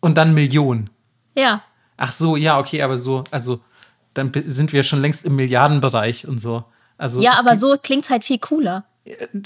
Und 0.01 0.17
dann 0.19 0.35
Millionen. 0.35 0.91
Ja. 1.37 1.63
Ach 1.97 2.13
so, 2.13 2.37
ja, 2.37 2.59
okay, 2.59 2.83
aber 2.83 2.99
so, 2.99 3.25
also 3.31 3.61
dann 4.15 4.31
sind 4.47 4.73
wir 4.73 4.83
schon 4.83 5.01
längst 5.01 5.25
im 5.25 5.37
Milliardenbereich 5.37 6.29
und 6.29 6.39
so. 6.39 6.65
Also 6.99 7.21
Ja, 7.21 7.35
es 7.35 7.41
aber 7.41 7.57
so 7.57 7.77
klingt 7.83 8.09
halt 8.11 8.25
viel 8.25 8.39
cooler. 8.39 8.85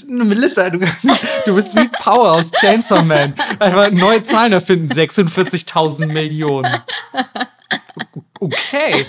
Melissa, 0.07 0.69
du, 0.69 0.79
du 1.45 1.55
bist 1.55 1.75
wie 1.75 1.87
Power 1.87 2.31
aus 2.31 2.51
Chainsaw 2.51 3.03
Man. 3.03 3.33
Einfach 3.59 3.91
neue 3.91 4.23
Zahlen 4.23 4.53
erfinden. 4.53 4.91
46.000 4.91 6.07
Millionen. 6.07 6.81
Okay. 8.39 9.05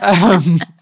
Ähm. 0.00 0.60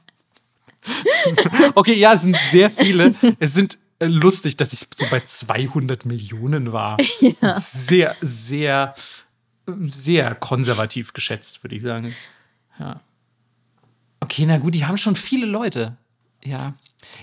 Okay, 1.74 1.94
ja, 1.94 2.14
es 2.14 2.22
sind 2.22 2.36
sehr 2.50 2.70
viele. 2.70 3.14
Es 3.38 3.52
sind 3.52 3.78
äh, 3.98 4.06
lustig, 4.06 4.56
dass 4.56 4.72
ich 4.72 4.86
so 4.94 5.04
bei 5.10 5.20
200 5.20 6.06
Millionen 6.06 6.72
war. 6.72 6.96
Sehr, 7.42 8.16
sehr, 8.22 8.94
sehr 9.66 10.34
konservativ 10.34 11.12
geschätzt, 11.12 11.62
würde 11.62 11.76
ich 11.76 11.82
sagen. 11.82 12.14
Ja. 12.78 13.00
Okay, 14.20 14.46
na 14.46 14.56
gut, 14.56 14.74
die 14.74 14.86
haben 14.86 14.98
schon 14.98 15.16
viele 15.16 15.46
Leute. 15.46 15.96
Ja. 16.42 16.74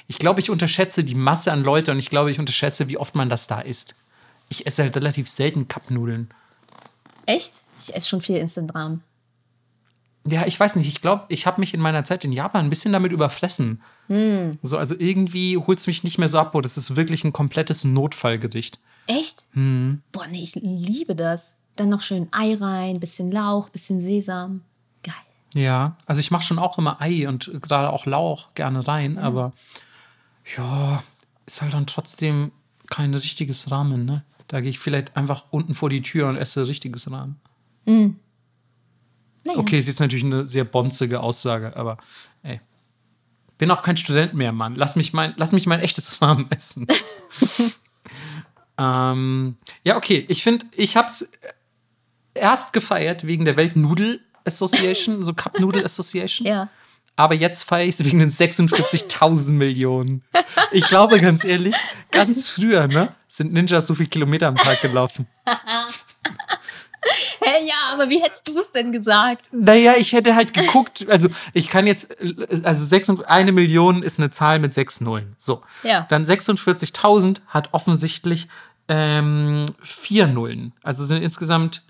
Ich 0.08 0.20
glaube, 0.20 0.40
ich 0.40 0.50
unterschätze 0.50 1.04
die 1.04 1.16
Masse 1.16 1.52
an 1.52 1.64
Leute 1.64 1.92
und 1.92 2.00
ich 2.00 2.10
glaube, 2.10 2.32
ich 2.32 2.40
unterschätze, 2.40 2.88
wie 2.90 2.98
oft 2.98 3.16
man 3.16 3.30
das 3.30 3.48
da 3.48 3.62
isst. 3.62 3.96
Ich 4.50 4.66
esse 4.66 4.84
halt 4.84 4.96
relativ 4.96 5.28
selten 5.30 5.68
Cup-Nudeln. 5.68 6.30
Echt? 7.26 7.62
Ich 7.80 7.94
esse 7.96 8.08
schon 8.08 8.22
viel 8.22 8.38
Instant-Rahmen. 8.38 9.04
Ja, 10.28 10.46
ich 10.46 10.60
weiß 10.60 10.76
nicht. 10.76 10.88
Ich 10.88 11.02
glaube, 11.02 11.26
ich 11.30 11.46
habe 11.48 11.60
mich 11.60 11.74
in 11.74 11.80
meiner 11.80 12.04
Zeit 12.04 12.26
in 12.26 12.32
Japan 12.32 12.66
ein 12.66 12.70
bisschen 12.70 12.92
damit 12.92 13.12
überfressen. 13.12 13.82
So, 14.62 14.78
also 14.78 14.96
irgendwie 14.98 15.58
holt 15.58 15.80
es 15.80 15.88
mich 15.88 16.04
nicht 16.04 16.18
mehr 16.18 16.30
so 16.30 16.40
ab, 16.40 16.54
wo 16.54 16.62
das 16.62 16.78
ist 16.78 16.96
wirklich 16.96 17.24
ein 17.24 17.34
komplettes 17.34 17.84
Notfallgericht. 17.84 18.80
Echt? 19.08 19.48
Hm. 19.54 20.02
Boah, 20.12 20.28
nee, 20.28 20.44
ich 20.44 20.56
liebe 20.56 21.16
das. 21.16 21.58
Dann 21.76 21.90
noch 21.90 22.02
schön 22.02 22.28
Ei 22.32 22.56
rein, 22.56 23.00
bisschen 23.00 23.32
Lauch, 23.32 23.70
bisschen 23.70 24.02
Sesam. 24.02 24.62
Geil. 25.04 25.14
Ja, 25.54 25.96
also 26.06 26.20
ich 26.20 26.32
mache 26.32 26.44
schon 26.44 26.60
auch 26.60 26.78
immer 26.78 27.02
Ei 27.02 27.28
und 27.28 27.52
gerade 27.62 27.92
auch 27.92 28.06
Lauch 28.06 28.54
gerne 28.56 28.88
rein, 28.88 29.18
aber 29.18 29.54
ja, 30.58 31.04
ist 31.46 31.62
halt 31.62 31.74
dann 31.74 31.86
trotzdem 31.86 32.52
kein 32.90 33.14
richtiges 33.14 33.70
Rahmen, 33.70 34.06
ne? 34.06 34.24
Da 34.48 34.62
gehe 34.62 34.70
ich 34.70 34.80
vielleicht 34.80 35.18
einfach 35.18 35.46
unten 35.52 35.74
vor 35.74 35.90
die 35.90 36.02
Tür 36.02 36.30
und 36.30 36.38
esse 36.38 36.68
richtiges 36.68 37.12
Rahmen. 37.12 37.40
Naja. 39.48 39.60
Okay, 39.60 39.78
ist 39.78 39.88
jetzt 39.88 40.02
natürlich 40.02 40.26
eine 40.26 40.46
sehr 40.46 40.66
bonzige 40.66 41.22
Aussage, 41.22 41.76
aber 41.76 41.98
ey. 42.44 42.60
Bin 43.58 43.72
auch 43.72 43.82
kein 43.82 43.98
Student 43.98 44.34
mehr, 44.34 44.52
Mann. 44.52 44.76
Lass 44.76 44.96
mich 44.96 45.14
mein, 45.14 45.34
lass 45.38 45.54
mich 45.54 45.66
mein 45.66 45.80
echtes 45.80 46.22
Rahmen 46.22 46.48
essen. 46.52 46.86
ähm, 48.78 49.56
ja, 49.84 49.96
okay. 49.96 50.26
Ich 50.28 50.44
finde, 50.44 50.66
ich 50.74 50.98
hab's 50.98 51.30
erst 52.34 52.74
gefeiert 52.74 53.26
wegen 53.26 53.46
der 53.46 53.58
Weltnudel 53.58 54.22
Association, 54.46 55.24
so 55.24 55.34
Cup 55.34 55.60
Noodle 55.60 55.84
Association. 55.84 56.46
Ja. 56.46 56.70
Aber 57.16 57.34
jetzt 57.34 57.64
feiere 57.64 57.88
ich 57.88 58.00
es 58.00 58.06
wegen 58.06 58.20
den 58.20 58.30
46.000 58.30 59.52
Millionen. 59.54 60.24
Ich 60.72 60.86
glaube, 60.88 61.20
ganz 61.20 61.44
ehrlich, 61.44 61.76
ganz 62.12 62.48
früher, 62.48 62.88
ne, 62.88 63.10
sind 63.28 63.54
Ninjas 63.54 63.88
so 63.88 63.96
viel 63.96 64.06
Kilometer 64.08 64.48
am 64.48 64.56
Tag 64.56 64.82
gelaufen. 64.82 65.26
Hä, 67.40 67.66
ja, 67.66 67.94
aber 67.94 68.10
wie 68.10 68.22
hättest 68.22 68.48
du 68.48 68.60
es 68.60 68.72
denn 68.72 68.92
gesagt? 68.92 69.50
Naja, 69.52 69.94
ich 69.98 70.14
hätte 70.14 70.36
halt 70.36 70.54
geguckt, 70.54 71.06
also 71.10 71.28
ich 71.54 71.70
kann 71.70 71.88
jetzt, 71.88 72.16
also 72.64 72.86
6, 72.86 73.22
eine 73.22 73.52
Million 73.52 74.04
ist 74.04 74.20
eine 74.20 74.30
Zahl 74.30 74.60
mit 74.60 74.74
sechs 74.74 75.02
Nullen. 75.02 75.36
So. 75.38 75.62
Ja. 75.84 76.06
Dann 76.10 76.24
46.000 76.24 77.42
hat 77.48 77.74
offensichtlich 77.74 78.48
ähm, 78.88 79.66
vier 79.82 80.28
Nullen. 80.28 80.74
Also 80.84 81.06
sind 81.06 81.22
insgesamt, 81.22 81.84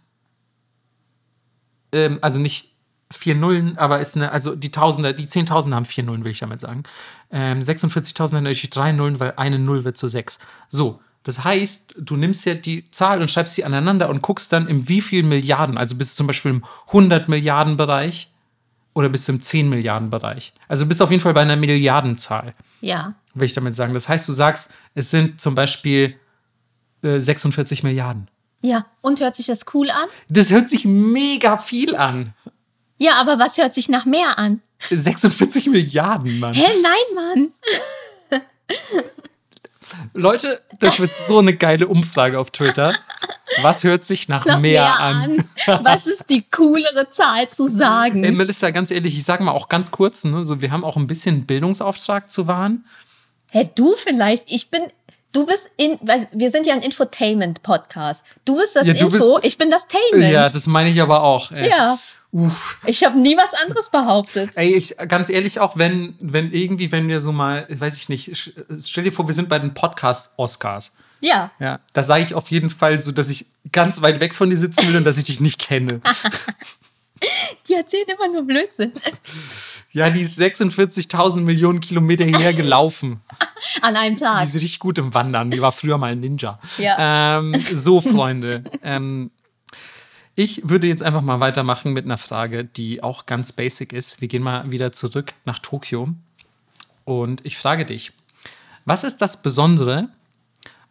ähm, 1.92 2.20
also 2.22 2.40
nicht 2.40 2.74
vier 3.12 3.36
Nullen, 3.36 3.78
aber 3.78 4.00
ist 4.00 4.16
eine, 4.16 4.32
also 4.32 4.56
die 4.56 4.72
Tausender, 4.72 5.14
die 5.14 5.28
Zehntausender 5.28 5.78
haben 5.78 5.86
vier 5.86 6.04
Nullen, 6.04 6.24
will 6.24 6.32
ich 6.32 6.40
damit 6.40 6.60
sagen. 6.60 6.84
Ähm, 7.32 7.60
46.000 7.60 8.20
haben 8.36 8.44
natürlich 8.44 8.70
drei 8.70 8.92
Nullen, 8.92 9.20
weil 9.20 9.34
eine 9.38 9.60
Null 9.60 9.84
wird 9.84 9.98
zu 9.98 10.08
sechs. 10.08 10.40
So. 10.68 11.00
Das 11.28 11.44
heißt, 11.44 11.96
du 12.00 12.16
nimmst 12.16 12.46
ja 12.46 12.54
die 12.54 12.90
Zahl 12.92 13.20
und 13.22 13.30
schreibst 13.30 13.56
sie 13.56 13.66
aneinander 13.66 14.10
und 14.10 14.22
guckst 14.22 14.54
dann, 14.54 14.68
im 14.68 14.88
wie 14.88 15.02
viel 15.02 15.24
Milliarden, 15.24 15.78
also 15.78 15.96
bist 15.96 16.14
du 16.14 16.18
zum 16.18 16.28
Beispiel 16.28 16.52
im 16.52 16.64
100 16.88 17.28
Milliarden 17.28 17.76
Bereich 17.76 18.32
oder 18.94 19.10
bist 19.10 19.28
du 19.28 19.34
im 19.34 19.42
10 19.42 19.68
Milliarden 19.68 20.10
Bereich. 20.10 20.54
Also 20.70 20.86
bist 20.86 21.00
du 21.02 21.04
auf 21.04 21.12
jeden 21.12 21.22
Fall 21.22 21.34
bei 21.34 21.42
einer 21.42 21.58
Milliardenzahl, 21.58 22.54
Ja. 22.80 23.14
will 23.34 23.46
ich 23.46 23.54
damit 23.54 23.76
sagen. 23.76 23.94
Das 23.94 24.08
heißt, 24.08 24.28
du 24.30 24.34
sagst, 24.34 24.72
es 24.96 25.12
sind 25.12 25.42
zum 25.42 25.54
Beispiel 25.54 26.16
äh, 27.04 27.20
46 27.20 27.84
Milliarden. 27.84 28.30
Ja. 28.62 28.86
Und 29.02 29.20
hört 29.20 29.36
sich 29.36 29.48
das 29.48 29.66
cool 29.74 29.90
an? 29.92 30.08
Das 30.30 30.50
hört 30.50 30.70
sich 30.70 30.86
mega 30.86 31.58
viel 31.58 31.96
an. 31.96 32.34
Ja, 32.98 33.16
aber 33.16 33.38
was 33.38 33.58
hört 33.58 33.74
sich 33.74 33.90
nach 33.90 34.06
mehr 34.06 34.40
an? 34.40 34.62
46 34.90 35.68
Milliarden, 35.68 36.40
Mann. 36.40 36.54
Hä, 36.54 36.66
nein, 36.82 37.16
Mann. 37.16 37.48
Leute, 40.14 40.62
das 40.80 41.00
wird 41.00 41.16
so 41.16 41.40
eine 41.40 41.56
geile 41.56 41.88
Umfrage 41.88 42.40
auf 42.40 42.52
Twitter. 42.52 42.94
Was 43.62 43.84
hört 43.84 44.04
sich 44.04 44.28
nach, 44.28 44.46
Nach 44.46 44.60
mehr, 44.60 45.00
an? 45.00 45.44
Was 45.82 46.08
ist 46.08 46.30
die 46.30 46.44
coolere 46.50 47.10
Zahl 47.10 47.50
zu 47.50 47.68
sagen? 47.68 48.24
Ey, 48.24 48.32
Melissa, 48.32 48.70
ganz 48.72 48.92
ehrlich, 48.92 49.18
ich 49.18 49.24
sag 49.24 49.40
mal 49.42 49.52
auch 49.52 49.70
ganz 49.70 49.92
kurz, 49.92 50.24
ne, 50.24 50.44
so, 50.46 50.62
wir 50.62 50.72
haben 50.72 50.84
auch 50.84 50.98
ein 50.98 51.08
bisschen 51.08 51.46
Bildungsauftrag 51.46 52.30
zu 52.30 52.48
wahren. 52.48 52.86
Hä, 53.50 53.70
du 53.76 53.96
vielleicht? 53.96 54.52
Ich 54.52 54.70
bin. 54.70 54.82
Du 55.34 55.46
bist 55.46 55.70
in. 55.78 55.98
weil 56.02 56.28
Wir 56.32 56.52
sind 56.52 56.66
ja 56.66 56.74
ein 56.74 56.82
Infotainment-Podcast. 56.82 58.26
Du 58.46 58.58
bist 58.58 58.76
das 58.76 58.88
Ja, 58.88 58.94
du 58.94 59.08
Info, 59.08 59.40
ich 59.42 59.58
bin 59.58 59.70
das 59.70 59.86
Tainment. 59.88 60.32
Ja, 60.32 60.50
das 60.50 60.68
meine 60.68 60.90
ich 60.90 61.02
aber 61.02 61.22
auch. 61.24 61.52
Ey. 61.52 61.70
Ja. 61.70 61.98
Uff. 62.32 62.80
Ich 62.86 63.04
habe 63.04 63.18
nie 63.20 63.38
was 63.38 63.54
anderes 63.54 63.90
behauptet. 63.90 64.52
Ey, 64.56 64.74
ich, 64.76 64.96
ganz 65.08 65.30
ehrlich, 65.30 65.60
auch 65.60 65.78
wenn, 65.78 66.16
wenn 66.20 66.52
irgendwie, 66.52 66.92
wenn 66.92 67.08
wir 67.08 67.22
so 67.22 67.32
mal, 67.32 67.66
weiß 67.70 67.96
ich 67.96 68.10
nicht, 68.10 68.54
stell 68.80 69.04
dir 69.06 69.12
vor, 69.12 69.28
wir 69.28 69.34
sind 69.34 69.50
bei 69.50 69.60
den 69.60 69.74
Podcast-Oscars. 69.74 70.92
Ja. 71.22 71.50
Ja, 71.60 71.80
da 71.94 72.04
sage 72.04 72.24
ich 72.24 72.34
auf 72.36 72.52
jeden 72.52 72.70
Fall 72.70 73.02
so, 73.02 73.12
dass 73.12 73.30
ich 73.30 73.48
ganz 73.72 74.02
weit 74.02 74.20
weg 74.20 74.36
von 74.36 74.50
dir 74.50 74.58
sitzen 74.58 74.88
will 74.90 74.98
und 74.98 75.04
dass 75.06 75.18
ich 75.18 75.24
dich 75.24 75.40
nicht 75.40 75.60
kenne. 75.60 76.02
Die 77.68 77.74
erzählen 77.74 78.06
immer 78.08 78.32
nur 78.32 78.44
Blödsinn. 78.44 78.92
Ja, 79.92 80.10
die 80.12 80.22
ist 80.22 80.40
46.000 80.40 81.42
Millionen 81.42 81.80
Kilometer 81.80 82.24
hierher 82.24 82.54
gelaufen. 82.54 83.22
An 83.82 83.96
einem 83.96 84.16
Die 84.16 84.22
Tag. 84.24 84.44
ist 84.44 84.54
richtig 84.54 84.78
gut 84.80 85.00
im 85.00 85.14
Wandern. 85.14 85.50
Die 85.50 85.60
war 85.60 85.72
früher 85.72 85.98
mal 85.98 86.12
ein 86.12 86.20
Ninja. 86.20 86.60
Ja. 86.78 87.40
Ähm, 87.40 87.56
so, 87.74 88.00
Freunde. 88.02 88.64
ähm, 88.84 89.32
ich 90.40 90.70
würde 90.70 90.86
jetzt 90.86 91.02
einfach 91.02 91.24
mal 91.24 91.40
weitermachen 91.40 91.94
mit 91.94 92.06
einer 92.06 92.20
Frage, 92.20 92.64
die 92.64 93.02
auch 93.02 93.26
ganz 93.26 93.54
basic 93.54 93.92
ist. 93.92 94.22
Wir 94.22 94.28
gehen 94.28 94.44
mal 94.44 94.72
wieder 94.72 94.92
zurück 94.92 95.34
nach 95.46 95.58
Tokio. 95.58 96.10
Und 97.06 97.44
ich 97.44 97.58
frage 97.58 97.88
dich, 97.88 98.12
was 98.86 99.04
ist 99.04 99.18
das 99.18 99.42
Besondere 99.42 100.10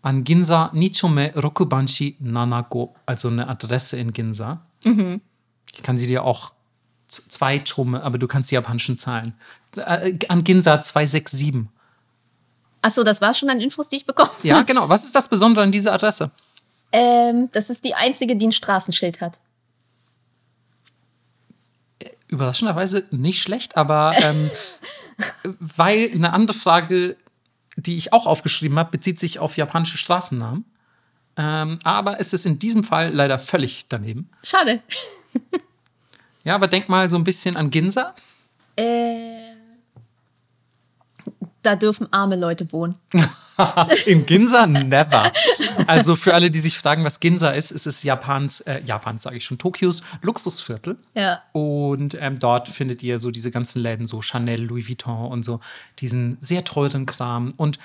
an 0.02 0.24
Ginza 0.24 0.70
Nichome 0.74 1.32
Rokubanshi 1.36 2.16
Nanako, 2.18 2.92
also 3.06 3.28
eine 3.28 3.46
Adresse 3.46 3.96
in 3.98 4.12
Ginza? 4.12 4.66
Ich 5.72 5.82
kann 5.84 5.96
sie 5.96 6.08
dir 6.08 6.24
auch 6.24 6.52
zwei 7.06 7.60
Chome, 7.60 8.02
aber 8.02 8.18
du 8.18 8.26
kannst 8.26 8.50
die 8.50 8.56
japanischen 8.56 8.98
Zahlen. 8.98 9.32
Äh, 9.76 10.18
an 10.28 10.42
Ginza 10.42 10.80
267. 10.80 11.66
Achso, 12.82 13.04
das 13.04 13.20
war 13.20 13.32
schon 13.32 13.48
an 13.48 13.60
Infos, 13.60 13.90
die 13.90 13.96
ich 13.96 14.06
bekommen 14.06 14.30
Ja, 14.42 14.62
genau. 14.62 14.88
Was 14.88 15.04
ist 15.04 15.14
das 15.14 15.28
Besondere 15.28 15.64
an 15.64 15.70
dieser 15.70 15.92
Adresse? 15.92 16.32
Ähm, 16.92 17.48
das 17.52 17.70
ist 17.70 17.84
die 17.84 17.94
einzige, 17.94 18.36
die 18.36 18.48
ein 18.48 18.52
Straßenschild 18.52 19.20
hat. 19.20 19.40
Überraschenderweise 22.28 23.04
nicht 23.10 23.42
schlecht, 23.42 23.76
aber 23.76 24.14
ähm, 24.16 24.50
weil 25.60 26.10
eine 26.12 26.32
andere 26.32 26.56
Frage, 26.56 27.16
die 27.76 27.96
ich 27.96 28.12
auch 28.12 28.26
aufgeschrieben 28.26 28.78
habe, 28.78 28.90
bezieht 28.90 29.20
sich 29.20 29.38
auf 29.38 29.56
japanische 29.56 29.98
Straßennamen. 29.98 30.64
Ähm, 31.36 31.78
aber 31.84 32.18
es 32.18 32.32
ist 32.32 32.46
in 32.46 32.58
diesem 32.58 32.82
Fall 32.82 33.12
leider 33.12 33.38
völlig 33.38 33.88
daneben. 33.88 34.30
Schade. 34.42 34.82
Ja, 36.44 36.54
aber 36.54 36.68
denk 36.68 36.88
mal 36.88 37.10
so 37.10 37.16
ein 37.16 37.24
bisschen 37.24 37.56
an 37.56 37.70
Ginza. 37.70 38.14
Ähm, 38.76 39.56
da 41.62 41.74
dürfen 41.74 42.12
arme 42.12 42.36
Leute 42.36 42.70
wohnen. 42.70 42.94
In 44.06 44.26
Ginza 44.26 44.66
never. 44.66 45.30
Also 45.86 46.16
für 46.16 46.34
alle, 46.34 46.50
die 46.50 46.58
sich 46.58 46.78
fragen, 46.78 47.04
was 47.04 47.20
Ginza 47.20 47.50
ist, 47.50 47.70
ist 47.70 47.86
es 47.86 48.02
Japans, 48.02 48.60
äh, 48.62 48.80
Japans 48.84 49.22
sage 49.22 49.36
ich 49.36 49.44
schon, 49.44 49.58
Tokios 49.58 50.02
Luxusviertel. 50.22 50.96
Ja. 51.14 51.42
Und 51.52 52.16
ähm, 52.20 52.38
dort 52.38 52.68
findet 52.68 53.02
ihr 53.02 53.18
so 53.18 53.30
diese 53.30 53.50
ganzen 53.50 53.82
Läden, 53.82 54.06
so 54.06 54.22
Chanel, 54.22 54.62
Louis 54.62 54.88
Vuitton 54.88 55.30
und 55.30 55.42
so, 55.42 55.60
diesen 55.98 56.38
sehr 56.40 56.64
teuren 56.64 57.06
Kram. 57.06 57.52
Und 57.56 57.78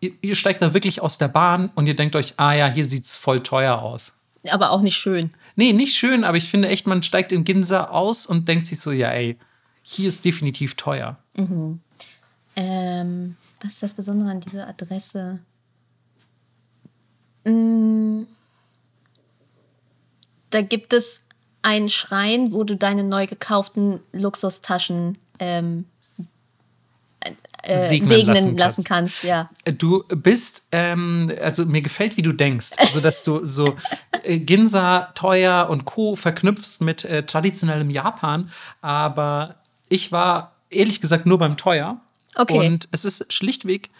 ihr, 0.00 0.12
ihr 0.20 0.34
steigt 0.34 0.62
da 0.62 0.74
wirklich 0.74 1.00
aus 1.00 1.18
der 1.18 1.28
Bahn 1.28 1.70
und 1.74 1.86
ihr 1.86 1.96
denkt 1.96 2.16
euch, 2.16 2.34
ah 2.36 2.52
ja, 2.52 2.66
hier 2.68 2.84
sieht's 2.84 3.16
voll 3.16 3.40
teuer 3.40 3.80
aus. 3.80 4.14
Aber 4.48 4.70
auch 4.70 4.82
nicht 4.82 4.96
schön. 4.96 5.30
Nee, 5.56 5.72
nicht 5.72 5.96
schön, 5.96 6.24
aber 6.24 6.36
ich 6.36 6.48
finde 6.48 6.68
echt, 6.68 6.86
man 6.86 7.02
steigt 7.02 7.32
in 7.32 7.44
Ginza 7.44 7.86
aus 7.86 8.24
und 8.26 8.48
denkt 8.48 8.66
sich 8.66 8.80
so, 8.80 8.92
ja, 8.92 9.10
ey, 9.10 9.36
hier 9.82 10.08
ist 10.08 10.24
definitiv 10.24 10.74
teuer. 10.74 11.18
Ähm, 12.56 13.36
was 13.60 13.72
ist 13.74 13.82
das 13.82 13.94
Besondere 13.94 14.30
an 14.30 14.40
dieser 14.40 14.68
Adresse? 14.68 15.40
Mm, 17.44 18.24
Da 20.50 20.62
gibt 20.62 20.92
es 20.92 21.20
einen 21.62 21.88
Schrein, 21.88 22.52
wo 22.52 22.64
du 22.64 22.76
deine 22.76 23.04
neu 23.04 23.26
gekauften 23.26 24.00
Luxustaschen 24.12 25.18
ähm, 25.38 25.84
äh, 27.62 27.76
Segnen 27.76 28.08
segnen, 28.08 28.26
lassen 28.34 28.56
lassen, 28.56 28.84
kannst. 28.84 29.22
kannst. 29.22 29.24
Ja. 29.24 29.50
Du 29.72 30.04
bist, 30.08 30.68
ähm, 30.72 31.32
also 31.42 31.66
mir 31.66 31.82
gefällt, 31.82 32.16
wie 32.16 32.22
du 32.22 32.32
denkst. 32.32 32.72
Also, 32.78 33.00
dass 33.00 33.24
du 33.24 33.44
so 33.44 33.74
äh, 34.22 34.38
Ginza, 34.38 35.12
teuer 35.14 35.68
und 35.68 35.84
Co. 35.84 36.16
verknüpfst 36.16 36.80
mit 36.80 37.04
äh, 37.04 37.24
traditionellem 37.24 37.90
Japan. 37.90 38.50
Aber 38.80 39.56
ich 39.88 40.12
war 40.12 40.56
ehrlich 40.70 41.00
gesagt 41.00 41.26
nur 41.26 41.38
beim 41.38 41.56
Teuer. 41.56 42.00
Okay. 42.38 42.66
Und 42.66 42.88
es 42.92 43.04
ist 43.04 43.32
schlichtweg 43.32 43.90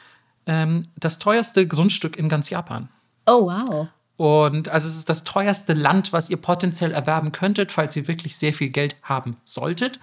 ähm, 0.46 0.84
das 0.96 1.18
teuerste 1.18 1.66
Grundstück 1.66 2.16
in 2.16 2.28
ganz 2.28 2.48
Japan. 2.48 2.88
Oh, 3.26 3.50
wow. 3.50 3.88
Und 4.16 4.68
also 4.68 4.88
es 4.88 4.96
ist 4.96 5.08
das 5.08 5.24
teuerste 5.24 5.74
Land, 5.74 6.12
was 6.12 6.30
ihr 6.30 6.38
potenziell 6.38 6.92
erwerben 6.92 7.30
könntet, 7.32 7.70
falls 7.70 7.94
ihr 7.96 8.08
wirklich 8.08 8.36
sehr 8.36 8.52
viel 8.54 8.70
Geld 8.70 8.96
haben 9.02 9.36
solltet. 9.44 10.00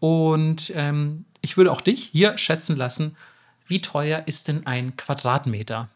Und 0.00 0.72
ähm, 0.76 1.24
ich 1.40 1.56
würde 1.56 1.72
auch 1.72 1.80
dich 1.80 2.04
hier 2.12 2.38
schätzen 2.38 2.76
lassen, 2.76 3.16
wie 3.66 3.82
teuer 3.82 4.22
ist 4.26 4.48
denn 4.48 4.66
ein 4.66 4.96
Quadratmeter? 4.96 5.88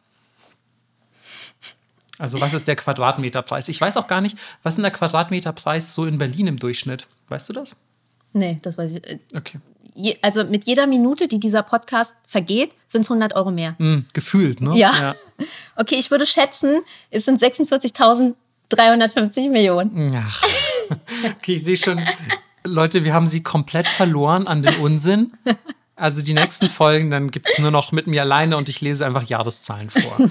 Also 2.18 2.40
was 2.40 2.52
ist 2.54 2.68
der 2.68 2.76
Quadratmeterpreis? 2.76 3.68
Ich 3.68 3.80
weiß 3.80 3.96
auch 3.96 4.06
gar 4.06 4.20
nicht, 4.20 4.36
was 4.62 4.76
ist 4.76 4.82
der 4.82 4.90
Quadratmeterpreis 4.90 5.94
so 5.94 6.04
in 6.06 6.18
Berlin 6.18 6.46
im 6.46 6.58
Durchschnitt? 6.58 7.06
Weißt 7.28 7.48
du 7.48 7.54
das? 7.54 7.76
Nee, 8.32 8.58
das 8.62 8.76
weiß 8.76 8.92
ich. 8.94 9.04
äh, 9.04 9.18
Okay. 9.34 9.58
Je, 9.94 10.16
also 10.22 10.44
mit 10.44 10.64
jeder 10.64 10.86
Minute, 10.86 11.28
die 11.28 11.38
dieser 11.38 11.62
Podcast 11.62 12.16
vergeht, 12.26 12.74
sind 12.86 13.02
es 13.02 13.10
100 13.10 13.34
Euro 13.34 13.50
mehr. 13.50 13.76
Hm, 13.78 14.04
gefühlt, 14.12 14.60
ne? 14.60 14.76
Ja. 14.76 15.14
Okay, 15.74 15.94
ich 15.96 16.10
würde 16.10 16.26
schätzen, 16.26 16.82
es 17.10 17.24
sind 17.24 17.42
46.350 17.42 19.48
Millionen. 19.50 20.14
Ach. 20.16 20.42
Okay, 21.38 21.54
ich 21.56 21.64
sehe 21.64 21.78
schon, 21.78 21.98
Leute, 22.64 23.04
wir 23.04 23.14
haben 23.14 23.26
sie 23.26 23.42
komplett 23.42 23.86
verloren 23.88 24.46
an 24.46 24.62
den 24.62 24.74
Unsinn. 24.76 25.32
Also 25.96 26.22
die 26.22 26.34
nächsten 26.34 26.68
Folgen, 26.68 27.10
dann 27.10 27.30
gibt 27.30 27.48
es 27.48 27.58
nur 27.58 27.70
noch 27.70 27.90
mit 27.92 28.06
mir 28.06 28.20
alleine 28.22 28.56
und 28.56 28.68
ich 28.68 28.80
lese 28.82 29.04
einfach 29.06 29.22
Jahreszahlen 29.24 29.90
vor. 29.90 30.18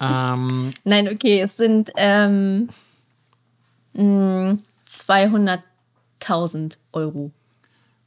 ähm, 0.00 0.70
Nein, 0.84 1.08
okay, 1.08 1.40
es 1.40 1.56
sind 1.56 1.90
ähm, 1.96 2.68
mh, 3.92 4.56
200.000 4.90 6.78
Euro. 6.92 7.30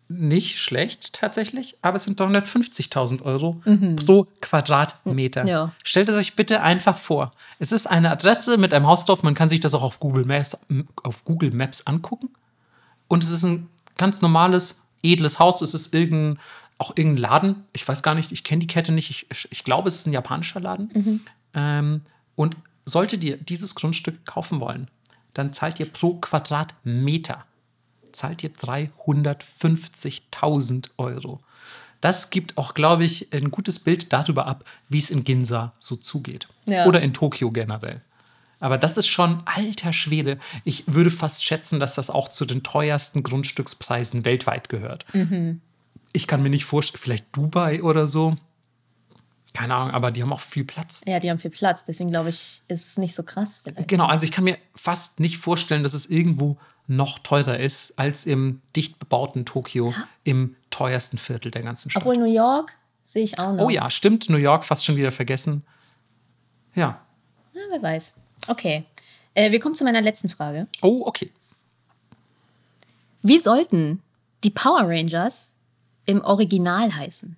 Nicht 0.09 0.59
schlecht 0.59 1.13
tatsächlich, 1.13 1.77
aber 1.81 1.97
es 1.97 2.05
sind 2.05 2.19
350.000 2.19 3.23
Euro 3.23 3.61
pro 4.05 4.25
Quadratmeter. 4.41 5.43
Mhm. 5.43 5.49
Ja. 5.49 5.71
Stellt 5.83 6.09
es 6.09 6.15
euch 6.15 6.35
bitte 6.35 6.61
einfach 6.61 6.97
vor. 6.97 7.31
Es 7.59 7.71
ist 7.71 7.87
eine 7.87 8.11
Adresse 8.11 8.57
mit 8.57 8.73
einem 8.73 8.87
Hausdorf, 8.87 9.23
man 9.23 9.35
kann 9.35 9.49
sich 9.49 9.59
das 9.59 9.73
auch 9.73 9.83
auf 9.83 9.99
Google 9.99 10.25
Maps, 10.25 10.57
auf 11.03 11.25
Google 11.25 11.51
Maps 11.51 11.85
angucken. 11.87 12.29
Und 13.07 13.23
es 13.23 13.29
ist 13.29 13.43
ein 13.43 13.69
ganz 13.97 14.21
normales, 14.21 14.87
edles 15.03 15.39
Haus. 15.39 15.61
Es 15.61 15.73
ist 15.73 15.93
irgendein, 15.93 16.39
auch 16.77 16.95
irgendein 16.95 17.21
Laden. 17.21 17.63
Ich 17.73 17.87
weiß 17.87 18.03
gar 18.03 18.15
nicht, 18.15 18.31
ich 18.31 18.43
kenne 18.43 18.59
die 18.59 18.67
Kette 18.67 18.91
nicht. 18.91 19.09
Ich, 19.09 19.47
ich, 19.51 19.63
glaube, 19.63 19.89
es 19.89 19.95
ist 19.95 20.07
ein 20.07 20.13
japanischer 20.13 20.59
Laden. 20.59 21.23
Ähm, 21.53 22.01
und 22.35 22.57
solltet 22.85 23.23
ihr 23.23 23.37
dieses 23.37 23.75
Grundstück 23.75 24.25
kaufen 24.25 24.61
wollen, 24.61 24.89
dann 25.33 25.53
zahlt 25.53 25.79
ihr 25.79 25.85
pro 25.87 26.15
Quadratmeter 26.15 27.45
zahlt 28.17 28.43
ihr 28.43 28.51
350.000 28.51 30.89
Euro. 30.97 31.39
Das 32.01 32.29
gibt 32.29 32.57
auch, 32.57 32.73
glaube 32.73 33.05
ich, 33.05 33.33
ein 33.33 33.51
gutes 33.51 33.79
Bild 33.79 34.11
darüber 34.13 34.47
ab, 34.47 34.65
wie 34.89 34.99
es 34.99 35.09
in 35.09 35.23
Ginza 35.23 35.71
so 35.79 35.95
zugeht. 35.95 36.49
Ja. 36.65 36.85
Oder 36.85 37.01
in 37.01 37.13
Tokio 37.13 37.51
generell. 37.51 38.01
Aber 38.59 38.77
das 38.77 38.97
ist 38.97 39.07
schon 39.07 39.37
alter 39.45 39.93
Schwede. 39.93 40.37
Ich 40.63 40.83
würde 40.87 41.11
fast 41.11 41.43
schätzen, 41.43 41.79
dass 41.79 41.95
das 41.95 42.09
auch 42.09 42.29
zu 42.29 42.45
den 42.45 42.63
teuersten 42.63 43.23
Grundstückspreisen 43.23 44.25
weltweit 44.25 44.69
gehört. 44.69 45.05
Ich 46.13 46.27
kann 46.27 46.41
mir 46.41 46.49
nicht 46.49 46.65
vorstellen, 46.65 47.01
vielleicht 47.01 47.35
Dubai 47.35 47.83
oder 47.83 48.07
so. 48.07 48.37
Keine 49.53 49.75
Ahnung, 49.75 49.93
aber 49.93 50.11
die 50.11 50.21
haben 50.21 50.33
auch 50.33 50.39
viel 50.39 50.65
Platz. 50.65 51.03
Ja, 51.05 51.19
die 51.19 51.29
haben 51.29 51.39
viel 51.39 51.51
Platz, 51.51 51.85
deswegen 51.85 52.11
glaube 52.11 52.29
ich, 52.29 52.61
ist 52.67 52.87
es 52.87 52.97
nicht 52.97 53.15
so 53.15 53.23
krass. 53.23 53.61
Vielleicht. 53.63 53.87
Genau, 53.87 54.05
also 54.05 54.23
ich 54.23 54.31
kann 54.31 54.43
mir 54.43 54.57
fast 54.75 55.19
nicht 55.19 55.37
vorstellen, 55.37 55.83
dass 55.83 55.93
es 55.93 56.07
irgendwo 56.07 56.57
noch 56.87 57.19
teurer 57.19 57.59
ist 57.59 57.99
als 57.99 58.25
im 58.25 58.61
dicht 58.75 58.97
bebauten 58.99 59.45
Tokio, 59.45 59.93
im 60.23 60.55
teuersten 60.69 61.17
Viertel 61.17 61.51
der 61.51 61.61
ganzen 61.61 61.89
Stadt. 61.91 62.03
Obwohl 62.03 62.17
New 62.17 62.31
York 62.31 62.73
sehe 63.03 63.23
ich 63.23 63.39
auch 63.39 63.53
noch. 63.53 63.65
oh 63.65 63.69
ja, 63.69 63.89
stimmt, 63.89 64.29
New 64.29 64.37
York 64.37 64.63
fast 64.63 64.85
schon 64.85 64.95
wieder 64.95 65.11
vergessen. 65.11 65.65
Ja. 66.73 67.01
Na, 67.53 67.61
wer 67.69 67.81
weiß. 67.81 68.15
Okay. 68.47 68.85
Äh, 69.33 69.51
wir 69.51 69.59
kommen 69.59 69.75
zu 69.75 69.83
meiner 69.83 70.01
letzten 70.01 70.29
Frage. 70.29 70.67
Oh, 70.81 71.03
okay. 71.05 71.31
Wie 73.21 73.39
sollten 73.39 74.01
die 74.43 74.49
Power 74.49 74.83
Rangers 74.83 75.53
im 76.05 76.21
Original 76.21 76.95
heißen? 76.95 77.35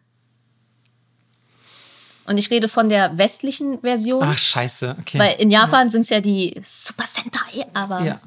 Und 2.25 2.37
ich 2.37 2.51
rede 2.51 2.69
von 2.69 2.89
der 2.89 3.17
westlichen 3.17 3.81
Version, 3.81 4.21
Ach, 4.23 4.37
scheiße. 4.37 4.97
Okay. 4.99 5.17
weil 5.17 5.39
in 5.39 5.49
Japan 5.49 5.89
sind 5.89 6.01
es 6.01 6.09
ja 6.09 6.21
die 6.21 6.53
Super 6.63 7.05
Sentai, 7.07 7.65
aber 7.73 8.01
ja. 8.01 8.21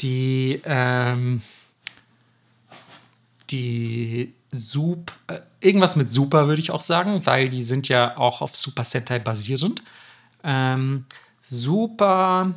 Die, 0.00 0.60
ähm, 0.64 1.42
die 3.50 4.34
Sup, 4.52 5.12
äh, 5.28 5.40
irgendwas 5.60 5.96
mit 5.96 6.08
Super 6.08 6.48
würde 6.48 6.60
ich 6.60 6.70
auch 6.70 6.80
sagen, 6.80 7.24
weil 7.24 7.48
die 7.48 7.62
sind 7.62 7.88
ja 7.88 8.16
auch 8.16 8.40
auf 8.40 8.56
Super 8.56 8.84
Sentai 8.84 9.18
basierend. 9.18 9.82
Ähm, 10.44 11.04
Super. 11.40 12.54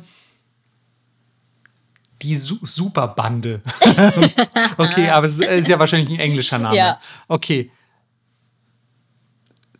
Die 2.22 2.36
Su 2.36 2.58
Superbande. 2.66 3.62
okay, 4.76 5.08
aber 5.08 5.26
es 5.26 5.40
ist 5.40 5.68
ja 5.68 5.78
wahrscheinlich 5.78 6.10
ein 6.10 6.20
englischer 6.20 6.58
Name. 6.58 6.76
Ja. 6.76 7.00
Okay. 7.28 7.70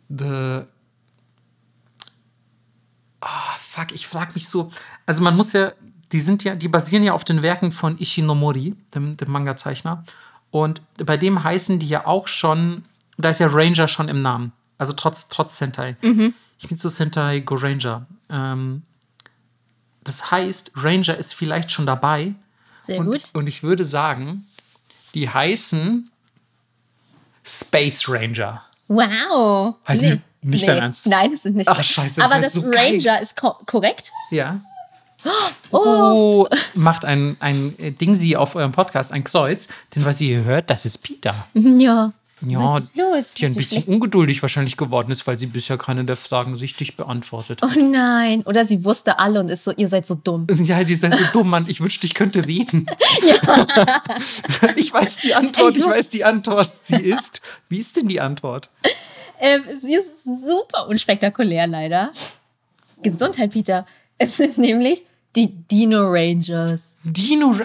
The. 0.09 0.63
Ah, 3.19 3.55
fuck, 3.59 3.91
ich 3.91 4.07
frage 4.07 4.31
mich 4.33 4.49
so. 4.49 4.71
Also 5.05 5.21
man 5.21 5.35
muss 5.35 5.53
ja, 5.53 5.73
die 6.11 6.19
sind 6.19 6.43
ja, 6.43 6.55
die 6.55 6.67
basieren 6.67 7.03
ja 7.03 7.13
auf 7.13 7.23
den 7.23 7.41
Werken 7.41 7.71
von 7.71 7.97
Ishinomori, 7.97 8.75
dem, 8.93 9.15
dem 9.17 9.31
Manga-Zeichner. 9.31 10.03
Und 10.49 10.81
bei 11.05 11.17
dem 11.17 11.43
heißen 11.43 11.79
die 11.79 11.87
ja 11.87 12.05
auch 12.05 12.27
schon, 12.27 12.83
da 13.17 13.29
ist 13.29 13.39
ja 13.39 13.47
Ranger 13.47 13.87
schon 13.87 14.09
im 14.09 14.19
Namen. 14.19 14.51
Also 14.77 14.93
trotz, 14.93 15.29
trotz 15.29 15.57
Sentai. 15.57 15.95
Ich 16.59 16.67
bin 16.67 16.77
zu 16.77 16.89
Sentai 16.89 17.39
Go 17.39 17.55
Ranger. 17.55 18.05
Ähm, 18.29 18.83
das 20.03 20.31
heißt, 20.31 20.71
Ranger 20.75 21.17
ist 21.17 21.33
vielleicht 21.33 21.71
schon 21.71 21.85
dabei. 21.85 22.35
Sehr 22.81 22.99
und, 22.99 23.05
gut. 23.05 23.21
Und 23.33 23.47
ich 23.47 23.63
würde 23.63 23.85
sagen, 23.85 24.45
die 25.13 25.29
heißen 25.29 26.09
Space 27.43 28.09
Ranger. 28.09 28.63
Wow. 28.87 29.75
Heißen 29.87 30.21
die 30.41 30.47
nicht 30.47 30.67
dein 30.67 30.77
Ernst? 30.77 31.07
Nein, 31.07 31.31
das 31.31 31.43
sind 31.43 31.55
nicht. 31.55 31.69
Ach, 31.69 31.81
scheiße, 31.81 32.19
das 32.19 32.31
Aber 32.31 32.39
ist 32.39 32.55
das 32.55 32.63
so 32.63 32.69
geil. 32.69 32.93
Ranger 32.93 33.21
ist 33.21 33.39
ko 33.39 33.55
korrekt. 33.65 34.11
Ja. 34.31 34.59
Oh, 35.23 35.77
Oh, 35.77 36.47
macht 36.75 37.05
ein, 37.05 37.37
ein 37.39 37.73
Ding 38.01 38.15
sie 38.15 38.35
auf 38.37 38.55
eurem 38.55 38.71
Podcast, 38.73 39.11
ein 39.11 39.23
Kreuz, 39.23 39.69
denn 39.95 40.03
was 40.05 40.19
ihr 40.21 40.37
hier 40.39 40.43
hört, 40.45 40.69
das 40.69 40.85
ist 40.85 40.99
Peter. 40.99 41.33
ja. 41.53 42.11
Ja, 42.43 42.57
Was 42.63 42.85
ist 42.85 42.97
los? 42.97 43.33
die 43.35 43.45
ein 43.45 43.51
So 43.51 43.57
bisschen 43.59 43.83
schlecht. 43.83 43.87
ungeduldig 43.87 44.41
wahrscheinlich 44.41 44.75
geworden 44.75 45.11
ist, 45.11 45.27
weil 45.27 45.37
sie 45.37 45.45
bisher 45.45 45.77
keine 45.77 46.05
der 46.05 46.15
Fragen 46.15 46.55
richtig 46.55 46.97
beantwortet 46.97 47.59
Oh 47.61 47.69
hat. 47.69 47.77
nein. 47.77 48.41
Oder 48.47 48.65
sie 48.65 48.83
wusste 48.83 49.19
alle 49.19 49.39
und 49.41 49.51
ist 49.51 49.63
so, 49.63 49.71
ihr 49.77 49.87
seid 49.87 50.07
so 50.07 50.15
dumm. 50.15 50.47
Ja, 50.63 50.83
die 50.83 50.95
sind 50.95 51.15
so 51.15 51.23
dumm, 51.33 51.51
Mann. 51.51 51.65
Ich 51.67 51.81
wünschte, 51.81 52.07
ich 52.07 52.15
könnte 52.15 52.47
reden. 52.47 52.87
ich 54.75 54.91
weiß 54.93 55.17
die 55.17 55.35
Antwort, 55.35 55.77
ich 55.77 55.85
weiß 55.85 56.09
die 56.09 56.23
Antwort. 56.25 56.71
Sie 56.81 56.95
ist. 56.95 57.41
Wie 57.69 57.77
ist 57.79 57.95
denn 57.97 58.07
die 58.07 58.19
Antwort? 58.19 58.71
Ähm, 59.39 59.63
sie 59.79 59.93
ist 59.93 60.23
super 60.23 60.87
unspektakulär, 60.87 61.67
leider. 61.67 62.11
Gesundheit, 63.03 63.51
Peter. 63.51 63.85
Es 64.17 64.37
sind 64.37 64.57
nämlich 64.57 65.03
die 65.35 65.47
Dino 65.47 66.09
Rangers. 66.09 66.95
Dino. 67.03 67.55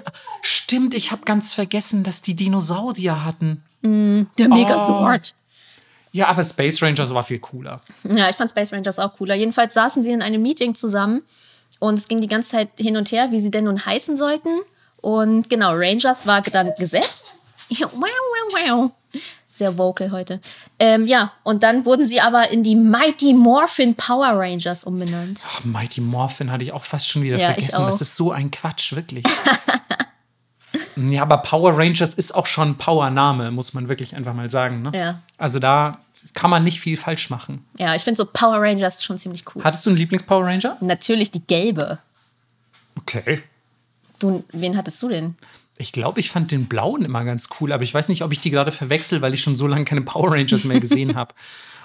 Stimmt, 0.43 0.95
ich 0.95 1.11
habe 1.11 1.23
ganz 1.25 1.55
vergessen, 1.55 2.03
dass 2.03 2.23
die 2.23 2.35
Dinosaurier 2.35 3.25
hatten. 3.25 3.63
Der 3.83 4.49
Megazord. 4.49 5.35
Ja, 6.13 6.29
aber 6.29 6.43
Space 6.45 6.83
Rangers 6.83 7.13
war 7.13 7.23
viel 7.23 7.39
cooler. 7.39 7.81
Ja, 8.05 8.31
ich 8.31 8.37
fand 8.37 8.51
Space 8.51 8.73
Rangers 8.73 8.99
auch 8.99 9.13
cooler. 9.15 9.35
Jedenfalls 9.35 9.75
saßen 9.75 10.03
sie 10.03 10.13
in 10.13 10.23
einem 10.23 10.41
Meeting 10.43 10.75
zusammen 10.75 11.23
und 11.79 11.99
es 11.99 12.09
ging 12.09 12.21
die 12.21 12.29
ganze 12.29 12.53
Zeit 12.53 12.71
hin 12.79 12.97
und 12.97 13.13
her, 13.13 13.33
wie 13.33 13.41
sie 13.41 13.51
denn 13.51 13.65
nun 13.65 13.85
heißen 13.85 14.17
sollten. 14.17 14.61
Und 14.97 15.51
genau, 15.51 15.75
Rangers 15.75 16.27
war 16.27 16.41
dann 16.43 16.73
gesetzt. 16.79 17.35
Wow, 17.69 17.91
wow, 17.93 18.53
wow. 18.53 18.93
Sehr 19.57 19.79
vocal 19.79 20.11
heute. 20.11 20.39
Ähm, 20.79 21.07
ja, 21.07 21.33
und 21.43 21.63
dann 21.63 21.87
wurden 21.87 22.07
sie 22.07 22.21
aber 22.21 22.51
in 22.51 22.63
die 22.63 22.77
Mighty 22.77 23.33
Morphin 23.33 23.95
Power 23.95 24.39
Rangers 24.39 24.85
umbenannt. 24.85 25.47
Ach, 25.49 25.65
Mighty 25.65 26.03
Morphin 26.03 26.53
hatte 26.53 26.63
ich 26.63 26.73
auch 26.73 26.85
fast 26.85 27.09
schon 27.09 27.23
wieder 27.23 27.39
Ja, 27.39 27.47
vergessen. 27.47 27.87
Das 27.87 28.03
ist 28.03 28.17
so 28.17 28.33
ein 28.33 28.51
Quatsch, 28.51 28.93
wirklich. 28.93 29.25
ja, 30.97 31.23
aber 31.23 31.39
Power 31.39 31.79
Rangers 31.79 32.13
ist 32.13 32.35
auch 32.35 32.45
schon 32.45 32.73
ein 32.73 32.77
Power-Name, 32.77 33.51
muss 33.51 33.73
man 33.73 33.89
wirklich 33.89 34.15
einfach 34.15 34.35
mal 34.35 34.51
sagen. 34.51 34.83
Ne? 34.83 34.93
Ja. 34.95 35.23
Also 35.39 35.59
da 35.59 36.01
kann 36.35 36.51
man 36.51 36.63
nicht 36.63 36.79
viel 36.79 36.99
falsch 36.99 37.31
machen. 37.31 37.65
Ja, 37.79 37.95
ich 37.95 38.05
finde 38.05 38.19
so 38.19 38.27
Power 38.27 38.61
Rangers 38.61 39.03
schon 39.03 39.17
ziemlich 39.17 39.45
cool. 39.55 39.65
Hattest 39.65 39.87
du 39.87 39.91
einen 39.91 39.97
Lieblings-Power 39.97 40.45
Ranger? 40.45 40.77
Natürlich 40.83 41.31
die 41.31 41.41
gelbe. 41.47 41.97
Okay. 42.99 43.43
Du, 44.19 44.45
wen 44.53 44.77
hattest 44.77 45.03
du 45.03 45.09
denn? 45.09 45.35
Ich 45.79 45.93
glaube, 45.93 46.21
ich 46.21 46.31
fand 46.31 46.51
den 46.51 46.67
blauen 46.67 47.05
immer 47.05 47.25
ganz 47.25 47.49
cool, 47.61 47.73
aber 47.73 47.83
ich 47.83 47.93
weiß 47.93 48.09
nicht, 48.09 48.23
ob 48.23 48.33
ich 48.33 48.41
die 48.41 48.51
gerade 48.51 48.73
verwechsel, 48.73 49.21
weil 49.21 49.35
ich 49.35 49.43
schon 49.43 49.57
so 49.57 49.67
lange 49.67 49.85
keine 49.85 50.01
Power 50.01 50.33
Rangers 50.33 50.65
mehr 50.65 50.81
gesehen 50.81 51.15
habe. 51.15 51.35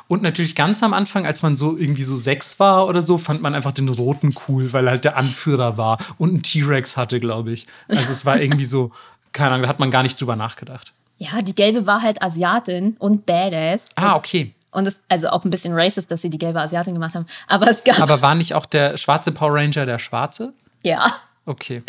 Und 0.07 0.23
natürlich 0.23 0.55
ganz 0.55 0.83
am 0.83 0.93
Anfang, 0.93 1.25
als 1.25 1.41
man 1.41 1.55
so 1.55 1.77
irgendwie 1.77 2.03
so 2.03 2.15
sechs 2.15 2.59
war 2.59 2.87
oder 2.87 3.01
so, 3.01 3.17
fand 3.17 3.41
man 3.41 3.55
einfach 3.55 3.71
den 3.71 3.87
roten 3.87 4.35
cool, 4.47 4.73
weil 4.73 4.87
er 4.87 4.91
halt 4.91 5.05
der 5.05 5.15
Anführer 5.15 5.77
war 5.77 5.97
und 6.17 6.29
einen 6.29 6.43
T-Rex 6.43 6.97
hatte, 6.97 7.19
glaube 7.19 7.53
ich. 7.53 7.65
Also 7.87 8.11
es 8.11 8.25
war 8.25 8.41
irgendwie 8.41 8.65
so, 8.65 8.91
keine 9.31 9.51
Ahnung, 9.51 9.63
da 9.63 9.69
hat 9.69 9.79
man 9.79 9.89
gar 9.89 10.03
nicht 10.03 10.19
drüber 10.19 10.35
nachgedacht. 10.35 10.93
Ja, 11.17 11.41
die 11.41 11.55
gelbe 11.55 11.85
war 11.85 12.01
halt 12.01 12.21
Asiatin 12.21 12.95
und 12.99 13.25
Badass. 13.25 13.91
Ah, 13.95 14.15
okay. 14.15 14.53
Und 14.71 14.87
es 14.87 15.01
also 15.07 15.29
auch 15.29 15.45
ein 15.45 15.49
bisschen 15.49 15.73
racist, 15.73 16.11
dass 16.11 16.21
sie 16.21 16.29
die 16.29 16.37
gelbe 16.37 16.59
Asiatin 16.59 16.93
gemacht 16.93 17.15
haben. 17.15 17.25
Aber 17.47 17.67
es 17.69 17.83
gab. 17.83 17.99
Aber 17.99 18.21
war 18.21 18.35
nicht 18.35 18.53
auch 18.53 18.65
der 18.65 18.97
schwarze 18.97 19.31
Power 19.31 19.53
Ranger 19.53 19.85
der 19.85 19.99
schwarze? 19.99 20.53
ja. 20.83 21.05
Okay. 21.45 21.81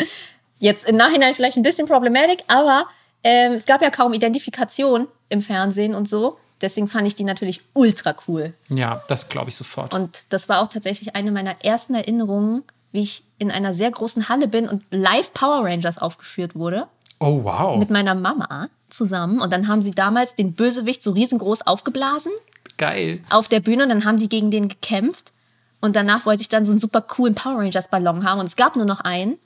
Jetzt 0.63 0.85
im 0.87 0.95
Nachhinein 0.95 1.33
vielleicht 1.33 1.57
ein 1.57 1.63
bisschen 1.63 1.87
problematic, 1.87 2.41
aber 2.47 2.87
ähm, 3.21 3.51
es 3.51 3.65
gab 3.65 3.81
ja 3.81 3.89
kaum 3.89 4.13
Identifikation 4.13 5.09
im 5.27 5.41
Fernsehen 5.41 5.93
und 5.93 6.07
so. 6.07 6.37
Deswegen 6.61 6.87
fand 6.87 7.05
ich 7.05 7.15
die 7.15 7.25
natürlich 7.25 7.59
ultra 7.73 8.15
cool. 8.29 8.53
Ja, 8.69 9.03
das 9.09 9.27
glaube 9.27 9.49
ich 9.49 9.57
sofort. 9.57 9.93
Und 9.93 10.23
das 10.29 10.47
war 10.47 10.61
auch 10.61 10.69
tatsächlich 10.69 11.15
eine 11.17 11.33
meiner 11.33 11.65
ersten 11.65 11.95
Erinnerungen, 11.95 12.63
wie 12.93 13.01
ich 13.01 13.25
in 13.39 13.51
einer 13.51 13.73
sehr 13.73 13.91
großen 13.91 14.29
Halle 14.29 14.47
bin 14.47 14.69
und 14.69 14.83
live 14.89 15.33
Power 15.33 15.65
Rangers 15.65 15.97
aufgeführt 15.97 16.55
wurde. 16.55 16.87
oh, 17.19 17.43
wow. 17.43 17.77
Mit 17.77 17.89
meiner 17.89 18.15
Mama 18.15 18.69
zusammen. 18.89 19.41
Und 19.41 19.51
dann 19.51 19.67
haben 19.67 19.81
sie 19.81 19.91
damals 19.91 20.35
den 20.35 20.53
Bösewicht 20.53 21.03
so 21.03 21.11
riesengroß 21.11 21.67
aufgeblasen 21.67 22.31
Geil. 22.77 23.19
auf 23.29 23.49
der 23.49 23.59
Bühne 23.59 23.83
und 23.83 23.89
dann 23.89 24.05
haben 24.05 24.17
die 24.17 24.29
gegen 24.29 24.49
den 24.49 24.69
gekämpft. 24.69 25.33
Und 25.81 25.97
danach 25.97 26.25
wollte 26.25 26.41
ich 26.41 26.47
dann 26.47 26.65
so 26.65 26.71
einen 26.71 26.79
super 26.79 27.01
coolen 27.01 27.35
Power 27.35 27.57
Rangers 27.57 27.89
Ballon 27.89 28.23
haben 28.23 28.39
und 28.39 28.45
es 28.45 28.55
gab 28.55 28.77
nur 28.77 28.85
noch 28.85 29.01
einen. 29.01 29.37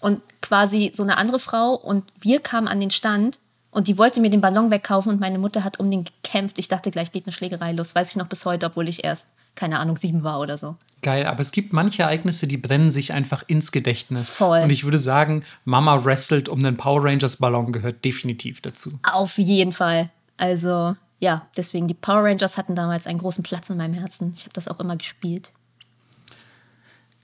Und 0.00 0.20
quasi 0.42 0.90
so 0.94 1.02
eine 1.02 1.18
andere 1.18 1.38
Frau 1.38 1.74
und 1.74 2.04
wir 2.20 2.40
kamen 2.40 2.68
an 2.68 2.80
den 2.80 2.90
Stand 2.90 3.40
Und 3.76 3.88
die 3.88 3.98
wollte 3.98 4.22
mir 4.22 4.30
den 4.30 4.40
Ballon 4.40 4.70
wegkaufen 4.70 5.12
und 5.12 5.20
meine 5.20 5.38
Mutter 5.38 5.62
hat 5.62 5.78
um 5.80 5.90
den 5.90 6.04
gekämpft. 6.04 6.58
Ich 6.58 6.68
dachte, 6.68 6.90
gleich 6.90 7.12
geht 7.12 7.26
eine 7.26 7.32
Schlägerei 7.34 7.72
los. 7.72 7.94
Weiß 7.94 8.08
ich 8.08 8.16
noch 8.16 8.26
bis 8.26 8.46
heute, 8.46 8.64
obwohl 8.64 8.88
ich 8.88 9.04
erst, 9.04 9.34
keine 9.54 9.78
Ahnung, 9.80 9.98
sieben 9.98 10.22
war 10.22 10.40
oder 10.40 10.56
so. 10.56 10.76
Geil, 11.02 11.26
aber 11.26 11.40
es 11.40 11.52
gibt 11.52 11.74
manche 11.74 12.04
Ereignisse, 12.04 12.46
die 12.46 12.56
brennen 12.56 12.90
sich 12.90 13.12
einfach 13.12 13.44
ins 13.48 13.72
Gedächtnis. 13.72 14.30
Voll. 14.30 14.62
Und 14.62 14.70
ich 14.70 14.84
würde 14.84 14.96
sagen, 14.96 15.44
Mama 15.66 16.06
wrestelt 16.06 16.48
um 16.48 16.62
den 16.62 16.78
Power 16.78 17.04
Rangers 17.04 17.36
Ballon 17.36 17.70
gehört 17.70 18.02
definitiv 18.02 18.62
dazu. 18.62 18.98
Auf 19.02 19.36
jeden 19.36 19.74
Fall. 19.74 20.08
Also, 20.38 20.96
ja, 21.20 21.46
deswegen, 21.54 21.86
die 21.86 21.92
Power 21.92 22.24
Rangers 22.24 22.56
hatten 22.56 22.74
damals 22.74 23.06
einen 23.06 23.18
großen 23.18 23.44
Platz 23.44 23.68
in 23.68 23.76
meinem 23.76 23.92
Herzen. 23.92 24.32
Ich 24.34 24.44
habe 24.44 24.54
das 24.54 24.68
auch 24.68 24.80
immer 24.80 24.96
gespielt. 24.96 25.52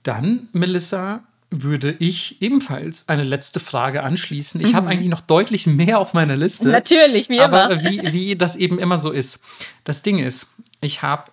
Dann, 0.02 0.50
Melissa, 0.52 1.22
würde 1.52 1.94
ich 1.98 2.40
ebenfalls 2.40 3.08
eine 3.08 3.24
letzte 3.24 3.60
Frage 3.60 4.02
anschließen. 4.02 4.60
Ich 4.60 4.74
habe 4.74 4.88
eigentlich 4.88 5.10
noch 5.10 5.20
deutlich 5.20 5.66
mehr 5.66 5.98
auf 5.98 6.14
meiner 6.14 6.36
Liste. 6.36 6.68
Natürlich, 6.68 7.28
wie 7.28 7.40
aber 7.40 7.70
immer. 7.70 7.90
wie, 7.90 8.12
wie 8.12 8.36
das 8.36 8.56
eben 8.56 8.78
immer 8.78 8.98
so 8.98 9.10
ist. 9.10 9.44
Das 9.84 10.02
Ding 10.02 10.18
ist, 10.18 10.54
ich 10.80 11.02
habe. 11.02 11.30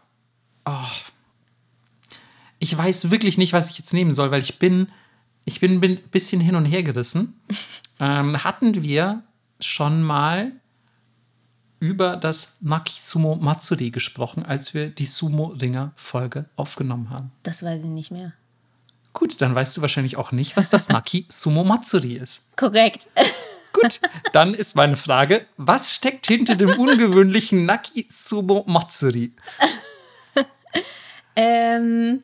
Oh, 0.66 0.72
ich 2.60 2.78
weiß 2.78 3.10
wirklich 3.12 3.38
nicht, 3.38 3.54
was 3.54 3.70
ich 3.70 3.78
jetzt 3.78 3.94
nehmen 3.94 4.12
soll, 4.12 4.32
weil 4.32 4.42
ich 4.42 4.60
bin. 4.60 4.88
Ich 5.46 5.62
bin 5.62 5.82
ein 5.82 5.96
bisschen 6.12 6.42
hin 6.42 6.56
und 6.56 6.66
her 6.66 6.84
gerissen. 6.84 7.42
ähm, 8.00 8.44
hatten 8.44 8.84
wir 8.84 9.24
schon 9.60 10.04
mal 10.04 10.52
über 11.80 12.18
das 12.18 12.58
Naki 12.62 12.94
Sumo 13.00 13.36
Matsuri 13.36 13.90
gesprochen, 13.90 14.46
als 14.46 14.74
wir 14.74 14.90
die 14.90 15.06
Sumo-Ringer-Folge 15.06 16.50
aufgenommen 16.56 17.10
haben? 17.10 17.32
Das 17.44 17.64
weiß 17.64 17.84
ich 17.84 17.90
nicht 17.90 18.12
mehr. 18.12 18.34
Gut, 19.14 19.42
dann 19.42 19.56
weißt 19.56 19.76
du 19.76 19.82
wahrscheinlich 19.82 20.18
auch 20.18 20.32
nicht, 20.32 20.56
was 20.56 20.70
das 20.70 20.90
Naki 20.90 21.26
Sumo 21.30 21.64
Matsuri 21.64 22.14
ist. 22.14 22.56
Korrekt. 22.58 23.08
Gut, 23.74 24.00
dann 24.34 24.54
ist 24.54 24.76
meine 24.76 24.98
Frage, 24.98 25.46
was 25.58 25.94
steckt 25.94 26.28
hinter 26.28 26.56
dem 26.56 26.70
ungewöhnlichen 26.80 27.66
Naki 27.66 28.06
Sumo 28.10 28.64
Matsuri? 28.68 29.32
ähm. 31.36 32.24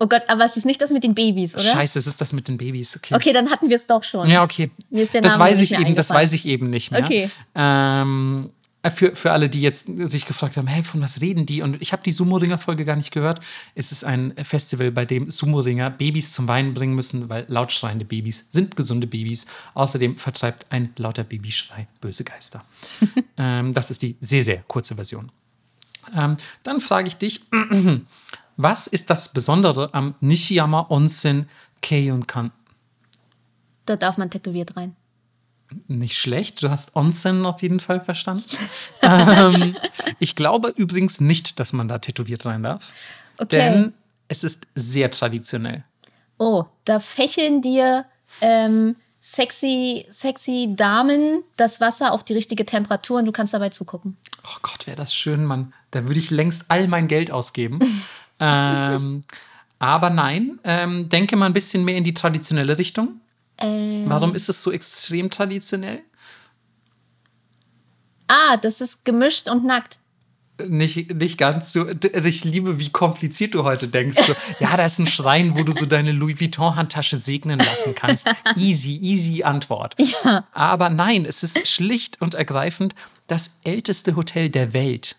Oh 0.00 0.06
Gott, 0.06 0.22
aber 0.28 0.44
es 0.44 0.56
ist 0.56 0.64
nicht 0.64 0.80
das 0.80 0.92
mit 0.92 1.02
den 1.02 1.14
Babys, 1.14 1.54
oder? 1.56 1.64
Scheiße, 1.64 1.98
es 1.98 2.06
ist 2.06 2.20
das 2.20 2.32
mit 2.32 2.46
den 2.46 2.56
Babys. 2.56 2.96
Okay. 2.96 3.16
Okay, 3.16 3.32
dann 3.32 3.50
hatten 3.50 3.68
wir 3.68 3.76
es 3.76 3.86
doch 3.86 4.04
schon. 4.04 4.28
Ja, 4.28 4.44
okay. 4.44 4.70
Mir 4.90 5.02
ist 5.02 5.12
der 5.12 5.22
das 5.22 5.32
Name 5.32 5.44
weiß 5.44 5.58
nicht 5.58 5.72
ich 5.72 5.78
mehr 5.78 5.88
eben, 5.88 5.96
das 5.96 6.10
weiß 6.10 6.32
ich 6.34 6.46
eben 6.46 6.70
nicht 6.70 6.92
mehr. 6.92 7.02
Okay. 7.02 7.28
Ähm, 7.56 8.52
für, 8.90 9.14
für 9.14 9.32
alle, 9.32 9.48
die 9.48 9.60
jetzt 9.60 9.88
sich 10.08 10.24
gefragt 10.24 10.56
haben, 10.56 10.68
hey, 10.68 10.82
von 10.82 11.00
was 11.00 11.20
reden 11.20 11.46
die? 11.46 11.62
Und 11.62 11.82
ich 11.82 11.92
habe 11.92 12.02
die 12.04 12.12
Sumo-Ringer-Folge 12.12 12.84
gar 12.84 12.94
nicht 12.96 13.10
gehört. 13.10 13.40
Es 13.74 13.90
ist 13.90 14.04
ein 14.04 14.32
Festival, 14.42 14.92
bei 14.92 15.04
dem 15.04 15.30
Sumo-Ringer 15.30 15.90
Babys 15.90 16.32
zum 16.32 16.46
Weinen 16.46 16.74
bringen 16.74 16.94
müssen, 16.94 17.28
weil 17.28 17.44
laut 17.48 17.72
schreiende 17.72 18.04
Babys 18.04 18.46
sind 18.50 18.76
gesunde 18.76 19.08
Babys. 19.08 19.46
Außerdem 19.74 20.16
vertreibt 20.16 20.70
ein 20.70 20.92
lauter 20.96 21.24
Babyschrei 21.24 21.88
böse 22.00 22.22
Geister. 22.22 22.64
ähm, 23.36 23.74
das 23.74 23.90
ist 23.90 24.02
die 24.02 24.16
sehr, 24.20 24.44
sehr 24.44 24.58
kurze 24.68 24.94
Version. 24.94 25.32
Ähm, 26.16 26.36
dann 26.62 26.80
frage 26.80 27.08
ich 27.08 27.16
dich, 27.16 27.42
was 28.56 28.86
ist 28.86 29.10
das 29.10 29.32
Besondere 29.32 29.92
am 29.92 30.14
Nishiyama 30.20 30.86
Onsen 30.88 31.48
Keiunkan? 31.82 32.52
Da 33.86 33.96
darf 33.96 34.18
man 34.18 34.30
tätowiert 34.30 34.76
rein. 34.76 34.94
Nicht 35.86 36.16
schlecht, 36.16 36.62
du 36.62 36.70
hast 36.70 36.96
Onsen 36.96 37.44
auf 37.44 37.62
jeden 37.62 37.80
Fall 37.80 38.00
verstanden. 38.00 38.44
ähm, 39.02 39.76
ich 40.18 40.34
glaube 40.34 40.72
übrigens 40.76 41.20
nicht, 41.20 41.60
dass 41.60 41.72
man 41.72 41.88
da 41.88 41.98
tätowiert 41.98 42.46
rein 42.46 42.62
darf. 42.62 42.92
Okay. 43.38 43.56
Denn 43.56 43.92
es 44.28 44.44
ist 44.44 44.66
sehr 44.74 45.10
traditionell. 45.10 45.84
Oh, 46.38 46.64
da 46.84 47.00
fächeln 47.00 47.60
dir 47.62 48.06
ähm, 48.40 48.96
sexy, 49.20 50.06
sexy 50.08 50.74
Damen 50.76 51.42
das 51.56 51.80
Wasser 51.80 52.12
auf 52.12 52.22
die 52.22 52.34
richtige 52.34 52.64
Temperatur 52.64 53.18
und 53.18 53.26
du 53.26 53.32
kannst 53.32 53.54
dabei 53.54 53.68
zugucken. 53.68 54.16
Oh 54.44 54.58
Gott, 54.62 54.86
wäre 54.86 54.96
das 54.96 55.14
schön, 55.14 55.44
Mann. 55.44 55.72
Da 55.90 56.04
würde 56.06 56.20
ich 56.20 56.30
längst 56.30 56.66
all 56.68 56.88
mein 56.88 57.08
Geld 57.08 57.30
ausgeben. 57.30 57.80
ähm, 58.40 59.22
aber 59.78 60.10
nein, 60.10 60.58
ähm, 60.64 61.08
denke 61.08 61.36
mal 61.36 61.46
ein 61.46 61.52
bisschen 61.52 61.84
mehr 61.84 61.96
in 61.96 62.04
die 62.04 62.14
traditionelle 62.14 62.78
Richtung. 62.78 63.20
Ähm, 63.58 64.04
Warum 64.06 64.34
ist 64.34 64.48
es 64.48 64.62
so 64.62 64.72
extrem 64.72 65.30
traditionell? 65.30 66.02
ah, 68.28 68.56
das 68.56 68.80
ist 68.80 69.04
gemischt 69.04 69.48
und 69.48 69.64
nackt. 69.64 69.98
Nicht, 70.66 71.14
nicht 71.14 71.38
ganz 71.38 71.72
so. 71.72 71.88
Ich 71.88 72.42
liebe, 72.42 72.80
wie 72.80 72.88
kompliziert 72.90 73.54
du 73.54 73.62
heute 73.62 73.86
denkst. 73.86 74.16
So, 74.20 74.34
ja, 74.60 74.76
da 74.76 74.86
ist 74.86 74.98
ein 74.98 75.06
Schrein, 75.06 75.56
wo 75.56 75.62
du 75.62 75.70
so 75.70 75.86
deine 75.86 76.10
Louis 76.10 76.40
Vuitton-Handtasche 76.40 77.16
segnen 77.16 77.60
lassen 77.60 77.94
kannst. 77.94 78.28
Easy, 78.56 78.98
easy 79.00 79.44
Antwort. 79.44 79.94
Ja. 80.24 80.44
Aber 80.52 80.90
nein, 80.90 81.24
es 81.26 81.44
ist 81.44 81.68
schlicht 81.68 82.20
und 82.20 82.34
ergreifend 82.34 82.96
das 83.28 83.60
älteste 83.62 84.16
Hotel 84.16 84.50
der 84.50 84.72
Welt. 84.72 85.16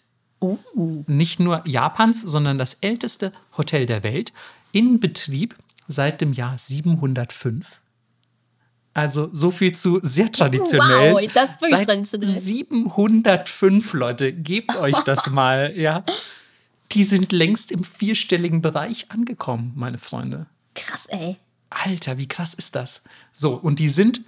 Nicht 1.08 1.40
nur 1.40 1.66
Japans, 1.66 2.22
sondern 2.22 2.58
das 2.58 2.76
älteste 2.76 3.32
Hotel 3.58 3.86
der 3.86 4.04
Welt. 4.04 4.34
In 4.74 5.00
Betrieb 5.00 5.56
seit 5.88 6.20
dem 6.20 6.34
Jahr 6.34 6.58
705. 6.58 7.80
Also 9.00 9.30
so 9.32 9.50
viel 9.50 9.74
zu 9.74 10.02
sehr 10.04 10.30
traditionell. 10.30 11.14
Wow, 11.14 11.22
das 11.34 11.52
ist 11.52 11.62
wirklich 11.62 11.78
Seit 11.78 11.88
traditionell. 11.88 12.30
705 12.30 13.94
Leute, 13.94 14.34
gebt 14.34 14.76
euch 14.76 14.98
das 15.06 15.28
mal, 15.32 15.74
ja. 15.78 16.04
Die 16.92 17.04
sind 17.04 17.32
längst 17.32 17.72
im 17.72 17.86
vierstelligen 17.86 18.62
Bereich 18.62 19.10
angekommen, 19.10 19.72
meine 19.76 19.98
Freunde. 19.98 20.48
Krass, 20.76 21.06
ey. 21.06 21.38
Alter, 21.70 22.18
wie 22.18 22.28
krass 22.28 22.54
ist 22.54 22.76
das? 22.76 23.06
So, 23.32 23.54
und 23.54 23.80
die 23.80 23.88
sind 23.88 24.22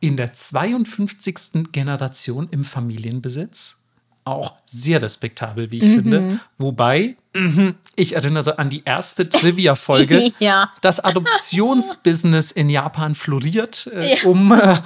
in 0.00 0.16
der 0.16 0.32
52. 0.32 1.70
Generation 1.70 2.48
im 2.50 2.64
Familienbesitz. 2.64 3.76
Auch 4.24 4.54
sehr 4.66 5.00
respektabel, 5.02 5.70
wie 5.70 5.78
ich 5.78 5.84
finde. 5.84 6.40
Wobei, 6.58 7.16
mhm, 7.34 7.74
ich 7.96 8.14
erinnere 8.14 8.58
an 8.58 8.68
die 8.70 8.82
erste 8.84 9.28
Trivia-Folge. 9.28 10.32
Ja. 10.38 10.70
Das 10.82 11.00
Adoptionsbusiness 11.00 12.52
in 12.52 12.68
Japan 12.68 13.14
floriert, 13.14 13.90
äh, 13.94 14.14
Ja. 14.14 14.24
um 14.24 14.52
äh, 14.52 14.76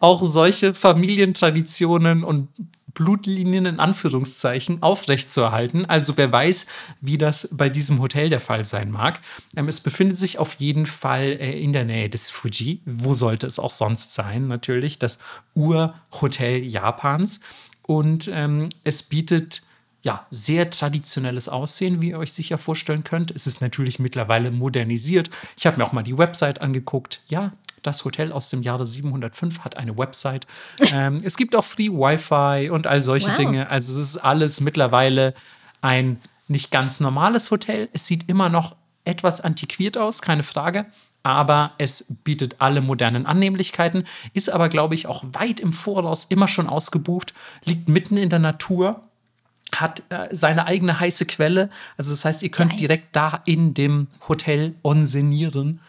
auch 0.00 0.22
solche 0.24 0.74
Familientraditionen 0.74 2.24
und 2.24 2.48
Blutlinien 2.94 3.64
in 3.64 3.80
Anführungszeichen 3.80 4.82
aufrechtzuerhalten. 4.82 5.86
Also 5.86 6.16
wer 6.18 6.30
weiß, 6.30 6.66
wie 7.00 7.16
das 7.16 7.48
bei 7.52 7.70
diesem 7.70 8.00
Hotel 8.00 8.28
der 8.28 8.40
Fall 8.40 8.64
sein 8.66 8.90
mag. 8.90 9.18
Ähm, 9.56 9.68
es 9.68 9.80
befindet 9.80 10.18
sich 10.18 10.38
auf 10.38 10.54
jeden 10.56 10.84
Fall 10.86 11.38
äh, 11.40 11.58
in 11.62 11.72
der 11.72 11.84
Nähe 11.84 12.10
des 12.10 12.30
Fuji. 12.30 12.82
Wo 12.84 13.14
sollte 13.14 13.46
es 13.46 13.58
auch 13.58 13.72
sonst 13.72 14.14
sein? 14.14 14.46
Natürlich 14.48 14.98
das 14.98 15.20
Urhotel 15.54 16.62
Japans. 16.64 17.40
Und 17.82 18.30
ähm, 18.32 18.68
es 18.84 19.02
bietet 19.02 19.62
ja, 20.02 20.26
sehr 20.30 20.68
traditionelles 20.68 21.48
Aussehen, 21.48 22.02
wie 22.02 22.10
ihr 22.10 22.18
euch 22.18 22.32
sicher 22.32 22.58
vorstellen 22.58 23.04
könnt. 23.04 23.30
Es 23.30 23.46
ist 23.46 23.60
natürlich 23.60 24.00
mittlerweile 24.00 24.50
modernisiert. 24.50 25.30
Ich 25.56 25.66
habe 25.66 25.78
mir 25.78 25.84
auch 25.84 25.92
mal 25.92 26.02
die 26.02 26.18
Website 26.18 26.60
angeguckt. 26.60 27.20
Ja, 27.28 27.52
das 27.82 28.04
Hotel 28.04 28.32
aus 28.32 28.50
dem 28.50 28.62
Jahre 28.62 28.84
705 28.84 29.60
hat 29.60 29.76
eine 29.76 29.96
Website. 29.96 30.46
ähm, 30.92 31.18
es 31.22 31.36
gibt 31.36 31.54
auch 31.54 31.64
Free 31.64 31.88
Wi-Fi 31.88 32.70
und 32.70 32.86
all 32.86 33.02
solche 33.02 33.30
Wow. 33.30 33.36
Dinge. 33.36 33.68
Also 33.70 33.92
es 33.92 34.10
ist 34.10 34.16
alles 34.18 34.60
mittlerweile 34.60 35.34
ein 35.82 36.20
nicht 36.48 36.70
ganz 36.72 37.00
normales 37.00 37.50
Hotel. 37.50 37.88
Es 37.92 38.06
sieht 38.06 38.28
immer 38.28 38.48
noch 38.48 38.74
etwas 39.04 39.40
antiquiert 39.40 39.96
aus, 39.98 40.20
keine 40.20 40.42
Frage. 40.42 40.86
Aber 41.22 41.72
es 41.78 42.06
bietet 42.24 42.56
alle 42.58 42.80
modernen 42.80 43.26
Annehmlichkeiten, 43.26 44.04
ist 44.32 44.50
aber, 44.50 44.68
glaube 44.68 44.94
ich, 44.94 45.06
auch 45.06 45.24
weit 45.28 45.60
im 45.60 45.72
Voraus 45.72 46.24
immer 46.28 46.48
schon 46.48 46.68
ausgebucht, 46.68 47.32
liegt 47.64 47.88
mitten 47.88 48.16
in 48.16 48.28
der 48.28 48.40
Natur, 48.40 49.02
hat 49.74 50.02
äh, 50.10 50.28
seine 50.32 50.66
eigene 50.66 50.98
heiße 50.98 51.26
Quelle. 51.26 51.70
Also 51.96 52.10
das 52.10 52.24
heißt, 52.24 52.42
ihr 52.42 52.50
könnt 52.50 52.72
Geil. 52.72 52.80
direkt 52.80 53.16
da 53.16 53.40
in 53.44 53.74
dem 53.74 54.08
Hotel 54.28 54.74
onsenieren. 54.82 55.80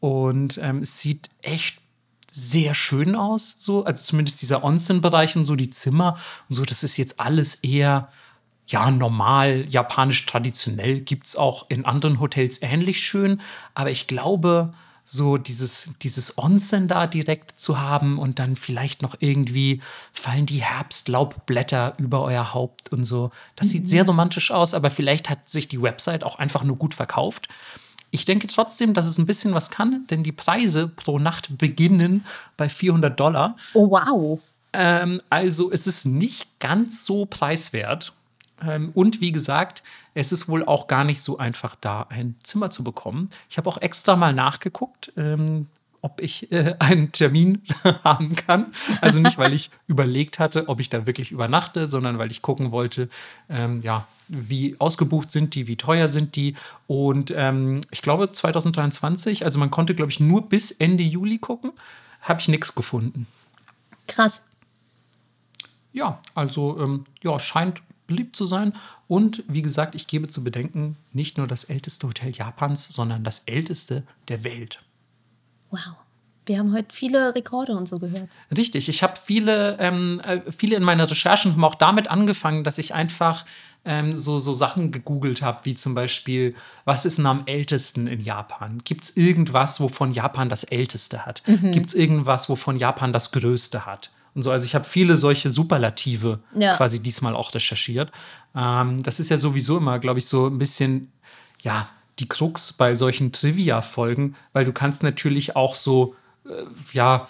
Und 0.00 0.58
ähm, 0.62 0.82
es 0.82 1.00
sieht 1.00 1.30
echt 1.42 1.78
sehr 2.30 2.74
schön 2.74 3.14
aus, 3.14 3.54
so, 3.58 3.84
also 3.84 4.02
zumindest 4.02 4.40
dieser 4.40 4.64
Onsen-Bereich 4.64 5.36
und 5.36 5.44
so, 5.44 5.54
die 5.54 5.68
Zimmer 5.68 6.16
und 6.48 6.56
so, 6.56 6.64
das 6.64 6.82
ist 6.82 6.96
jetzt 6.96 7.20
alles 7.20 7.56
eher, 7.56 8.08
ja, 8.66 8.90
normal, 8.90 9.66
japanisch 9.68 10.24
traditionell, 10.26 11.00
gibt 11.00 11.26
es 11.26 11.36
auch 11.36 11.66
in 11.68 11.84
anderen 11.84 12.20
Hotels 12.20 12.62
ähnlich 12.62 13.00
schön, 13.00 13.40
aber 13.74 13.90
ich 13.90 14.06
glaube, 14.06 14.72
so 15.04 15.36
dieses, 15.36 15.90
dieses 16.00 16.38
Onsen 16.38 16.86
da 16.86 17.06
direkt 17.06 17.58
zu 17.58 17.80
haben 17.80 18.18
und 18.18 18.38
dann 18.38 18.54
vielleicht 18.56 19.02
noch 19.02 19.16
irgendwie 19.18 19.82
fallen 20.12 20.46
die 20.46 20.62
Herbstlaubblätter 20.62 21.94
über 21.98 22.22
euer 22.22 22.54
Haupt 22.54 22.92
und 22.92 23.04
so. 23.04 23.30
Das 23.56 23.70
sieht 23.70 23.88
sehr 23.88 24.06
romantisch 24.06 24.52
aus, 24.52 24.74
aber 24.74 24.90
vielleicht 24.90 25.28
hat 25.28 25.48
sich 25.48 25.68
die 25.68 25.82
Website 25.82 26.22
auch 26.24 26.38
einfach 26.38 26.62
nur 26.62 26.76
gut 26.76 26.94
verkauft. 26.94 27.48
Ich 28.10 28.26
denke 28.26 28.46
trotzdem, 28.46 28.94
dass 28.94 29.06
es 29.06 29.18
ein 29.18 29.26
bisschen 29.26 29.54
was 29.54 29.70
kann, 29.70 30.06
denn 30.10 30.22
die 30.22 30.32
Preise 30.32 30.86
pro 30.86 31.18
Nacht 31.18 31.58
beginnen 31.58 32.24
bei 32.56 32.68
400 32.68 33.18
Dollar. 33.18 33.56
Oh, 33.72 33.90
wow. 33.90 34.40
Ähm, 34.72 35.20
also 35.30 35.72
es 35.72 35.86
ist 35.86 36.04
nicht 36.04 36.60
ganz 36.60 37.04
so 37.04 37.26
preiswert. 37.26 38.12
Ähm, 38.62 38.90
und 38.94 39.20
wie 39.20 39.32
gesagt, 39.32 39.82
es 40.14 40.32
ist 40.32 40.48
wohl 40.48 40.64
auch 40.64 40.86
gar 40.86 41.04
nicht 41.04 41.22
so 41.22 41.38
einfach, 41.38 41.74
da 41.80 42.06
ein 42.08 42.36
Zimmer 42.42 42.70
zu 42.70 42.84
bekommen. 42.84 43.30
Ich 43.48 43.58
habe 43.58 43.68
auch 43.68 43.80
extra 43.80 44.16
mal 44.16 44.32
nachgeguckt. 44.32 45.12
Ähm, 45.16 45.66
ob 46.04 46.20
ich 46.20 46.50
äh, 46.52 46.74
einen 46.80 47.12
Termin 47.12 47.62
haben 48.04 48.34
kann. 48.36 48.72
Also 49.00 49.20
nicht, 49.20 49.38
weil 49.38 49.52
ich 49.52 49.70
überlegt 49.86 50.38
hatte, 50.38 50.68
ob 50.68 50.80
ich 50.80 50.90
da 50.90 51.06
wirklich 51.06 51.30
übernachte, 51.30 51.88
sondern 51.88 52.18
weil 52.18 52.30
ich 52.30 52.42
gucken 52.42 52.72
wollte, 52.72 53.08
ähm, 53.48 53.80
ja, 53.80 54.06
wie 54.28 54.76
ausgebucht 54.78 55.30
sind 55.30 55.54
die, 55.54 55.68
wie 55.68 55.76
teuer 55.76 56.08
sind 56.08 56.36
die. 56.36 56.54
Und 56.86 57.34
ich 57.90 58.02
glaube 58.02 58.32
2023, 58.32 59.44
also 59.44 59.58
man 59.58 59.70
konnte, 59.70 59.94
glaube 59.94 60.10
ich, 60.10 60.20
nur 60.20 60.48
bis 60.48 60.70
Ende 60.70 61.04
Juli 61.04 61.38
gucken, 61.38 61.72
habe 62.22 62.40
ich 62.40 62.48
nichts 62.48 62.74
gefunden. 62.74 63.26
Krass. 64.08 64.44
Ja, 65.92 66.18
also 66.34 66.78
ähm, 66.80 67.04
ja, 67.22 67.38
scheint 67.38 67.82
beliebt 68.06 68.36
zu 68.36 68.44
sein. 68.44 68.72
Und 69.08 69.44
wie 69.48 69.62
gesagt, 69.62 69.94
ich 69.94 70.06
gebe 70.06 70.28
zu 70.28 70.44
bedenken, 70.44 70.96
nicht 71.12 71.38
nur 71.38 71.46
das 71.46 71.64
älteste 71.64 72.06
Hotel 72.06 72.32
Japans, 72.32 72.88
sondern 72.88 73.24
das 73.24 73.40
älteste 73.40 74.04
der 74.28 74.44
Welt. 74.44 74.82
Wow. 75.70 75.96
Wir 76.44 76.58
haben 76.58 76.72
heute 76.72 76.92
viele 76.92 77.34
Rekorde 77.36 77.76
und 77.76 77.88
so 77.88 78.00
gehört. 78.00 78.30
Richtig, 78.56 78.88
ich 78.88 79.04
habe 79.04 79.14
viele, 79.16 79.78
ähm, 79.78 80.20
äh, 80.26 80.40
viele 80.50 80.74
in 80.74 80.82
meiner 80.82 81.08
Recherchen 81.08 81.52
haben 81.52 81.64
auch 81.64 81.76
damit 81.76 82.08
angefangen, 82.08 82.64
dass 82.64 82.78
ich 82.78 82.94
einfach 82.94 83.44
ähm, 83.84 84.12
so, 84.12 84.40
so 84.40 84.52
Sachen 84.52 84.90
gegoogelt 84.90 85.42
habe, 85.42 85.60
wie 85.64 85.74
zum 85.74 85.94
Beispiel, 85.94 86.54
was 86.84 87.04
ist 87.04 87.18
denn 87.18 87.26
am 87.26 87.44
ältesten 87.46 88.08
in 88.08 88.20
Japan? 88.20 88.80
Gibt 88.84 89.04
es 89.04 89.16
irgendwas, 89.16 89.80
wovon 89.80 90.12
Japan 90.12 90.48
das 90.48 90.64
älteste 90.64 91.26
hat? 91.26 91.42
Mhm. 91.46 91.70
Gibt 91.70 91.86
es 91.86 91.94
irgendwas, 91.94 92.48
wovon 92.48 92.76
Japan 92.76 93.12
das 93.12 93.30
größte 93.30 93.86
hat? 93.86 94.10
Und 94.34 94.42
so. 94.42 94.50
Also 94.50 94.64
ich 94.64 94.74
habe 94.74 94.84
viele 94.84 95.16
solche 95.16 95.50
Superlative 95.50 96.40
ja. 96.56 96.76
quasi 96.76 97.02
diesmal 97.02 97.34
auch 97.34 97.54
recherchiert. 97.54 98.10
Ähm, 98.54 99.02
das 99.02 99.20
ist 99.20 99.30
ja 99.30 99.38
sowieso 99.38 99.78
immer, 99.78 99.98
glaube 99.98 100.18
ich, 100.18 100.26
so 100.26 100.46
ein 100.46 100.58
bisschen, 100.58 101.12
ja, 101.62 101.88
die 102.18 102.28
Krux 102.28 102.72
bei 102.72 102.94
solchen 102.94 103.32
Trivia-Folgen, 103.32 104.36
weil 104.52 104.64
du 104.64 104.72
kannst 104.72 105.02
natürlich 105.02 105.56
auch 105.56 105.74
so, 105.74 106.14
äh, 106.46 106.50
ja, 106.92 107.26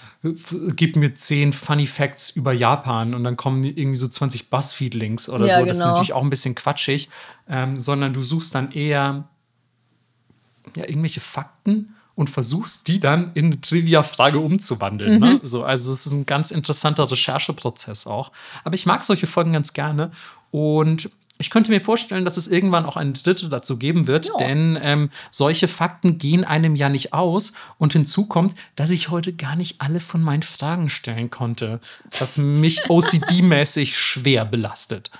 gib 0.76 0.96
mir 0.96 1.14
zehn 1.14 1.52
Funny 1.52 1.86
Facts 1.86 2.30
über 2.30 2.52
Japan 2.52 3.14
und 3.14 3.24
dann 3.24 3.36
kommen 3.36 3.64
irgendwie 3.64 3.96
so 3.96 4.08
20 4.08 4.50
Buzzfeed-Links 4.50 5.28
oder 5.28 5.46
ja, 5.46 5.60
so. 5.60 5.66
Das 5.66 5.78
genau. 5.78 5.86
ist 5.86 5.90
natürlich 5.92 6.12
auch 6.12 6.22
ein 6.22 6.30
bisschen 6.30 6.54
quatschig, 6.54 7.08
ähm, 7.48 7.78
sondern 7.78 8.12
du 8.12 8.22
suchst 8.22 8.54
dann 8.54 8.72
eher 8.72 9.28
ja, 10.76 10.84
irgendwelche 10.88 11.20
Fakten 11.20 11.94
und 12.14 12.28
versuchst, 12.28 12.88
die 12.88 13.00
dann 13.00 13.30
in 13.34 13.46
eine 13.46 13.60
Trivia-Frage 13.60 14.38
umzuwandeln. 14.38 15.18
Ne? 15.18 15.26
Mhm. 15.26 15.32
Ne? 15.34 15.40
So, 15.42 15.64
also 15.64 15.92
es 15.92 16.06
ist 16.06 16.12
ein 16.12 16.26
ganz 16.26 16.50
interessanter 16.50 17.10
Rechercheprozess 17.10 18.06
auch. 18.06 18.32
Aber 18.64 18.74
ich 18.74 18.86
mag 18.86 19.02
solche 19.02 19.26
Folgen 19.26 19.52
ganz 19.52 19.72
gerne. 19.72 20.10
Und 20.50 21.10
ich 21.38 21.50
könnte 21.50 21.70
mir 21.70 21.80
vorstellen, 21.80 22.24
dass 22.24 22.36
es 22.36 22.46
irgendwann 22.46 22.86
auch 22.86 22.96
eine 22.96 23.12
dritte 23.12 23.48
dazu 23.48 23.78
geben 23.78 24.06
wird, 24.06 24.26
ja. 24.26 24.36
denn 24.38 24.78
ähm, 24.80 25.10
solche 25.30 25.66
Fakten 25.66 26.18
gehen 26.18 26.44
einem 26.44 26.76
ja 26.76 26.88
nicht 26.88 27.12
aus. 27.12 27.52
Und 27.78 27.92
hinzu 27.92 28.26
kommt, 28.26 28.54
dass 28.76 28.90
ich 28.90 29.08
heute 29.10 29.32
gar 29.32 29.56
nicht 29.56 29.80
alle 29.80 30.00
von 30.00 30.22
meinen 30.22 30.42
Fragen 30.42 30.88
stellen 30.88 31.30
konnte, 31.30 31.80
was 32.18 32.38
mich 32.38 32.84
OCD-mäßig 32.88 33.96
schwer 33.96 34.44
belastet. 34.44 35.10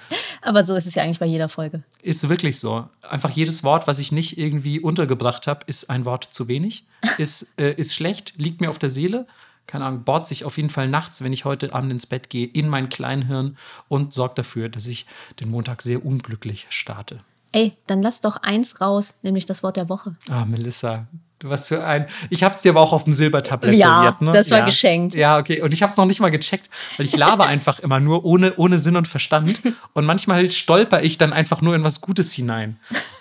Aber 0.43 0.65
so 0.65 0.77
ist 0.77 0.87
es 0.87 0.95
ja 0.95 1.03
eigentlich 1.03 1.19
bei 1.19 1.27
jeder 1.27 1.49
Folge. 1.49 1.83
Ist 2.03 2.29
wirklich 2.29 2.61
so. 2.61 2.89
Einfach 3.03 3.31
jedes 3.31 3.65
Wort, 3.65 3.87
was 3.87 3.99
ich 3.99 4.13
nicht 4.13 4.39
irgendwie 4.39 4.81
untergebracht 4.81 5.47
habe, 5.47 5.61
ist 5.67 5.91
ein 5.91 6.05
Wort 6.05 6.29
zu 6.31 6.47
wenig, 6.47 6.85
ist, 7.19 7.59
äh, 7.59 7.73
ist 7.75 7.95
schlecht, 7.95 8.35
liegt 8.37 8.61
mir 8.61 8.71
auf 8.71 8.79
der 8.79 8.91
Seele 8.91 9.27
keine 9.67 9.85
Ahnung, 9.85 10.05
bohrt 10.05 10.27
sich 10.27 10.45
auf 10.45 10.57
jeden 10.57 10.71
Fall 10.71 10.89
nachts, 10.89 11.23
wenn 11.23 11.33
ich 11.33 11.45
heute 11.45 11.75
Abend 11.75 11.93
ins 11.93 12.07
Bett 12.07 12.31
gehe, 12.31 12.47
in 12.47 12.69
mein 12.69 12.89
Kleinhirn 12.89 13.57
und 13.89 14.13
sorgt 14.13 14.39
dafür, 14.39 14.69
dass 14.69 14.87
ich 14.87 15.07
den 15.41 15.51
Montag 15.51 15.83
sehr 15.83 16.05
unglücklich 16.05 16.67
starte. 16.71 17.21
Ey, 17.53 17.75
dann 17.87 18.03
lass 18.03 18.21
doch 18.21 18.37
eins 18.39 18.81
raus, 18.81 19.19
nämlich 19.23 19.47
das 19.47 19.63
Wort 19.63 19.77
der 19.77 19.89
Woche. 19.89 20.17
Ah, 20.31 20.47
Melissa, 20.47 21.07
was 21.45 21.69
für 21.69 21.85
ein. 21.85 22.07
Ich 22.31 22.43
habe 22.43 22.55
es 22.55 22.63
dir 22.63 22.71
aber 22.71 22.81
auch 22.81 22.93
auf 22.93 23.05
dem 23.05 23.13
Silbertablett 23.13 23.75
ja, 23.75 24.03
serviert, 24.03 24.23
ne? 24.23 24.33
Das 24.33 24.51
war 24.51 24.61
ja. 24.61 24.65
geschenkt. 24.65 25.15
Ja, 25.15 25.39
okay. 25.39 25.61
Und 25.63 25.75
ich 25.75 25.83
habe 25.83 25.91
es 25.91 25.97
noch 25.97 26.07
nicht 26.07 26.21
mal 26.21 26.31
gecheckt, 26.31 26.71
weil 26.97 27.07
ich 27.07 27.17
laber 27.17 27.47
einfach 27.53 27.81
immer 27.81 28.01
nur 28.01 28.25
ohne, 28.25 28.55
ohne 28.57 28.79
Sinn 28.79 28.97
und 28.97 29.09
Verstand. 29.09 29.61
Und 29.93 30.05
manchmal 30.05 30.51
stolper 30.51 31.03
ich 31.03 31.19
dann 31.19 31.33
einfach 31.33 31.63
nur 31.63 31.75
in 31.75 31.85
was 31.85 32.01
Gutes 32.01 32.33
hinein. 32.33 32.77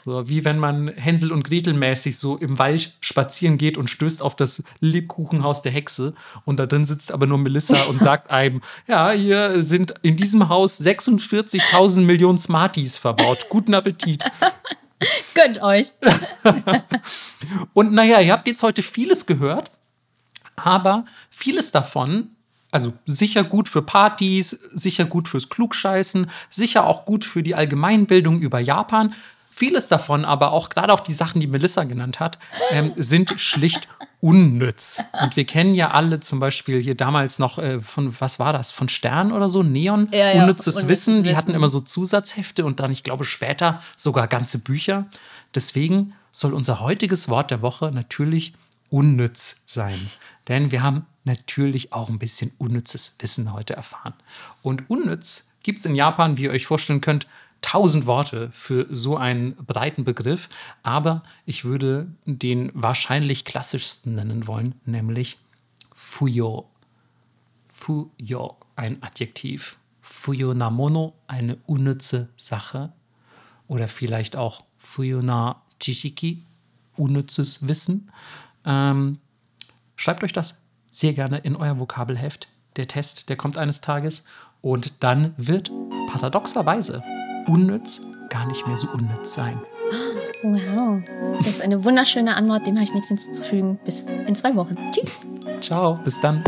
So 0.05 0.27
wie 0.27 0.45
wenn 0.45 0.57
man 0.57 0.89
Hänsel 0.89 1.31
und 1.31 1.43
Gretel 1.43 1.73
mäßig 1.73 2.17
so 2.17 2.37
im 2.37 2.57
Wald 2.57 2.93
spazieren 3.01 3.57
geht 3.57 3.77
und 3.77 3.89
stößt 3.89 4.21
auf 4.21 4.35
das 4.35 4.63
Lebkuchenhaus 4.79 5.61
der 5.61 5.71
Hexe. 5.71 6.13
Und 6.45 6.59
da 6.59 6.65
drin 6.65 6.85
sitzt 6.85 7.11
aber 7.11 7.27
nur 7.27 7.37
Melissa 7.37 7.83
und 7.83 8.01
sagt 8.01 8.31
einem: 8.31 8.61
Ja, 8.87 9.11
hier 9.11 9.61
sind 9.61 9.93
in 10.01 10.17
diesem 10.17 10.49
Haus 10.49 10.81
46.000 10.81 12.01
Millionen 12.01 12.37
Smarties 12.37 12.97
verbaut. 12.97 13.47
Guten 13.49 13.73
Appetit. 13.73 14.23
Gönnt 15.33 15.61
euch. 15.61 15.93
und 17.73 17.93
naja, 17.93 18.19
ihr 18.19 18.33
habt 18.33 18.47
jetzt 18.47 18.63
heute 18.63 18.81
vieles 18.81 19.25
gehört, 19.25 19.71
aber 20.55 21.05
vieles 21.29 21.71
davon, 21.71 22.35
also 22.71 22.93
sicher 23.05 23.43
gut 23.43 23.67
für 23.67 23.81
Partys, 23.81 24.51
sicher 24.73 25.05
gut 25.05 25.27
fürs 25.27 25.49
Klugscheißen, 25.49 26.29
sicher 26.49 26.85
auch 26.85 27.05
gut 27.05 27.25
für 27.25 27.43
die 27.43 27.55
Allgemeinbildung 27.55 28.39
über 28.39 28.59
Japan. 28.59 29.13
Vieles 29.51 29.89
davon, 29.89 30.25
aber 30.25 30.53
auch 30.53 30.69
gerade 30.69 30.93
auch 30.93 31.01
die 31.01 31.13
Sachen, 31.13 31.41
die 31.41 31.47
Melissa 31.47 31.83
genannt 31.83 32.19
hat, 32.19 32.39
ähm, 32.71 32.93
sind 32.95 33.39
schlicht 33.39 33.87
unnütz. 34.21 35.03
Und 35.21 35.35
wir 35.35 35.45
kennen 35.45 35.73
ja 35.73 35.91
alle 35.91 36.19
zum 36.19 36.39
Beispiel 36.39 36.81
hier 36.81 36.95
damals 36.95 37.39
noch 37.39 37.57
äh, 37.57 37.81
von, 37.81 38.15
was 38.21 38.39
war 38.39 38.53
das, 38.53 38.71
von 38.71 38.87
Stern 38.87 39.31
oder 39.31 39.49
so, 39.49 39.63
Neon, 39.63 40.07
ja, 40.11 40.31
ja, 40.31 40.43
unnützes, 40.43 40.75
unnützes 40.75 40.89
Wissen. 40.89 41.13
Wissen. 41.15 41.23
Die 41.23 41.35
hatten 41.35 41.53
immer 41.53 41.67
so 41.67 41.81
Zusatzhefte 41.81 42.63
und 42.63 42.79
dann, 42.79 42.91
ich 42.91 43.03
glaube, 43.03 43.25
später 43.25 43.81
sogar 43.97 44.27
ganze 44.27 44.59
Bücher. 44.59 45.07
Deswegen 45.55 46.13
soll 46.31 46.53
unser 46.53 46.79
heutiges 46.79 47.29
Wort 47.29 47.51
der 47.51 47.61
Woche 47.61 47.91
natürlich 47.91 48.53
unnütz 48.89 49.63
sein. 49.65 49.99
Denn 50.47 50.71
wir 50.71 50.83
haben 50.83 51.05
natürlich 51.23 51.93
auch 51.93 52.09
ein 52.09 52.19
bisschen 52.19 52.51
unnützes 52.57 53.17
Wissen 53.19 53.51
heute 53.53 53.75
erfahren. 53.75 54.13
Und 54.61 54.89
unnütz 54.89 55.51
gibt 55.63 55.79
es 55.79 55.85
in 55.85 55.95
Japan, 55.95 56.37
wie 56.37 56.43
ihr 56.43 56.51
euch 56.51 56.65
vorstellen 56.65 57.01
könnt, 57.01 57.27
tausend 57.61 58.07
Worte 58.07 58.49
für 58.51 58.87
so 58.89 59.17
einen 59.17 59.55
breiten 59.55 60.03
Begriff, 60.03 60.49
aber 60.83 61.23
ich 61.45 61.63
würde 61.63 62.07
den 62.25 62.71
wahrscheinlich 62.73 63.45
klassischsten 63.45 64.15
nennen 64.15 64.47
wollen, 64.47 64.75
nämlich 64.85 65.37
Fuyo. 65.93 66.69
Fuyo, 67.65 68.57
ein 68.75 69.01
Adjektiv. 69.01 69.77
Fuyo 70.01 70.53
Namono, 70.53 71.13
eine 71.27 71.57
unnütze 71.67 72.29
Sache. 72.35 72.91
Oder 73.67 73.87
vielleicht 73.87 74.35
auch 74.35 74.63
Fuyo 74.77 75.21
na 75.21 75.61
Chishiki, 75.79 76.43
unnützes 76.95 77.67
Wissen. 77.67 78.11
Ähm, 78.65 79.19
schreibt 79.95 80.23
euch 80.23 80.33
das 80.33 80.63
sehr 80.89 81.13
gerne 81.13 81.37
in 81.37 81.55
euer 81.55 81.79
Vokabelheft. 81.79 82.49
Der 82.75 82.87
Test, 82.87 83.29
der 83.29 83.37
kommt 83.37 83.57
eines 83.57 83.81
Tages. 83.81 84.25
Und 84.61 85.03
dann 85.03 85.33
wird 85.37 85.71
paradoxerweise 86.07 87.01
unnütz 87.47 88.01
gar 88.29 88.45
nicht 88.47 88.65
mehr 88.67 88.77
so 88.77 88.87
unnütz 88.91 89.33
sein. 89.33 89.59
Wow, 90.43 91.01
das 91.39 91.47
ist 91.47 91.61
eine 91.61 91.83
wunderschöne 91.83 92.35
Antwort, 92.35 92.65
dem 92.65 92.75
habe 92.75 92.85
ich 92.85 92.93
nichts 92.93 93.09
hinzuzufügen. 93.09 93.79
Bis 93.83 94.09
in 94.09 94.33
zwei 94.33 94.55
Wochen. 94.55 94.75
Tschüss. 94.91 95.27
Ciao, 95.59 95.99
bis 96.03 96.19
dann. 96.21 96.43